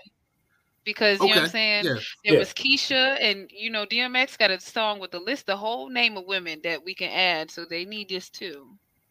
because 0.84 1.18
you 1.18 1.26
okay. 1.26 1.34
know 1.34 1.40
what 1.40 1.44
I'm 1.44 1.50
saying. 1.50 1.84
Yes. 1.84 2.16
There 2.24 2.32
yes. 2.32 2.38
was 2.38 2.54
Keisha, 2.54 3.18
and 3.20 3.50
you 3.54 3.68
know 3.68 3.84
DMX 3.84 4.38
got 4.38 4.50
a 4.50 4.58
song 4.58 4.98
with 4.98 5.12
a 5.12 5.18
list, 5.18 5.44
the 5.44 5.54
whole 5.54 5.90
name 5.90 6.16
of 6.16 6.24
women 6.24 6.60
that 6.64 6.82
we 6.82 6.94
can 6.94 7.10
add, 7.10 7.50
so 7.50 7.66
they 7.66 7.84
need 7.84 8.08
this 8.08 8.30
too. 8.30 8.68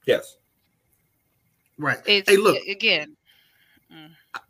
Yes. 0.07 0.37
Right. 1.77 1.99
It's, 2.05 2.29
hey, 2.29 2.37
look 2.37 2.63
again. 2.65 3.15
Mm, 3.93 4.41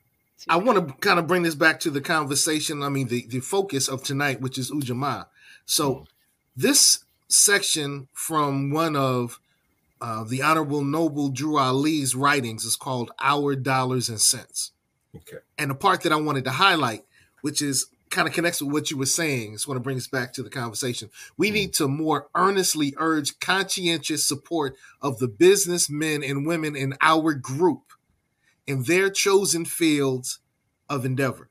I 0.50 0.58
want 0.58 0.88
to 0.88 0.94
kind 0.96 1.20
of 1.20 1.28
bring 1.28 1.44
this 1.44 1.56
back 1.56 1.80
to 1.82 1.90
the 1.90 2.02
conversation. 2.02 2.84
I 2.84 2.90
mean, 2.90 3.08
the, 3.08 3.26
the 3.28 3.40
focus 3.40 3.88
of 3.88 4.04
tonight, 4.04 4.42
which 4.42 4.58
is 4.58 4.72
Ujamaa. 4.72 5.28
So, 5.66 5.94
mm. 5.94 6.06
this 6.56 7.04
section 7.28 8.08
from 8.14 8.72
one 8.72 8.96
of 8.96 9.40
uh, 10.00 10.24
the 10.24 10.42
Honorable 10.42 10.84
Noble 10.84 11.30
Drew 11.30 11.58
Ali's 11.58 12.16
writings 12.16 12.64
is 12.64 12.76
called 12.76 13.12
Our 13.20 13.56
Dollars 13.56 14.10
and 14.10 14.22
Cents. 14.22 14.72
Okay. 15.16 15.38
And 15.58 15.72
the 15.72 15.76
part 15.76 16.04
that 16.04 16.12
I 16.12 16.18
wanted 16.18 16.44
to 16.46 16.52
highlight, 16.52 17.04
which 17.42 17.62
is 17.62 17.88
kind 18.10 18.28
of 18.28 18.34
connects 18.34 18.62
with 18.62 18.72
what 18.72 18.92
you 18.92 18.98
were 18.98 19.06
saying. 19.06 19.54
It's 19.54 19.66
going 19.66 19.78
to 19.78 19.84
bring 19.84 19.98
us 19.98 20.08
back 20.08 20.34
to 20.34 20.44
the 20.44 20.50
conversation. 20.50 21.10
We 21.38 21.48
mm-hmm. 21.48 21.54
need 21.56 21.74
to 21.76 21.88
more 21.88 22.28
earnestly 22.36 22.94
urge 22.98 23.40
conscientious 23.40 24.28
support 24.28 24.76
of 25.02 25.20
the 25.20 25.28
businessmen 25.28 26.24
and 26.24 26.46
women 26.46 26.76
in 26.76 26.96
our 27.02 27.34
group 27.34 27.94
in 28.66 28.84
their 28.84 29.10
chosen 29.10 29.66
fields 29.66 30.40
of 30.90 31.06
endeavor. 31.06 31.50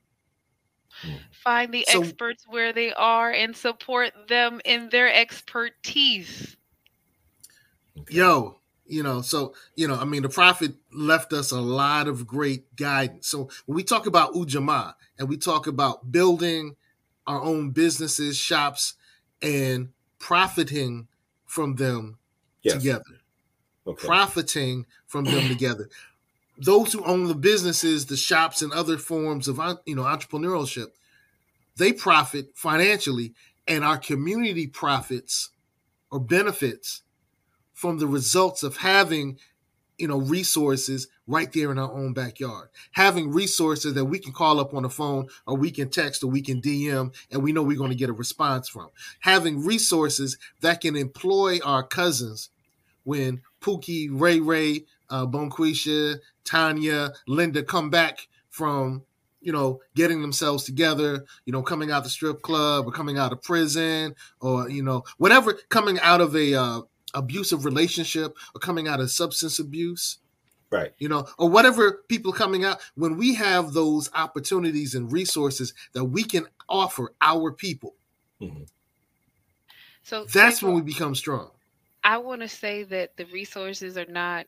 Mm. 1.03 1.19
Find 1.31 1.73
the 1.73 1.85
so, 1.89 2.01
experts 2.01 2.45
where 2.47 2.73
they 2.73 2.93
are 2.93 3.31
and 3.31 3.55
support 3.55 4.13
them 4.27 4.61
in 4.65 4.89
their 4.89 5.13
expertise. 5.13 6.55
Yo, 8.09 8.59
you 8.89 9.03
know, 9.03 9.21
so, 9.21 9.53
you 9.75 9.87
know, 9.87 9.95
I 9.95 10.05
mean, 10.05 10.23
the 10.23 10.29
prophet 10.29 10.73
left 10.91 11.33
us 11.33 11.51
a 11.51 11.59
lot 11.59 12.07
of 12.07 12.27
great 12.27 12.75
guidance. 12.75 13.27
So 13.27 13.49
when 13.65 13.75
we 13.75 13.83
talk 13.83 14.05
about 14.05 14.33
Ujamaa, 14.33 14.93
and 15.19 15.27
we 15.27 15.37
talk 15.37 15.67
about 15.67 16.11
building 16.11 16.75
our 17.25 17.41
own 17.41 17.71
businesses, 17.71 18.37
shops, 18.37 18.93
and 19.41 19.89
profiting 20.19 21.07
from 21.45 21.75
them 21.75 22.17
yes. 22.61 22.75
together. 22.75 23.21
Okay. 23.85 24.07
Profiting 24.07 24.85
from 25.05 25.25
them 25.25 25.47
together. 25.47 25.89
Those 26.57 26.93
who 26.93 27.03
own 27.03 27.25
the 27.27 27.35
businesses, 27.35 28.05
the 28.05 28.17
shops, 28.17 28.61
and 28.61 28.71
other 28.73 28.97
forms 28.97 29.47
of 29.47 29.59
uh, 29.59 29.75
you 29.85 29.95
know 29.95 30.03
entrepreneurship, 30.03 30.87
they 31.77 31.93
profit 31.93 32.49
financially, 32.55 33.33
and 33.67 33.83
our 33.83 33.97
community 33.97 34.65
profits 34.65 35.49
or 36.11 36.19
benefits 36.19 37.03
from 37.77 37.99
the 37.99 38.07
results 38.07 38.63
of 38.63 38.75
having 38.77 39.37
you 39.99 40.07
know 40.07 40.17
resources 40.17 41.07
right 41.27 41.53
there 41.53 41.71
in 41.71 41.77
our 41.77 41.91
own 41.91 42.11
backyard. 42.11 42.69
Having 42.93 43.31
resources 43.31 43.93
that 43.93 44.05
we 44.05 44.17
can 44.17 44.33
call 44.33 44.59
up 44.59 44.73
on 44.73 44.81
the 44.81 44.89
phone 44.89 45.27
or 45.45 45.55
we 45.55 45.69
can 45.69 45.87
text 45.87 46.23
or 46.23 46.27
we 46.27 46.41
can 46.41 46.59
dm 46.59 47.13
and 47.31 47.43
we 47.43 47.51
know 47.51 47.61
we're 47.61 47.77
going 47.77 47.91
to 47.91 47.95
get 47.95 48.09
a 48.09 48.13
response 48.13 48.67
from. 48.67 48.89
Having 49.19 49.63
resources 49.63 50.39
that 50.61 50.81
can 50.81 50.95
employ 50.95 51.59
our 51.63 51.83
cousins 51.83 52.49
when 53.03 53.41
pookie 53.61 54.09
ray 54.11 54.39
ray 54.39 54.83
uh, 55.11 55.27
bonquisha 55.27 56.15
tanya 56.43 57.11
linda 57.27 57.61
come 57.61 57.91
back 57.91 58.27
from 58.49 59.03
you 59.39 59.51
know 59.51 59.79
getting 59.93 60.23
themselves 60.23 60.63
together 60.63 61.25
you 61.45 61.53
know 61.53 61.61
coming 61.61 61.91
out 61.91 62.03
the 62.03 62.09
strip 62.09 62.41
club 62.41 62.87
or 62.87 62.91
coming 62.91 63.19
out 63.19 63.31
of 63.31 63.41
prison 63.43 64.15
or 64.41 64.67
you 64.67 64.81
know 64.81 65.03
whatever 65.19 65.53
coming 65.69 65.99
out 65.99 66.21
of 66.21 66.35
a 66.35 66.55
uh, 66.55 66.81
abusive 67.17 67.65
relationship 67.65 68.35
or 68.55 68.59
coming 68.59 68.87
out 68.87 68.99
of 68.99 69.11
substance 69.11 69.59
abuse 69.59 70.17
right. 70.71 70.93
you 70.97 71.09
know 71.09 71.25
or 71.37 71.49
whatever 71.49 72.03
people 72.07 72.31
coming 72.31 72.65
out 72.65 72.79
when 72.95 73.17
we 73.17 73.33
have 73.33 73.73
those 73.73 74.09
opportunities 74.13 74.95
and 74.95 75.11
resources 75.11 75.73
that 75.93 76.05
we 76.05 76.23
can 76.23 76.45
offer 76.69 77.13
our 77.21 77.51
people 77.51 77.95
mm-hmm. 78.41 78.63
so 80.03 80.25
that's 80.33 80.61
when 80.61 80.73
we 80.73 80.81
become 80.81 81.15
strong. 81.15 81.49
I 82.03 82.17
want 82.17 82.41
to 82.41 82.47
say 82.47 82.83
that 82.83 83.17
the 83.17 83.25
resources 83.25 83.97
are 83.97 84.05
not 84.05 84.45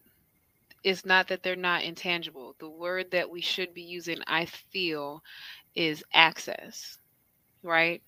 it's 0.82 1.06
not 1.06 1.28
that 1.28 1.44
they're 1.44 1.58
not 1.58 1.84
intangible. 1.84 2.56
The 2.60 2.70
word 2.70 3.12
that 3.12 3.30
we 3.30 3.42
should 3.42 3.74
be 3.74 3.82
using 3.82 4.20
i 4.28 4.46
feel 4.46 5.22
is 5.76 6.04
access 6.14 7.00
right? 7.64 8.02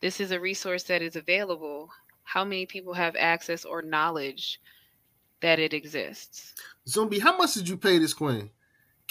This 0.00 0.20
is 0.20 0.30
a 0.30 0.40
resource 0.40 0.84
that 0.84 1.02
is 1.02 1.16
available 1.16 1.90
how 2.32 2.44
many 2.44 2.64
people 2.64 2.94
have 2.94 3.14
access 3.18 3.66
or 3.66 3.82
knowledge 3.82 4.58
that 5.42 5.58
it 5.58 5.74
exists. 5.74 6.54
Zombie, 6.88 7.18
how 7.18 7.36
much 7.36 7.52
did 7.52 7.68
you 7.68 7.76
pay 7.76 7.98
this 7.98 8.14
queen? 8.14 8.48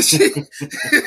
she, 0.00 0.30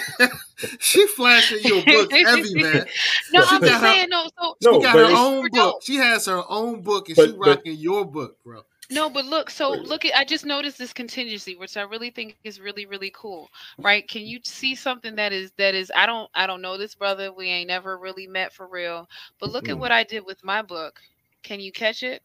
she 0.80 1.08
flashing 1.08 1.64
your 1.64 1.84
book 1.84 2.12
heavy, 2.26 2.54
man. 2.62 2.86
No, 3.34 3.44
I'm 3.44 3.60
just 3.60 3.82
saying, 3.82 4.10
no. 4.10 4.30
So 4.38 4.56
she 4.62 4.84
got 4.84 4.96
her 4.96 5.06
own 5.06 5.50
book. 5.50 5.82
She 5.82 5.96
has 5.96 6.28
her 6.28 6.44
own 6.48 6.82
book, 6.82 7.10
and 7.10 7.16
but, 7.16 7.26
she 7.26 7.32
rocking 7.36 7.74
but, 7.74 7.82
your 7.82 8.06
book, 8.06 8.38
bro. 8.44 8.62
No, 8.92 9.08
but 9.08 9.26
look, 9.26 9.52
so 9.52 9.70
look 9.70 10.04
at 10.04 10.16
I 10.16 10.24
just 10.24 10.46
noticed 10.46 10.80
this 10.80 10.94
contingency, 10.94 11.56
which 11.56 11.78
I 11.78 11.84
really 11.84 12.10
think 12.10 12.38
is 12.44 12.60
really, 12.60 12.88
really 12.88 13.12
cool. 13.16 13.50
Right? 13.78 14.08
Can 14.08 14.24
you 14.24 14.40
see 14.44 14.74
something 14.74 15.16
that 15.16 15.32
is 15.32 15.52
that 15.58 15.76
is 15.76 15.92
I 15.96 16.08
don't 16.08 16.30
I 16.34 16.48
don't 16.48 16.62
know 16.62 16.76
this 16.78 16.96
brother. 16.96 17.32
We 17.32 17.48
ain't 17.50 17.68
never 17.68 17.98
really 18.00 18.26
met 18.26 18.52
for 18.52 18.68
real. 18.68 19.08
But 19.40 19.52
look 19.52 19.66
mm. 19.66 19.72
at 19.72 19.80
what 19.80 19.92
I 19.92 20.04
did 20.04 20.26
with 20.26 20.44
my 20.44 20.64
book. 20.64 21.00
Can 21.44 21.60
you 21.60 21.72
catch 21.72 22.02
it? 22.02 22.24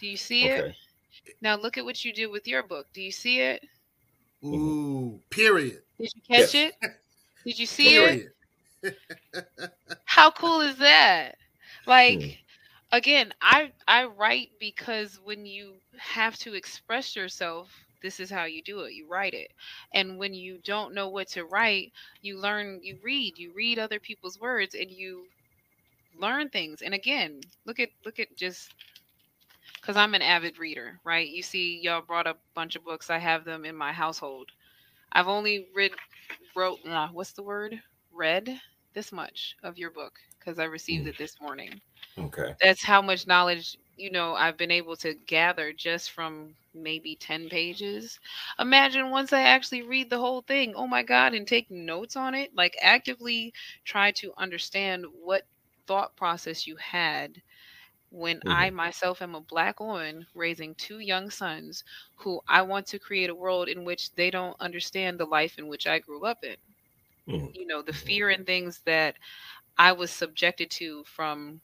Do 0.00 0.06
you 0.06 0.16
see 0.16 0.50
okay. 0.50 0.68
it? 0.68 0.74
Now 1.42 1.56
look 1.56 1.76
at 1.76 1.84
what 1.84 2.02
you 2.02 2.12
did 2.12 2.28
with 2.28 2.48
your 2.48 2.62
book. 2.62 2.86
Do 2.94 3.02
you 3.02 3.12
see 3.12 3.40
it? 3.40 3.62
Ooh, 4.42 5.20
period. 5.28 5.82
Did 6.00 6.12
you 6.14 6.22
catch 6.22 6.54
yes. 6.54 6.72
it? 6.82 6.90
Did 7.44 7.58
you 7.58 7.66
see 7.66 7.88
period. 7.90 8.30
it? 8.82 8.96
How 10.04 10.30
cool 10.30 10.62
is 10.62 10.76
that? 10.76 11.36
Like 11.86 12.18
mm 12.18 12.36
again, 12.94 13.34
I 13.42 13.72
I 13.88 14.04
write 14.06 14.50
because 14.60 15.20
when 15.24 15.46
you 15.46 15.74
have 15.98 16.36
to 16.38 16.54
express 16.54 17.16
yourself, 17.16 17.68
this 18.02 18.20
is 18.20 18.30
how 18.30 18.44
you 18.44 18.62
do 18.62 18.80
it. 18.80 18.94
You 18.94 19.08
write 19.08 19.34
it. 19.34 19.50
And 19.92 20.18
when 20.18 20.34
you 20.34 20.58
don't 20.64 20.94
know 20.94 21.08
what 21.08 21.28
to 21.30 21.44
write, 21.44 21.92
you 22.22 22.38
learn, 22.38 22.80
you 22.82 22.98
read, 23.02 23.38
you 23.38 23.52
read 23.54 23.78
other 23.78 24.00
people's 24.00 24.40
words 24.40 24.74
and 24.74 24.90
you 24.90 25.26
learn 26.18 26.48
things. 26.50 26.82
And 26.82 26.94
again, 26.94 27.40
look 27.66 27.80
at 27.80 27.90
look 28.04 28.20
at 28.20 28.36
just 28.36 28.72
because 29.80 29.96
I'm 29.96 30.14
an 30.14 30.22
avid 30.22 30.58
reader, 30.58 31.00
right? 31.04 31.28
You 31.28 31.42
see, 31.42 31.80
y'all 31.82 32.02
brought 32.02 32.26
a 32.28 32.36
bunch 32.54 32.76
of 32.76 32.84
books. 32.84 33.10
I 33.10 33.18
have 33.18 33.44
them 33.44 33.64
in 33.64 33.76
my 33.76 33.92
household. 33.92 34.50
I've 35.12 35.28
only 35.28 35.68
read, 35.74 35.92
wrote, 36.56 36.80
uh, 36.86 37.08
what's 37.12 37.32
the 37.32 37.42
word? 37.42 37.80
Read 38.12 38.60
this 38.94 39.12
much 39.12 39.56
of 39.62 39.78
your 39.78 39.90
book 39.90 40.14
because 40.38 40.58
I 40.58 40.64
received 40.64 41.06
mm. 41.06 41.08
it 41.08 41.18
this 41.18 41.40
morning. 41.40 41.80
Okay. 42.18 42.54
That's 42.62 42.84
how 42.84 43.02
much 43.02 43.26
knowledge, 43.26 43.78
you 43.96 44.10
know, 44.10 44.34
I've 44.34 44.56
been 44.56 44.70
able 44.70 44.96
to 44.96 45.14
gather 45.26 45.72
just 45.72 46.10
from 46.10 46.54
maybe 46.74 47.16
10 47.16 47.48
pages. 47.48 48.18
Imagine 48.58 49.10
once 49.10 49.32
I 49.32 49.42
actually 49.42 49.82
read 49.82 50.10
the 50.10 50.18
whole 50.18 50.42
thing, 50.42 50.74
oh 50.74 50.86
my 50.86 51.02
God, 51.02 51.34
and 51.34 51.46
take 51.46 51.70
notes 51.70 52.16
on 52.16 52.34
it, 52.34 52.54
like 52.54 52.76
actively 52.80 53.52
try 53.84 54.10
to 54.12 54.32
understand 54.36 55.06
what 55.22 55.42
thought 55.86 56.16
process 56.16 56.66
you 56.66 56.76
had 56.76 57.40
when 58.10 58.38
mm-hmm. 58.38 58.48
I 58.48 58.70
myself 58.70 59.22
am 59.22 59.34
a 59.34 59.40
black 59.40 59.80
woman 59.80 60.26
raising 60.34 60.74
two 60.76 61.00
young 61.00 61.30
sons 61.30 61.84
who 62.16 62.40
I 62.46 62.62
want 62.62 62.86
to 62.86 62.98
create 62.98 63.28
a 63.28 63.34
world 63.34 63.68
in 63.68 63.84
which 63.84 64.14
they 64.14 64.30
don't 64.30 64.56
understand 64.60 65.18
the 65.18 65.26
life 65.26 65.58
in 65.58 65.66
which 65.66 65.86
I 65.86 65.98
grew 65.98 66.24
up 66.24 66.44
in. 66.44 66.56
Mm-hmm. 67.28 67.46
You 67.54 67.66
know, 67.66 67.82
the 67.82 67.92
fear 67.92 68.30
and 68.30 68.46
things 68.46 68.80
that 68.84 69.16
I 69.78 69.92
was 69.92 70.10
subjected 70.10 70.70
to 70.72 71.02
from 71.04 71.60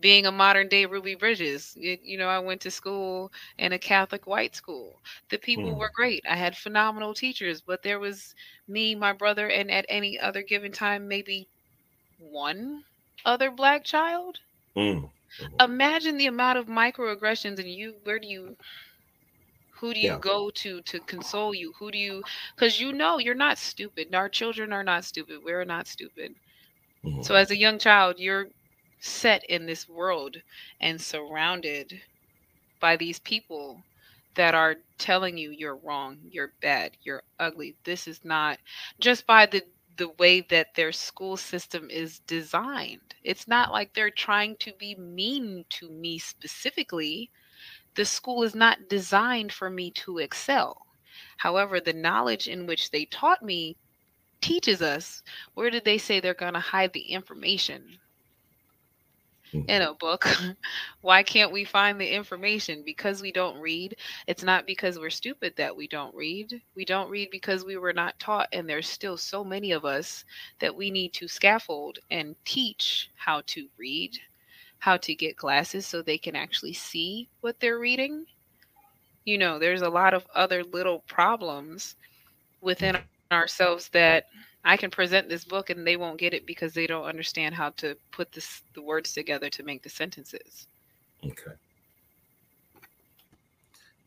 being 0.00 0.26
a 0.26 0.32
modern 0.32 0.68
day 0.68 0.86
Ruby 0.86 1.14
Bridges. 1.14 1.76
You, 1.78 1.98
you, 2.02 2.18
know, 2.18 2.28
I 2.28 2.38
went 2.38 2.60
to 2.62 2.70
school 2.70 3.32
in 3.58 3.72
a 3.72 3.78
Catholic 3.78 4.26
white 4.26 4.54
school. 4.54 5.00
The 5.30 5.38
people 5.38 5.72
mm. 5.72 5.78
were 5.78 5.90
great. 5.94 6.24
I 6.28 6.36
had 6.36 6.56
phenomenal 6.56 7.14
teachers, 7.14 7.60
but 7.60 7.82
there 7.82 7.98
was 7.98 8.34
me, 8.68 8.94
my 8.94 9.12
brother, 9.12 9.48
and 9.48 9.70
at 9.70 9.86
any 9.88 10.18
other 10.18 10.42
given 10.42 10.72
time, 10.72 11.08
maybe 11.08 11.48
one 12.18 12.84
other 13.24 13.50
black 13.50 13.84
child. 13.84 14.38
Mm. 14.76 15.10
Imagine 15.60 16.16
the 16.18 16.26
amount 16.26 16.58
of 16.58 16.66
microaggressions 16.66 17.58
and 17.58 17.68
you 17.68 17.94
where 18.04 18.18
do 18.18 18.28
you 18.28 18.56
who 19.70 19.94
do 19.94 20.00
you 20.00 20.10
yeah. 20.10 20.18
go 20.18 20.50
to 20.50 20.80
to 20.82 21.00
console 21.00 21.54
you? 21.54 21.72
Who 21.78 21.90
do 21.90 21.98
you 21.98 22.22
because 22.54 22.80
you 22.80 22.92
know 22.92 23.18
you're 23.18 23.34
not 23.34 23.58
stupid. 23.58 24.14
Our 24.14 24.28
children 24.28 24.72
are 24.72 24.84
not 24.84 25.04
stupid. 25.04 25.40
We're 25.44 25.64
not 25.64 25.86
stupid. 25.86 26.34
Mm-hmm. 27.04 27.22
So 27.22 27.34
as 27.34 27.50
a 27.50 27.56
young 27.56 27.78
child, 27.78 28.18
you're 28.18 28.48
set 29.04 29.44
in 29.50 29.66
this 29.66 29.88
world 29.88 30.36
and 30.80 31.00
surrounded 31.00 32.00
by 32.78 32.96
these 32.96 33.18
people 33.18 33.82
that 34.36 34.54
are 34.54 34.76
telling 34.96 35.36
you 35.36 35.50
you're 35.50 35.76
wrong, 35.76 36.18
you're 36.30 36.52
bad, 36.60 36.96
you're 37.02 37.24
ugly. 37.40 37.74
This 37.84 38.06
is 38.06 38.24
not 38.24 38.60
just 39.00 39.26
by 39.26 39.46
the 39.46 39.64
the 39.96 40.08
way 40.18 40.40
that 40.40 40.74
their 40.76 40.92
school 40.92 41.36
system 41.36 41.90
is 41.90 42.20
designed. 42.20 43.14
It's 43.24 43.48
not 43.48 43.72
like 43.72 43.92
they're 43.92 44.10
trying 44.10 44.56
to 44.58 44.72
be 44.78 44.94
mean 44.94 45.64
to 45.70 45.90
me 45.90 46.18
specifically. 46.18 47.30
The 47.96 48.04
school 48.04 48.44
is 48.44 48.54
not 48.54 48.88
designed 48.88 49.52
for 49.52 49.68
me 49.68 49.90
to 49.92 50.18
excel. 50.18 50.86
However, 51.38 51.80
the 51.80 51.92
knowledge 51.92 52.48
in 52.48 52.66
which 52.66 52.90
they 52.90 53.04
taught 53.06 53.42
me 53.42 53.76
teaches 54.40 54.80
us 54.80 55.22
where 55.54 55.70
did 55.70 55.84
they 55.84 55.98
say 55.98 56.20
they're 56.20 56.34
going 56.34 56.54
to 56.54 56.60
hide 56.60 56.92
the 56.92 57.10
information? 57.12 57.98
In 59.52 59.64
mm-hmm. 59.64 59.90
a 59.90 59.94
book. 59.94 60.26
Why 61.00 61.22
can't 61.22 61.52
we 61.52 61.64
find 61.64 62.00
the 62.00 62.14
information? 62.14 62.82
Because 62.84 63.22
we 63.22 63.32
don't 63.32 63.60
read. 63.60 63.96
It's 64.26 64.42
not 64.42 64.66
because 64.66 64.98
we're 64.98 65.10
stupid 65.10 65.54
that 65.56 65.76
we 65.76 65.86
don't 65.86 66.14
read. 66.14 66.60
We 66.74 66.84
don't 66.84 67.10
read 67.10 67.30
because 67.30 67.64
we 67.64 67.76
were 67.76 67.92
not 67.92 68.18
taught, 68.18 68.48
and 68.52 68.68
there's 68.68 68.88
still 68.88 69.16
so 69.16 69.44
many 69.44 69.72
of 69.72 69.84
us 69.84 70.24
that 70.60 70.74
we 70.74 70.90
need 70.90 71.12
to 71.14 71.28
scaffold 71.28 71.98
and 72.10 72.34
teach 72.44 73.10
how 73.16 73.42
to 73.46 73.68
read, 73.78 74.18
how 74.78 74.96
to 74.98 75.14
get 75.14 75.36
glasses 75.36 75.86
so 75.86 76.02
they 76.02 76.18
can 76.18 76.36
actually 76.36 76.72
see 76.72 77.28
what 77.40 77.58
they're 77.60 77.78
reading. 77.78 78.26
You 79.24 79.38
know, 79.38 79.58
there's 79.58 79.82
a 79.82 79.88
lot 79.88 80.14
of 80.14 80.26
other 80.34 80.64
little 80.64 81.00
problems 81.06 81.96
within 82.60 82.96
ourselves 83.30 83.88
that 83.90 84.26
I 84.64 84.76
can 84.76 84.90
present 84.90 85.28
this 85.28 85.44
book 85.44 85.70
and 85.70 85.86
they 85.86 85.96
won't 85.96 86.18
get 86.18 86.34
it 86.34 86.46
because 86.46 86.72
they 86.74 86.86
don't 86.86 87.04
understand 87.04 87.54
how 87.54 87.70
to 87.70 87.96
put 88.12 88.32
this 88.32 88.62
the 88.74 88.82
words 88.82 89.12
together 89.12 89.50
to 89.50 89.62
make 89.62 89.82
the 89.82 89.88
sentences. 89.88 90.66
Okay. 91.24 91.52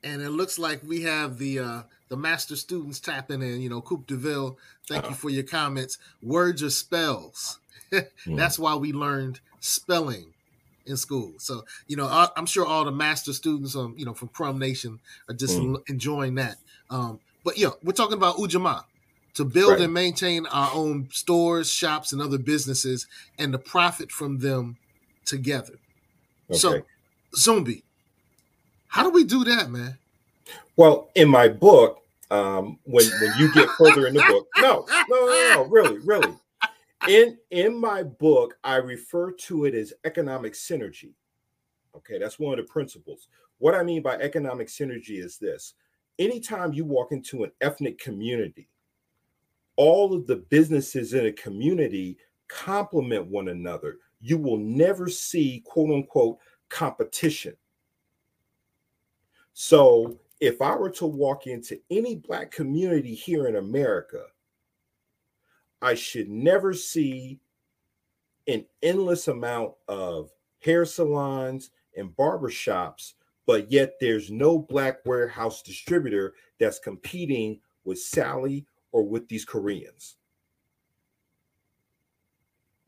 And 0.04 0.22
it 0.22 0.30
looks 0.30 0.58
like 0.58 0.82
we 0.84 1.02
have 1.02 1.38
the 1.38 1.60
uh 1.60 1.82
the 2.08 2.18
master 2.18 2.56
students 2.56 3.00
tapping 3.00 3.42
in, 3.42 3.62
you 3.62 3.70
know, 3.70 3.82
Coupe 3.82 4.08
DeVille, 4.08 4.58
thank 4.88 5.04
uh-huh. 5.04 5.10
you 5.10 5.16
for 5.16 5.30
your 5.30 5.44
comments. 5.44 5.98
Words 6.22 6.62
are 6.64 6.70
spells. 6.70 7.60
mm. 7.92 8.38
That's 8.38 8.60
why 8.60 8.76
we 8.76 8.94
learned 8.94 9.40
spelling 9.60 10.28
in 10.86 10.98
school. 10.98 11.34
So, 11.40 11.66
you 11.88 11.98
know, 11.98 12.06
I, 12.06 12.30
am 12.38 12.46
sure 12.46 12.66
all 12.66 12.86
the 12.86 12.92
master 12.92 13.34
students, 13.34 13.76
um, 13.76 13.96
you 13.98 14.06
know, 14.06 14.14
from 14.14 14.28
Crumb 14.30 14.60
Nation 14.60 15.00
are 15.28 15.34
just 15.34 15.58
mm. 15.58 15.78
enjoying 15.90 16.36
that. 16.36 16.58
Um, 16.92 17.20
but 17.44 17.58
yeah, 17.58 17.72
we're 17.84 17.94
talking 17.94 18.18
about 18.18 18.38
Ujamaa 18.38 18.84
to 19.36 19.46
build 19.46 19.74
right. 19.74 19.82
and 19.82 19.94
maintain 19.94 20.46
our 20.48 20.72
own 20.74 21.10
stores, 21.12 21.70
shops, 21.70 22.14
and 22.14 22.22
other 22.22 22.38
businesses, 22.38 23.06
and 23.38 23.52
to 23.52 23.60
profit 23.60 24.12
from 24.12 24.40
them 24.40 24.78
together. 25.26 25.74
Okay. 26.50 26.58
So, 26.58 26.82
Zombie, 27.36 27.84
how 28.88 29.04
do 29.04 29.10
we 29.10 29.24
do 29.24 29.44
that, 29.44 29.70
man? 29.70 29.98
Well, 30.78 31.10
in 31.16 31.30
my 31.30 31.50
book, 31.50 32.02
um, 32.32 32.80
when 32.86 33.06
when 33.22 33.34
you 33.38 33.54
get 33.54 33.70
further 33.72 34.08
in 34.08 34.14
the 34.14 34.24
book, 34.28 34.48
no, 34.58 34.86
no, 35.10 35.26
no, 35.26 35.50
no, 35.54 35.66
really, 35.66 36.00
really. 36.00 36.34
In 37.08 37.38
in 37.52 37.80
my 37.80 38.04
book, 38.04 38.58
I 38.64 38.78
refer 38.78 39.32
to 39.32 39.66
it 39.66 39.76
as 39.76 39.94
economic 40.06 40.54
synergy. 40.54 41.14
Okay, 41.96 42.18
that's 42.18 42.40
one 42.40 42.58
of 42.58 42.66
the 42.66 42.72
principles. 42.72 43.28
What 43.58 43.76
I 43.76 43.84
mean 43.84 44.02
by 44.02 44.16
economic 44.16 44.68
synergy 44.68 45.24
is 45.24 45.38
this: 45.38 45.74
anytime 46.20 46.74
you 46.74 46.86
walk 46.86 47.12
into 47.12 47.44
an 47.44 47.52
ethnic 47.62 48.00
community, 48.00 48.68
all 49.78 50.14
of 50.14 50.28
the 50.28 50.38
businesses 50.38 51.14
in 51.14 51.26
a 51.26 51.32
community 51.32 52.18
complement 52.48 53.28
one 53.28 53.50
another. 53.50 53.98
You 54.22 54.38
will 54.38 54.58
never 54.58 55.10
see 55.10 55.62
quote 55.66 55.92
unquote 55.92 56.38
competition. 56.70 57.56
So, 59.54 60.20
if 60.42 60.62
I 60.62 60.76
were 60.76 60.90
to 60.92 61.06
walk 61.06 61.48
into 61.48 61.80
any 61.90 62.16
Black 62.16 62.52
community 62.52 63.14
here 63.14 63.48
in 63.48 63.56
America, 63.56 64.26
I 65.82 65.94
should 65.94 66.30
never 66.30 66.74
see 66.74 67.40
an 68.48 68.66
endless 68.84 69.28
amount 69.28 69.74
of 69.88 70.32
hair 70.60 70.86
salons 70.86 71.72
and 71.96 72.10
barbershops, 72.10 73.14
but 73.46 73.72
yet 73.72 73.94
there's 74.02 74.30
no 74.30 74.60
Black 74.60 75.06
warehouse 75.06 75.62
distributor 75.62 76.34
that's 76.60 76.80
competing 76.80 77.60
with 77.86 78.00
Sally 78.00 78.66
or 78.96 79.04
with 79.04 79.28
these 79.28 79.44
Koreans. 79.44 80.16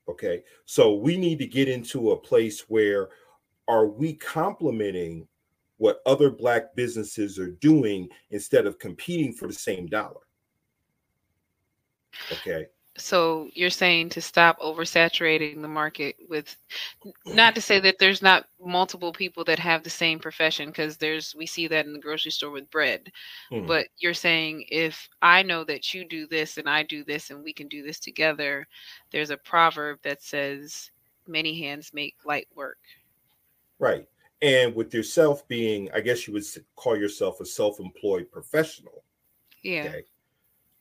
Okay, 0.08 0.42
so 0.64 0.96
we 0.96 1.18
need 1.18 1.38
to 1.40 1.46
get 1.46 1.68
into 1.68 2.12
a 2.12 2.18
place 2.18 2.62
where 2.70 3.10
are 3.68 3.88
we 3.88 4.14
complementing 4.14 5.28
what 5.76 6.00
other 6.06 6.32
black 6.32 6.74
businesses 6.78 7.38
are 7.38 7.52
doing 7.52 8.08
instead 8.32 8.66
of 8.66 8.80
competing 8.80 9.34
for 9.34 9.50
the 9.50 9.54
same 9.54 9.86
dollar? 9.86 10.22
Okay. 12.32 12.68
So 12.98 13.50
you're 13.54 13.70
saying 13.70 14.10
to 14.10 14.22
stop 14.22 14.60
oversaturating 14.60 15.62
the 15.62 15.68
market 15.68 16.16
with 16.28 16.58
not 17.26 17.56
to 17.56 17.62
say 17.62 17.80
that 17.80 18.00
there's 18.00 18.22
not 18.22 18.48
multiple 18.64 19.14
people 19.14 19.44
that 19.44 19.60
have 19.60 19.84
the 19.84 19.90
same 19.90 20.20
profession 20.20 20.70
because 20.70 20.98
there's 20.98 21.36
we 21.36 21.46
see 21.46 21.68
that 21.68 21.86
in 21.86 21.94
the 21.94 22.00
grocery 22.00 22.32
store 22.32 22.52
with 22.52 22.70
bread. 22.72 23.12
Mm. 23.52 23.68
but 23.68 23.88
you're 23.98 24.14
saying 24.14 24.66
if 24.70 25.08
i 25.22 25.44
know 25.44 25.64
that 25.64 25.94
you 25.94 26.06
do 26.06 26.28
this 26.28 26.58
and 26.58 26.68
i 26.68 26.84
do 26.84 27.04
this 27.04 27.30
and 27.30 27.44
we 27.44 27.54
can 27.54 27.68
do 27.68 27.84
this 27.84 28.00
together 28.00 28.68
there's 29.12 29.30
a 29.30 29.38
proverb 29.38 30.00
that 30.04 30.22
says 30.22 30.92
many 31.28 31.60
hands 31.60 31.92
make 31.94 32.16
light 32.26 32.48
work. 32.56 32.80
Right. 33.80 34.08
And 34.42 34.76
with 34.76 34.94
yourself 34.94 35.48
being 35.48 35.90
i 35.94 36.02
guess 36.02 36.28
you 36.28 36.34
would 36.34 36.46
call 36.76 36.98
yourself 36.98 37.40
a 37.42 37.46
self-employed 37.46 38.32
professional. 38.32 39.04
Yeah. 39.62 39.86
Okay? 39.86 40.04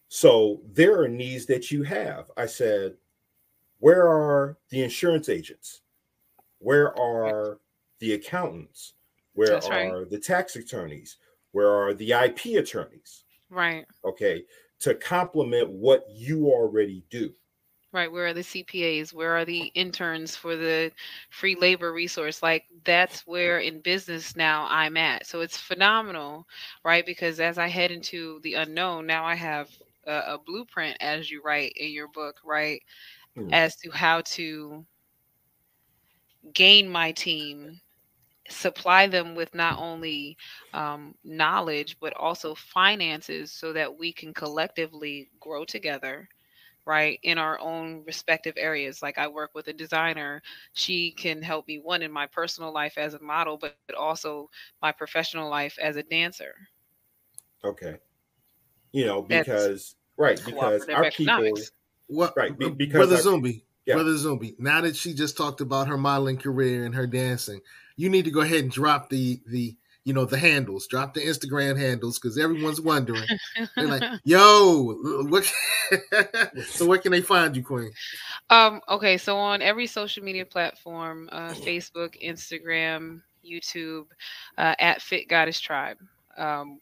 So 0.08 0.62
there 0.72 1.00
are 1.00 1.08
needs 1.08 1.46
that 1.46 1.70
you 1.70 1.82
have. 1.82 2.30
I 2.36 2.46
said, 2.46 2.94
where 3.78 4.08
are 4.08 4.56
the 4.70 4.82
insurance 4.82 5.28
agents? 5.28 5.82
Where 6.58 6.98
are 6.98 7.58
the 8.00 8.14
accountants? 8.14 8.94
Where 9.34 9.48
That's 9.48 9.66
are 9.66 10.00
right. 10.00 10.10
the 10.10 10.18
tax 10.18 10.56
attorneys? 10.56 11.18
Where 11.52 11.70
are 11.70 11.92
the 11.94 12.12
IP 12.12 12.58
attorneys? 12.58 13.24
Right. 13.50 13.84
Okay. 14.04 14.44
To 14.80 14.94
complement 14.94 15.70
what 15.70 16.06
you 16.10 16.46
already 16.46 17.04
do. 17.10 17.32
Right. 17.92 18.10
Where 18.10 18.26
are 18.26 18.34
the 18.34 18.40
CPAs? 18.40 19.12
Where 19.12 19.36
are 19.36 19.44
the 19.44 19.70
interns 19.74 20.36
for 20.36 20.56
the 20.56 20.92
free 21.30 21.54
labor 21.54 21.92
resource? 21.92 22.42
Like 22.42 22.64
that's 22.84 23.26
where 23.26 23.58
in 23.58 23.80
business 23.80 24.36
now 24.36 24.66
I'm 24.68 24.96
at. 24.96 25.26
So 25.26 25.40
it's 25.40 25.56
phenomenal, 25.56 26.46
right? 26.84 27.06
Because 27.06 27.40
as 27.40 27.58
I 27.58 27.68
head 27.68 27.90
into 27.90 28.40
the 28.42 28.54
unknown, 28.54 29.06
now 29.06 29.24
I 29.24 29.34
have 29.34 29.70
a, 30.06 30.34
a 30.34 30.38
blueprint 30.38 30.96
as 31.00 31.30
you 31.30 31.42
write 31.44 31.72
in 31.76 31.90
your 31.92 32.08
book, 32.08 32.36
right? 32.44 32.80
Mm. 33.36 33.52
As 33.52 33.76
to 33.76 33.90
how 33.92 34.22
to 34.36 34.84
gain 36.52 36.88
my 36.88 37.12
team 37.12 37.80
supply 38.48 39.06
them 39.06 39.34
with 39.34 39.54
not 39.54 39.78
only 39.78 40.36
um, 40.74 41.14
knowledge 41.24 41.96
but 42.00 42.12
also 42.14 42.54
finances 42.54 43.52
so 43.52 43.72
that 43.72 43.98
we 43.98 44.12
can 44.12 44.32
collectively 44.34 45.28
grow 45.40 45.64
together 45.64 46.28
right 46.86 47.18
in 47.22 47.38
our 47.38 47.58
own 47.60 48.02
respective 48.06 48.54
areas 48.56 49.02
like 49.02 49.18
i 49.18 49.26
work 49.28 49.50
with 49.54 49.68
a 49.68 49.72
designer 49.72 50.42
she 50.72 51.12
can 51.12 51.42
help 51.42 51.66
me 51.68 51.78
one 51.78 52.02
in 52.02 52.12
my 52.12 52.26
personal 52.26 52.72
life 52.72 52.98
as 52.98 53.14
a 53.14 53.22
model 53.22 53.58
but 53.58 53.74
also 53.74 54.28
my 54.82 54.92
professional 54.92 55.26
life 55.28 55.56
as 55.58 55.76
a 55.96 56.02
dancer 56.02 56.36
okay 57.64 57.98
you 58.96 59.04
know 59.04 59.22
because 59.22 59.94
right 60.16 60.40
because 60.44 60.88
our 60.88 61.10
people 61.10 61.52
what 62.06 62.32
right 62.36 62.56
because 62.58 62.92
brother 62.92 63.16
zombie 63.16 63.62
yeah. 63.84 63.94
brother 63.94 64.16
zombie 64.16 64.54
now 64.58 64.80
that 64.80 64.96
she 64.96 65.12
just 65.12 65.36
talked 65.36 65.60
about 65.60 65.86
her 65.86 65.98
modeling 65.98 66.38
career 66.38 66.86
and 66.86 66.94
her 66.94 67.06
dancing 67.06 67.60
you 67.96 68.08
need 68.08 68.24
to 68.24 68.30
go 68.30 68.40
ahead 68.40 68.60
and 68.62 68.70
drop 68.70 69.10
the 69.10 69.40
the 69.46 69.76
you 70.04 70.12
know 70.12 70.24
the 70.24 70.38
handles. 70.38 70.86
Drop 70.86 71.14
the 71.14 71.20
instagram 71.20 71.76
handles 71.76 72.16
because 72.20 72.38
everyone's 72.38 72.80
wondering. 72.80 73.24
They're 73.74 73.88
like 73.88 74.04
yo 74.24 74.94
what 75.28 75.52
so 76.68 76.86
where 76.86 76.98
can 76.98 77.10
they 77.10 77.20
find 77.20 77.56
you 77.56 77.64
queen? 77.64 77.90
Um 78.48 78.80
okay 78.88 79.18
so 79.18 79.36
on 79.36 79.62
every 79.62 79.88
social 79.88 80.22
media 80.22 80.46
platform 80.46 81.28
uh 81.32 81.50
facebook 81.50 82.14
instagram 82.24 83.20
youtube 83.44 84.06
uh, 84.58 84.74
at 84.78 85.02
fit 85.02 85.28
goddess 85.28 85.60
tribe 85.60 85.98
um 86.36 86.80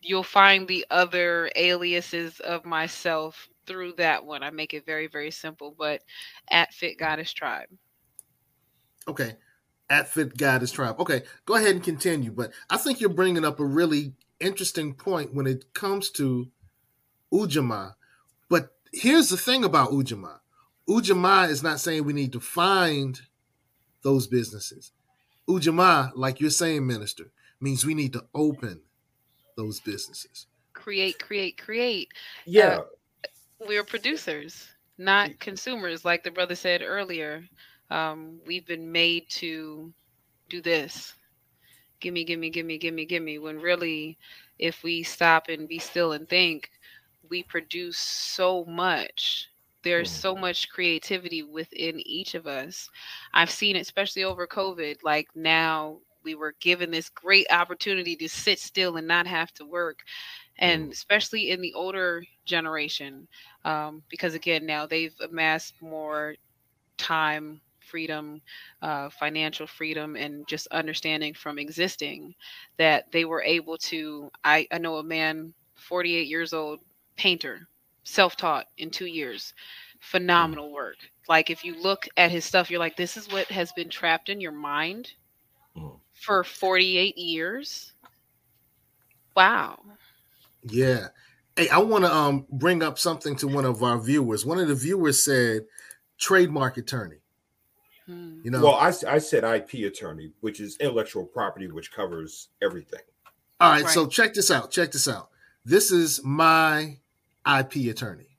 you'll 0.00 0.22
find 0.22 0.66
the 0.66 0.86
other 0.90 1.50
aliases 1.56 2.40
of 2.40 2.64
myself 2.64 3.48
through 3.66 3.94
that 3.94 4.24
one. 4.24 4.42
I 4.42 4.50
make 4.50 4.74
it 4.74 4.86
very, 4.86 5.06
very 5.06 5.30
simple, 5.30 5.74
but 5.76 6.02
at 6.50 6.72
Fit 6.72 6.98
Goddess 6.98 7.32
Tribe. 7.32 7.68
Okay. 9.06 9.36
At 9.90 10.08
Fit 10.08 10.36
Goddess 10.36 10.72
Tribe. 10.72 11.00
Okay. 11.00 11.22
Go 11.46 11.54
ahead 11.54 11.72
and 11.72 11.82
continue. 11.82 12.30
But 12.30 12.52
I 12.70 12.76
think 12.76 13.00
you're 13.00 13.10
bringing 13.10 13.44
up 13.44 13.60
a 13.60 13.64
really 13.64 14.14
interesting 14.40 14.94
point 14.94 15.34
when 15.34 15.46
it 15.46 15.72
comes 15.74 16.10
to 16.10 16.48
Ujamaa. 17.32 17.94
But 18.48 18.70
here's 18.92 19.28
the 19.28 19.36
thing 19.36 19.64
about 19.64 19.90
Ujamaa 19.90 20.38
Ujamaa 20.88 21.50
is 21.50 21.62
not 21.62 21.80
saying 21.80 22.04
we 22.04 22.14
need 22.14 22.32
to 22.32 22.40
find 22.40 23.20
those 24.02 24.26
businesses. 24.26 24.92
Ujamaa, 25.46 26.12
like 26.14 26.40
you're 26.40 26.50
saying, 26.50 26.86
Minister, 26.86 27.30
means 27.60 27.84
we 27.84 27.94
need 27.94 28.14
to 28.14 28.24
open 28.34 28.80
those 29.58 29.80
businesses. 29.80 30.46
Create, 30.72 31.18
create, 31.18 31.58
create. 31.58 32.08
Yeah. 32.46 32.78
Uh, 32.78 33.28
we're 33.66 33.84
producers, 33.84 34.68
not 34.96 35.38
consumers, 35.40 36.04
like 36.04 36.22
the 36.22 36.30
brother 36.30 36.54
said 36.54 36.80
earlier. 36.80 37.42
Um, 37.90 38.38
we've 38.46 38.66
been 38.66 38.90
made 38.90 39.28
to 39.30 39.92
do 40.48 40.62
this. 40.62 41.14
Gimme, 42.00 42.24
gimme, 42.24 42.50
gimme, 42.50 42.78
gimme, 42.78 43.04
gimme. 43.04 43.38
When 43.38 43.58
really, 43.58 44.16
if 44.60 44.84
we 44.84 45.02
stop 45.02 45.48
and 45.48 45.68
be 45.68 45.80
still 45.80 46.12
and 46.12 46.28
think, 46.28 46.70
we 47.28 47.42
produce 47.42 47.98
so 47.98 48.64
much. 48.66 49.48
There's 49.82 50.10
so 50.10 50.36
mm. 50.36 50.40
much 50.40 50.68
creativity 50.68 51.42
within 51.42 52.00
each 52.06 52.34
of 52.34 52.46
us. 52.46 52.88
I've 53.34 53.50
seen, 53.50 53.74
it, 53.74 53.80
especially 53.80 54.22
over 54.22 54.46
COVID, 54.46 54.98
like 55.02 55.28
now 55.34 55.98
we 56.24 56.34
were 56.34 56.54
given 56.60 56.90
this 56.90 57.08
great 57.08 57.46
opportunity 57.50 58.16
to 58.16 58.28
sit 58.28 58.58
still 58.58 58.96
and 58.96 59.06
not 59.06 59.26
have 59.26 59.52
to 59.54 59.64
work 59.64 60.00
and 60.58 60.88
mm. 60.88 60.92
especially 60.92 61.50
in 61.50 61.60
the 61.60 61.74
older 61.74 62.22
generation 62.44 63.26
um, 63.64 64.02
because 64.08 64.34
again 64.34 64.66
now 64.66 64.86
they've 64.86 65.14
amassed 65.20 65.74
more 65.80 66.34
time 66.96 67.60
freedom 67.80 68.40
uh, 68.82 69.08
financial 69.08 69.66
freedom 69.66 70.16
and 70.16 70.46
just 70.46 70.66
understanding 70.68 71.32
from 71.32 71.58
existing 71.58 72.34
that 72.76 73.10
they 73.12 73.24
were 73.24 73.42
able 73.42 73.78
to 73.78 74.30
I, 74.44 74.66
I 74.70 74.78
know 74.78 74.96
a 74.96 75.02
man 75.02 75.54
48 75.76 76.26
years 76.26 76.52
old 76.52 76.80
painter 77.16 77.66
self-taught 78.04 78.66
in 78.78 78.90
two 78.90 79.06
years 79.06 79.54
mm. 79.54 80.02
phenomenal 80.02 80.72
work 80.72 80.96
like 81.28 81.50
if 81.50 81.64
you 81.64 81.80
look 81.80 82.06
at 82.16 82.30
his 82.30 82.44
stuff 82.44 82.70
you're 82.70 82.80
like 82.80 82.96
this 82.96 83.16
is 83.16 83.30
what 83.32 83.46
has 83.46 83.72
been 83.72 83.88
trapped 83.88 84.28
in 84.28 84.40
your 84.40 84.52
mind 84.52 85.12
mm 85.76 85.98
for 86.20 86.44
48 86.44 87.16
years. 87.16 87.92
Wow. 89.36 89.78
Yeah. 90.62 91.08
Hey, 91.56 91.68
I 91.68 91.78
want 91.78 92.04
to 92.04 92.14
um 92.14 92.46
bring 92.50 92.82
up 92.82 92.98
something 92.98 93.36
to 93.36 93.48
one 93.48 93.64
of 93.64 93.82
our 93.82 93.98
viewers. 93.98 94.44
One 94.44 94.58
of 94.58 94.68
the 94.68 94.74
viewers 94.74 95.24
said 95.24 95.62
trademark 96.18 96.76
attorney. 96.76 97.18
Hmm. 98.06 98.40
You 98.42 98.50
know, 98.50 98.62
well, 98.62 98.74
I, 98.74 98.92
I 99.06 99.18
said 99.18 99.44
IP 99.44 99.86
attorney, 99.86 100.32
which 100.40 100.60
is 100.60 100.76
intellectual 100.78 101.24
property, 101.24 101.70
which 101.70 101.92
covers 101.92 102.48
everything. 102.62 103.00
All 103.60 103.70
right, 103.70 103.84
right. 103.84 103.92
so 103.92 104.06
check 104.06 104.34
this 104.34 104.50
out. 104.50 104.70
Check 104.70 104.92
this 104.92 105.08
out. 105.08 105.30
This 105.64 105.90
is 105.90 106.22
my 106.24 106.98
IP 107.46 107.90
attorney. 107.90 108.38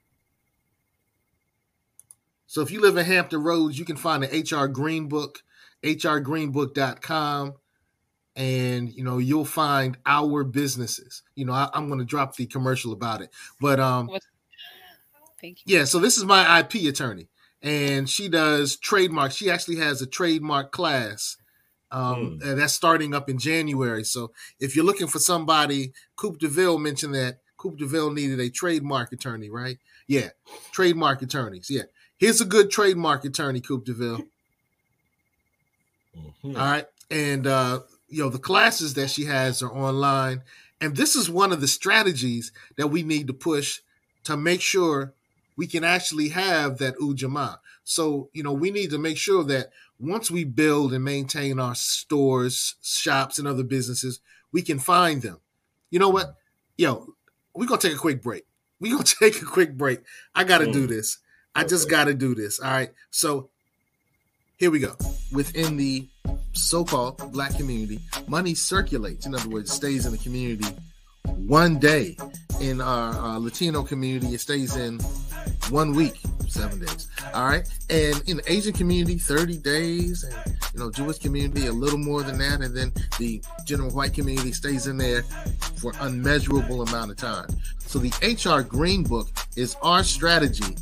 So 2.48 2.62
if 2.62 2.72
you 2.72 2.82
live 2.82 2.98
in 2.98 3.06
Hampton 3.06 3.44
Roads, 3.44 3.78
you 3.78 3.86
can 3.86 3.96
find 3.96 4.24
the 4.24 4.28
HR 4.28 4.68
Green 4.68 5.08
Book, 5.08 5.44
hrgreenbook.com 5.84 7.54
and 8.40 8.94
you 8.94 9.04
know 9.04 9.18
you'll 9.18 9.46
find 9.46 9.98
our 10.06 10.44
businesses. 10.44 11.22
You 11.36 11.46
know 11.46 11.54
I, 11.54 11.70
am 11.76 11.88
going 11.88 12.00
to 12.00 12.06
drop 12.06 12.36
the 12.36 12.48
commercial 12.48 12.94
about 12.94 13.22
it 13.22 13.30
but 13.62 13.80
um 13.80 14.10
thank 15.40 15.60
you. 15.66 15.78
yeah 15.78 15.84
so 15.84 16.00
this 16.00 16.18
is 16.18 16.26
my 16.26 16.60
ip 16.62 16.74
attorney 16.74 17.28
and 17.62 18.10
she 18.10 18.30
does 18.30 18.78
trademark 18.78 19.34
she 19.34 19.52
actually 19.52 19.76
has 19.76 20.02
a 20.02 20.08
trademark 20.08 20.72
class 20.72 21.38
um 21.92 22.40
mm. 22.40 22.56
that's 22.56 22.74
starting 22.74 23.14
up 23.14 23.30
in 23.30 23.38
january 23.38 24.04
so 24.04 24.32
if 24.60 24.76
you're 24.76 24.86
looking 24.86 25.08
for 25.08 25.20
somebody 25.20 25.92
coop 26.16 26.40
deville 26.40 26.80
mentioned 26.80 27.14
that 27.14 27.40
coop 27.58 27.78
deville 27.78 28.12
needed 28.12 28.40
a 28.40 28.50
trademark 28.50 29.12
attorney 29.12 29.50
right? 29.50 29.78
Yeah 30.08 30.30
trademark 30.72 31.22
attorneys 31.22 31.70
yeah. 31.70 31.84
Here's 32.18 32.42
a 32.42 32.46
good 32.46 32.70
trademark 32.70 33.24
attorney 33.26 33.62
coop 33.62 33.86
deville 33.86 34.24
mm-hmm. 36.18 36.56
All 36.56 36.66
right 36.66 36.86
and 37.12 37.46
uh 37.46 37.80
you 38.10 38.24
know 38.24 38.30
the 38.30 38.40
classes 38.40 38.94
that 38.96 39.10
she 39.10 39.26
has 39.26 39.62
are 39.62 39.72
online 39.72 40.44
and 40.82 40.96
this 40.96 41.16
is 41.16 41.30
one 41.30 41.52
of 41.52 41.62
the 41.62 41.68
strategies 41.68 42.52
that 42.78 42.88
we 42.88 43.04
need 43.04 43.28
to 43.28 43.34
push 43.34 43.82
to 44.24 44.38
make 44.38 44.62
sure 44.62 45.14
we 45.56 45.68
can 45.68 45.84
actually 45.84 46.30
have 46.30 46.78
that 46.78 46.98
ujamaa 46.98 47.58
so 47.84 48.30
you 48.34 48.44
know 48.44 48.54
we 48.54 48.70
need 48.70 48.92
to 48.92 48.98
make 48.98 49.18
sure 49.18 49.44
that 49.44 49.72
once 50.00 50.32
we 50.32 50.44
build 50.44 50.94
and 50.94 51.04
maintain 51.04 51.60
our 51.60 51.76
stores 51.76 52.76
shops 52.82 53.40
and 53.40 53.48
other 53.48 53.64
businesses 53.64 54.20
we 54.52 54.62
can 54.62 54.80
find 54.80 55.22
them. 55.22 55.40
You 55.90 56.00
know 56.00 56.10
what? 56.10 56.36
Yo 56.78 57.16
we're 57.54 57.66
gonna 57.66 57.82
take 57.82 57.96
a 57.96 57.98
quick 57.98 58.22
break. 58.22 58.46
We're 58.80 58.94
gonna 58.94 59.04
take 59.20 59.42
a 59.42 59.46
quick 59.46 59.76
break. 59.76 60.02
I 60.36 60.44
gotta 60.44 60.68
mm. 60.68 60.74
do 60.74 60.88
this. 60.88 61.18
I 61.56 61.64
just 61.64 61.90
gotta 61.90 62.14
do 62.14 62.36
this 62.36 62.60
all 62.60 62.72
right? 62.72 62.92
So 63.12 63.50
here 64.60 64.70
we 64.70 64.80
go 64.80 64.94
within 65.32 65.78
the 65.78 66.06
so-called 66.52 67.32
black 67.32 67.56
community, 67.56 68.00
money 68.28 68.54
circulates. 68.54 69.26
In 69.26 69.34
other 69.34 69.48
words, 69.50 69.72
stays 69.72 70.06
in 70.06 70.12
the 70.12 70.18
community 70.18 70.68
one 71.26 71.80
day. 71.80 72.18
In 72.60 72.82
our 72.82 73.14
uh, 73.14 73.40
Latino 73.40 73.84
community, 73.84 74.34
it 74.34 74.42
stays 74.42 74.76
in 74.76 75.00
one 75.70 75.96
week, 75.96 76.20
seven 76.50 76.80
days. 76.80 77.08
All 77.34 77.46
right. 77.46 77.66
And 77.90 78.22
in 78.28 78.38
the 78.38 78.44
Asian 78.52 78.74
community, 78.74 79.18
30 79.18 79.58
days. 79.60 80.26
And, 80.26 80.58
you 80.74 80.80
know, 80.82 80.92
Jewish 80.92 81.20
community, 81.20 81.68
a 81.68 81.72
little 81.72 81.98
more 81.98 82.22
than 82.22 82.38
that. 82.40 82.60
And 82.60 82.76
then 82.76 82.92
the 83.18 83.42
general 83.64 83.92
white 83.92 84.14
community 84.14 84.52
stays 84.52 84.88
in 84.88 84.98
there 84.98 85.24
for 85.78 85.94
unmeasurable 86.02 86.82
amount 86.82 87.12
of 87.12 87.18
time. 87.18 87.48
So 87.80 87.98
the 87.98 88.12
HR 88.22 88.62
Green 88.62 89.04
Book 89.04 89.30
is 89.56 89.78
our 89.82 90.04
strategy 90.04 90.76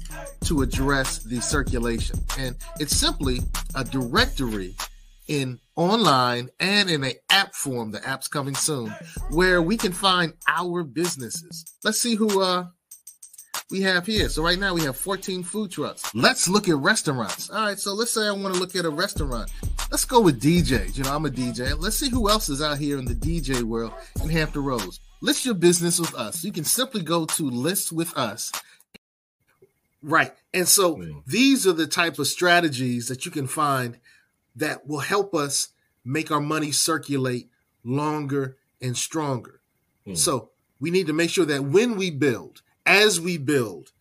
to 0.46 0.64
address 0.64 1.20
the 1.20 1.40
circulation. 1.42 2.18
And 2.40 2.56
it's 2.80 2.96
simply 2.96 3.42
a 3.76 3.84
directory 3.84 4.74
in 5.28 5.60
online 5.78 6.50
and 6.60 6.90
in 6.90 7.06
an 7.06 7.14
app 7.30 7.54
form. 7.54 7.92
The 7.92 8.06
app's 8.06 8.28
coming 8.28 8.56
soon, 8.56 8.94
where 9.30 9.62
we 9.62 9.78
can 9.78 9.94
find 9.94 10.34
our 10.50 10.84
businesses. 10.84 11.78
Let's 11.84 12.02
see 12.02 12.16
who 12.16 12.42
uh 12.42 12.66
we 13.70 13.82
have 13.82 14.06
here. 14.06 14.30
So 14.30 14.44
right 14.44 14.60
now 14.60 14.74
we 14.74 14.84
have 14.84 14.96
14 14.96 15.44
food 15.44 15.72
trucks. 15.72 16.14
Let's 16.16 16.48
look 16.48 16.70
at 16.70 16.78
restaurants. 16.78 17.50
All 17.50 17.66
right, 17.66 17.78
so 17.78 17.94
let's 17.94 18.12
say 18.12 18.28
I 18.28 18.32
want 18.32 18.54
to 18.54 18.60
look 18.60 18.76
at 18.76 18.86
a 18.86 18.90
restaurant. 18.90 19.52
Let's 19.92 20.06
go 20.06 20.22
with 20.22 20.42
DJs. 20.42 20.98
You 20.98 21.04
know, 21.04 21.16
I'm 21.16 21.26
a 21.26 21.30
DJ. 21.30 21.78
Let's 21.78 21.98
see 21.98 22.10
who 22.10 22.30
else 22.30 22.50
is 22.50 22.62
out 22.62 22.78
here 22.78 22.98
in 22.98 23.06
the 23.06 23.14
DJ 23.14 23.64
world 23.64 23.94
in 24.22 24.30
Hampton 24.30 24.64
Roads. 24.64 25.02
List 25.22 25.46
your 25.46 25.56
business 25.56 26.00
with 26.00 26.14
us. 26.16 26.44
You 26.44 26.52
can 26.52 26.64
simply 26.64 27.02
go 27.02 27.26
to 27.26 27.44
list 27.50 27.92
with 27.92 28.16
us. 28.18 28.52
Right. 30.02 30.32
And 30.54 30.68
so 30.68 30.96
mm. 30.96 31.26
these 31.26 31.68
are 31.68 31.74
the 31.74 31.88
type 31.88 32.20
of 32.20 32.28
strategies 32.28 33.08
that 33.08 33.26
you 33.26 33.32
can 33.32 33.48
find 33.48 33.98
that 34.58 34.88
will 34.88 35.00
help 35.00 35.34
us 35.34 35.70
make 36.04 36.32
our 36.32 36.42
money 36.42 36.72
circulate 36.72 37.50
longer 37.84 38.58
and 38.82 38.98
stronger. 38.98 39.62
Mm. 40.06 40.18
So 40.18 40.50
we 40.80 40.92
need 40.92 41.08
to 41.08 41.14
make 41.14 41.30
sure 41.30 41.46
that 41.46 41.64
when 41.64 41.96
we 41.96 42.12
build, 42.12 42.62
as 42.86 43.20
we 43.20 43.38
build 43.38 43.92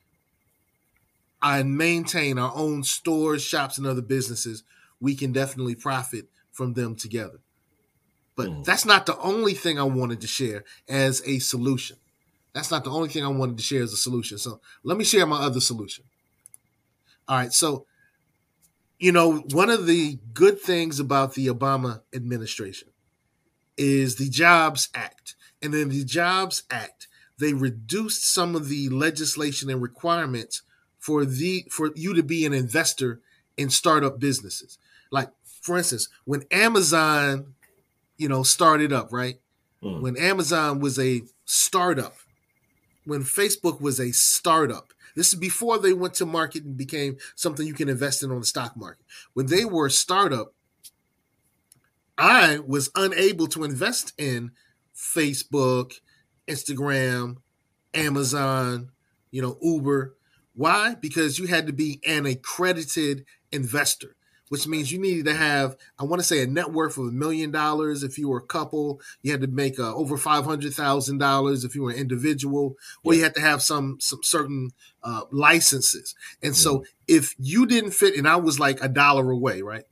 and 1.42 1.76
maintain 1.76 2.38
our 2.38 2.52
own 2.54 2.82
stores, 2.82 3.42
shops, 3.42 3.78
and 3.78 3.86
other 3.86 4.02
businesses, 4.02 4.62
we 5.00 5.14
can 5.14 5.32
definitely 5.32 5.74
profit 5.74 6.26
from 6.52 6.74
them 6.74 6.96
together. 6.96 7.40
But 8.34 8.48
mm. 8.48 8.64
that's 8.64 8.84
not 8.84 9.06
the 9.06 9.18
only 9.18 9.54
thing 9.54 9.78
I 9.78 9.84
wanted 9.84 10.20
to 10.22 10.26
share 10.26 10.64
as 10.88 11.22
a 11.26 11.38
solution. 11.38 11.96
That's 12.52 12.70
not 12.70 12.84
the 12.84 12.90
only 12.90 13.08
thing 13.08 13.24
I 13.24 13.28
wanted 13.28 13.58
to 13.58 13.62
share 13.62 13.82
as 13.82 13.92
a 13.92 13.98
solution. 13.98 14.38
So 14.38 14.60
let 14.82 14.96
me 14.96 15.04
share 15.04 15.26
my 15.26 15.40
other 15.40 15.60
solution. 15.60 16.04
All 17.28 17.36
right. 17.36 17.52
So, 17.52 17.86
you 18.98 19.12
know, 19.12 19.38
one 19.52 19.70
of 19.70 19.86
the 19.86 20.18
good 20.32 20.60
things 20.60 20.98
about 21.00 21.34
the 21.34 21.46
Obama 21.48 22.02
administration 22.14 22.88
is 23.76 24.16
the 24.16 24.28
Jobs 24.28 24.88
Act. 24.94 25.34
And 25.62 25.74
then 25.74 25.88
the 25.88 26.04
Jobs 26.04 26.62
Act 26.70 27.08
they 27.38 27.52
reduced 27.52 28.32
some 28.32 28.56
of 28.56 28.68
the 28.68 28.88
legislation 28.88 29.70
and 29.70 29.82
requirements 29.82 30.62
for 30.98 31.24
the 31.24 31.66
for 31.70 31.90
you 31.94 32.14
to 32.14 32.22
be 32.22 32.46
an 32.46 32.52
investor 32.52 33.20
in 33.56 33.70
startup 33.70 34.18
businesses. 34.18 34.78
Like 35.10 35.30
for 35.60 35.76
instance, 35.76 36.08
when 36.24 36.44
Amazon, 36.50 37.54
you 38.16 38.28
know, 38.28 38.42
started 38.42 38.92
up, 38.92 39.12
right? 39.12 39.38
Mm. 39.82 40.00
When 40.00 40.16
Amazon 40.16 40.80
was 40.80 40.98
a 40.98 41.22
startup, 41.44 42.16
when 43.06 43.22
Facebook 43.22 43.80
was 43.80 43.98
a 43.98 44.12
startup, 44.12 44.92
this 45.14 45.32
is 45.32 45.38
before 45.38 45.78
they 45.78 45.92
went 45.92 46.14
to 46.14 46.26
market 46.26 46.64
and 46.64 46.76
became 46.76 47.16
something 47.36 47.66
you 47.66 47.72
can 47.72 47.88
invest 47.88 48.22
in 48.22 48.30
on 48.30 48.40
the 48.40 48.46
stock 48.46 48.76
market. 48.76 49.04
When 49.32 49.46
they 49.46 49.64
were 49.64 49.86
a 49.86 49.90
startup, 49.90 50.52
I 52.18 52.58
was 52.66 52.90
unable 52.94 53.46
to 53.48 53.64
invest 53.64 54.12
in 54.18 54.50
Facebook 54.94 55.92
Instagram, 56.48 57.36
Amazon, 57.94 58.90
you 59.30 59.42
know, 59.42 59.58
Uber. 59.62 60.16
Why? 60.54 60.94
Because 60.94 61.38
you 61.38 61.46
had 61.46 61.66
to 61.66 61.72
be 61.72 62.00
an 62.06 62.26
accredited 62.26 63.24
investor, 63.52 64.15
which 64.48 64.66
means 64.66 64.92
you 64.92 64.98
needed 64.98 65.24
to 65.26 65.34
have, 65.34 65.76
I 65.98 66.04
want 66.04 66.20
to 66.20 66.26
say, 66.26 66.42
a 66.42 66.46
net 66.46 66.72
worth 66.72 66.98
of 66.98 67.06
a 67.06 67.10
million 67.12 67.50
dollars 67.50 68.02
if 68.02 68.18
you 68.18 68.28
were 68.28 68.38
a 68.38 68.42
couple. 68.42 69.00
You 69.22 69.32
had 69.32 69.40
to 69.40 69.46
make 69.46 69.78
uh, 69.78 69.94
over 69.94 70.16
five 70.16 70.44
hundred 70.44 70.74
thousand 70.74 71.18
dollars 71.18 71.64
if 71.64 71.74
you 71.74 71.82
were 71.82 71.90
an 71.90 71.96
individual, 71.96 72.76
or 73.04 73.14
you 73.14 73.22
had 73.22 73.34
to 73.34 73.40
have 73.40 73.62
some 73.62 73.98
some 74.00 74.22
certain 74.22 74.70
uh, 75.02 75.22
licenses. 75.30 76.14
And 76.42 76.54
so, 76.54 76.84
if 77.08 77.34
you 77.38 77.66
didn't 77.66 77.92
fit, 77.92 78.16
and 78.16 78.28
I 78.28 78.36
was 78.36 78.60
like 78.60 78.82
a 78.82 78.88
dollar 78.88 79.30
away, 79.30 79.62
right? 79.62 79.84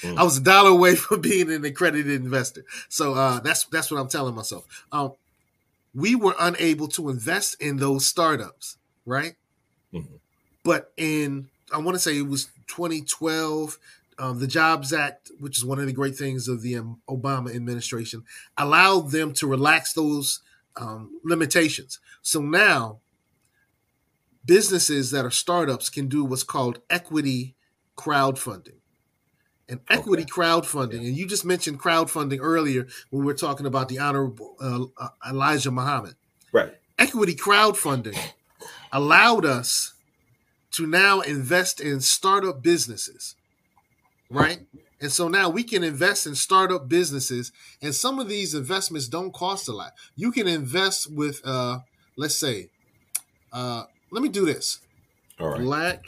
Mm. 0.00 0.18
I 0.18 0.22
was 0.22 0.38
a 0.38 0.42
dollar 0.42 0.70
away 0.70 0.94
from 0.96 1.20
being 1.20 1.50
an 1.50 1.64
accredited 1.64 2.22
investor. 2.22 2.64
So 2.88 3.14
uh, 3.14 3.40
that's 3.40 3.64
that's 3.64 3.90
what 3.90 4.00
I'm 4.00 4.08
telling 4.08 4.34
myself. 4.34 4.64
Um, 4.92 5.12
we 5.94 6.14
were 6.14 6.34
unable 6.38 6.88
to 6.88 7.08
invest 7.08 7.60
in 7.60 7.76
those 7.76 8.06
startups, 8.06 8.76
right? 9.06 9.34
Mm-hmm. 9.92 10.16
But 10.64 10.92
in, 10.96 11.48
I 11.74 11.78
want 11.78 11.96
to 11.96 11.98
say 11.98 12.16
it 12.16 12.28
was 12.28 12.46
2012, 12.68 13.78
um, 14.18 14.38
the 14.38 14.46
Jobs 14.46 14.92
Act, 14.92 15.30
which 15.40 15.58
is 15.58 15.64
one 15.64 15.80
of 15.80 15.86
the 15.86 15.92
great 15.92 16.16
things 16.16 16.46
of 16.46 16.62
the 16.62 16.76
um, 16.76 17.00
Obama 17.08 17.54
administration, 17.54 18.24
allowed 18.56 19.10
them 19.10 19.32
to 19.34 19.46
relax 19.46 19.92
those 19.92 20.40
um, 20.76 21.20
limitations. 21.24 21.98
So 22.22 22.40
now, 22.40 23.00
businesses 24.44 25.10
that 25.10 25.24
are 25.24 25.30
startups 25.30 25.90
can 25.90 26.08
do 26.08 26.24
what's 26.24 26.44
called 26.44 26.80
equity 26.88 27.56
crowdfunding 27.96 28.78
and 29.68 29.80
equity 29.88 30.22
okay. 30.22 30.30
crowdfunding. 30.30 30.98
And 30.98 31.16
you 31.16 31.26
just 31.26 31.44
mentioned 31.44 31.80
crowdfunding 31.80 32.38
earlier 32.40 32.86
when 33.10 33.20
we 33.20 33.26
were 33.26 33.34
talking 33.34 33.66
about 33.66 33.88
the 33.88 33.98
Honorable 33.98 34.56
uh, 34.60 34.84
uh, 35.02 35.08
Elijah 35.28 35.70
Muhammad. 35.70 36.14
Right. 36.52 36.72
Equity 36.98 37.34
crowdfunding 37.34 38.16
allowed 38.92 39.44
us 39.44 39.93
to 40.74 40.86
now 40.86 41.20
invest 41.20 41.80
in 41.80 42.00
startup 42.00 42.62
businesses, 42.62 43.36
right? 44.30 44.60
And 45.00 45.10
so 45.10 45.28
now 45.28 45.50
we 45.50 45.62
can 45.62 45.84
invest 45.84 46.26
in 46.26 46.34
startup 46.34 46.88
businesses, 46.88 47.52
and 47.82 47.94
some 47.94 48.18
of 48.18 48.28
these 48.28 48.54
investments 48.54 49.08
don't 49.08 49.32
cost 49.32 49.68
a 49.68 49.72
lot. 49.72 49.92
You 50.16 50.32
can 50.32 50.46
invest 50.46 51.10
with, 51.10 51.40
uh, 51.44 51.80
let's 52.16 52.36
say, 52.36 52.70
uh, 53.52 53.84
let 54.10 54.22
me 54.22 54.28
do 54.28 54.46
this. 54.46 54.80
All 55.38 55.48
right. 55.48 55.60
Black 55.60 56.06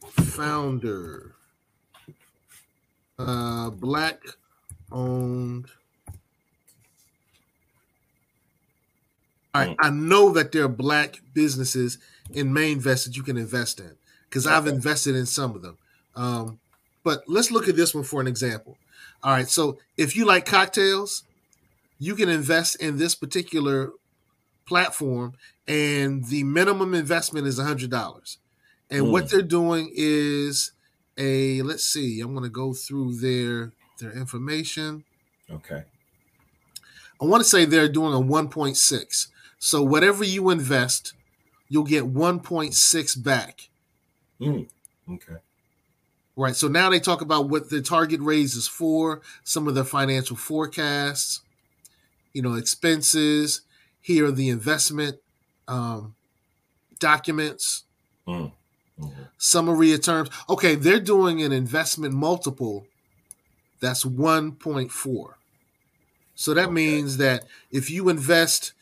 founder 0.00 1.34
uh, 3.20 3.70
black 3.70 4.22
owned. 4.90 5.66
I, 9.52 9.66
mm. 9.66 9.76
I 9.80 9.90
know 9.90 10.32
that 10.32 10.52
there 10.52 10.64
are 10.64 10.68
black 10.68 11.20
businesses 11.34 11.98
in 12.34 12.52
Mainvest 12.52 13.06
that 13.06 13.16
you 13.16 13.22
can 13.22 13.36
invest 13.36 13.80
in 13.80 13.92
because. 14.28 14.46
I've 14.46 14.66
invested 14.66 15.16
in 15.16 15.26
some 15.26 15.54
of 15.54 15.62
them. 15.62 15.78
Um, 16.16 16.60
but 17.02 17.22
let's 17.26 17.50
look 17.50 17.68
at 17.68 17.76
this 17.76 17.94
one 17.94 18.04
for 18.04 18.20
an 18.20 18.26
example. 18.26 18.76
All 19.22 19.32
right, 19.32 19.48
so 19.48 19.78
if 19.96 20.16
you 20.16 20.24
like 20.24 20.46
cocktails, 20.46 21.24
you 21.98 22.14
can 22.14 22.28
invest 22.28 22.76
in 22.76 22.98
this 22.98 23.14
particular 23.14 23.90
platform, 24.66 25.34
and 25.68 26.24
the 26.26 26.44
minimum 26.44 26.94
investment 26.94 27.46
is 27.46 27.58
a 27.58 27.64
hundred 27.64 27.90
dollars. 27.90 28.38
And 28.90 29.06
mm. 29.06 29.12
what 29.12 29.30
they're 29.30 29.42
doing 29.42 29.90
is 29.94 30.72
a 31.16 31.62
let's 31.62 31.84
see, 31.84 32.20
I'm 32.20 32.32
going 32.32 32.44
to 32.44 32.50
go 32.50 32.72
through 32.72 33.16
their 33.16 33.72
their 33.98 34.12
information. 34.12 35.04
Okay. 35.50 35.84
I 37.20 37.24
want 37.26 37.42
to 37.42 37.48
say 37.48 37.64
they're 37.66 37.88
doing 37.88 38.14
a 38.14 38.16
1.6. 38.16 39.26
So 39.58 39.82
whatever 39.82 40.24
you 40.24 40.48
invest, 40.48 41.12
you'll 41.70 41.84
get 41.84 42.12
1.6 42.12 43.24
back. 43.24 43.70
Mm, 44.38 44.68
okay. 45.10 45.36
Right. 46.36 46.56
So 46.56 46.68
now 46.68 46.90
they 46.90 47.00
talk 47.00 47.22
about 47.22 47.48
what 47.48 47.70
the 47.70 47.80
target 47.80 48.20
raise 48.20 48.54
is 48.54 48.68
for, 48.68 49.22
some 49.44 49.66
of 49.66 49.74
their 49.74 49.84
financial 49.84 50.36
forecasts, 50.36 51.40
you 52.34 52.42
know, 52.42 52.54
expenses. 52.54 53.62
Here 54.02 54.26
are 54.26 54.32
the 54.32 54.48
investment 54.48 55.18
um, 55.68 56.14
documents. 56.98 57.84
Mm. 58.26 58.52
Mm-hmm. 59.00 59.22
Summary 59.38 59.92
of 59.92 60.02
terms. 60.02 60.28
Okay, 60.48 60.74
they're 60.74 61.00
doing 61.00 61.42
an 61.42 61.52
investment 61.52 62.14
multiple 62.14 62.86
that's 63.80 64.04
1.4. 64.04 65.26
So 66.34 66.54
that 66.54 66.64
okay. 66.64 66.72
means 66.72 67.16
that 67.16 67.44
if 67.70 67.90
you 67.90 68.08
invest 68.08 68.72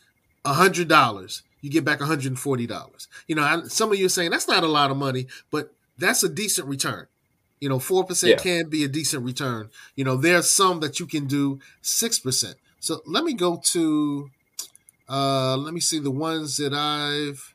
$100, 0.45 1.41
you 1.61 1.69
get 1.69 1.85
back 1.85 1.99
$140. 1.99 3.07
You 3.27 3.35
know, 3.35 3.43
I, 3.43 3.63
some 3.67 3.91
of 3.91 3.99
you 3.99 4.05
are 4.05 4.09
saying 4.09 4.31
that's 4.31 4.47
not 4.47 4.63
a 4.63 4.67
lot 4.67 4.91
of 4.91 4.97
money, 4.97 5.27
but 5.51 5.73
that's 5.97 6.23
a 6.23 6.29
decent 6.29 6.67
return. 6.67 7.07
You 7.59 7.69
know, 7.69 7.79
4% 7.79 8.27
yeah. 8.29 8.35
can 8.37 8.69
be 8.69 8.83
a 8.83 8.87
decent 8.87 9.25
return. 9.25 9.69
You 9.95 10.05
know, 10.05 10.15
there's 10.15 10.49
some 10.49 10.79
that 10.79 10.99
you 10.99 11.05
can 11.05 11.27
do 11.27 11.59
6%. 11.83 12.55
So 12.79 13.01
let 13.05 13.25
me 13.25 13.33
go 13.33 13.61
to, 13.71 14.29
uh, 15.09 15.57
let 15.57 15.73
me 15.73 15.81
see 15.81 15.99
the 15.99 16.11
ones 16.11 16.55
that 16.57 16.73
I've, 16.73 17.53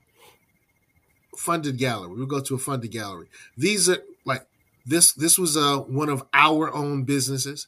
funded 1.36 1.78
gallery. 1.78 2.14
We'll 2.14 2.26
go 2.26 2.40
to 2.40 2.54
a 2.54 2.58
funded 2.58 2.90
gallery. 2.90 3.28
These 3.56 3.88
are 3.88 3.98
like 4.24 4.46
this. 4.86 5.12
This 5.12 5.38
was 5.38 5.56
uh, 5.56 5.78
one 5.78 6.08
of 6.08 6.24
our 6.32 6.72
own 6.72 7.04
businesses. 7.04 7.66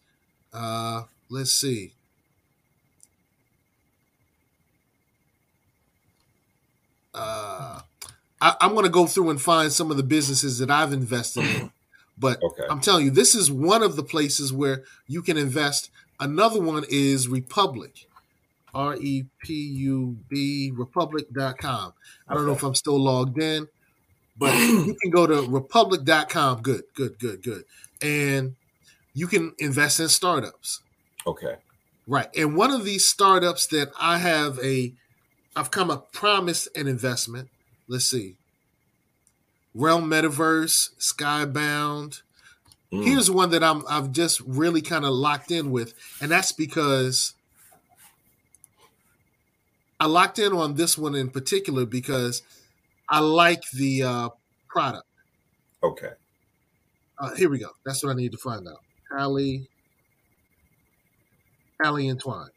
Uh, 0.52 1.02
let's 1.28 1.52
see. 1.52 1.92
Uh, 7.16 7.80
I, 8.40 8.56
am 8.60 8.72
going 8.72 8.84
to 8.84 8.90
go 8.90 9.06
through 9.06 9.30
and 9.30 9.40
find 9.40 9.72
some 9.72 9.90
of 9.90 9.96
the 9.96 10.02
businesses 10.02 10.58
that 10.58 10.70
I've 10.70 10.92
invested 10.92 11.44
in. 11.44 11.72
But 12.18 12.42
okay. 12.42 12.64
I'm 12.70 12.80
telling 12.80 13.06
you, 13.06 13.10
this 13.10 13.34
is 13.34 13.50
one 13.50 13.82
of 13.82 13.96
the 13.96 14.02
places 14.02 14.52
where 14.52 14.84
you 15.06 15.22
can 15.22 15.36
invest. 15.36 15.90
Another 16.18 16.60
one 16.60 16.84
is 16.88 17.28
Republic, 17.28 18.06
R 18.74 18.96
E 18.96 19.26
P 19.42 19.52
U 19.52 20.16
B, 20.28 20.72
republic.com. 20.74 21.92
I 22.28 22.34
don't 22.34 22.42
okay. 22.42 22.46
know 22.46 22.56
if 22.56 22.62
I'm 22.62 22.74
still 22.74 22.98
logged 22.98 23.38
in, 23.38 23.68
but 24.38 24.54
you 24.58 24.96
can 25.02 25.10
go 25.10 25.26
to 25.26 25.42
republic.com. 25.42 26.62
Good, 26.62 26.84
good, 26.94 27.18
good, 27.18 27.42
good. 27.42 27.64
And 28.00 28.56
you 29.12 29.26
can 29.26 29.54
invest 29.58 30.00
in 30.00 30.08
startups. 30.08 30.80
Okay. 31.26 31.56
Right. 32.06 32.28
And 32.36 32.54
one 32.56 32.70
of 32.70 32.84
these 32.84 33.08
startups 33.08 33.66
that 33.68 33.90
I 33.98 34.18
have 34.18 34.58
a, 34.60 34.92
I've 35.56 35.70
come 35.70 35.90
a 35.90 35.96
promised 35.96 36.68
an 36.76 36.86
investment. 36.86 37.48
Let's 37.88 38.04
see. 38.04 38.36
Realm 39.74 40.08
Metaverse, 40.08 40.90
Skybound. 40.98 42.20
Mm. 42.92 43.04
Here's 43.04 43.30
one 43.30 43.50
that 43.50 43.64
I'm 43.64 43.82
I've 43.88 44.12
just 44.12 44.40
really 44.40 44.82
kind 44.82 45.04
of 45.04 45.12
locked 45.12 45.50
in 45.50 45.70
with, 45.70 45.94
and 46.20 46.30
that's 46.30 46.52
because 46.52 47.34
I 49.98 50.06
locked 50.06 50.38
in 50.38 50.52
on 50.52 50.74
this 50.74 50.98
one 50.98 51.14
in 51.14 51.30
particular 51.30 51.86
because 51.86 52.42
I 53.08 53.20
like 53.20 53.62
the 53.72 54.02
uh, 54.02 54.28
product. 54.68 55.06
Okay. 55.82 56.10
Uh, 57.18 57.34
here 57.34 57.48
we 57.48 57.58
go. 57.58 57.70
That's 57.84 58.04
what 58.04 58.10
I 58.10 58.14
need 58.14 58.32
to 58.32 58.38
find 58.38 58.68
out. 58.68 58.82
Tally, 59.10 59.68
Tally 61.82 62.08
and 62.08 62.20
Twine. 62.20 62.50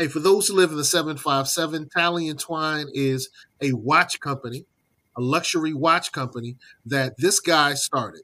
Hey, 0.00 0.08
for 0.08 0.18
those 0.18 0.48
who 0.48 0.54
live 0.54 0.70
in 0.70 0.78
the 0.78 0.84
757, 0.84 1.90
Talley 1.94 2.28
and 2.28 2.40
Twine 2.40 2.86
is 2.94 3.28
a 3.60 3.74
watch 3.74 4.18
company 4.18 4.64
a 5.16 5.20
luxury 5.20 5.74
watch 5.74 6.12
company 6.12 6.56
that 6.86 7.16
this 7.18 7.40
guy 7.40 7.74
started. 7.74 8.22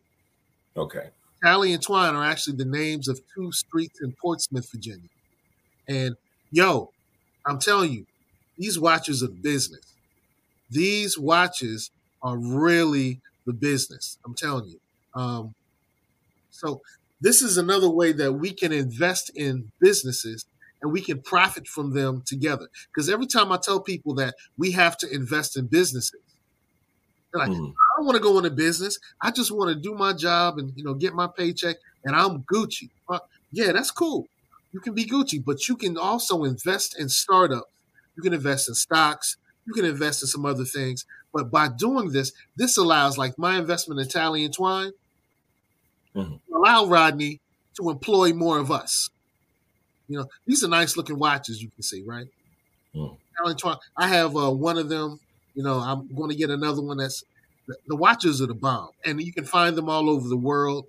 Okay. 0.76 1.10
Talley 1.42 1.72
and 1.72 1.82
Twine 1.82 2.14
are 2.14 2.24
actually 2.24 2.56
the 2.56 2.64
names 2.64 3.08
of 3.08 3.20
two 3.34 3.52
streets 3.52 4.00
in 4.00 4.12
Portsmouth, 4.12 4.70
Virginia. 4.70 5.08
And 5.86 6.16
yo, 6.50 6.90
I'm 7.44 7.58
telling 7.58 7.92
you, 7.92 8.06
these 8.56 8.78
watches 8.78 9.22
are 9.22 9.28
business. 9.28 9.94
These 10.70 11.18
watches 11.18 11.90
are 12.22 12.38
really 12.38 13.20
the 13.44 13.52
business. 13.52 14.18
I'm 14.24 14.34
telling 14.34 14.68
you. 14.68 14.80
Um, 15.14 15.54
so 16.50 16.80
this 17.20 17.42
is 17.42 17.58
another 17.58 17.90
way 17.90 18.12
that 18.12 18.32
we 18.32 18.52
can 18.52 18.72
invest 18.72 19.30
in 19.34 19.70
businesses 19.80 20.46
and 20.86 20.92
we 20.92 21.00
can 21.00 21.20
profit 21.20 21.66
from 21.66 21.94
them 21.94 22.22
together. 22.24 22.68
Because 22.94 23.10
every 23.10 23.26
time 23.26 23.50
I 23.50 23.56
tell 23.56 23.80
people 23.80 24.14
that 24.14 24.36
we 24.56 24.70
have 24.70 24.96
to 24.98 25.12
invest 25.12 25.56
in 25.56 25.66
businesses, 25.66 26.20
like, 27.34 27.50
mm. 27.50 27.72
I 27.72 27.96
don't 27.96 28.06
want 28.06 28.16
to 28.16 28.22
go 28.22 28.38
into 28.38 28.50
business. 28.50 29.00
I 29.20 29.32
just 29.32 29.50
want 29.50 29.74
to 29.74 29.74
do 29.74 29.96
my 29.96 30.12
job 30.12 30.58
and 30.58 30.72
you 30.76 30.84
know 30.84 30.94
get 30.94 31.12
my 31.12 31.26
paycheck, 31.26 31.76
and 32.04 32.14
I'm 32.14 32.44
Gucci. 32.44 32.88
Yeah, 33.50 33.72
that's 33.72 33.90
cool. 33.90 34.28
You 34.72 34.78
can 34.78 34.94
be 34.94 35.04
Gucci, 35.04 35.44
but 35.44 35.68
you 35.68 35.76
can 35.76 35.98
also 35.98 36.44
invest 36.44 36.98
in 36.98 37.08
startups. 37.08 37.68
You 38.16 38.22
can 38.22 38.32
invest 38.32 38.68
in 38.68 38.76
stocks. 38.76 39.36
You 39.66 39.72
can 39.72 39.84
invest 39.84 40.22
in 40.22 40.28
some 40.28 40.46
other 40.46 40.64
things. 40.64 41.04
But 41.32 41.50
by 41.50 41.68
doing 41.68 42.12
this, 42.12 42.32
this 42.54 42.76
allows, 42.76 43.18
like 43.18 43.36
my 43.38 43.58
investment 43.58 44.00
in 44.00 44.08
Talley 44.08 44.44
and 44.44 44.54
Twine, 44.54 44.92
mm-hmm. 46.14 46.54
allow 46.54 46.86
Rodney 46.86 47.40
to 47.76 47.90
employ 47.90 48.32
more 48.32 48.58
of 48.58 48.70
us. 48.70 49.10
You 50.08 50.18
know, 50.18 50.26
these 50.46 50.62
are 50.62 50.68
nice 50.68 50.96
looking 50.96 51.18
watches. 51.18 51.62
You 51.62 51.70
can 51.70 51.82
see, 51.82 52.02
right? 52.02 52.26
Mm. 52.94 53.16
I 53.96 54.08
have 54.08 54.36
uh, 54.36 54.50
one 54.50 54.78
of 54.78 54.88
them 54.88 55.20
you 55.56 55.62
know, 55.62 55.78
I'm 55.78 56.14
going 56.14 56.28
to 56.28 56.36
get 56.36 56.50
another 56.50 56.82
one 56.82 56.98
that's 56.98 57.24
the 57.88 57.96
watches 57.96 58.40
are 58.40 58.46
the 58.46 58.54
bomb, 58.54 58.90
and 59.04 59.20
you 59.20 59.32
can 59.32 59.44
find 59.44 59.74
them 59.74 59.88
all 59.88 60.08
over 60.08 60.28
the 60.28 60.36
world. 60.36 60.86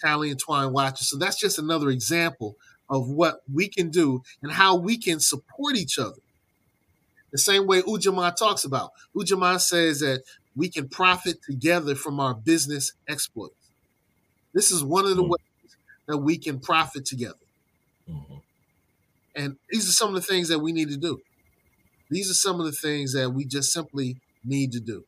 Talley 0.00 0.30
and 0.30 0.38
Twine 0.38 0.72
watches. 0.72 1.08
So 1.08 1.16
that's 1.16 1.40
just 1.40 1.58
another 1.58 1.88
example 1.88 2.54
of 2.88 3.08
what 3.08 3.40
we 3.52 3.66
can 3.66 3.90
do 3.90 4.22
and 4.42 4.52
how 4.52 4.76
we 4.76 4.96
can 4.96 5.18
support 5.18 5.74
each 5.74 5.98
other. 5.98 6.20
The 7.32 7.38
same 7.38 7.66
way 7.66 7.82
Ujamaa 7.82 8.36
talks 8.36 8.64
about. 8.64 8.92
Ujamaa 9.16 9.58
says 9.58 9.98
that 9.98 10.22
we 10.54 10.68
can 10.68 10.88
profit 10.88 11.42
together 11.42 11.96
from 11.96 12.20
our 12.20 12.32
business 12.32 12.92
exploits. 13.08 13.54
This 14.54 14.70
is 14.70 14.84
one 14.84 15.04
of 15.04 15.16
the 15.16 15.22
mm-hmm. 15.22 15.32
ways 15.32 15.76
that 16.06 16.18
we 16.18 16.38
can 16.38 16.60
profit 16.60 17.04
together. 17.04 17.34
Mm-hmm. 18.10 18.34
And 19.34 19.56
these 19.70 19.88
are 19.88 19.92
some 19.92 20.14
of 20.14 20.14
the 20.14 20.26
things 20.26 20.48
that 20.48 20.58
we 20.58 20.72
need 20.72 20.88
to 20.88 20.96
do. 20.96 21.20
These 22.10 22.30
are 22.30 22.34
some 22.34 22.58
of 22.58 22.66
the 22.66 22.72
things 22.72 23.12
that 23.12 23.30
we 23.30 23.44
just 23.44 23.72
simply 23.72 24.16
need 24.44 24.72
to 24.72 24.80
do. 24.80 25.04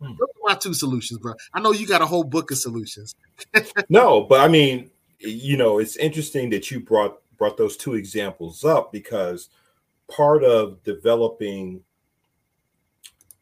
Hmm. 0.00 0.12
Those 0.18 0.28
are 0.28 0.48
my 0.48 0.54
two 0.54 0.74
solutions, 0.74 1.20
bro. 1.20 1.34
I 1.52 1.60
know 1.60 1.72
you 1.72 1.86
got 1.86 2.02
a 2.02 2.06
whole 2.06 2.24
book 2.24 2.50
of 2.50 2.58
solutions. 2.58 3.14
no, 3.88 4.22
but 4.22 4.40
I 4.40 4.48
mean, 4.48 4.90
you 5.18 5.56
know, 5.56 5.78
it's 5.78 5.96
interesting 5.96 6.50
that 6.50 6.70
you 6.70 6.80
brought 6.80 7.20
brought 7.36 7.56
those 7.56 7.76
two 7.76 7.94
examples 7.94 8.64
up 8.64 8.92
because 8.92 9.48
part 10.08 10.44
of 10.44 10.82
developing 10.84 11.82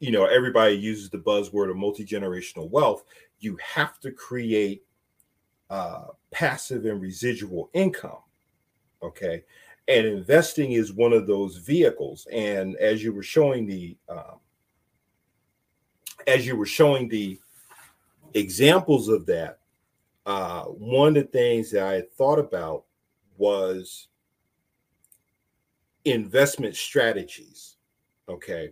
you 0.00 0.10
know 0.10 0.24
everybody 0.24 0.74
uses 0.74 1.10
the 1.10 1.18
buzzword 1.18 1.70
of 1.70 1.76
multi-generational 1.76 2.70
wealth 2.70 3.04
you 3.40 3.58
have 3.74 3.98
to 4.00 4.10
create 4.10 4.82
uh, 5.72 6.04
passive 6.30 6.84
and 6.84 7.00
residual 7.00 7.68
income 7.72 8.18
okay? 9.02 9.44
And 9.88 10.06
investing 10.06 10.72
is 10.72 10.92
one 10.92 11.12
of 11.12 11.26
those 11.26 11.56
vehicles. 11.56 12.26
And 12.32 12.76
as 12.76 13.02
you 13.02 13.12
were 13.12 13.22
showing 13.22 13.66
the 13.66 13.96
um, 14.08 14.38
as 16.28 16.46
you 16.46 16.54
were 16.54 16.66
showing 16.66 17.08
the 17.08 17.36
examples 18.34 19.08
of 19.08 19.26
that 19.26 19.58
uh, 20.24 20.62
one 20.66 21.08
of 21.08 21.14
the 21.14 21.22
things 21.24 21.72
that 21.72 21.82
i 21.82 21.94
had 21.94 22.12
thought 22.12 22.38
about 22.38 22.84
was 23.36 24.06
investment 26.04 26.76
strategies 26.76 27.76
okay? 28.28 28.70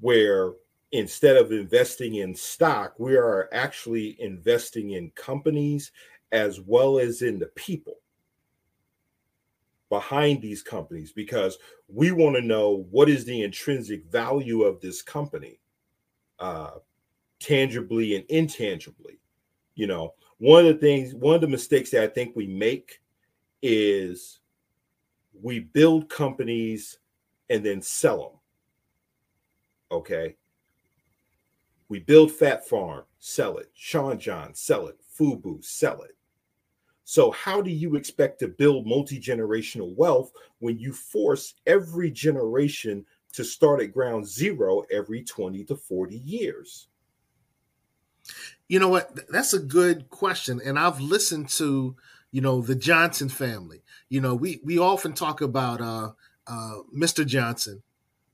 Where 0.00 0.52
instead 0.92 1.36
of 1.36 1.52
investing 1.52 2.16
in 2.16 2.34
stock 2.34 2.94
we 2.98 3.16
are 3.16 3.48
actually 3.52 4.20
investing 4.20 4.92
in 4.92 5.10
companies 5.10 5.92
as 6.32 6.60
well 6.60 6.98
as 6.98 7.22
in 7.22 7.38
the 7.38 7.46
people 7.48 7.96
behind 9.90 10.40
these 10.42 10.62
companies 10.62 11.12
because 11.12 11.58
we 11.88 12.12
want 12.12 12.36
to 12.36 12.42
know 12.42 12.86
what 12.90 13.08
is 13.08 13.24
the 13.24 13.42
intrinsic 13.42 14.04
value 14.06 14.62
of 14.62 14.80
this 14.80 15.02
company 15.02 15.60
uh 16.38 16.72
tangibly 17.40 18.16
and 18.16 18.24
intangibly. 18.28 19.18
You 19.74 19.86
know 19.86 20.14
one 20.38 20.66
of 20.66 20.74
the 20.74 20.80
things 20.80 21.14
one 21.14 21.34
of 21.34 21.40
the 21.40 21.48
mistakes 21.48 21.90
that 21.90 22.02
i 22.02 22.06
think 22.06 22.34
we 22.34 22.46
make 22.46 23.00
is 23.62 24.40
we 25.40 25.60
build 25.60 26.08
companies 26.08 26.98
and 27.50 27.64
then 27.64 27.82
sell 27.82 28.18
them 29.90 29.98
okay 29.98 30.36
we 31.88 31.98
build 32.00 32.30
Phat 32.30 32.68
Farm 32.68 33.04
sell 33.18 33.58
it 33.58 33.70
sean 33.74 34.18
john 34.18 34.54
sell 34.54 34.86
it 34.86 34.98
fubu 35.18 35.64
sell 35.64 36.02
it 36.02 36.16
so, 37.10 37.30
how 37.30 37.62
do 37.62 37.70
you 37.70 37.96
expect 37.96 38.38
to 38.40 38.48
build 38.48 38.86
multi 38.86 39.18
generational 39.18 39.96
wealth 39.96 40.30
when 40.58 40.78
you 40.78 40.92
force 40.92 41.54
every 41.66 42.10
generation 42.10 43.06
to 43.32 43.44
start 43.44 43.80
at 43.80 43.94
ground 43.94 44.28
zero 44.28 44.82
every 44.90 45.22
20 45.22 45.64
to 45.64 45.74
40 45.74 46.18
years? 46.18 46.88
You 48.68 48.78
know 48.78 48.90
what? 48.90 49.20
That's 49.30 49.54
a 49.54 49.58
good 49.58 50.10
question. 50.10 50.60
And 50.62 50.78
I've 50.78 51.00
listened 51.00 51.48
to, 51.56 51.96
you 52.30 52.42
know, 52.42 52.60
the 52.60 52.74
Johnson 52.74 53.30
family. 53.30 53.80
You 54.10 54.20
know, 54.20 54.34
we, 54.34 54.60
we 54.62 54.78
often 54.78 55.14
talk 55.14 55.40
about 55.40 55.80
uh, 55.80 56.10
uh, 56.46 56.74
Mr. 56.94 57.24
Johnson, 57.24 57.82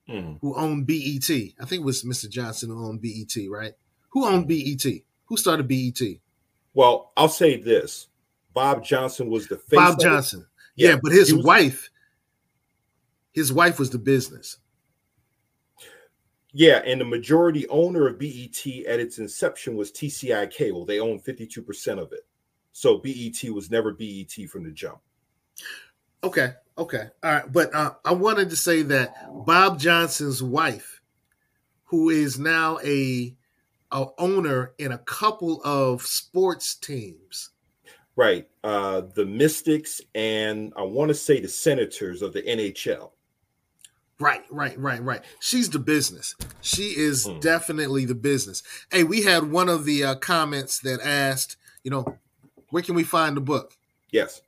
mm. 0.09 0.39
who 0.41 0.55
owned 0.57 0.87
BET. 0.87 1.29
I 1.31 1.65
think 1.65 1.81
it 1.81 1.85
was 1.85 2.03
Mr. 2.03 2.29
Johnson 2.29 2.71
who 2.71 2.87
owned 2.87 3.01
BET, 3.01 3.35
right? 3.51 3.73
Who 4.11 4.27
owned 4.27 4.49
BET? 4.49 4.85
Who 5.27 5.37
started 5.37 5.69
BET? 5.69 6.01
Well, 6.75 7.13
I'll 7.17 7.29
say 7.29 7.57
this 7.57 8.09
Bob 8.53 8.85
Johnson 8.85 9.31
was 9.31 9.47
the 9.49 9.57
face. 9.57 9.79
Bob 9.79 10.01
Johnson. 10.01 10.47
Yeah, 10.77 10.91
yeah, 10.91 10.97
but 11.03 11.13
his 11.13 11.35
was, 11.35 11.45
wife, 11.45 11.91
his 13.33 13.53
wife 13.53 13.79
was 13.79 13.91
the 13.91 13.99
business. 13.99 14.59
Yeah, 16.53 16.83
and 16.87 17.01
the 17.01 17.05
majority 17.05 17.67
owner 17.69 18.07
of 18.07 18.19
BET 18.19 18.65
at 18.87 19.01
its 19.01 19.19
inception 19.19 19.77
was 19.77 19.91
TCI 19.91 20.51
Cable. 20.53 20.85
They 20.85 21.01
owned 21.01 21.25
52% 21.25 21.99
of 21.99 22.13
it. 22.13 22.21
So 22.73 22.99
BET 22.99 23.51
was 23.53 23.71
never 23.71 23.93
BET 23.93 24.33
from 24.49 24.65
the 24.65 24.71
jump. 24.71 24.99
Okay, 26.23 26.53
okay. 26.79 27.09
All 27.23 27.33
right. 27.33 27.53
But 27.53 27.75
uh, 27.75 27.95
I 28.05 28.13
wanted 28.13 28.51
to 28.51 28.57
say 28.57 28.83
that 28.83 29.15
Bob 29.47 29.79
Johnson's 29.79 30.43
wife, 30.43 31.01
who 31.85 32.11
is 32.11 32.39
now 32.39 32.79
a, 32.85 33.37
a 33.91 34.07
owner 34.19 34.73
in 34.79 34.93
a 34.93 34.99
couple 34.99 35.61
of 35.65 36.03
sports 36.03 36.75
teams, 36.75 37.51
Right. 38.17 38.49
Uh, 38.63 39.03
the 39.15 39.27
Mystics 39.27 40.01
and 40.15 40.73
I 40.77 40.83
want 40.83 41.09
to 41.09 41.15
say 41.15 41.41
the 41.41 41.49
Senators 41.49 42.23
of 42.23 42.33
the 42.33 42.43
NHL. 42.43 43.11
Right, 44.21 44.45
right, 44.51 44.79
right, 44.79 45.03
right. 45.03 45.23
She's 45.41 45.69
the 45.69 45.81
business. 45.81 46.37
She 46.61 46.97
is 46.97 47.27
mm. 47.27 47.41
definitely 47.41 48.05
the 48.05 48.15
business. 48.15 48.63
Hey, 48.93 49.03
we 49.03 49.23
had 49.23 49.51
one 49.51 49.69
of 49.69 49.85
the 49.85 50.05
uh, 50.05 50.15
comments 50.17 50.79
that 50.81 51.01
asked, 51.03 51.57
you 51.83 51.91
know, 51.91 52.17
where 52.71 52.83
can 52.83 52.95
we 52.95 53.03
find 53.03 53.37
the 53.37 53.41
book? 53.41 53.75
Yes. 54.11 54.41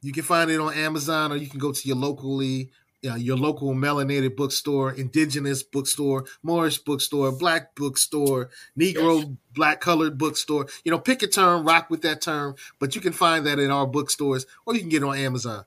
You 0.00 0.12
can 0.12 0.22
find 0.22 0.50
it 0.50 0.60
on 0.60 0.74
Amazon 0.74 1.32
or 1.32 1.36
you 1.36 1.48
can 1.48 1.58
go 1.58 1.72
to 1.72 1.88
your 1.88 1.96
locally 1.96 2.70
uh, 3.06 3.14
your 3.14 3.36
local 3.36 3.74
melanated 3.74 4.36
bookstore, 4.36 4.92
indigenous 4.92 5.62
bookstore, 5.62 6.24
Moorish 6.42 6.78
bookstore, 6.78 7.30
black 7.32 7.74
bookstore, 7.74 8.50
Negro 8.78 9.20
yes. 9.20 9.28
black 9.54 9.80
colored 9.80 10.18
bookstore. 10.18 10.66
You 10.84 10.90
know, 10.90 10.98
pick 10.98 11.22
a 11.22 11.28
term, 11.28 11.64
rock 11.64 11.90
with 11.90 12.02
that 12.02 12.20
term, 12.20 12.56
but 12.78 12.94
you 12.94 13.00
can 13.00 13.12
find 13.12 13.46
that 13.46 13.58
in 13.58 13.70
our 13.70 13.86
bookstores 13.86 14.46
or 14.66 14.74
you 14.74 14.80
can 14.80 14.88
get 14.88 15.02
it 15.02 15.06
on 15.06 15.16
Amazon. 15.16 15.64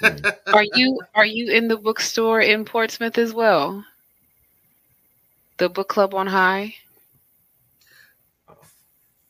are 0.02 0.64
you 0.74 1.00
are 1.14 1.26
you 1.26 1.52
in 1.52 1.66
the 1.66 1.76
bookstore 1.76 2.40
in 2.40 2.64
Portsmouth 2.64 3.18
as 3.18 3.32
well? 3.32 3.84
The 5.58 5.68
book 5.68 5.88
club 5.88 6.14
on 6.14 6.28
high? 6.28 6.74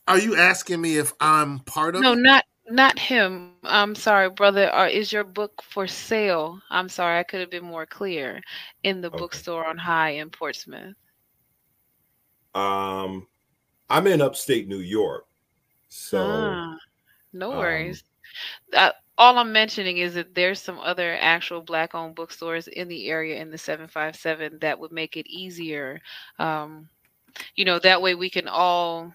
Are 0.07 0.19
you 0.19 0.37
asking 0.37 0.81
me 0.81 0.97
if 0.97 1.13
I'm 1.21 1.61
part 1.61 1.95
of 1.95 2.03
No, 2.03 2.15
not 2.15 2.45
not 2.71 2.99
him. 2.99 3.53
I'm 3.65 3.95
sorry, 3.95 4.31
brother. 4.31 4.73
Uh, 4.75 4.89
is 4.89 5.13
your 5.13 5.25
book 5.25 5.63
for 5.63 5.87
sale? 5.87 6.61
I'm 6.71 6.89
sorry, 6.89 7.19
I 7.19 7.23
could 7.23 7.41
have 7.41 7.51
been 7.51 7.65
more 7.65 7.87
clear. 7.87 8.41
In 8.83 9.01
the 9.01 9.09
okay. 9.09 9.19
bookstore 9.19 9.67
on 9.67 9.79
High 9.79 10.11
in 10.11 10.31
Portsmouth. 10.31 10.95
Um, 12.55 13.27
I'm 13.91 14.07
in 14.07 14.21
upstate 14.21 14.69
New 14.69 14.79
York, 14.79 15.27
so 15.89 16.21
ah, 16.21 16.77
no 17.33 17.53
um, 17.53 17.59
worries. 17.59 18.05
Um, 18.75 18.79
uh, 18.79 18.93
all 19.17 19.39
I'm 19.39 19.53
mentioning 19.53 19.99
is 19.99 20.15
that 20.15 20.35
there's 20.35 20.61
some 20.61 20.79
other 20.79 21.19
actual 21.21 21.61
black-owned 21.61 22.15
bookstores 22.15 22.69
in 22.69 22.89
the 22.89 23.09
area 23.09 23.41
in 23.41 23.51
the 23.51 23.59
757 23.59 24.59
that 24.61 24.79
would 24.79 24.93
make 24.93 25.17
it 25.17 25.27
easier. 25.27 26.01
Um, 26.39 26.89
you 27.57 27.65
know, 27.65 27.79
that 27.81 28.01
way 28.01 28.15
we 28.15 28.31
can 28.31 28.49
all 28.49 29.13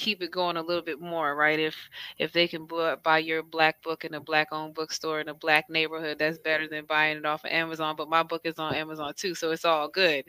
keep 0.00 0.22
it 0.22 0.30
going 0.30 0.56
a 0.56 0.62
little 0.62 0.82
bit 0.82 1.00
more, 1.00 1.36
right? 1.36 1.60
If 1.60 1.76
if 2.18 2.32
they 2.32 2.48
can 2.48 2.66
buy 3.02 3.18
your 3.18 3.42
black 3.42 3.82
book 3.82 4.04
in 4.04 4.14
a 4.14 4.20
black 4.20 4.48
owned 4.50 4.74
bookstore 4.74 5.20
in 5.20 5.28
a 5.28 5.34
black 5.34 5.68
neighborhood, 5.68 6.18
that's 6.18 6.38
better 6.38 6.66
than 6.66 6.86
buying 6.86 7.18
it 7.18 7.26
off 7.26 7.44
of 7.44 7.50
Amazon. 7.50 7.94
But 7.96 8.08
my 8.08 8.22
book 8.22 8.40
is 8.44 8.58
on 8.58 8.74
Amazon 8.74 9.12
too, 9.14 9.34
so 9.34 9.50
it's 9.50 9.66
all 9.66 9.88
good. 9.88 10.24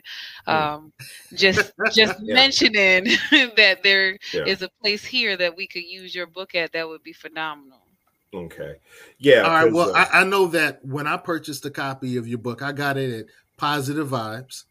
Um, 0.46 0.92
just 1.34 1.72
just 1.92 2.14
yeah. 2.22 2.34
mentioning 2.34 3.04
that 3.56 3.82
there 3.82 4.18
yeah. 4.32 4.44
is 4.44 4.60
a 4.62 4.68
place 4.80 5.04
here 5.04 5.36
that 5.38 5.56
we 5.56 5.66
could 5.66 5.84
use 5.84 6.14
your 6.14 6.26
book 6.26 6.54
at 6.54 6.72
that 6.72 6.86
would 6.86 7.02
be 7.02 7.14
phenomenal. 7.14 7.80
Okay. 8.34 8.76
Yeah. 9.18 9.40
All 9.40 9.50
right. 9.50 9.72
Well, 9.72 9.90
uh, 9.94 10.06
I, 10.10 10.20
I, 10.20 10.24
know 10.24 10.46
that 10.48 10.82
when 10.84 11.06
I 11.06 11.18
purchased 11.18 11.66
a 11.66 11.70
copy 11.70 12.16
of 12.16 12.26
your 12.26 12.38
book, 12.38 12.62
I 12.62 12.72
got 12.72 12.96
it 12.96 13.12
at 13.20 13.26
Positive 13.58 14.08
Vibes. 14.08 14.64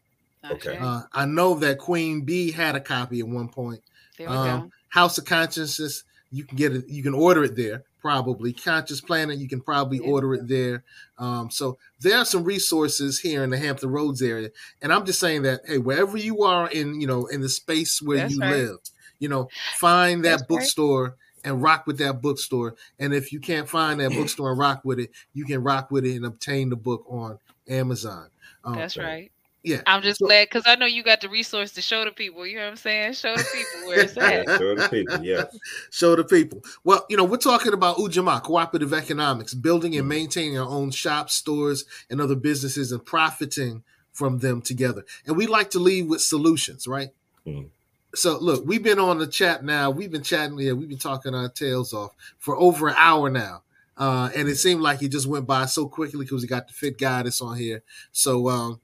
Okay. 0.50 0.76
Uh, 0.78 1.02
I 1.12 1.26
know 1.26 1.54
that 1.54 1.78
Queen 1.78 2.22
B 2.22 2.50
had 2.50 2.74
a 2.74 2.80
copy 2.80 3.20
at 3.20 3.28
one 3.28 3.48
point. 3.48 3.80
There 4.18 4.28
we 4.28 4.34
um, 4.34 4.60
go. 4.60 4.70
House 4.92 5.16
of 5.16 5.24
Consciousness, 5.24 6.04
you 6.30 6.44
can 6.44 6.56
get 6.56 6.76
it, 6.76 6.86
you 6.86 7.02
can 7.02 7.14
order 7.14 7.44
it 7.44 7.56
there 7.56 7.82
probably. 7.98 8.52
Conscious 8.52 9.00
Planet, 9.00 9.38
you 9.38 9.48
can 9.48 9.60
probably 9.60 9.98
yeah. 9.98 10.10
order 10.10 10.34
it 10.34 10.48
there. 10.48 10.82
Um, 11.18 11.50
so 11.50 11.78
there 12.00 12.18
are 12.18 12.24
some 12.26 12.44
resources 12.44 13.20
here 13.20 13.42
in 13.44 13.50
the 13.50 13.56
Hampton 13.56 13.90
Roads 13.90 14.20
area, 14.20 14.50
and 14.82 14.92
I'm 14.92 15.06
just 15.06 15.20
saying 15.20 15.42
that 15.42 15.60
hey, 15.66 15.78
wherever 15.78 16.18
you 16.18 16.42
are 16.42 16.68
in 16.68 17.00
you 17.00 17.06
know 17.06 17.26
in 17.26 17.40
the 17.40 17.48
space 17.48 18.02
where 18.02 18.18
That's 18.18 18.34
you 18.34 18.40
right. 18.40 18.50
live, 18.50 18.76
you 19.18 19.28
know, 19.28 19.48
find 19.76 20.24
that 20.24 20.30
That's 20.30 20.42
bookstore. 20.42 21.02
Right 21.04 21.12
and 21.44 21.60
rock 21.60 21.88
with 21.88 21.98
that 21.98 22.22
bookstore. 22.22 22.76
And 23.00 23.12
if 23.12 23.32
you 23.32 23.40
can't 23.40 23.68
find 23.68 23.98
that 23.98 24.12
bookstore 24.12 24.50
and 24.50 24.58
rock 24.60 24.82
with 24.84 25.00
it, 25.00 25.10
you 25.34 25.44
can 25.44 25.60
rock 25.60 25.90
with 25.90 26.04
it 26.04 26.14
and 26.14 26.24
obtain 26.24 26.70
the 26.70 26.76
book 26.76 27.04
on 27.08 27.36
Amazon. 27.68 28.28
Um, 28.64 28.76
That's 28.76 28.96
right. 28.96 29.32
Yeah. 29.62 29.80
I'm 29.86 30.02
just 30.02 30.18
so, 30.18 30.26
glad 30.26 30.48
because 30.48 30.64
I 30.66 30.74
know 30.74 30.86
you 30.86 31.02
got 31.02 31.20
the 31.20 31.28
resource 31.28 31.72
to 31.72 31.82
show 31.82 32.04
the 32.04 32.10
people. 32.10 32.46
You 32.46 32.56
know 32.56 32.64
what 32.64 32.70
I'm 32.70 32.76
saying? 32.76 33.12
Show 33.12 33.36
the 33.36 33.44
people 33.44 33.88
where 33.88 34.00
it's 34.00 34.16
at. 34.18 34.58
show 34.58 34.74
the 34.74 34.88
people, 34.88 35.24
yeah. 35.24 35.44
show 35.90 36.16
the 36.16 36.24
people. 36.24 36.62
Well, 36.82 37.06
you 37.08 37.16
know, 37.16 37.24
we're 37.24 37.36
talking 37.36 37.72
about 37.72 37.96
Ujamaa, 37.98 38.42
cooperative 38.42 38.92
economics, 38.92 39.54
building 39.54 39.94
and 39.94 40.02
mm-hmm. 40.02 40.08
maintaining 40.08 40.58
our 40.58 40.68
own 40.68 40.90
shops, 40.90 41.34
stores, 41.34 41.84
and 42.10 42.20
other 42.20 42.34
businesses 42.34 42.90
and 42.90 43.04
profiting 43.04 43.84
from 44.12 44.40
them 44.40 44.62
together. 44.62 45.04
And 45.26 45.36
we 45.36 45.46
like 45.46 45.70
to 45.70 45.78
leave 45.78 46.08
with 46.08 46.22
solutions, 46.22 46.86
right? 46.86 47.10
Mm. 47.46 47.68
So 48.14 48.38
look, 48.38 48.64
we've 48.66 48.82
been 48.82 48.98
on 48.98 49.18
the 49.18 49.26
chat 49.26 49.64
now. 49.64 49.90
We've 49.90 50.10
been 50.10 50.22
chatting 50.22 50.58
here. 50.58 50.74
We've 50.74 50.88
been 50.88 50.98
talking 50.98 51.34
our 51.34 51.48
tails 51.48 51.94
off 51.94 52.12
for 52.38 52.56
over 52.56 52.88
an 52.88 52.94
hour 52.98 53.30
now. 53.30 53.62
Uh, 53.96 54.30
and 54.34 54.48
it 54.48 54.56
seemed 54.56 54.80
like 54.80 55.02
it 55.02 55.08
just 55.08 55.26
went 55.26 55.46
by 55.46 55.66
so 55.66 55.86
quickly 55.86 56.24
because 56.24 56.42
we 56.42 56.48
got 56.48 56.66
the 56.66 56.74
fit 56.74 56.98
guy 56.98 57.22
that's 57.22 57.40
on 57.40 57.56
here. 57.56 57.82
So 58.10 58.48
um, 58.48 58.80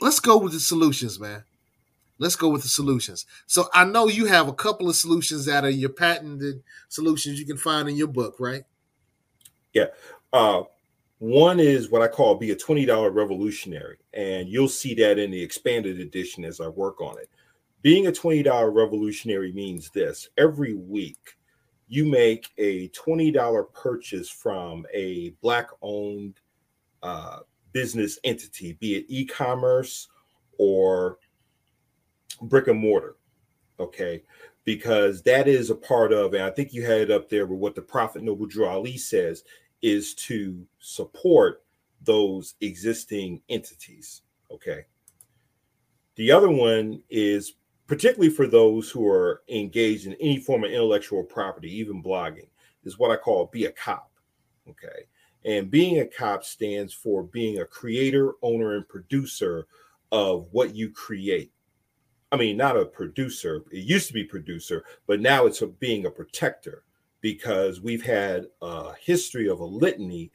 let's 0.00 0.20
go 0.20 0.38
with 0.38 0.52
the 0.52 0.60
solutions, 0.60 1.18
man. 1.18 1.44
Let's 2.18 2.36
go 2.36 2.48
with 2.48 2.62
the 2.62 2.68
solutions. 2.68 3.26
So 3.46 3.68
I 3.72 3.84
know 3.84 4.08
you 4.08 4.26
have 4.26 4.48
a 4.48 4.52
couple 4.52 4.88
of 4.88 4.96
solutions 4.96 5.44
that 5.46 5.64
are 5.64 5.70
your 5.70 5.90
patented 5.90 6.62
solutions 6.88 7.38
you 7.38 7.46
can 7.46 7.56
find 7.56 7.88
in 7.88 7.96
your 7.96 8.08
book, 8.08 8.36
right? 8.40 8.64
Yeah. 9.72 9.86
Uh, 10.32 10.62
one 11.18 11.60
is 11.60 11.90
what 11.90 12.02
I 12.02 12.08
call 12.08 12.34
be 12.34 12.50
a 12.50 12.56
$20 12.56 13.14
revolutionary. 13.14 13.98
And 14.14 14.48
you'll 14.48 14.68
see 14.68 14.94
that 14.94 15.18
in 15.18 15.30
the 15.30 15.42
expanded 15.42 16.00
edition 16.00 16.44
as 16.44 16.60
I 16.60 16.68
work 16.68 17.00
on 17.00 17.18
it. 17.18 17.30
Being 17.82 18.08
a 18.08 18.12
$20 18.12 18.74
revolutionary 18.74 19.52
means 19.52 19.90
this 19.90 20.28
every 20.36 20.74
week 20.74 21.36
you 21.88 22.04
make 22.04 22.50
a 22.58 22.88
$20 22.90 23.72
purchase 23.72 24.28
from 24.28 24.84
a 24.92 25.30
black 25.40 25.68
owned 25.80 26.38
uh, 27.02 27.38
business 27.72 28.18
entity, 28.24 28.74
be 28.74 28.96
it 28.96 29.06
e 29.08 29.24
commerce 29.24 30.08
or 30.58 31.18
brick 32.42 32.68
and 32.68 32.78
mortar. 32.78 33.16
Okay. 33.80 34.22
Because 34.64 35.22
that 35.22 35.48
is 35.48 35.70
a 35.70 35.74
part 35.74 36.12
of, 36.12 36.34
and 36.34 36.42
I 36.42 36.50
think 36.50 36.72
you 36.72 36.84
had 36.84 37.00
it 37.00 37.10
up 37.10 37.28
there 37.28 37.46
with 37.46 37.58
what 37.58 37.74
the 37.74 37.82
Prophet 37.82 38.22
Noble 38.22 38.46
Drew 38.46 38.66
Ali 38.66 38.98
says 38.98 39.44
is 39.80 40.14
to 40.14 40.66
support 40.78 41.62
those 42.02 42.54
existing 42.60 43.40
entities. 43.48 44.22
Okay. 44.50 44.84
The 46.16 46.30
other 46.32 46.50
one 46.50 47.02
is 47.08 47.54
particularly 47.86 48.30
for 48.30 48.46
those 48.46 48.90
who 48.90 49.08
are 49.08 49.42
engaged 49.48 50.06
in 50.06 50.14
any 50.14 50.38
form 50.38 50.64
of 50.64 50.70
intellectual 50.70 51.22
property, 51.22 51.74
even 51.78 52.02
blogging, 52.02 52.48
is 52.84 52.98
what 52.98 53.10
I 53.10 53.16
call 53.16 53.46
be 53.46 53.64
a 53.64 53.72
cop. 53.72 54.10
Okay. 54.68 55.06
And 55.48 55.70
being 55.70 56.00
a 56.00 56.04
cop 56.04 56.44
stands 56.44 56.92
for 56.92 57.22
being 57.22 57.58
a 57.58 57.64
creator, 57.64 58.34
owner, 58.42 58.76
and 58.76 58.86
producer 58.86 59.66
of 60.12 60.46
what 60.52 60.74
you 60.74 60.90
create. 60.90 61.50
I 62.30 62.36
mean, 62.36 62.58
not 62.58 62.76
a 62.76 62.84
producer. 62.84 63.64
It 63.72 63.78
used 63.78 64.08
to 64.08 64.12
be 64.12 64.24
producer, 64.24 64.84
but 65.06 65.20
now 65.20 65.46
it's 65.46 65.62
a, 65.62 65.66
being 65.66 66.04
a 66.04 66.10
protector 66.10 66.84
because 67.22 67.80
we've 67.80 68.04
had 68.04 68.44
a 68.60 68.92
history 69.00 69.48
of 69.48 69.60
a 69.60 69.64
litany 69.64 70.30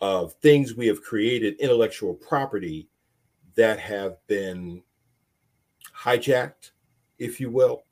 of 0.00 0.32
things 0.40 0.74
we 0.74 0.86
have 0.86 1.02
created, 1.02 1.60
intellectual 1.60 2.14
property 2.14 2.88
that 3.56 3.78
have 3.78 4.16
been 4.28 4.82
hijacked, 5.94 6.70
if 7.18 7.38
you 7.38 7.50
will. 7.50 7.84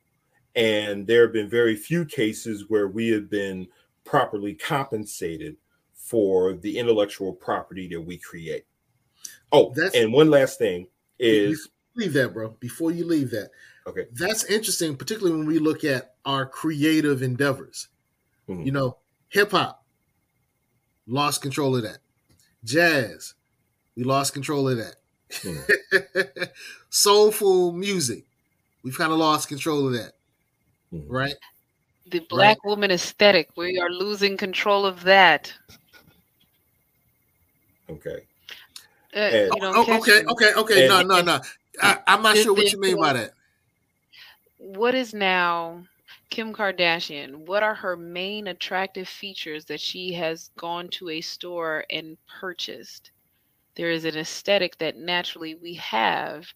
And 0.56 1.06
there 1.06 1.24
have 1.24 1.34
been 1.34 1.50
very 1.50 1.76
few 1.76 2.06
cases 2.06 2.70
where 2.70 2.88
we 2.88 3.08
have 3.08 3.28
been 3.28 3.68
properly 4.04 4.54
compensated 4.54 5.58
for 6.12 6.52
the 6.52 6.78
intellectual 6.78 7.32
property 7.32 7.88
that 7.88 8.02
we 8.02 8.18
create. 8.18 8.66
Oh, 9.50 9.72
that's 9.74 9.96
and 9.96 10.12
one 10.12 10.28
last 10.28 10.58
thing 10.58 10.86
is 11.18 11.70
leave 11.96 12.12
that, 12.12 12.34
bro. 12.34 12.50
Before 12.60 12.90
you 12.90 13.06
leave 13.06 13.30
that, 13.30 13.48
okay, 13.86 14.04
that's 14.12 14.44
interesting, 14.44 14.94
particularly 14.94 15.34
when 15.34 15.46
we 15.46 15.58
look 15.58 15.84
at 15.84 16.16
our 16.26 16.44
creative 16.44 17.22
endeavors. 17.22 17.88
Mm-hmm. 18.46 18.62
You 18.62 18.72
know, 18.72 18.98
hip 19.30 19.52
hop 19.52 19.86
lost 21.06 21.40
control 21.40 21.76
of 21.76 21.82
that. 21.84 22.00
Jazz, 22.62 23.32
we 23.96 24.04
lost 24.04 24.34
control 24.34 24.68
of 24.68 24.76
that. 24.76 24.96
Mm-hmm. 25.30 26.42
Soulful 26.90 27.72
music, 27.72 28.26
we've 28.82 28.98
kind 28.98 29.12
of 29.12 29.18
lost 29.18 29.48
control 29.48 29.86
of 29.86 29.94
that. 29.94 30.12
Mm-hmm. 30.92 31.10
Right? 31.10 31.34
The 32.10 32.20
black 32.28 32.58
right? 32.64 32.68
woman 32.68 32.90
aesthetic, 32.90 33.48
we 33.56 33.78
are 33.78 33.88
losing 33.88 34.36
control 34.36 34.84
of 34.84 35.04
that. 35.04 35.50
Okay. 37.92 38.26
Uh, 39.14 39.18
and, 39.18 39.50
oh, 39.60 39.98
okay, 39.98 40.24
okay, 40.24 40.54
okay, 40.54 40.88
No, 40.88 41.02
no, 41.02 41.20
no. 41.20 41.40
I, 41.80 41.98
am 42.06 42.22
not 42.22 42.36
sure 42.36 42.54
what 42.54 42.72
you 42.72 42.80
mean 42.80 42.98
by 42.98 43.12
that. 43.12 43.32
What 44.58 44.94
is 44.94 45.12
now 45.12 45.84
Kim 46.30 46.54
Kardashian? 46.54 47.46
What 47.46 47.62
are 47.62 47.74
her 47.74 47.96
main 47.96 48.46
attractive 48.46 49.08
features 49.08 49.66
that 49.66 49.80
she 49.80 50.12
has 50.14 50.50
gone 50.56 50.88
to 50.90 51.10
a 51.10 51.20
store 51.20 51.84
and 51.90 52.16
purchased? 52.40 53.10
There 53.74 53.90
is 53.90 54.04
an 54.04 54.16
aesthetic 54.16 54.78
that 54.78 54.96
naturally 54.96 55.56
we 55.56 55.74
have, 55.74 56.46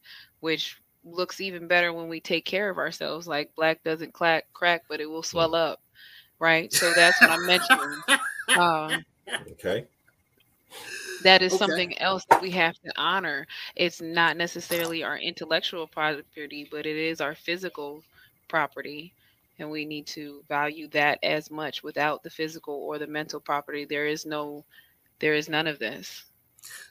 which 0.41 0.81
looks 1.05 1.41
even 1.41 1.67
better 1.67 1.93
when 1.93 2.09
we 2.09 2.21
take 2.21 2.45
care 2.45 2.71
of 2.71 2.79
ourselves. 2.79 3.27
Like 3.27 3.55
black 3.55 3.83
doesn't 3.85 4.15
crack, 4.15 4.47
crack, 4.53 4.83
but 4.89 5.01
it 5.01 5.07
will 5.11 5.23
swell 5.23 5.55
up. 5.55 5.81
right? 6.39 6.73
So 6.73 6.93
that's 6.95 7.21
what 7.21 7.31
I'm 7.31 7.47
mentioning. 7.47 8.03
Uh, 8.49 8.99
okay. 9.53 9.87
That 11.27 11.43
is 11.43 11.55
okay. 11.55 11.59
something 11.59 11.99
else 11.99 12.25
that 12.31 12.41
we 12.41 12.53
have 12.53 12.79
to 12.85 12.93
honor. 12.97 13.49
It's 13.75 14.01
not 14.01 14.37
necessarily 14.37 15.03
our 15.03 15.19
intellectual 15.19 15.89
property, 15.89 16.69
but 16.71 16.87
it 16.87 16.97
is 16.97 17.21
our 17.21 17.35
physical 17.35 18.05
property. 18.47 19.13
And 19.59 19.69
we 19.69 19.85
need 19.85 20.07
to 20.09 20.45
value 20.49 20.87
that 20.91 21.19
as 21.25 21.51
much. 21.51 21.83
Without 21.83 22.23
the 22.23 22.31
physical 22.31 22.75
or 22.75 22.99
the 22.99 23.09
mental 23.09 23.41
property, 23.41 23.85
there 23.85 24.07
is 24.07 24.25
no, 24.25 24.65
there 25.19 25.35
is 25.35 25.49
none 25.49 25.67
of 25.67 25.81
this. 25.81 26.27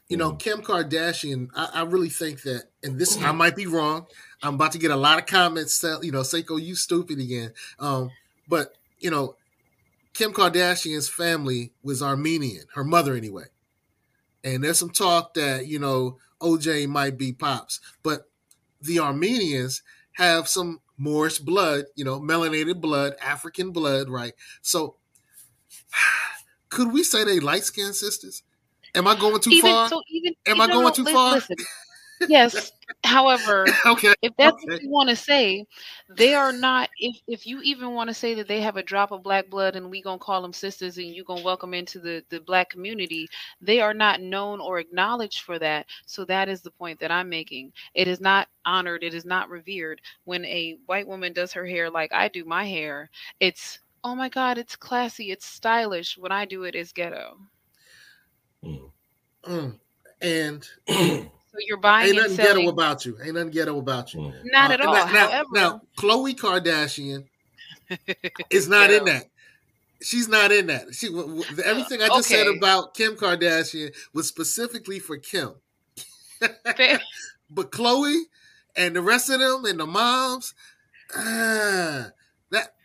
You 0.10 0.18
know, 0.18 0.34
Kim 0.34 0.62
Kardashian, 0.62 1.48
I, 1.56 1.70
I 1.74 1.82
really 1.84 2.10
think 2.10 2.41
that, 2.41 2.66
and 2.84 2.99
this 2.99 3.18
I 3.24 3.32
might 3.32 3.56
be 3.56 3.68
wrong. 3.68 4.06
I'm 4.44 4.56
about 4.56 4.74
to 4.74 4.80
get 4.80 4.91
a 4.91 4.98
lot 4.98 5.18
of 5.18 5.28
comments. 5.28 5.82
You 6.02 6.12
know, 6.12 6.22
Seiko, 6.22 6.62
you 6.62 6.76
stupid 6.76 7.20
again. 7.20 7.53
Um, 7.80 8.12
but 8.49 8.76
you 8.99 9.12
know, 9.12 9.38
Kim 10.14 10.34
Kardashian's 10.34 11.07
family 11.07 11.72
was 11.84 12.03
Armenian, 12.03 12.66
her 12.74 12.84
mother 12.84 13.16
anyway. 13.16 13.45
And 14.46 14.64
there's 14.64 14.80
some 14.80 14.92
talk 14.92 15.34
that, 15.34 15.68
you 15.68 15.80
know, 15.80 16.20
OJ 16.40 16.88
might 16.88 17.18
be 17.18 17.34
pops, 17.34 17.82
but 18.04 18.30
the 18.80 19.00
Armenians 19.00 19.82
have 20.14 20.48
some 20.48 20.80
Moorish 20.98 21.40
blood, 21.40 21.86
you 21.96 22.06
know, 22.06 22.22
melanated 22.22 22.80
blood, 22.80 23.16
African 23.22 23.72
blood, 23.72 24.08
right? 24.08 24.34
So 24.62 24.98
could 26.70 26.94
we 26.94 27.04
say 27.04 27.24
they 27.24 27.40
light 27.40 27.64
skinned 27.64 27.96
sisters? 27.96 28.44
Am 28.94 29.08
I 29.08 29.20
going 29.20 29.42
too 29.42 29.50
even, 29.50 29.72
far? 29.72 29.90
So 29.90 30.02
even, 30.10 30.34
Am 30.46 30.62
I 30.62 30.68
going 30.68 30.94
too 30.94 31.06
far? 31.06 31.42
Listen, 32.20 32.32
yes. 32.32 32.72
However, 33.04 33.66
okay, 33.86 34.14
if 34.22 34.34
that's 34.38 34.56
okay. 34.56 34.74
what 34.74 34.82
you 34.82 34.90
want 34.90 35.10
to 35.10 35.16
say, 35.16 35.66
they 36.10 36.34
are 36.34 36.52
not. 36.52 36.90
If 37.00 37.18
if 37.28 37.46
you 37.46 37.62
even 37.62 37.94
want 37.94 38.10
to 38.10 38.14
say 38.14 38.34
that 38.36 38.48
they 38.48 38.62
have 38.62 38.78
a 38.78 38.84
drop 38.84 39.12
of 39.12 39.24
black 39.24 39.50
blood 39.50 39.76
and 39.76 39.90
we 39.90 40.02
gonna 40.02 40.18
call 40.18 40.42
them 40.42 40.54
sisters 40.54 40.98
and 40.98 41.08
you 41.08 41.24
gonna 41.24 41.44
welcome 41.44 41.74
into 41.74 42.00
the 42.00 42.24
the 42.30 42.40
black 42.40 42.70
community, 42.70 43.28
they 43.62 43.82
are 43.82 43.94
not 43.94 44.22
known 44.22 44.60
or 44.60 44.80
acknowledged 44.80 45.42
for 45.42 45.60
that. 45.60 45.86
So 46.06 46.26
that 46.26 46.50
is 46.50 46.62
the 46.62 46.72
point 46.72 47.00
that 47.00 47.12
I'm 47.12 47.30
making. 47.30 47.74
It 47.94 48.08
is 48.08 48.20
not 48.20 48.48
honored. 48.66 49.04
It 49.04 49.14
is 49.14 49.26
not 49.26 49.50
revered. 49.50 50.02
When 50.24 50.46
a 50.46 50.78
white 50.86 51.08
woman 51.08 51.34
does 51.34 51.54
her 51.54 51.66
hair 51.66 51.90
like 51.90 52.14
I 52.14 52.28
do 52.28 52.46
my 52.46 52.66
hair, 52.66 53.10
it's 53.40 53.80
oh 54.04 54.16
my 54.16 54.30
god, 54.30 54.58
it's 54.58 54.76
classy, 54.76 55.32
it's 55.32 55.46
stylish. 55.46 56.18
When 56.18 56.32
I 56.32 56.46
do 56.46 56.64
it, 56.64 56.76
it's 56.76 56.92
ghetto. 56.92 57.38
Mm. 58.64 58.92
Mm. 59.44 59.80
And 60.22 60.68
So 61.56 61.61
you're 61.65 61.77
buying 61.77 62.07
ain't 62.07 62.18
nothing 62.18 62.36
selling... 62.36 62.65
ghetto 62.65 62.69
about 62.69 63.06
you. 63.06 63.18
Ain't 63.23 63.36
nothing 63.36 63.52
ghetto 63.52 63.80
about 63.80 64.14
you. 64.14 64.34
Not 64.44 64.72
uh, 64.72 64.73
at 64.73 64.82
all. 64.82 64.94
Now, 64.94 65.06
However, 65.06 65.45
now, 65.53 65.82
Khloe 65.98 66.36
Kardashian 66.36 67.23
is 68.49 68.68
not 68.68 68.91
in 68.91 69.06
that. 69.06 69.30
She's 70.02 70.27
not 70.27 70.52
in 70.52 70.68
that. 70.68 70.94
She 70.94 71.07
everything 71.64 72.02
I 72.02 72.07
just 72.07 72.30
okay. 72.30 72.44
said 72.44 72.48
about 72.48 72.94
Kim 72.94 73.15
Kardashian 73.15 73.95
was 74.14 74.27
specifically 74.27 74.99
for 74.99 75.18
Kim. 75.18 75.53
but 77.49 77.72
Khloe 77.72 78.23
and 78.76 78.94
the 78.94 79.02
rest 79.02 79.30
of 79.30 79.40
them 79.40 79.64
and 79.64 79.80
the 79.80 79.86
moms, 79.86 80.53
uh, 81.15 82.10
that 82.52 82.76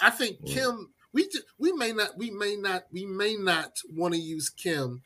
I 0.00 0.10
think 0.10 0.46
Kim. 0.46 0.90
We 1.12 1.28
we 1.58 1.72
may 1.72 1.92
not 1.92 2.16
we 2.16 2.30
may 2.30 2.56
not 2.56 2.84
we 2.92 3.04
may 3.04 3.36
not 3.36 3.80
want 3.94 4.14
to 4.14 4.20
use 4.20 4.48
Kim 4.48 5.02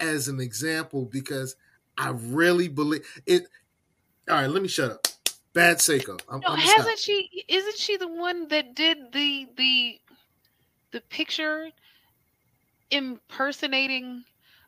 as 0.00 0.28
an 0.28 0.40
example 0.40 1.04
because 1.04 1.54
I 1.98 2.10
really 2.10 2.68
believe 2.68 3.02
it. 3.26 3.44
All 4.30 4.36
right, 4.36 4.46
let 4.50 4.62
me 4.62 4.68
shut 4.68 4.90
up. 4.90 5.06
Bad 5.52 5.78
Seiko. 5.78 6.20
I'm, 6.30 6.40
no, 6.40 6.48
I'm 6.50 6.58
hasn't 6.58 6.98
stop. 6.98 6.98
she? 6.98 7.44
Isn't 7.48 7.76
she 7.76 7.96
the 7.96 8.08
one 8.08 8.46
that 8.48 8.74
did 8.74 9.12
the 9.12 9.46
the 9.56 10.00
the 10.92 11.00
picture 11.08 11.68
impersonating 12.90 14.24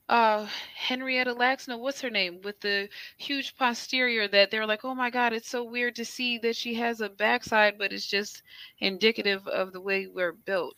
uh 0.09 0.47
Henrietta 0.75 1.33
Lacks? 1.33 1.69
No, 1.69 1.79
what's 1.79 2.01
her 2.01 2.11
name? 2.11 2.41
With 2.43 2.59
the 2.61 2.89
huge 3.19 3.57
posterior 3.57 4.27
that 4.29 4.51
they're 4.51 4.67
like, 4.67 4.85
oh 4.85 4.95
my 4.95 5.11
god, 5.11 5.33
it's 5.33 5.49
so 5.49 5.63
weird 5.63 5.95
to 5.97 6.05
see 6.05 6.39
that 6.39 6.57
she 6.57 6.75
has 6.75 7.01
a 7.01 7.09
backside, 7.09 7.79
but 7.79 7.93
it's 7.93 8.07
just 8.07 8.43
indicative 8.81 9.47
of 9.47 9.73
the 9.73 9.81
way 9.81 10.09
we're 10.09 10.33
built. 10.33 10.75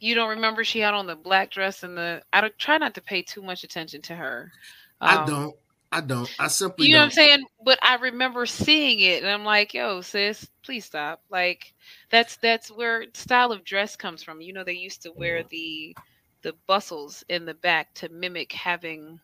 You 0.00 0.14
don't 0.16 0.30
remember 0.30 0.64
she 0.64 0.80
had 0.80 0.94
on 0.94 1.06
the 1.06 1.16
black 1.16 1.50
dress 1.50 1.84
and 1.84 1.96
the. 1.96 2.22
I 2.32 2.40
don't 2.40 2.58
try 2.58 2.76
not 2.76 2.94
to 2.94 3.00
pay 3.00 3.22
too 3.22 3.40
much 3.40 3.62
attention 3.64 4.02
to 4.02 4.16
her. 4.16 4.52
Um, 5.02 5.22
I 5.22 5.26
don't. 5.26 5.56
I 5.90 6.00
don't. 6.00 6.34
I 6.38 6.48
simply 6.48 6.86
You 6.86 6.92
know 6.92 7.00
don't. 7.00 7.06
what 7.08 7.12
I'm 7.12 7.14
saying? 7.14 7.44
But 7.64 7.78
I 7.82 7.96
remember 7.96 8.46
seeing 8.46 9.00
it 9.00 9.22
and 9.22 9.30
I'm 9.30 9.44
like, 9.44 9.74
yo, 9.74 10.00
sis, 10.00 10.48
please 10.64 10.86
stop. 10.86 11.20
Like 11.30 11.74
that's 12.10 12.36
that's 12.36 12.70
where 12.70 13.04
style 13.12 13.52
of 13.52 13.64
dress 13.64 13.94
comes 13.96 14.22
from. 14.22 14.40
You 14.40 14.54
know, 14.54 14.64
they 14.64 14.72
used 14.72 15.02
to 15.02 15.12
wear 15.12 15.42
the 15.50 15.94
the 16.42 16.54
bustles 16.66 17.22
in 17.28 17.44
the 17.44 17.54
back 17.54 17.92
to 17.94 18.08
mimic 18.08 18.52
having 18.52 19.20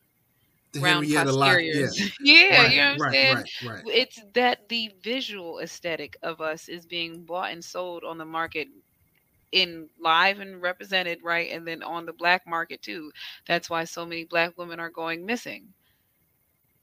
the 0.72 0.80
round 0.80 1.08
posteriors. 1.10 1.98
yeah, 1.98 2.08
yeah 2.20 2.62
right, 2.62 2.70
you 2.70 2.76
know 2.76 2.86
what 2.86 2.92
I'm 2.92 2.98
right, 2.98 3.12
saying? 3.12 3.36
Right, 3.66 3.82
it's 3.86 4.20
that 4.34 4.68
the 4.68 4.90
visual 5.02 5.60
aesthetic 5.60 6.16
of 6.22 6.40
us 6.40 6.68
is 6.68 6.84
being 6.86 7.24
bought 7.24 7.50
and 7.52 7.64
sold 7.64 8.04
on 8.04 8.18
the 8.18 8.24
market 8.26 8.68
in 9.52 9.88
live 10.00 10.40
and 10.40 10.60
represented, 10.60 11.20
right? 11.22 11.50
And 11.50 11.66
then 11.66 11.82
on 11.82 12.06
the 12.06 12.12
black 12.12 12.46
market 12.46 12.82
too. 12.82 13.10
That's 13.46 13.70
why 13.70 13.84
so 13.84 14.04
many 14.04 14.24
black 14.24 14.56
women 14.56 14.80
are 14.80 14.90
going 14.90 15.24
missing 15.24 15.68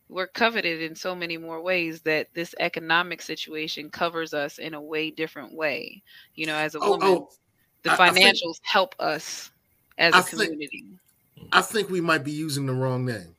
we're 0.09 0.27
coveted 0.27 0.81
in 0.81 0.95
so 0.95 1.15
many 1.15 1.37
more 1.37 1.61
ways 1.61 2.01
that 2.01 2.27
this 2.33 2.53
economic 2.59 3.21
situation 3.21 3.89
covers 3.89 4.33
us 4.33 4.59
in 4.59 4.73
a 4.73 4.81
way 4.81 5.09
different 5.09 5.53
way. 5.53 6.03
You 6.35 6.47
know, 6.47 6.55
as 6.55 6.75
a 6.75 6.79
oh, 6.79 6.91
woman, 6.91 7.07
oh, 7.07 7.29
the 7.83 7.91
I, 7.91 7.95
financials 7.95 8.09
I 8.09 8.37
think, 8.37 8.57
help 8.63 8.95
us 8.99 9.51
as 9.97 10.13
a 10.15 10.23
community. 10.23 10.85
Think, 11.35 11.49
I 11.51 11.61
think 11.61 11.89
we 11.89 12.01
might 12.01 12.23
be 12.23 12.31
using 12.31 12.65
the 12.65 12.73
wrong 12.73 13.05
name. 13.05 13.35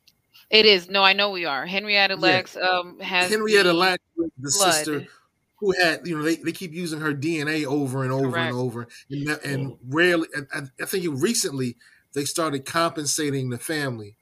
It 0.51 0.67
is. 0.67 0.89
No, 0.89 1.03
I 1.03 1.13
know 1.13 1.31
we 1.31 1.45
are. 1.45 1.67
Henrietta 1.67 2.17
Lacks 2.17 2.57
yeah. 2.57 2.69
um, 2.69 3.01
has 3.01 3.31
Henrietta 3.31 3.73
Lacks, 3.73 4.05
the 4.17 4.31
blood. 4.39 4.75
sister 4.75 5.07
who 5.59 5.73
had, 5.73 6.07
you 6.07 6.17
know, 6.17 6.23
they, 6.23 6.37
they 6.37 6.53
keep 6.53 6.73
using 6.73 7.01
her 7.01 7.15
DNA 7.15 7.65
over 7.65 8.03
and 8.03 8.13
over 8.13 8.31
Correct. 8.31 8.53
and 8.53 8.61
over. 8.61 8.89
And, 9.11 9.29
and 9.45 9.77
rarely, 9.89 10.29
I, 10.53 10.63
I 10.81 10.85
think 10.85 11.07
recently 11.21 11.77
they 12.13 12.25
started 12.25 12.65
compensating 12.65 13.51
the 13.51 13.59
family 13.59 14.17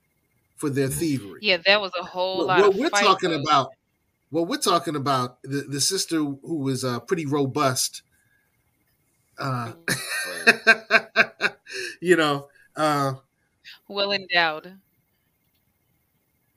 for 0.57 0.71
their 0.71 0.89
thievery. 0.89 1.41
Yeah, 1.43 1.59
that 1.67 1.81
was 1.81 1.93
a 1.99 2.05
whole 2.05 2.47
lot. 2.47 2.61
What 2.61 2.75
we're 2.75 2.91
talking 2.91 3.31
though. 3.31 3.43
about, 3.43 3.71
what 4.31 4.49
we're 4.49 4.59
talking 4.59 4.97
about, 4.97 5.43
the, 5.43 5.63
the 5.63 5.81
sister 5.81 6.17
who 6.17 6.59
was 6.63 6.85
uh, 6.85 7.01
pretty 7.01 7.27
robust. 7.27 8.03
Uh, 9.39 9.73
mm, 10.47 11.55
you 12.01 12.17
know, 12.17 12.49
uh, 12.77 13.15
well 13.89 14.13
endowed. 14.13 14.79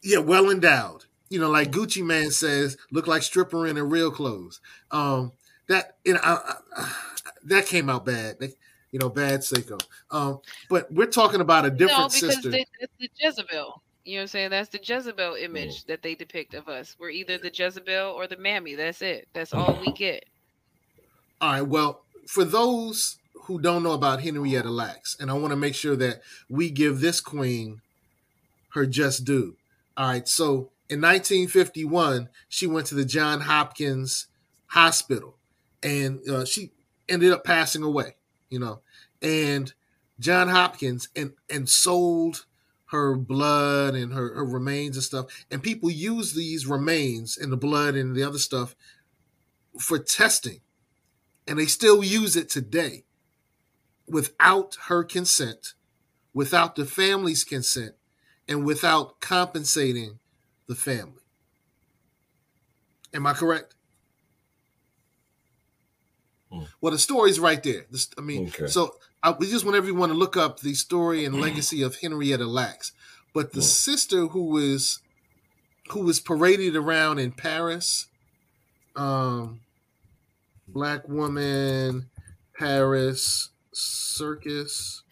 Yeah, 0.03 0.19
well 0.19 0.49
endowed. 0.49 1.06
You 1.29 1.39
know, 1.39 1.49
like 1.49 1.71
Gucci 1.71 2.05
Mane 2.05 2.31
says, 2.31 2.77
look 2.91 3.07
like 3.07 3.23
stripper 3.23 3.67
in 3.67 3.75
her 3.75 3.85
real 3.85 4.11
clothes. 4.11 4.61
Um, 4.91 5.33
that 5.67 5.97
you 6.05 6.13
know, 6.13 6.21
I, 6.23 6.53
I, 6.75 6.93
that 7.45 7.65
came 7.65 7.89
out 7.89 8.05
bad. 8.05 8.39
They, 8.39 8.53
you 8.91 8.99
know, 8.99 9.09
bad 9.09 9.41
Seiko. 9.41 9.81
Um, 10.11 10.39
but 10.69 10.91
we're 10.91 11.07
talking 11.07 11.41
about 11.41 11.65
a 11.65 11.69
different 11.69 11.99
no, 11.99 12.07
because 12.07 12.35
sister. 12.35 12.51
it's 12.79 12.93
the 12.99 13.09
Jezebel. 13.17 13.81
You 14.05 14.13
know 14.13 14.19
what 14.19 14.21
I'm 14.21 14.27
saying? 14.27 14.49
That's 14.51 14.69
the 14.69 14.79
Jezebel 14.81 15.35
image 15.35 15.83
that 15.85 16.01
they 16.01 16.15
depict 16.15 16.53
of 16.53 16.69
us. 16.69 16.95
We're 16.97 17.09
either 17.09 17.37
the 17.37 17.51
Jezebel 17.53 18.13
or 18.13 18.25
the 18.25 18.37
Mammy. 18.37 18.75
That's 18.75 19.01
it. 19.01 19.27
That's 19.33 19.53
all 19.53 19.77
we 19.85 19.91
get. 19.91 20.25
All 21.41 21.51
right. 21.51 21.61
Well, 21.61 22.01
for 22.25 22.45
those 22.45 23.17
who 23.33 23.59
don't 23.59 23.83
know 23.83 23.91
about 23.91 24.21
Henrietta 24.21 24.69
Lacks, 24.69 25.17
and 25.19 25.29
I 25.29 25.33
want 25.33 25.51
to 25.51 25.57
make 25.57 25.75
sure 25.75 25.97
that 25.97 26.21
we 26.49 26.69
give 26.69 27.01
this 27.01 27.19
queen 27.19 27.81
her 28.69 28.85
just 28.85 29.25
due. 29.25 29.57
All 29.97 30.07
right. 30.07 30.27
So 30.27 30.69
in 30.89 31.01
1951, 31.01 32.29
she 32.47 32.67
went 32.67 32.87
to 32.87 32.95
the 32.95 33.05
John 33.05 33.41
Hopkins 33.41 34.27
Hospital, 34.67 35.37
and 35.83 36.27
uh, 36.29 36.45
she 36.45 36.71
ended 37.09 37.31
up 37.31 37.43
passing 37.43 37.83
away. 37.83 38.15
You 38.49 38.59
know, 38.59 38.81
and 39.21 39.73
John 40.19 40.47
Hopkins 40.47 41.09
and 41.15 41.33
and 41.49 41.67
sold 41.67 42.45
her 42.87 43.15
blood 43.15 43.95
and 43.95 44.13
her, 44.13 44.33
her 44.35 44.45
remains 44.45 44.95
and 44.95 45.03
stuff. 45.03 45.45
And 45.51 45.61
people 45.61 45.89
use 45.89 46.33
these 46.33 46.65
remains 46.65 47.37
and 47.37 47.51
the 47.51 47.57
blood 47.57 47.95
and 47.95 48.15
the 48.15 48.23
other 48.23 48.37
stuff 48.37 48.75
for 49.77 49.99
testing. 49.99 50.61
And 51.45 51.59
they 51.59 51.65
still 51.65 52.03
use 52.03 52.35
it 52.35 52.49
today 52.49 53.03
without 54.07 54.77
her 54.87 55.03
consent, 55.03 55.73
without 56.33 56.75
the 56.75 56.85
family's 56.85 57.43
consent, 57.43 57.95
and 58.47 58.65
without 58.65 59.19
compensating 59.19 60.19
the 60.67 60.75
family. 60.75 61.21
Am 63.13 63.25
I 63.25 63.33
correct? 63.33 63.75
Hmm. 66.51 66.63
Well, 66.81 66.91
the 66.91 66.99
story's 66.99 67.39
right 67.39 67.61
there. 67.61 67.85
This, 67.89 68.09
I 68.17 68.21
mean, 68.21 68.47
okay. 68.47 68.67
so 68.67 68.95
I, 69.23 69.31
we 69.31 69.49
just 69.49 69.65
want 69.65 69.77
everyone 69.77 70.09
to 70.09 70.15
look 70.15 70.37
up 70.37 70.59
the 70.59 70.73
story 70.73 71.25
and 71.25 71.41
legacy 71.41 71.81
of 71.81 71.95
Henrietta 71.95 72.45
Lacks. 72.45 72.91
But 73.33 73.53
the 73.53 73.61
sister 73.61 74.27
who 74.27 74.45
was 74.45 74.99
who 75.89 76.01
was 76.01 76.19
paraded 76.19 76.75
around 76.75 77.19
in 77.19 77.31
Paris, 77.31 78.07
um, 78.95 79.61
black 80.67 81.07
woman, 81.07 82.09
Paris, 82.57 83.49
Circus. 83.71 85.03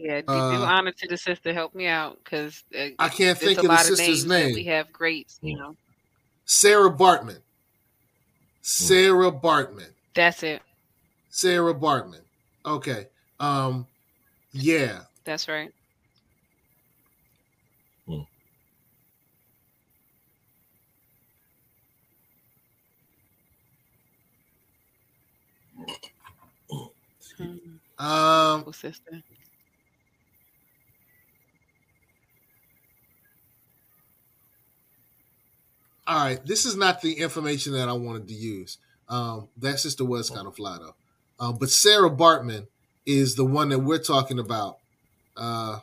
Yeah, 0.00 0.20
do, 0.20 0.32
uh, 0.32 0.50
do 0.50 0.62
honor 0.62 0.92
to 0.92 1.08
the 1.08 1.16
sister. 1.16 1.52
Help 1.52 1.74
me 1.74 1.86
out 1.86 2.18
because 2.22 2.62
uh, 2.78 2.86
I 2.98 3.08
can't 3.08 3.36
think 3.36 3.58
of 3.58 3.66
the 3.66 3.76
sister's 3.78 4.26
name. 4.26 4.54
We 4.54 4.64
have 4.64 4.92
greats, 4.92 5.38
you 5.42 5.56
know. 5.56 5.76
Sarah 6.44 6.90
Bartman. 6.90 7.40
Sarah 8.62 9.32
Bartman. 9.32 9.90
That's 10.14 10.42
it. 10.42 10.62
Sarah 11.30 11.74
Bartman. 11.74 12.22
Okay. 12.64 13.06
Um, 13.40 13.86
yeah. 14.52 15.00
That's 15.24 15.48
right. 15.48 15.72
Hmm. 18.06 18.20
Um, 27.98 28.72
sister. 28.72 29.22
All 36.08 36.24
right, 36.24 36.44
this 36.46 36.64
is 36.64 36.74
not 36.74 37.02
the 37.02 37.12
information 37.18 37.74
that 37.74 37.86
I 37.86 37.92
wanted 37.92 38.28
to 38.28 38.34
use. 38.34 38.78
Um, 39.10 39.48
that 39.58 39.78
sister 39.78 40.06
was 40.06 40.30
kind 40.30 40.46
of 40.46 40.56
fly 40.56 40.78
though. 40.78 40.94
Uh, 41.38 41.52
but 41.52 41.68
Sarah 41.68 42.10
Bartman 42.10 42.66
is 43.04 43.34
the 43.34 43.44
one 43.44 43.68
that 43.68 43.80
we're 43.80 43.98
talking 43.98 44.38
about. 44.38 44.78
Uh, 45.36 45.80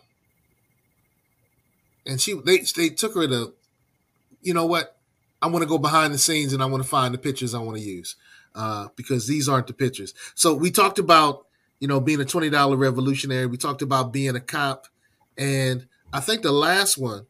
and 2.08 2.20
she 2.20 2.34
they 2.44 2.58
they 2.76 2.90
took 2.90 3.14
her 3.14 3.28
to, 3.28 3.54
you 4.42 4.54
know 4.56 4.66
what? 4.66 4.98
I 5.44 5.48
want 5.48 5.62
to 5.62 5.70
go 5.70 5.78
behind 5.78 6.12
the 6.12 6.18
scenes 6.18 6.54
and 6.54 6.64
I 6.64 6.66
want 6.66 6.82
to 6.82 6.90
find 6.90 7.14
the 7.14 7.20
pictures 7.20 7.54
I 7.54 7.60
want 7.60 7.78
to 7.78 7.84
use 7.84 8.16
uh, 8.56 8.88
because 8.96 9.28
these 9.28 9.48
aren't 9.48 9.68
the 9.68 9.74
pictures. 9.74 10.16
So 10.34 10.56
we 10.56 10.72
talked 10.72 10.98
about 10.98 11.46
you 11.80 11.88
know 11.88 12.00
being 12.00 12.20
a 12.20 12.26
twenty 12.26 12.50
dollar 12.50 12.78
revolutionary. 12.78 13.46
We 13.46 13.58
talked 13.58 13.84
about 13.84 14.12
being 14.12 14.36
a 14.36 14.42
cop, 14.42 14.88
and 15.38 15.86
I 16.12 16.20
think 16.20 16.42
the 16.42 16.52
last 16.52 16.98
one 16.98 17.28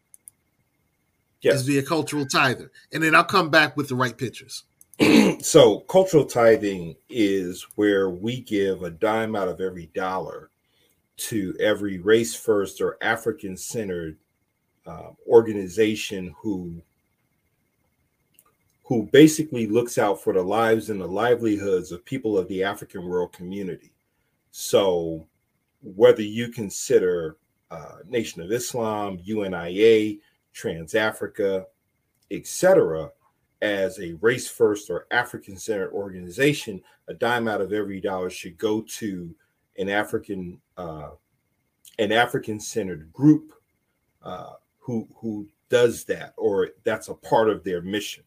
yes. 1.45 1.61
is 1.61 1.67
be 1.67 1.77
a 1.77 1.83
cultural 1.83 2.25
tither, 2.25 2.71
and 2.91 3.01
then 3.01 3.15
I'll 3.15 3.23
come 3.23 3.49
back 3.49 3.77
with 3.77 3.89
the 3.89 3.95
right 3.95 4.17
pictures. 4.17 4.63
so, 5.41 5.81
cultural 5.81 6.25
tithing 6.25 6.95
is 7.09 7.65
where 7.75 8.09
we 8.09 8.41
give 8.41 8.83
a 8.83 8.89
dime 8.89 9.35
out 9.35 9.47
of 9.47 9.59
every 9.59 9.87
dollar 9.93 10.49
to 11.17 11.55
every 11.59 11.99
race 11.99 12.35
first 12.35 12.81
or 12.81 12.97
African 13.01 13.57
centered 13.57 14.17
uh, 14.85 15.11
organization 15.27 16.33
who 16.41 16.81
who 18.83 19.09
basically 19.11 19.65
looks 19.65 19.97
out 19.97 20.21
for 20.21 20.31
the 20.31 20.43
lives 20.43 20.91
and 20.91 21.01
the 21.01 21.07
livelihoods 21.07 21.91
of 21.91 22.05
people 22.05 22.37
of 22.37 22.47
the 22.47 22.63
African 22.63 23.03
world 23.07 23.33
community. 23.33 23.91
So, 24.51 25.27
whether 25.81 26.21
you 26.21 26.49
consider 26.49 27.37
uh, 27.71 27.97
Nation 28.07 28.43
of 28.43 28.51
Islam, 28.51 29.19
UNIA, 29.23 30.17
Trans 30.55 30.95
Africa, 30.95 31.67
etc., 32.31 33.11
as 33.61 33.99
a 33.99 34.13
race 34.21 34.47
first 34.47 34.89
or 34.89 35.05
African 35.11 35.57
centered 35.57 35.91
organization, 35.91 36.81
a 37.07 37.13
dime 37.13 37.47
out 37.47 37.61
of 37.61 37.73
every 37.73 37.99
dollar 37.99 38.29
should 38.29 38.57
go 38.57 38.81
to 38.81 39.35
an 39.77 39.89
African 39.89 40.59
uh, 40.77 41.09
an 41.99 42.11
African 42.11 42.59
centered 42.59 43.11
group 43.11 43.53
uh, 44.23 44.53
who 44.79 45.07
who 45.15 45.47
does 45.69 46.05
that 46.05 46.33
or 46.37 46.69
that's 46.83 47.09
a 47.09 47.13
part 47.13 47.49
of 47.49 47.63
their 47.63 47.81
mission. 47.81 48.23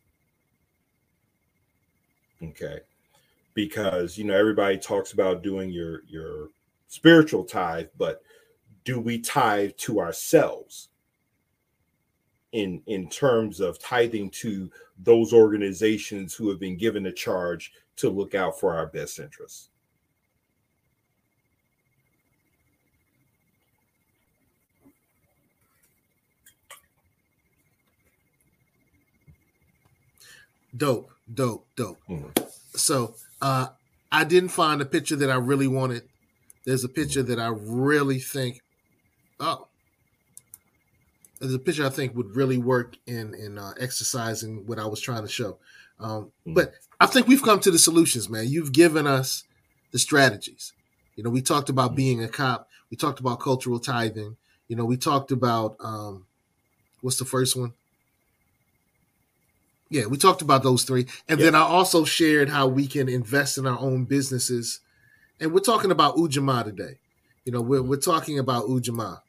Okay, 2.42 2.80
because 3.54 4.18
you 4.18 4.24
know 4.24 4.34
everybody 4.34 4.76
talks 4.76 5.12
about 5.12 5.42
doing 5.42 5.70
your 5.70 6.02
your 6.06 6.48
spiritual 6.88 7.44
tithe, 7.44 7.88
but 7.96 8.22
do 8.84 9.00
we 9.00 9.18
tithe 9.18 9.72
to 9.76 10.00
ourselves? 10.00 10.88
In 12.52 12.82
in 12.86 13.08
terms 13.08 13.60
of 13.60 13.78
tithing 13.78 14.30
to 14.30 14.70
those 14.98 15.32
organizations 15.32 16.34
who 16.34 16.48
have 16.48 16.58
been 16.58 16.76
given 16.76 17.02
the 17.02 17.12
charge 17.12 17.72
to 17.96 18.08
look 18.08 18.34
out 18.34 18.58
for 18.58 18.74
our 18.74 18.86
best 18.86 19.18
interests. 19.18 19.68
Dope, 30.76 31.10
dope, 31.32 31.66
dope. 31.76 31.98
Mm-hmm. 32.08 32.44
So 32.74 33.14
uh 33.42 33.68
I 34.10 34.24
didn't 34.24 34.50
find 34.50 34.80
a 34.80 34.86
picture 34.86 35.16
that 35.16 35.30
I 35.30 35.36
really 35.36 35.68
wanted. 35.68 36.02
There's 36.64 36.84
a 36.84 36.88
picture 36.88 37.22
that 37.22 37.38
I 37.38 37.48
really 37.48 38.18
think, 38.20 38.62
oh, 39.38 39.68
is 41.40 41.54
a 41.54 41.58
picture 41.58 41.86
I 41.86 41.90
think 41.90 42.14
would 42.16 42.34
really 42.36 42.58
work 42.58 42.96
in 43.06 43.34
in 43.34 43.58
uh, 43.58 43.74
exercising 43.78 44.66
what 44.66 44.78
I 44.78 44.86
was 44.86 45.00
trying 45.00 45.22
to 45.22 45.28
show. 45.28 45.58
Um, 46.00 46.32
mm. 46.46 46.54
But 46.54 46.72
I 47.00 47.06
think 47.06 47.26
we've 47.26 47.42
come 47.42 47.60
to 47.60 47.70
the 47.70 47.78
solutions, 47.78 48.28
man. 48.28 48.48
You've 48.48 48.72
given 48.72 49.06
us 49.06 49.44
the 49.92 49.98
strategies. 49.98 50.72
You 51.16 51.24
know, 51.24 51.30
we 51.30 51.42
talked 51.42 51.68
about 51.68 51.92
mm. 51.92 51.96
being 51.96 52.22
a 52.22 52.28
cop. 52.28 52.68
We 52.90 52.96
talked 52.96 53.20
about 53.20 53.40
cultural 53.40 53.78
tithing. 53.78 54.36
You 54.68 54.76
know, 54.76 54.84
we 54.84 54.96
talked 54.96 55.30
about 55.30 55.76
um, 55.80 56.26
what's 57.00 57.18
the 57.18 57.24
first 57.24 57.56
one? 57.56 57.72
Yeah, 59.90 60.06
we 60.06 60.18
talked 60.18 60.42
about 60.42 60.62
those 60.62 60.84
three, 60.84 61.06
and 61.28 61.40
yeah. 61.40 61.46
then 61.46 61.54
I 61.54 61.60
also 61.60 62.04
shared 62.04 62.50
how 62.50 62.66
we 62.66 62.86
can 62.86 63.08
invest 63.08 63.56
in 63.56 63.66
our 63.66 63.78
own 63.78 64.04
businesses. 64.04 64.80
And 65.40 65.52
we're 65.52 65.60
talking 65.60 65.90
about 65.90 66.16
Ujamaa 66.16 66.64
today. 66.64 66.98
You 67.44 67.52
know, 67.52 67.62
we're 67.62 67.82
we're 67.82 67.96
talking 67.96 68.38
about 68.38 68.66
Ujamaa. 68.66 69.22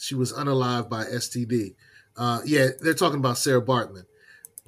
She 0.00 0.14
was 0.14 0.32
unalive 0.32 0.88
by 0.88 1.04
STD. 1.04 1.74
Uh, 2.16 2.40
yeah, 2.44 2.68
they're 2.80 2.94
talking 2.94 3.18
about 3.18 3.38
Sarah 3.38 3.62
Baartman. 3.62 4.04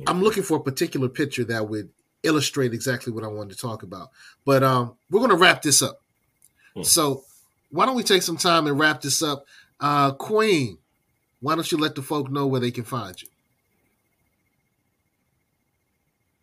I'm 0.06 0.22
looking 0.22 0.42
for 0.42 0.56
a 0.56 0.62
particular 0.62 1.08
picture 1.08 1.44
that 1.44 1.68
would 1.68 1.90
illustrate 2.22 2.72
exactly 2.72 3.12
what 3.12 3.24
I 3.24 3.28
wanted 3.28 3.54
to 3.54 3.60
talk 3.60 3.82
about. 3.82 4.10
But 4.44 4.62
um, 4.62 4.94
we're 5.10 5.20
going 5.20 5.30
to 5.30 5.36
wrap 5.36 5.62
this 5.62 5.82
up. 5.82 6.00
Hmm. 6.74 6.82
So 6.82 7.24
why 7.70 7.86
don't 7.86 7.96
we 7.96 8.02
take 8.02 8.22
some 8.22 8.36
time 8.36 8.66
and 8.66 8.78
wrap 8.78 9.00
this 9.00 9.22
up? 9.22 9.46
Uh, 9.80 10.12
Queen, 10.12 10.78
why 11.40 11.54
don't 11.54 11.70
you 11.70 11.78
let 11.78 11.94
the 11.94 12.02
folk 12.02 12.30
know 12.30 12.46
where 12.46 12.60
they 12.60 12.70
can 12.70 12.84
find 12.84 13.20
you? 13.20 13.28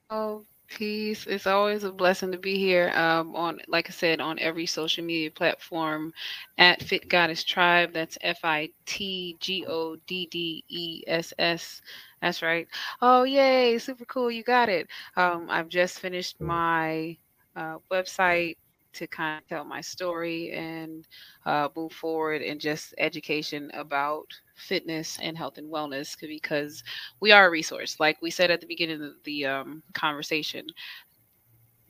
Oh, 0.09 0.45
Peace. 0.69 1.25
It's 1.25 1.47
always 1.47 1.83
a 1.83 1.91
blessing 1.91 2.31
to 2.31 2.37
be 2.37 2.57
here. 2.57 2.91
Um, 2.95 3.35
on, 3.35 3.59
like 3.67 3.89
I 3.89 3.93
said, 3.93 4.21
on 4.21 4.37
every 4.39 4.65
social 4.67 5.03
media 5.03 5.31
platform 5.31 6.13
at 6.59 6.83
Fit 6.83 7.09
Goddess 7.09 7.43
Tribe. 7.43 7.91
That's 7.93 8.17
F 8.21 8.39
I 8.43 8.69
T 8.85 9.35
G 9.39 9.65
O 9.67 9.95
D 10.07 10.27
D 10.31 10.63
E 10.69 11.03
S 11.07 11.33
S. 11.39 11.81
That's 12.21 12.41
right. 12.43 12.67
Oh, 13.01 13.23
yay! 13.23 13.77
Super 13.79 14.05
cool. 14.05 14.29
You 14.31 14.43
got 14.43 14.69
it. 14.69 14.87
Um, 15.17 15.47
I've 15.49 15.69
just 15.69 15.99
finished 15.99 16.39
my 16.39 17.17
uh, 17.55 17.77
website 17.91 18.57
to 18.93 19.07
kind 19.07 19.41
of 19.41 19.47
tell 19.47 19.65
my 19.65 19.81
story 19.81 20.51
and 20.51 21.07
uh, 21.45 21.67
move 21.75 21.93
forward 21.93 22.41
in 22.41 22.59
just 22.59 22.93
education 22.97 23.71
about 23.73 24.27
fitness 24.60 25.18
and 25.22 25.38
health 25.38 25.57
and 25.57 25.72
wellness 25.72 26.19
because 26.19 26.84
we 27.19 27.31
are 27.31 27.48
a 27.48 27.52
resource. 27.52 27.99
Like 27.99 28.22
we 28.22 28.30
said 28.30 28.52
at 28.52 28.61
the 28.61 28.68
beginning 28.68 29.02
of 29.03 29.14
the 29.23 29.45
um, 29.45 29.84
conversation, 29.94 30.65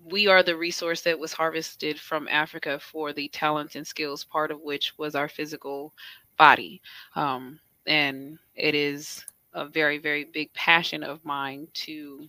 we 0.06 0.28
are 0.28 0.44
the 0.44 0.56
resource 0.56 1.02
that 1.02 1.20
was 1.20 1.34
harvested 1.34 2.00
from 2.00 2.28
Africa 2.30 2.80
for 2.80 3.12
the 3.14 3.28
talents 3.30 3.76
and 3.76 3.86
skills, 3.86 4.24
part 4.24 4.52
of 4.52 4.62
which 4.62 4.98
was 4.98 5.16
our 5.16 5.28
physical 5.28 5.94
body. 6.38 6.82
Um, 7.16 7.60
and 7.86 8.38
it 8.56 8.76
is 8.76 9.26
a 9.54 9.68
very, 9.68 9.98
very 9.98 10.26
big 10.26 10.54
passion 10.54 11.04
of 11.04 11.24
mine 11.26 11.68
to 11.74 12.28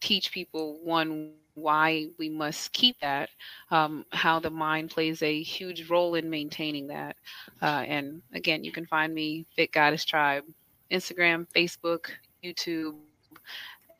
teach 0.00 0.30
people 0.32 0.78
one 0.82 1.32
why 1.54 2.06
we 2.18 2.28
must 2.28 2.72
keep 2.72 2.98
that, 3.00 3.28
um, 3.70 4.04
how 4.10 4.38
the 4.38 4.50
mind 4.50 4.90
plays 4.90 5.22
a 5.22 5.42
huge 5.42 5.88
role 5.90 6.14
in 6.14 6.30
maintaining 6.30 6.86
that. 6.88 7.16
Uh, 7.60 7.84
and 7.86 8.22
again, 8.32 8.64
you 8.64 8.72
can 8.72 8.86
find 8.86 9.14
me 9.14 9.46
Fit 9.54 9.72
Goddess 9.72 10.04
Tribe, 10.04 10.44
Instagram, 10.90 11.46
Facebook, 11.54 12.06
YouTube, 12.42 12.94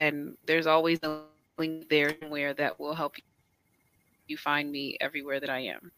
and 0.00 0.36
there's 0.46 0.66
always 0.66 0.98
a 1.02 1.22
link 1.58 1.88
there 1.88 2.14
somewhere 2.20 2.54
that 2.54 2.78
will 2.80 2.94
help 2.94 3.16
you 4.26 4.36
find 4.36 4.70
me 4.70 4.96
everywhere 5.00 5.40
that 5.40 5.50
I 5.50 5.60
am. 5.60 5.92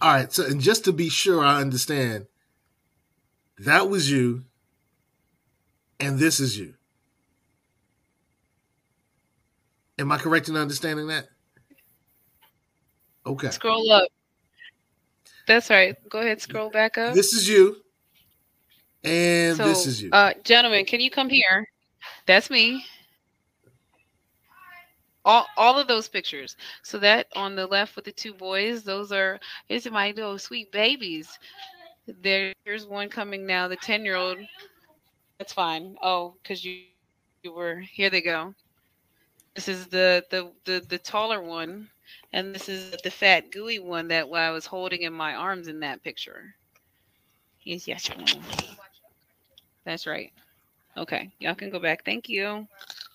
All 0.00 0.14
right. 0.14 0.32
So, 0.32 0.46
and 0.46 0.60
just 0.60 0.84
to 0.84 0.92
be 0.92 1.08
sure 1.08 1.44
I 1.44 1.60
understand, 1.60 2.26
that 3.58 3.88
was 3.88 4.10
you, 4.10 4.44
and 5.98 6.18
this 6.18 6.40
is 6.40 6.58
you. 6.58 6.74
Am 10.00 10.10
I 10.10 10.16
correct 10.16 10.48
in 10.48 10.56
understanding 10.56 11.08
that? 11.08 11.26
Okay. 13.26 13.50
Scroll 13.50 13.92
up. 13.92 14.08
That's 15.46 15.68
right. 15.68 15.94
Go 16.08 16.20
ahead, 16.20 16.40
scroll 16.40 16.70
back 16.70 16.96
up. 16.96 17.14
This 17.14 17.34
is 17.34 17.46
you. 17.46 17.76
And 19.04 19.58
so, 19.58 19.68
this 19.68 19.86
is 19.86 20.02
you. 20.02 20.10
Uh, 20.10 20.32
gentlemen, 20.42 20.86
can 20.86 21.00
you 21.00 21.10
come 21.10 21.28
here? 21.28 21.68
That's 22.26 22.48
me. 22.48 22.82
all 25.26 25.46
all 25.58 25.78
of 25.78 25.86
those 25.86 26.08
pictures. 26.08 26.56
So 26.82 26.98
that 26.98 27.26
on 27.36 27.54
the 27.54 27.66
left 27.66 27.94
with 27.94 28.06
the 28.06 28.12
two 28.12 28.32
boys, 28.32 28.82
those 28.82 29.12
are 29.12 29.38
is 29.68 29.90
my 29.90 30.12
little 30.12 30.38
sweet 30.38 30.72
babies. 30.72 31.38
There's 32.22 32.86
one 32.86 33.10
coming 33.10 33.46
now, 33.46 33.68
the 33.68 33.76
10 33.76 34.04
year 34.04 34.16
old. 34.16 34.38
That's 35.38 35.52
fine. 35.52 35.96
Oh, 36.02 36.36
because 36.42 36.64
you 36.64 36.84
you 37.42 37.52
were 37.52 37.80
here 37.80 38.08
they 38.08 38.22
go. 38.22 38.54
This 39.60 39.68
is 39.68 39.88
the 39.88 40.24
the 40.30 40.50
the 40.64 40.80
the 40.88 40.96
taller 40.96 41.42
one, 41.42 41.90
and 42.32 42.54
this 42.54 42.66
is 42.70 42.96
the 43.02 43.10
fat 43.10 43.50
gooey 43.50 43.78
one 43.78 44.08
that 44.08 44.24
I 44.32 44.50
was 44.52 44.64
holding 44.64 45.02
in 45.02 45.12
my 45.12 45.34
arms 45.34 45.68
in 45.68 45.80
that 45.80 46.02
picture. 46.02 46.54
Yes, 47.64 47.86
yes. 47.86 48.08
That's 49.84 50.06
right. 50.06 50.32
Okay, 50.96 51.30
y'all 51.40 51.54
can 51.54 51.68
go 51.68 51.78
back. 51.78 52.06
Thank 52.06 52.26
you. 52.26 52.66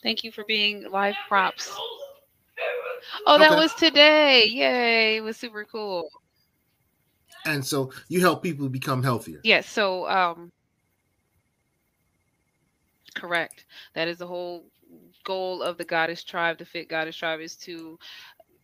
Thank 0.03 0.23
you 0.23 0.31
for 0.31 0.43
being 0.47 0.87
live 0.91 1.15
props. 1.27 1.75
Oh, 3.25 3.39
that 3.39 3.53
okay. 3.53 3.59
was 3.59 3.73
today. 3.73 4.45
Yay. 4.45 5.17
It 5.17 5.21
was 5.21 5.37
super 5.37 5.65
cool. 5.65 6.07
And 7.47 7.65
so 7.65 7.91
you 8.07 8.19
help 8.19 8.43
people 8.43 8.69
become 8.69 9.01
healthier. 9.01 9.39
Yes. 9.43 9.67
So, 9.67 10.07
um, 10.07 10.51
correct. 13.15 13.65
That 13.95 14.07
is 14.07 14.19
the 14.19 14.27
whole 14.27 14.65
goal 15.25 15.61
of 15.61 15.77
the 15.77 15.83
Goddess 15.83 16.23
Tribe, 16.23 16.57
the 16.57 16.65
Fit 16.65 16.87
Goddess 16.87 17.17
Tribe, 17.17 17.41
is 17.41 17.57
to 17.57 17.99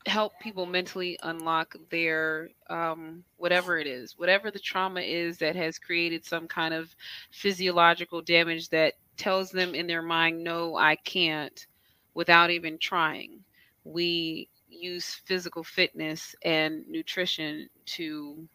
help 0.08 0.34
people 0.40 0.66
mentally 0.66 1.20
unlock 1.24 1.76
their 1.90 2.50
um, 2.70 3.24
whatever 3.38 3.78
it 3.78 3.88
is, 3.88 4.18
whatever 4.18 4.50
the 4.50 4.60
trauma 4.60 5.02
is 5.02 5.38
that 5.40 5.56
has 5.56 5.78
created 5.78 6.26
some 6.26 6.48
kind 6.48 6.74
of 6.74 6.96
physiological 7.32 8.22
damage 8.22 8.70
that 8.70 8.94
tells 9.18 9.52
them 9.52 9.76
in 9.76 9.88
their 9.88 10.02
mind, 10.02 10.44
no, 10.44 10.76
I 10.78 10.96
can't, 10.96 11.68
without 12.14 12.50
even 12.50 12.78
trying. 12.80 13.44
We 13.84 14.50
use 14.70 15.22
physical 15.26 15.64
fitness 15.64 16.36
and 16.44 16.88
nutrition 16.88 17.70
to 17.86 18.48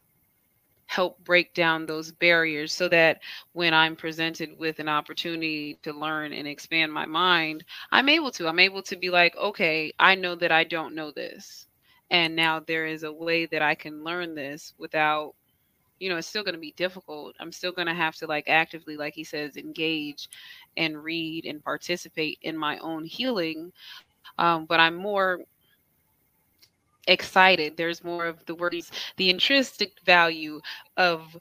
help 0.86 1.22
break 1.24 1.52
down 1.52 1.84
those 1.84 2.12
barriers 2.12 2.72
so 2.72 2.88
that 2.88 3.20
when 3.52 3.74
I'm 3.74 3.96
presented 3.96 4.56
with 4.58 4.78
an 4.78 4.88
opportunity 4.88 5.78
to 5.82 5.92
learn 5.92 6.32
and 6.32 6.46
expand 6.48 6.92
my 6.92 7.06
mind, 7.06 7.64
I'm 7.90 8.08
able 8.08 8.30
to. 8.32 8.48
I'm 8.48 8.58
able 8.60 8.82
to 8.82 8.96
be 8.96 9.10
like, 9.10 9.36
okay, 9.36 9.92
I 9.98 10.14
know 10.14 10.34
that 10.36 10.52
I 10.52 10.64
don't 10.64 10.94
know 10.94 11.10
this. 11.10 11.66
And 12.10 12.36
now 12.36 12.60
there 12.60 12.86
is 12.86 13.02
a 13.02 13.12
way 13.12 13.46
that 13.46 13.62
I 13.62 13.74
can 13.74 14.04
learn 14.04 14.34
this 14.34 14.74
without, 14.78 15.34
you 15.98 16.08
know, 16.08 16.18
it's 16.18 16.28
still 16.28 16.44
going 16.44 16.54
to 16.54 16.60
be 16.60 16.74
difficult. 16.76 17.34
I'm 17.40 17.52
still 17.52 17.72
going 17.72 17.88
to 17.88 17.94
have 17.94 18.14
to, 18.16 18.26
like, 18.26 18.48
actively, 18.48 18.96
like 18.96 19.14
he 19.14 19.24
says, 19.24 19.56
engage 19.56 20.28
and 20.76 21.02
read 21.02 21.46
and 21.46 21.64
participate 21.64 22.38
in 22.42 22.56
my 22.56 22.78
own 22.78 23.04
healing. 23.04 23.72
Um, 24.38 24.66
but 24.66 24.78
I'm 24.78 24.94
more 24.94 25.40
excited. 27.06 27.76
There's 27.76 28.04
more 28.04 28.26
of 28.26 28.44
the 28.46 28.54
words. 28.54 28.90
The 29.16 29.30
intrinsic 29.30 29.92
value 30.04 30.60
of 30.96 31.36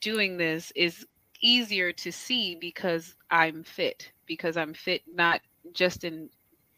doing 0.00 0.36
this 0.36 0.72
is 0.74 1.06
easier 1.42 1.92
to 1.92 2.12
see 2.12 2.56
because 2.60 3.14
I'm 3.30 3.62
fit, 3.62 4.12
because 4.26 4.56
I'm 4.56 4.74
fit 4.74 5.02
not 5.12 5.40
just 5.72 6.04
in 6.04 6.28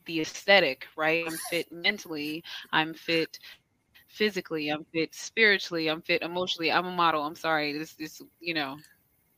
the 0.07 0.21
aesthetic, 0.21 0.87
right? 0.97 1.25
I'm 1.27 1.37
fit 1.51 1.71
mentally, 1.71 2.43
I'm 2.73 2.95
fit 2.95 3.39
physically, 4.09 4.69
I'm 4.69 4.85
fit 4.93 5.15
spiritually, 5.15 5.89
I'm 5.89 6.03
fit 6.03 6.23
emotionally. 6.23 6.71
I'm 6.71 6.87
a 6.87 6.91
model. 6.91 7.23
I'm 7.23 7.35
sorry. 7.35 7.77
This 7.77 7.95
this 7.95 8.23
you 8.41 8.55
know, 8.55 8.77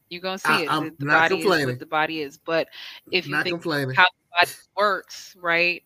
you're 0.08 0.22
gonna 0.22 0.38
see 0.38 0.48
I, 0.52 0.60
it. 0.62 0.70
I'm 0.70 0.92
the, 0.98 1.06
body 1.06 1.40
is 1.40 1.66
what 1.66 1.78
the 1.78 1.86
body 1.86 2.20
is. 2.22 2.38
But 2.38 2.68
if 3.10 3.26
you 3.26 3.32
not 3.32 3.44
think 3.44 3.62
how 3.64 3.70
the 3.70 3.86
body 4.40 4.52
works, 4.76 5.36
right? 5.40 5.82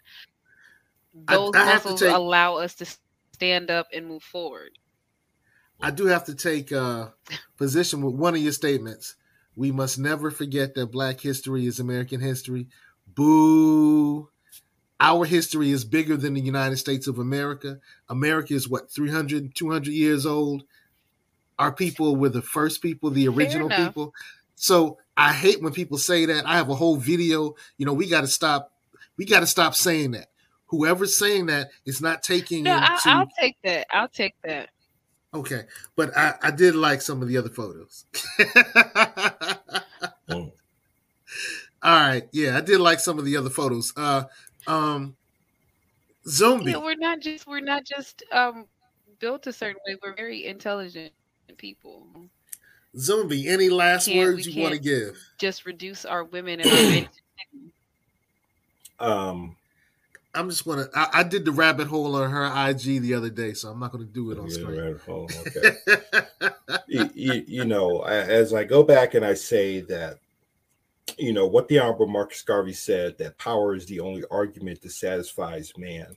Those 1.26 1.54
I, 1.54 1.62
I 1.62 1.64
muscles 1.74 2.02
allow 2.02 2.56
us 2.56 2.74
to 2.76 2.86
stand 3.38 3.70
up 3.70 3.86
and 3.94 4.04
move 4.04 4.24
forward. 4.24 4.70
I 5.80 5.92
do 5.92 6.06
have 6.06 6.24
to 6.24 6.34
take 6.34 6.72
a 6.72 7.14
position 7.56 8.02
with 8.02 8.16
one 8.16 8.34
of 8.34 8.42
your 8.42 8.52
statements. 8.52 9.14
We 9.54 9.70
must 9.70 9.96
never 9.96 10.32
forget 10.32 10.74
that 10.74 10.90
Black 10.90 11.20
history 11.20 11.64
is 11.66 11.78
American 11.78 12.20
history. 12.20 12.66
Boo. 13.06 14.28
Our 14.98 15.24
history 15.24 15.70
is 15.70 15.84
bigger 15.84 16.16
than 16.16 16.34
the 16.34 16.40
United 16.40 16.78
States 16.78 17.06
of 17.06 17.20
America. 17.20 17.78
America 18.08 18.54
is 18.54 18.68
what, 18.68 18.90
300, 18.90 19.54
200 19.54 19.92
years 19.92 20.26
old? 20.26 20.64
Our 21.60 21.70
people 21.70 22.16
were 22.16 22.30
the 22.30 22.42
first 22.42 22.82
people, 22.82 23.10
the 23.10 23.28
original 23.28 23.68
people. 23.68 24.12
So 24.56 24.98
I 25.16 25.32
hate 25.32 25.62
when 25.62 25.72
people 25.72 25.98
say 25.98 26.26
that. 26.26 26.44
I 26.44 26.56
have 26.56 26.70
a 26.70 26.74
whole 26.74 26.96
video. 26.96 27.54
You 27.76 27.86
know, 27.86 27.92
we 27.92 28.08
got 28.08 28.22
to 28.22 28.26
stop. 28.26 28.72
We 29.16 29.24
got 29.24 29.40
to 29.40 29.46
stop 29.46 29.76
saying 29.76 30.12
that 30.12 30.28
whoever's 30.68 31.16
saying 31.16 31.46
that 31.46 31.70
is 31.84 32.00
not 32.00 32.22
taking 32.22 32.64
no, 32.64 32.76
into... 32.76 33.00
I, 33.04 33.18
will 33.18 33.28
take 33.38 33.56
that. 33.64 33.86
I'll 33.90 34.08
take 34.08 34.34
that. 34.44 34.70
Okay, 35.34 35.62
but 35.94 36.16
I, 36.16 36.34
I 36.42 36.50
did 36.50 36.74
like 36.74 37.02
some 37.02 37.20
of 37.20 37.28
the 37.28 37.36
other 37.36 37.50
photos. 37.50 38.06
mm. 38.38 39.60
All 41.80 42.00
right, 42.00 42.26
yeah, 42.32 42.56
I 42.56 42.60
did 42.60 42.80
like 42.80 42.98
some 42.98 43.18
of 43.18 43.24
the 43.24 43.36
other 43.36 43.50
photos. 43.50 43.92
Uh, 43.96 44.24
um, 44.66 45.16
Zumbi. 46.26 46.72
Yeah, 46.72 46.78
we're 46.78 46.96
not 46.96 47.20
just 47.20 47.46
we're 47.46 47.60
not 47.60 47.84
just 47.84 48.22
um 48.32 48.66
built 49.18 49.46
a 49.46 49.52
certain 49.52 49.80
way. 49.86 49.96
We're 50.02 50.14
very 50.14 50.46
intelligent 50.46 51.12
people. 51.56 52.06
Zumbi, 52.96 53.46
any 53.46 53.68
last 53.68 54.12
words 54.12 54.46
you 54.46 54.62
want 54.62 54.74
to 54.74 54.80
give? 54.80 55.18
Just 55.38 55.66
reduce 55.66 56.04
our 56.04 56.24
women 56.24 56.60
and 56.60 56.70
our 56.70 56.76
men. 56.76 57.08
um 59.00 59.56
I'm 60.38 60.48
just 60.48 60.64
gonna. 60.64 60.88
I, 60.94 61.08
I, 61.14 61.22
did 61.24 61.44
the 61.44 61.50
rabbit 61.50 61.88
hole 61.88 62.14
on 62.14 62.30
her 62.30 62.70
IG 62.70 63.02
the 63.02 63.14
other 63.14 63.28
day, 63.28 63.54
so 63.54 63.70
I'm 63.70 63.80
not 63.80 63.90
gonna 63.90 64.04
do 64.04 64.30
it 64.30 64.38
on 64.38 64.46
yeah, 64.46 64.54
screen. 64.54 64.78
Rabbit 64.78 65.00
hole. 65.00 65.28
Okay. 65.48 66.80
you, 66.86 67.10
you, 67.14 67.44
you, 67.46 67.64
know, 67.64 68.02
as 68.02 68.54
I 68.54 68.62
go 68.62 68.84
back 68.84 69.14
and 69.14 69.24
I 69.24 69.34
say 69.34 69.80
that, 69.82 70.18
you 71.18 71.32
know, 71.32 71.46
what 71.46 71.66
the 71.66 71.80
Honorable 71.80 72.06
Marcus 72.06 72.42
Garvey 72.42 72.72
said 72.72 73.18
that 73.18 73.36
power 73.38 73.74
is 73.74 73.86
the 73.86 73.98
only 73.98 74.22
argument 74.30 74.80
that 74.82 74.92
satisfies 74.92 75.72
man. 75.76 76.16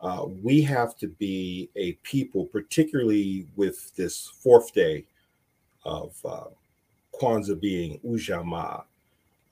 Uh, 0.00 0.24
we 0.42 0.62
have 0.62 0.96
to 0.96 1.06
be 1.06 1.70
a 1.76 1.92
people, 2.02 2.46
particularly 2.46 3.46
with 3.54 3.94
this 3.94 4.32
fourth 4.42 4.74
day 4.74 5.04
of 5.84 6.16
uh, 6.24 6.46
Kwanzaa 7.14 7.60
being 7.60 8.00
Ujamaa. 8.00 8.82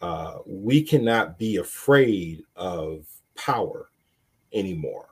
Uh, 0.01 0.39
we 0.45 0.83
cannot 0.83 1.39
be 1.39 1.57
afraid 1.57 2.43
of 2.57 3.07
power 3.37 3.91
anymore. 4.53 5.11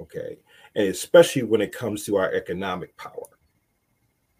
Okay. 0.00 0.38
And 0.74 0.88
especially 0.88 1.42
when 1.42 1.60
it 1.60 1.72
comes 1.72 2.04
to 2.04 2.16
our 2.16 2.32
economic 2.32 2.96
power. 2.96 3.38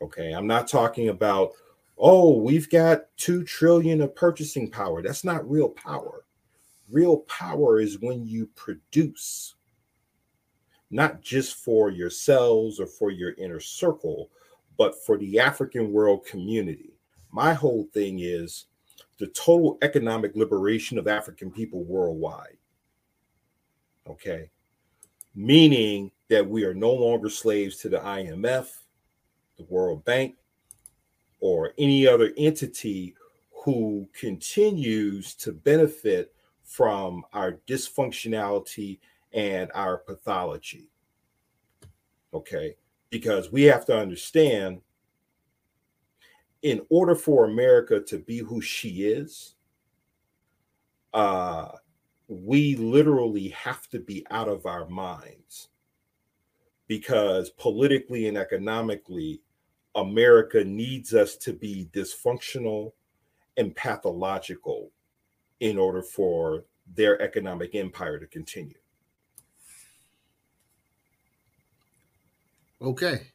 Okay. 0.01 0.33
I'm 0.33 0.47
not 0.47 0.69
talking 0.69 1.09
about, 1.09 1.53
oh, 1.99 2.37
we've 2.37 2.71
got 2.71 3.07
2 3.17 3.43
trillion 3.45 4.01
of 4.01 4.15
purchasing 4.15 4.71
power. 4.71 5.03
That's 5.03 5.25
not 5.25 5.51
real 5.51 5.69
power. 5.69 6.25
Real 6.91 7.19
power 7.19 7.81
is 7.81 8.01
when 8.01 8.25
you 8.25 8.47
produce, 8.55 9.57
not 10.91 11.21
just 11.21 11.57
for 11.57 11.91
yourselves 11.91 12.79
or 12.79 12.87
for 12.87 13.11
your 13.11 13.33
inner 13.33 13.61
circle, 13.61 14.31
but 14.77 14.95
for 15.05 15.19
the 15.19 15.41
African 15.41 15.93
world 15.93 16.25
community. 16.25 16.95
My 17.33 17.53
whole 17.53 17.89
thing 17.93 18.21
is 18.21 18.67
the 19.19 19.27
total 19.27 19.77
economic 19.83 20.37
liberation 20.37 20.99
of 20.99 21.09
African 21.09 21.51
people 21.51 21.83
worldwide 21.83 22.58
okay? 24.09 24.51
Meaning 25.35 26.11
that 26.29 26.47
we 26.47 26.65
are 26.65 26.75
no 26.75 26.93
longer 26.93 27.29
slaves 27.29 27.77
to 27.79 27.89
the 27.89 27.99
IMF, 27.99 28.69
the 29.57 29.65
World 29.65 30.05
Bank, 30.05 30.37
or 31.41 31.73
any 31.79 32.07
other 32.07 32.33
entity 32.37 33.15
who 33.65 34.09
continues 34.13 35.35
to 35.35 35.53
benefit 35.53 36.35
from 36.65 37.25
our 37.33 37.61
dysfunctionality 37.67 38.99
and 39.33 39.71
our 39.75 39.99
pathology. 39.99 40.91
Okay? 42.35 42.77
Because 43.11 43.51
we 43.51 43.63
have 43.65 43.87
to 43.87 43.99
understand 43.99 44.81
in 46.63 46.83
order 46.91 47.15
for 47.15 47.45
America 47.45 48.01
to 48.01 48.19
be 48.19 48.39
who 48.39 48.61
she 48.61 49.05
is, 49.05 49.55
uh, 51.15 51.69
we 52.29 52.77
literally 52.77 53.49
have 53.49 53.89
to 53.89 53.99
be 53.99 54.27
out 54.31 54.49
of 54.49 54.67
our 54.67 54.87
minds 54.87 55.69
because 56.87 57.51
politically 57.51 58.29
and 58.29 58.37
economically, 58.37 59.41
America 59.95 60.63
needs 60.63 61.15
us 61.15 61.37
to 61.37 61.53
be 61.53 61.89
dysfunctional 61.93 62.93
and 63.57 63.75
pathological 63.75 64.91
in 65.61 65.79
order 65.79 66.03
for 66.03 66.65
their 66.95 67.21
economic 67.21 67.75
empire 67.75 68.19
to 68.19 68.27
continue. 68.27 68.79
Okay. 72.81 73.33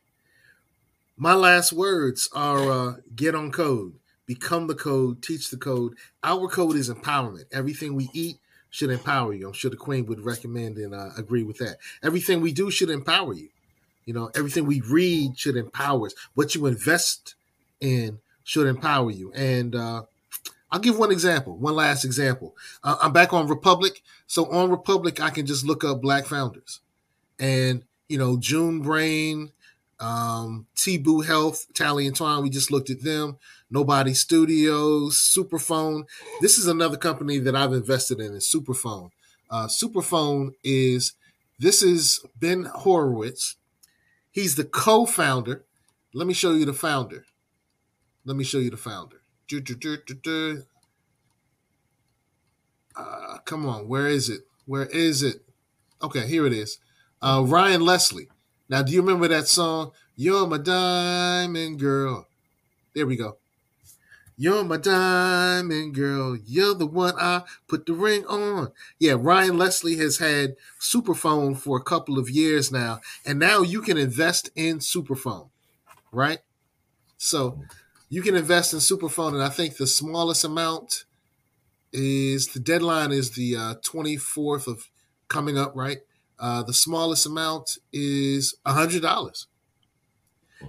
My 1.18 1.34
last 1.34 1.74
words 1.74 2.30
are 2.34 2.72
uh, 2.72 2.94
get 3.16 3.36
on 3.36 3.52
code, 3.52 3.94
become 4.26 4.68
the 4.68 4.76
code, 4.76 5.22
teach 5.22 5.50
the 5.50 5.58
code. 5.58 5.96
Our 6.24 6.48
code 6.48 6.76
is 6.76 6.90
empowerment. 6.90 7.46
Everything 7.52 7.94
we 7.96 8.10
eat, 8.14 8.38
should 8.74 8.90
empower 8.90 9.36
you. 9.36 9.48
I'm 9.48 9.54
sure 9.54 9.70
the 9.70 9.78
Queen 9.78 10.08
would 10.08 10.26
recommend 10.26 10.78
and 10.78 10.96
uh, 10.96 11.12
agree 11.16 11.44
with 11.44 11.60
that. 11.60 11.78
Everything 12.02 12.42
we 12.42 12.52
do 12.52 12.72
should 12.72 12.90
empower 12.90 13.36
you. 13.36 13.50
You 14.06 14.16
know, 14.16 14.32
everything 14.34 14.66
we 14.66 14.82
read 14.82 15.38
should 15.38 15.56
empower 15.56 16.08
us. 16.08 16.16
What 16.34 16.56
you 16.56 16.66
invest 16.66 17.36
in 17.80 18.18
should 18.44 18.66
empower 18.66 19.12
you. 19.12 19.32
And 19.34 19.76
uh, 19.76 20.04
I'll 20.72 20.80
give 20.80 20.98
one 20.98 21.12
example, 21.12 21.56
one 21.56 21.76
last 21.76 22.04
example. 22.04 22.56
Uh, 22.84 22.98
I'm 23.00 23.14
back 23.14 23.32
on 23.32 23.48
Republic. 23.48 24.02
So 24.26 24.52
on 24.52 24.72
Republic, 24.72 25.22
I 25.22 25.30
can 25.30 25.46
just 25.46 25.64
look 25.64 25.84
up 25.84 26.02
Black 26.02 26.26
founders. 26.26 26.80
And, 27.38 27.84
you 28.10 28.18
know, 28.18 28.38
June 28.38 28.82
Brain, 28.82 29.52
um, 30.04 30.68
T-Boo 30.76 31.22
Health, 31.22 31.68
Talley 31.74 32.06
and 32.06 32.16
Twine, 32.16 32.44
we 32.44 32.50
just 32.50 32.72
looked 32.72 32.90
at 32.90 33.04
them. 33.04 33.38
Nobody 33.72 34.14
Studios, 34.14 35.18
Superphone. 35.18 36.04
This 36.42 36.58
is 36.58 36.68
another 36.68 36.98
company 36.98 37.40
that 37.40 37.56
I've 37.56 37.72
invested 37.72 38.20
in, 38.20 38.34
is 38.34 38.54
Superphone. 38.54 39.12
Uh, 39.50 39.68
Superphone 39.68 40.52
is, 40.64 41.14
this 41.58 41.82
is 41.82 42.20
Ben 42.38 42.66
Horowitz. 42.66 43.56
He's 44.30 44.56
the 44.56 44.66
co-founder. 44.66 45.64
Let 46.14 46.28
me 46.28 46.34
show 46.34 46.52
you 46.52 46.66
the 46.66 46.74
founder. 46.74 47.24
Let 48.26 48.36
me 48.36 48.44
show 48.44 48.60
you 48.60 48.72
the 48.72 48.78
founder. 48.78 49.22
Uh, 52.96 53.38
come 53.46 53.66
on, 53.66 53.88
where 53.88 54.08
is 54.08 54.30
it? 54.30 54.42
Where 54.66 54.86
is 54.88 55.24
it? 55.24 55.44
Okay, 56.02 56.28
here 56.28 56.46
it 56.46 56.54
is. 56.54 56.78
Uh, 57.22 57.44
Ryan 57.48 57.82
Leslie. 57.82 58.28
Now, 58.70 58.82
do 58.82 58.92
you 58.92 59.02
remember 59.02 59.28
that 59.28 59.48
song? 59.48 59.92
You're 60.16 60.48
my 60.48 60.58
diamond 60.58 61.80
girl. 61.80 62.28
There 62.94 63.06
we 63.08 63.16
go. 63.16 63.38
You're 64.36 64.64
my 64.64 64.78
diamond 64.78 65.94
girl. 65.94 66.36
You're 66.36 66.74
the 66.74 66.88
one 66.88 67.14
I 67.20 67.44
put 67.68 67.86
the 67.86 67.94
ring 67.94 68.26
on. 68.26 68.72
Yeah, 69.00 69.16
Ryan 69.18 69.58
Leslie 69.58 69.98
has 69.98 70.18
had 70.18 70.56
Superphone 70.80 71.58
for 71.58 71.78
a 71.78 71.84
couple 71.84 72.18
of 72.18 72.30
years 72.30 72.72
now, 72.72 73.00
and 73.26 73.38
now 73.38 73.62
you 73.62 73.82
can 73.82 73.98
invest 73.98 74.50
in 74.56 74.80
Superphone, 74.80 75.50
right? 76.12 76.40
So 77.18 77.60
you 78.10 78.22
can 78.22 78.36
invest 78.36 78.74
in 78.74 78.80
Superphone, 78.80 79.34
and 79.34 79.44
I 79.44 79.50
think 79.50 79.78
the 79.78 79.88
smallest 79.88 80.44
amount 80.44 81.06
is 81.92 82.48
the 82.48 82.60
deadline 82.60 83.12
is 83.12 83.32
the 83.32 83.56
uh, 83.56 83.76
24th 83.76 84.68
of 84.68 84.90
coming 85.28 85.58
up, 85.58 85.74
right? 85.76 86.00
Uh, 86.44 86.62
the 86.62 86.74
smallest 86.74 87.26
amount 87.26 87.78
is 87.94 88.54
$100. 88.66 89.46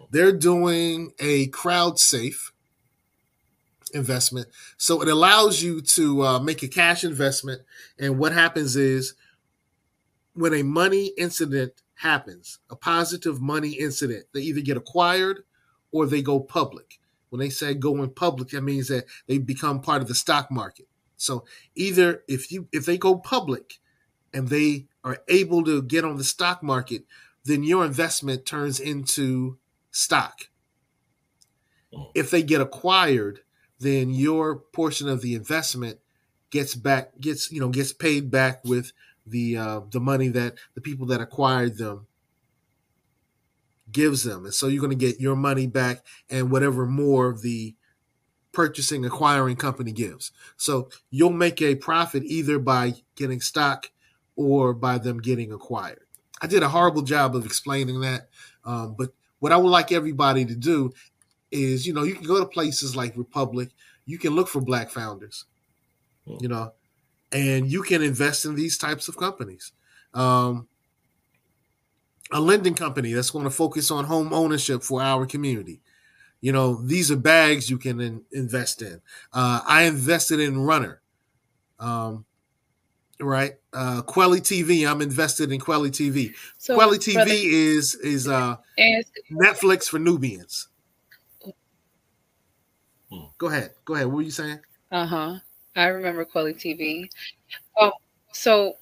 They're 0.09 0.31
doing 0.31 1.11
a 1.19 1.49
crowd 1.49 1.99
safe 1.99 2.53
investment. 3.93 4.47
So 4.77 5.03
it 5.03 5.09
allows 5.09 5.65
you 5.65 5.81
to 5.81 6.23
uh, 6.23 6.39
make 6.39 6.63
a 6.63 6.69
cash 6.69 7.03
investment. 7.03 7.63
And 7.99 8.21
what 8.21 8.33
happens 8.33 8.77
is 8.77 9.15
when 10.35 10.55
a 10.55 10.63
money 10.63 11.11
incident 11.19 11.83
happens, 11.97 12.61
a 12.71 12.77
positive 12.77 13.41
money 13.41 13.71
incident, 13.71 14.27
they 14.33 14.43
either 14.43 14.61
get 14.61 14.77
acquired 14.77 15.41
or 15.91 16.07
they 16.07 16.23
go 16.23 16.39
public. 16.39 17.01
When 17.31 17.41
they 17.41 17.51
say 17.51 17.75
going 17.75 18.11
public, 18.11 18.51
that 18.51 18.63
means 18.63 18.87
that 18.89 19.07
they 19.27 19.39
become 19.39 19.81
part 19.81 20.03
of 20.03 20.07
the 20.07 20.15
stock 20.15 20.53
market. 20.53 20.87
So 21.17 21.45
either 21.75 22.23
if 22.29 22.53
you 22.53 22.69
if 22.71 22.87
they 22.87 22.97
go 22.97 23.17
public 23.17 23.81
and 24.33 24.51
they 24.51 24.87
are 25.05 25.19
able 25.29 25.63
to 25.65 25.83
get 25.83 26.05
on 26.05 26.17
the 26.17 26.25
stock 26.25 26.63
market, 26.63 27.05
then 27.45 27.63
your 27.63 27.85
investment 27.85 28.47
turns 28.47 28.81
into 28.81 29.59
stock. 29.91 30.49
Oh. 31.95 32.11
If 32.15 32.31
they 32.31 32.43
get 32.43 32.61
acquired, 32.63 33.41
then 33.79 34.11
your 34.11 34.57
portion 34.57 35.09
of 35.09 35.21
the 35.21 35.35
investment 35.35 35.99
gets 36.51 36.75
back 36.75 37.19
gets 37.21 37.51
you 37.51 37.59
know 37.61 37.69
gets 37.69 37.93
paid 37.93 38.31
back 38.31 38.65
with 38.65 38.93
the 39.27 39.57
uh, 39.57 39.81
the 39.91 40.01
money 40.01 40.29
that 40.29 40.55
the 40.75 40.81
people 40.81 41.07
that 41.07 41.21
acquired 41.21 41.77
them 41.79 42.07
gives 43.91 44.23
them 44.23 44.45
and 44.45 44.55
so 44.55 44.69
you're 44.69 44.81
going 44.81 44.97
to 44.97 45.07
get 45.07 45.21
your 45.21 45.35
money 45.35 45.67
back 45.67 46.05
and 46.31 46.51
whatever 46.51 46.87
more 46.87 47.37
the 47.37 47.75
purchasing 48.53 49.05
acquiring 49.05 49.57
company 49.57 49.91
gives 49.91 50.31
so 50.57 50.89
you'll 51.11 51.31
make 51.31 51.61
a 51.61 51.75
profit 51.75 52.23
either 52.25 52.59
by 52.59 52.95
getting 53.17 53.41
stock 53.41 53.91
or 54.37 54.73
by 54.73 54.99
them 54.99 55.21
getting 55.21 55.53
acquired 55.53 56.01
i 56.43 56.47
did 56.47 56.63
a 56.63 56.69
horrible 56.69 57.03
job 57.03 57.35
of 57.37 57.45
explaining 57.45 58.01
that 58.01 58.29
um, 58.65 58.95
but 58.97 59.11
what 59.41 59.53
i 59.53 59.57
would 59.57 59.71
like 59.71 59.93
everybody 59.93 60.45
to 60.45 60.55
do 60.55 60.93
is 61.55 61.87
you 61.87 61.95
know 61.95 62.03
you 62.03 62.15
can 62.15 62.27
go 62.27 62.41
to 62.41 62.47
places 62.47 62.97
like 62.97 63.17
Republic, 63.17 63.71
you 64.07 64.19
can 64.19 64.35
look 64.35 64.49
for 64.49 64.61
black 64.61 64.91
founders, 64.91 65.47
you 66.27 66.49
know, 66.49 66.73
and 67.33 67.71
you 67.71 67.83
can 67.83 68.03
invest 68.03 68.45
in 68.45 68.55
these 68.55 68.77
types 68.77 69.09
of 69.09 69.17
companies. 69.17 69.73
Um, 70.13 70.69
a 72.33 72.41
lending 72.41 72.75
company 72.75 73.13
that's 73.13 73.31
going 73.31 73.45
to 73.45 73.51
focus 73.51 73.91
on 73.91 74.05
home 74.05 74.33
ownership 74.33 74.83
for 74.83 75.01
our 75.03 75.27
community. 75.27 75.81
You 76.41 76.53
know, 76.53 76.75
these 76.83 77.11
are 77.11 77.17
bags 77.17 77.71
you 77.71 77.79
can 77.79 78.01
in, 78.01 78.23
invest 78.33 78.83
in. 78.83 79.01
Uh, 79.33 79.61
I 79.67 79.85
invested 79.85 80.41
in 80.41 80.59
Runner. 80.59 81.01
Um, 81.79 82.25
right? 83.21 83.53
Uh 83.73 84.03
Kweli 84.03 84.41
TV. 84.41 84.89
I'm 84.91 85.01
invested 85.01 85.53
in 85.53 85.61
Kweli 85.61 85.91
TV. 85.91 86.35
So, 86.59 86.77
Kweli 86.77 86.99
TV 86.99 87.15
brother, 87.15 87.33
is 87.33 87.95
is 87.97 88.29
uh 88.29 88.57
Netflix 89.31 89.89
for 89.89 89.99
Nubians. 89.99 90.69
Hmm. 93.11 93.27
Go 93.39 93.49
ahead. 93.49 93.71
Go 93.85 93.95
ahead. 93.95 94.07
What 94.07 94.17
were 94.17 94.23
you 94.23 94.31
saying? 94.31 94.61
Uh 94.91 95.07
huh. 95.07 95.39
I 95.77 95.87
remember 95.87 96.25
Kweli 96.25 96.55
TV. 96.55 97.09
Oh, 97.79 97.93
so 98.33 98.77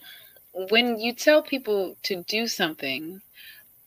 when 0.70 0.98
you 0.98 1.12
tell 1.14 1.42
people 1.42 1.96
to 2.02 2.22
do 2.24 2.46
something, 2.46 3.20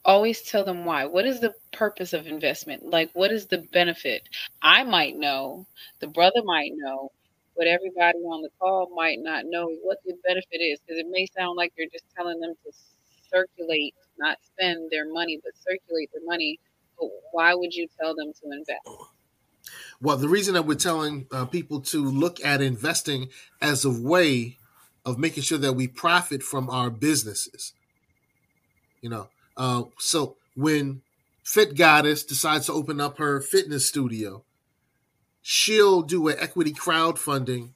always 0.03 0.41
tell 0.41 0.63
them 0.63 0.85
why. 0.85 1.05
What 1.05 1.25
is 1.25 1.39
the 1.39 1.53
purpose 1.71 2.13
of 2.13 2.27
investment? 2.27 2.89
Like, 2.89 3.09
what 3.13 3.31
is 3.31 3.47
the 3.47 3.59
benefit? 3.73 4.27
I 4.61 4.83
might 4.83 5.15
know, 5.17 5.65
the 5.99 6.07
brother 6.07 6.41
might 6.43 6.71
know, 6.75 7.11
but 7.57 7.67
everybody 7.67 8.19
on 8.19 8.41
the 8.41 8.49
call 8.59 8.89
might 8.95 9.19
not 9.19 9.45
know 9.45 9.67
what 9.83 9.97
the 10.05 10.13
benefit 10.23 10.57
is 10.57 10.79
because 10.79 10.99
it 10.99 11.07
may 11.09 11.25
sound 11.37 11.55
like 11.55 11.73
you're 11.77 11.89
just 11.91 12.05
telling 12.15 12.39
them 12.39 12.53
to 12.65 12.71
circulate, 13.31 13.95
not 14.17 14.37
spend 14.43 14.89
their 14.91 15.11
money, 15.11 15.39
but 15.43 15.53
circulate 15.57 16.09
their 16.13 16.25
money. 16.25 16.59
But 16.99 17.09
why 17.31 17.53
would 17.53 17.73
you 17.73 17.87
tell 17.99 18.15
them 18.15 18.31
to 18.41 18.51
invest? 18.51 19.11
Well, 20.01 20.17
the 20.17 20.29
reason 20.29 20.53
that 20.53 20.65
we're 20.65 20.75
telling 20.75 21.27
uh, 21.31 21.45
people 21.45 21.81
to 21.81 22.03
look 22.03 22.43
at 22.43 22.61
investing 22.61 23.29
as 23.61 23.85
a 23.85 23.89
way 23.89 24.57
of 25.05 25.17
making 25.17 25.43
sure 25.43 25.57
that 25.57 25.73
we 25.73 25.87
profit 25.87 26.43
from 26.43 26.69
our 26.69 26.89
businesses, 26.89 27.73
you 29.01 29.09
know, 29.09 29.29
uh, 29.57 29.83
so 29.97 30.35
when 30.55 31.01
Fit 31.43 31.75
Goddess 31.75 32.23
decides 32.23 32.65
to 32.65 32.73
open 32.73 32.99
up 32.99 33.17
her 33.17 33.39
fitness 33.39 33.87
studio, 33.87 34.43
she'll 35.47 36.01
do 36.01 36.27
an 36.27 36.37
equity 36.39 36.73
crowdfunding 36.73 37.69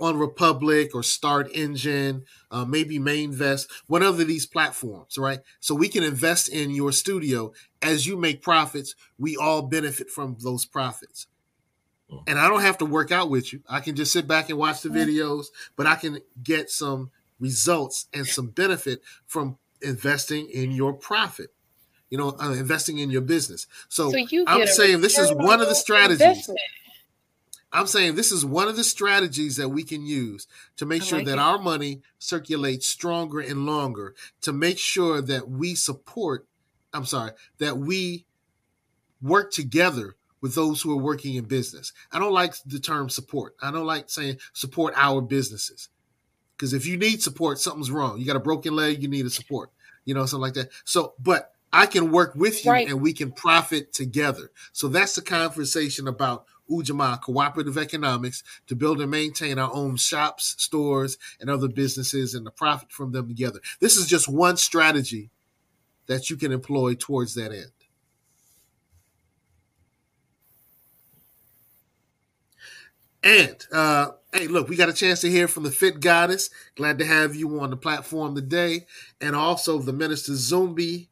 on 0.00 0.18
Republic 0.18 0.94
or 0.94 1.02
StartEngine, 1.02 2.22
uh, 2.50 2.64
maybe 2.64 2.98
Mainvest, 2.98 3.68
one 3.86 4.02
of 4.02 4.18
these 4.18 4.44
platforms, 4.44 5.16
right? 5.16 5.38
So 5.60 5.74
we 5.74 5.88
can 5.88 6.02
invest 6.02 6.48
in 6.48 6.70
your 6.70 6.90
studio 6.90 7.52
as 7.80 8.06
you 8.06 8.16
make 8.16 8.42
profits. 8.42 8.96
We 9.18 9.36
all 9.36 9.62
benefit 9.62 10.10
from 10.10 10.36
those 10.40 10.64
profits 10.64 11.28
and 12.26 12.38
I 12.38 12.48
don't 12.48 12.60
have 12.60 12.78
to 12.78 12.86
work 12.86 13.10
out 13.10 13.30
with 13.30 13.52
you. 13.52 13.60
I 13.68 13.80
can 13.80 13.96
just 13.96 14.12
sit 14.12 14.26
back 14.26 14.48
and 14.48 14.58
watch 14.58 14.82
the 14.82 14.88
videos, 14.88 15.46
but 15.74 15.86
I 15.86 15.96
can 15.96 16.20
get 16.42 16.70
some 16.70 17.10
results 17.40 18.06
and 18.14 18.26
some 18.26 18.48
benefit 18.48 19.02
from 19.26 19.58
investing 19.82 20.48
in 20.48 20.70
your 20.72 20.92
profit. 20.92 21.52
You 22.10 22.18
know, 22.18 22.36
uh, 22.40 22.52
investing 22.52 22.98
in 22.98 23.10
your 23.10 23.22
business. 23.22 23.66
So, 23.88 24.10
so 24.10 24.44
I'm 24.46 24.66
saying 24.68 25.00
this 25.00 25.18
is 25.18 25.32
one 25.32 25.60
of 25.60 25.68
the 25.68 25.74
strategies. 25.74 26.20
Investment. 26.20 26.60
I'm 27.72 27.86
saying 27.86 28.14
this 28.14 28.32
is 28.32 28.44
one 28.44 28.68
of 28.68 28.76
the 28.76 28.84
strategies 28.84 29.56
that 29.56 29.68
we 29.68 29.82
can 29.82 30.06
use 30.06 30.46
to 30.76 30.86
make 30.86 31.02
sure 31.02 31.22
that 31.22 31.34
it. 31.34 31.38
our 31.38 31.58
money 31.58 32.00
circulates 32.18 32.86
stronger 32.86 33.40
and 33.40 33.66
longer, 33.66 34.14
to 34.42 34.52
make 34.52 34.78
sure 34.78 35.20
that 35.20 35.48
we 35.48 35.74
support, 35.74 36.46
I'm 36.92 37.04
sorry, 37.04 37.32
that 37.58 37.78
we 37.78 38.24
work 39.20 39.52
together 39.52 40.16
with 40.40 40.54
those 40.54 40.82
who 40.82 40.92
are 40.92 41.02
working 41.02 41.34
in 41.34 41.44
business. 41.44 41.92
I 42.12 42.18
don't 42.18 42.32
like 42.32 42.54
the 42.64 42.78
term 42.78 43.08
support. 43.08 43.56
I 43.60 43.70
don't 43.70 43.86
like 43.86 44.10
saying 44.10 44.38
support 44.52 44.94
our 44.96 45.20
businesses. 45.20 45.88
Because 46.56 46.72
if 46.72 46.86
you 46.86 46.96
need 46.96 47.22
support, 47.22 47.58
something's 47.58 47.90
wrong. 47.90 48.18
You 48.18 48.26
got 48.26 48.36
a 48.36 48.40
broken 48.40 48.74
leg, 48.74 49.02
you 49.02 49.08
need 49.08 49.26
a 49.26 49.30
support, 49.30 49.70
you 50.04 50.14
know, 50.14 50.24
something 50.24 50.42
like 50.42 50.54
that. 50.54 50.70
So, 50.84 51.14
but 51.18 51.52
I 51.72 51.86
can 51.86 52.10
work 52.10 52.34
with 52.34 52.64
you 52.64 52.70
right. 52.70 52.88
and 52.88 53.00
we 53.00 53.12
can 53.12 53.32
profit 53.32 53.92
together. 53.92 54.50
So 54.72 54.88
that's 54.88 55.14
the 55.14 55.22
conversation 55.22 56.08
about 56.08 56.46
Ujamaa 56.70 57.20
cooperative 57.20 57.78
economics 57.78 58.42
to 58.66 58.76
build 58.76 59.00
and 59.00 59.10
maintain 59.10 59.58
our 59.58 59.72
own 59.72 59.96
shops, 59.96 60.54
stores, 60.58 61.18
and 61.40 61.50
other 61.50 61.68
businesses 61.68 62.34
and 62.34 62.44
to 62.46 62.50
profit 62.50 62.92
from 62.92 63.12
them 63.12 63.28
together. 63.28 63.60
This 63.80 63.96
is 63.96 64.06
just 64.06 64.28
one 64.28 64.56
strategy 64.56 65.30
that 66.06 66.30
you 66.30 66.36
can 66.36 66.52
employ 66.52 66.94
towards 66.94 67.34
that 67.34 67.52
end. 67.52 67.72
And 73.22 73.56
uh, 73.72 74.10
Hey, 74.36 74.48
look, 74.48 74.68
we 74.68 74.76
got 74.76 74.90
a 74.90 74.92
chance 74.92 75.22
to 75.22 75.30
hear 75.30 75.48
from 75.48 75.62
the 75.62 75.70
Fit 75.70 75.98
Goddess. 75.98 76.50
Glad 76.74 76.98
to 76.98 77.06
have 77.06 77.34
you 77.34 77.58
on 77.58 77.70
the 77.70 77.76
platform 77.78 78.34
today. 78.34 78.84
And 79.18 79.34
also 79.34 79.78
the 79.78 79.94
Minister 79.94 80.32
Zumbi, 80.32 81.08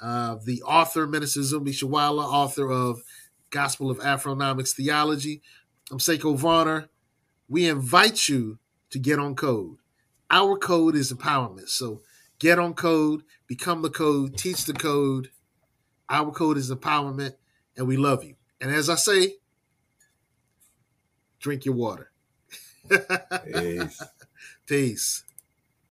uh, 0.00 0.36
the 0.44 0.62
author, 0.62 1.08
Minister 1.08 1.40
Zumbi 1.40 1.70
Shawala, 1.70 2.22
author 2.22 2.70
of 2.70 3.02
Gospel 3.50 3.90
of 3.90 3.98
Afronomics 3.98 4.74
Theology. 4.74 5.42
I'm 5.90 5.98
Seiko 5.98 6.36
Varner. 6.36 6.88
We 7.48 7.68
invite 7.68 8.28
you 8.28 8.58
to 8.90 8.98
get 8.98 9.18
on 9.18 9.34
code. 9.34 9.78
Our 10.30 10.56
code 10.56 10.96
is 10.96 11.12
empowerment. 11.12 11.68
So 11.68 12.02
get 12.38 12.58
on 12.58 12.74
code, 12.74 13.22
become 13.46 13.82
the 13.82 13.90
code, 13.90 14.36
teach 14.36 14.64
the 14.64 14.72
code. 14.72 15.30
Our 16.08 16.30
code 16.30 16.56
is 16.56 16.70
empowerment, 16.70 17.34
and 17.76 17.86
we 17.86 17.96
love 17.96 18.24
you. 18.24 18.34
And 18.60 18.70
as 18.70 18.88
I 18.88 18.96
say, 18.96 19.34
drink 21.38 21.64
your 21.64 21.74
water. 21.74 22.10
Peace. 23.52 24.02
Peace. 24.66 25.24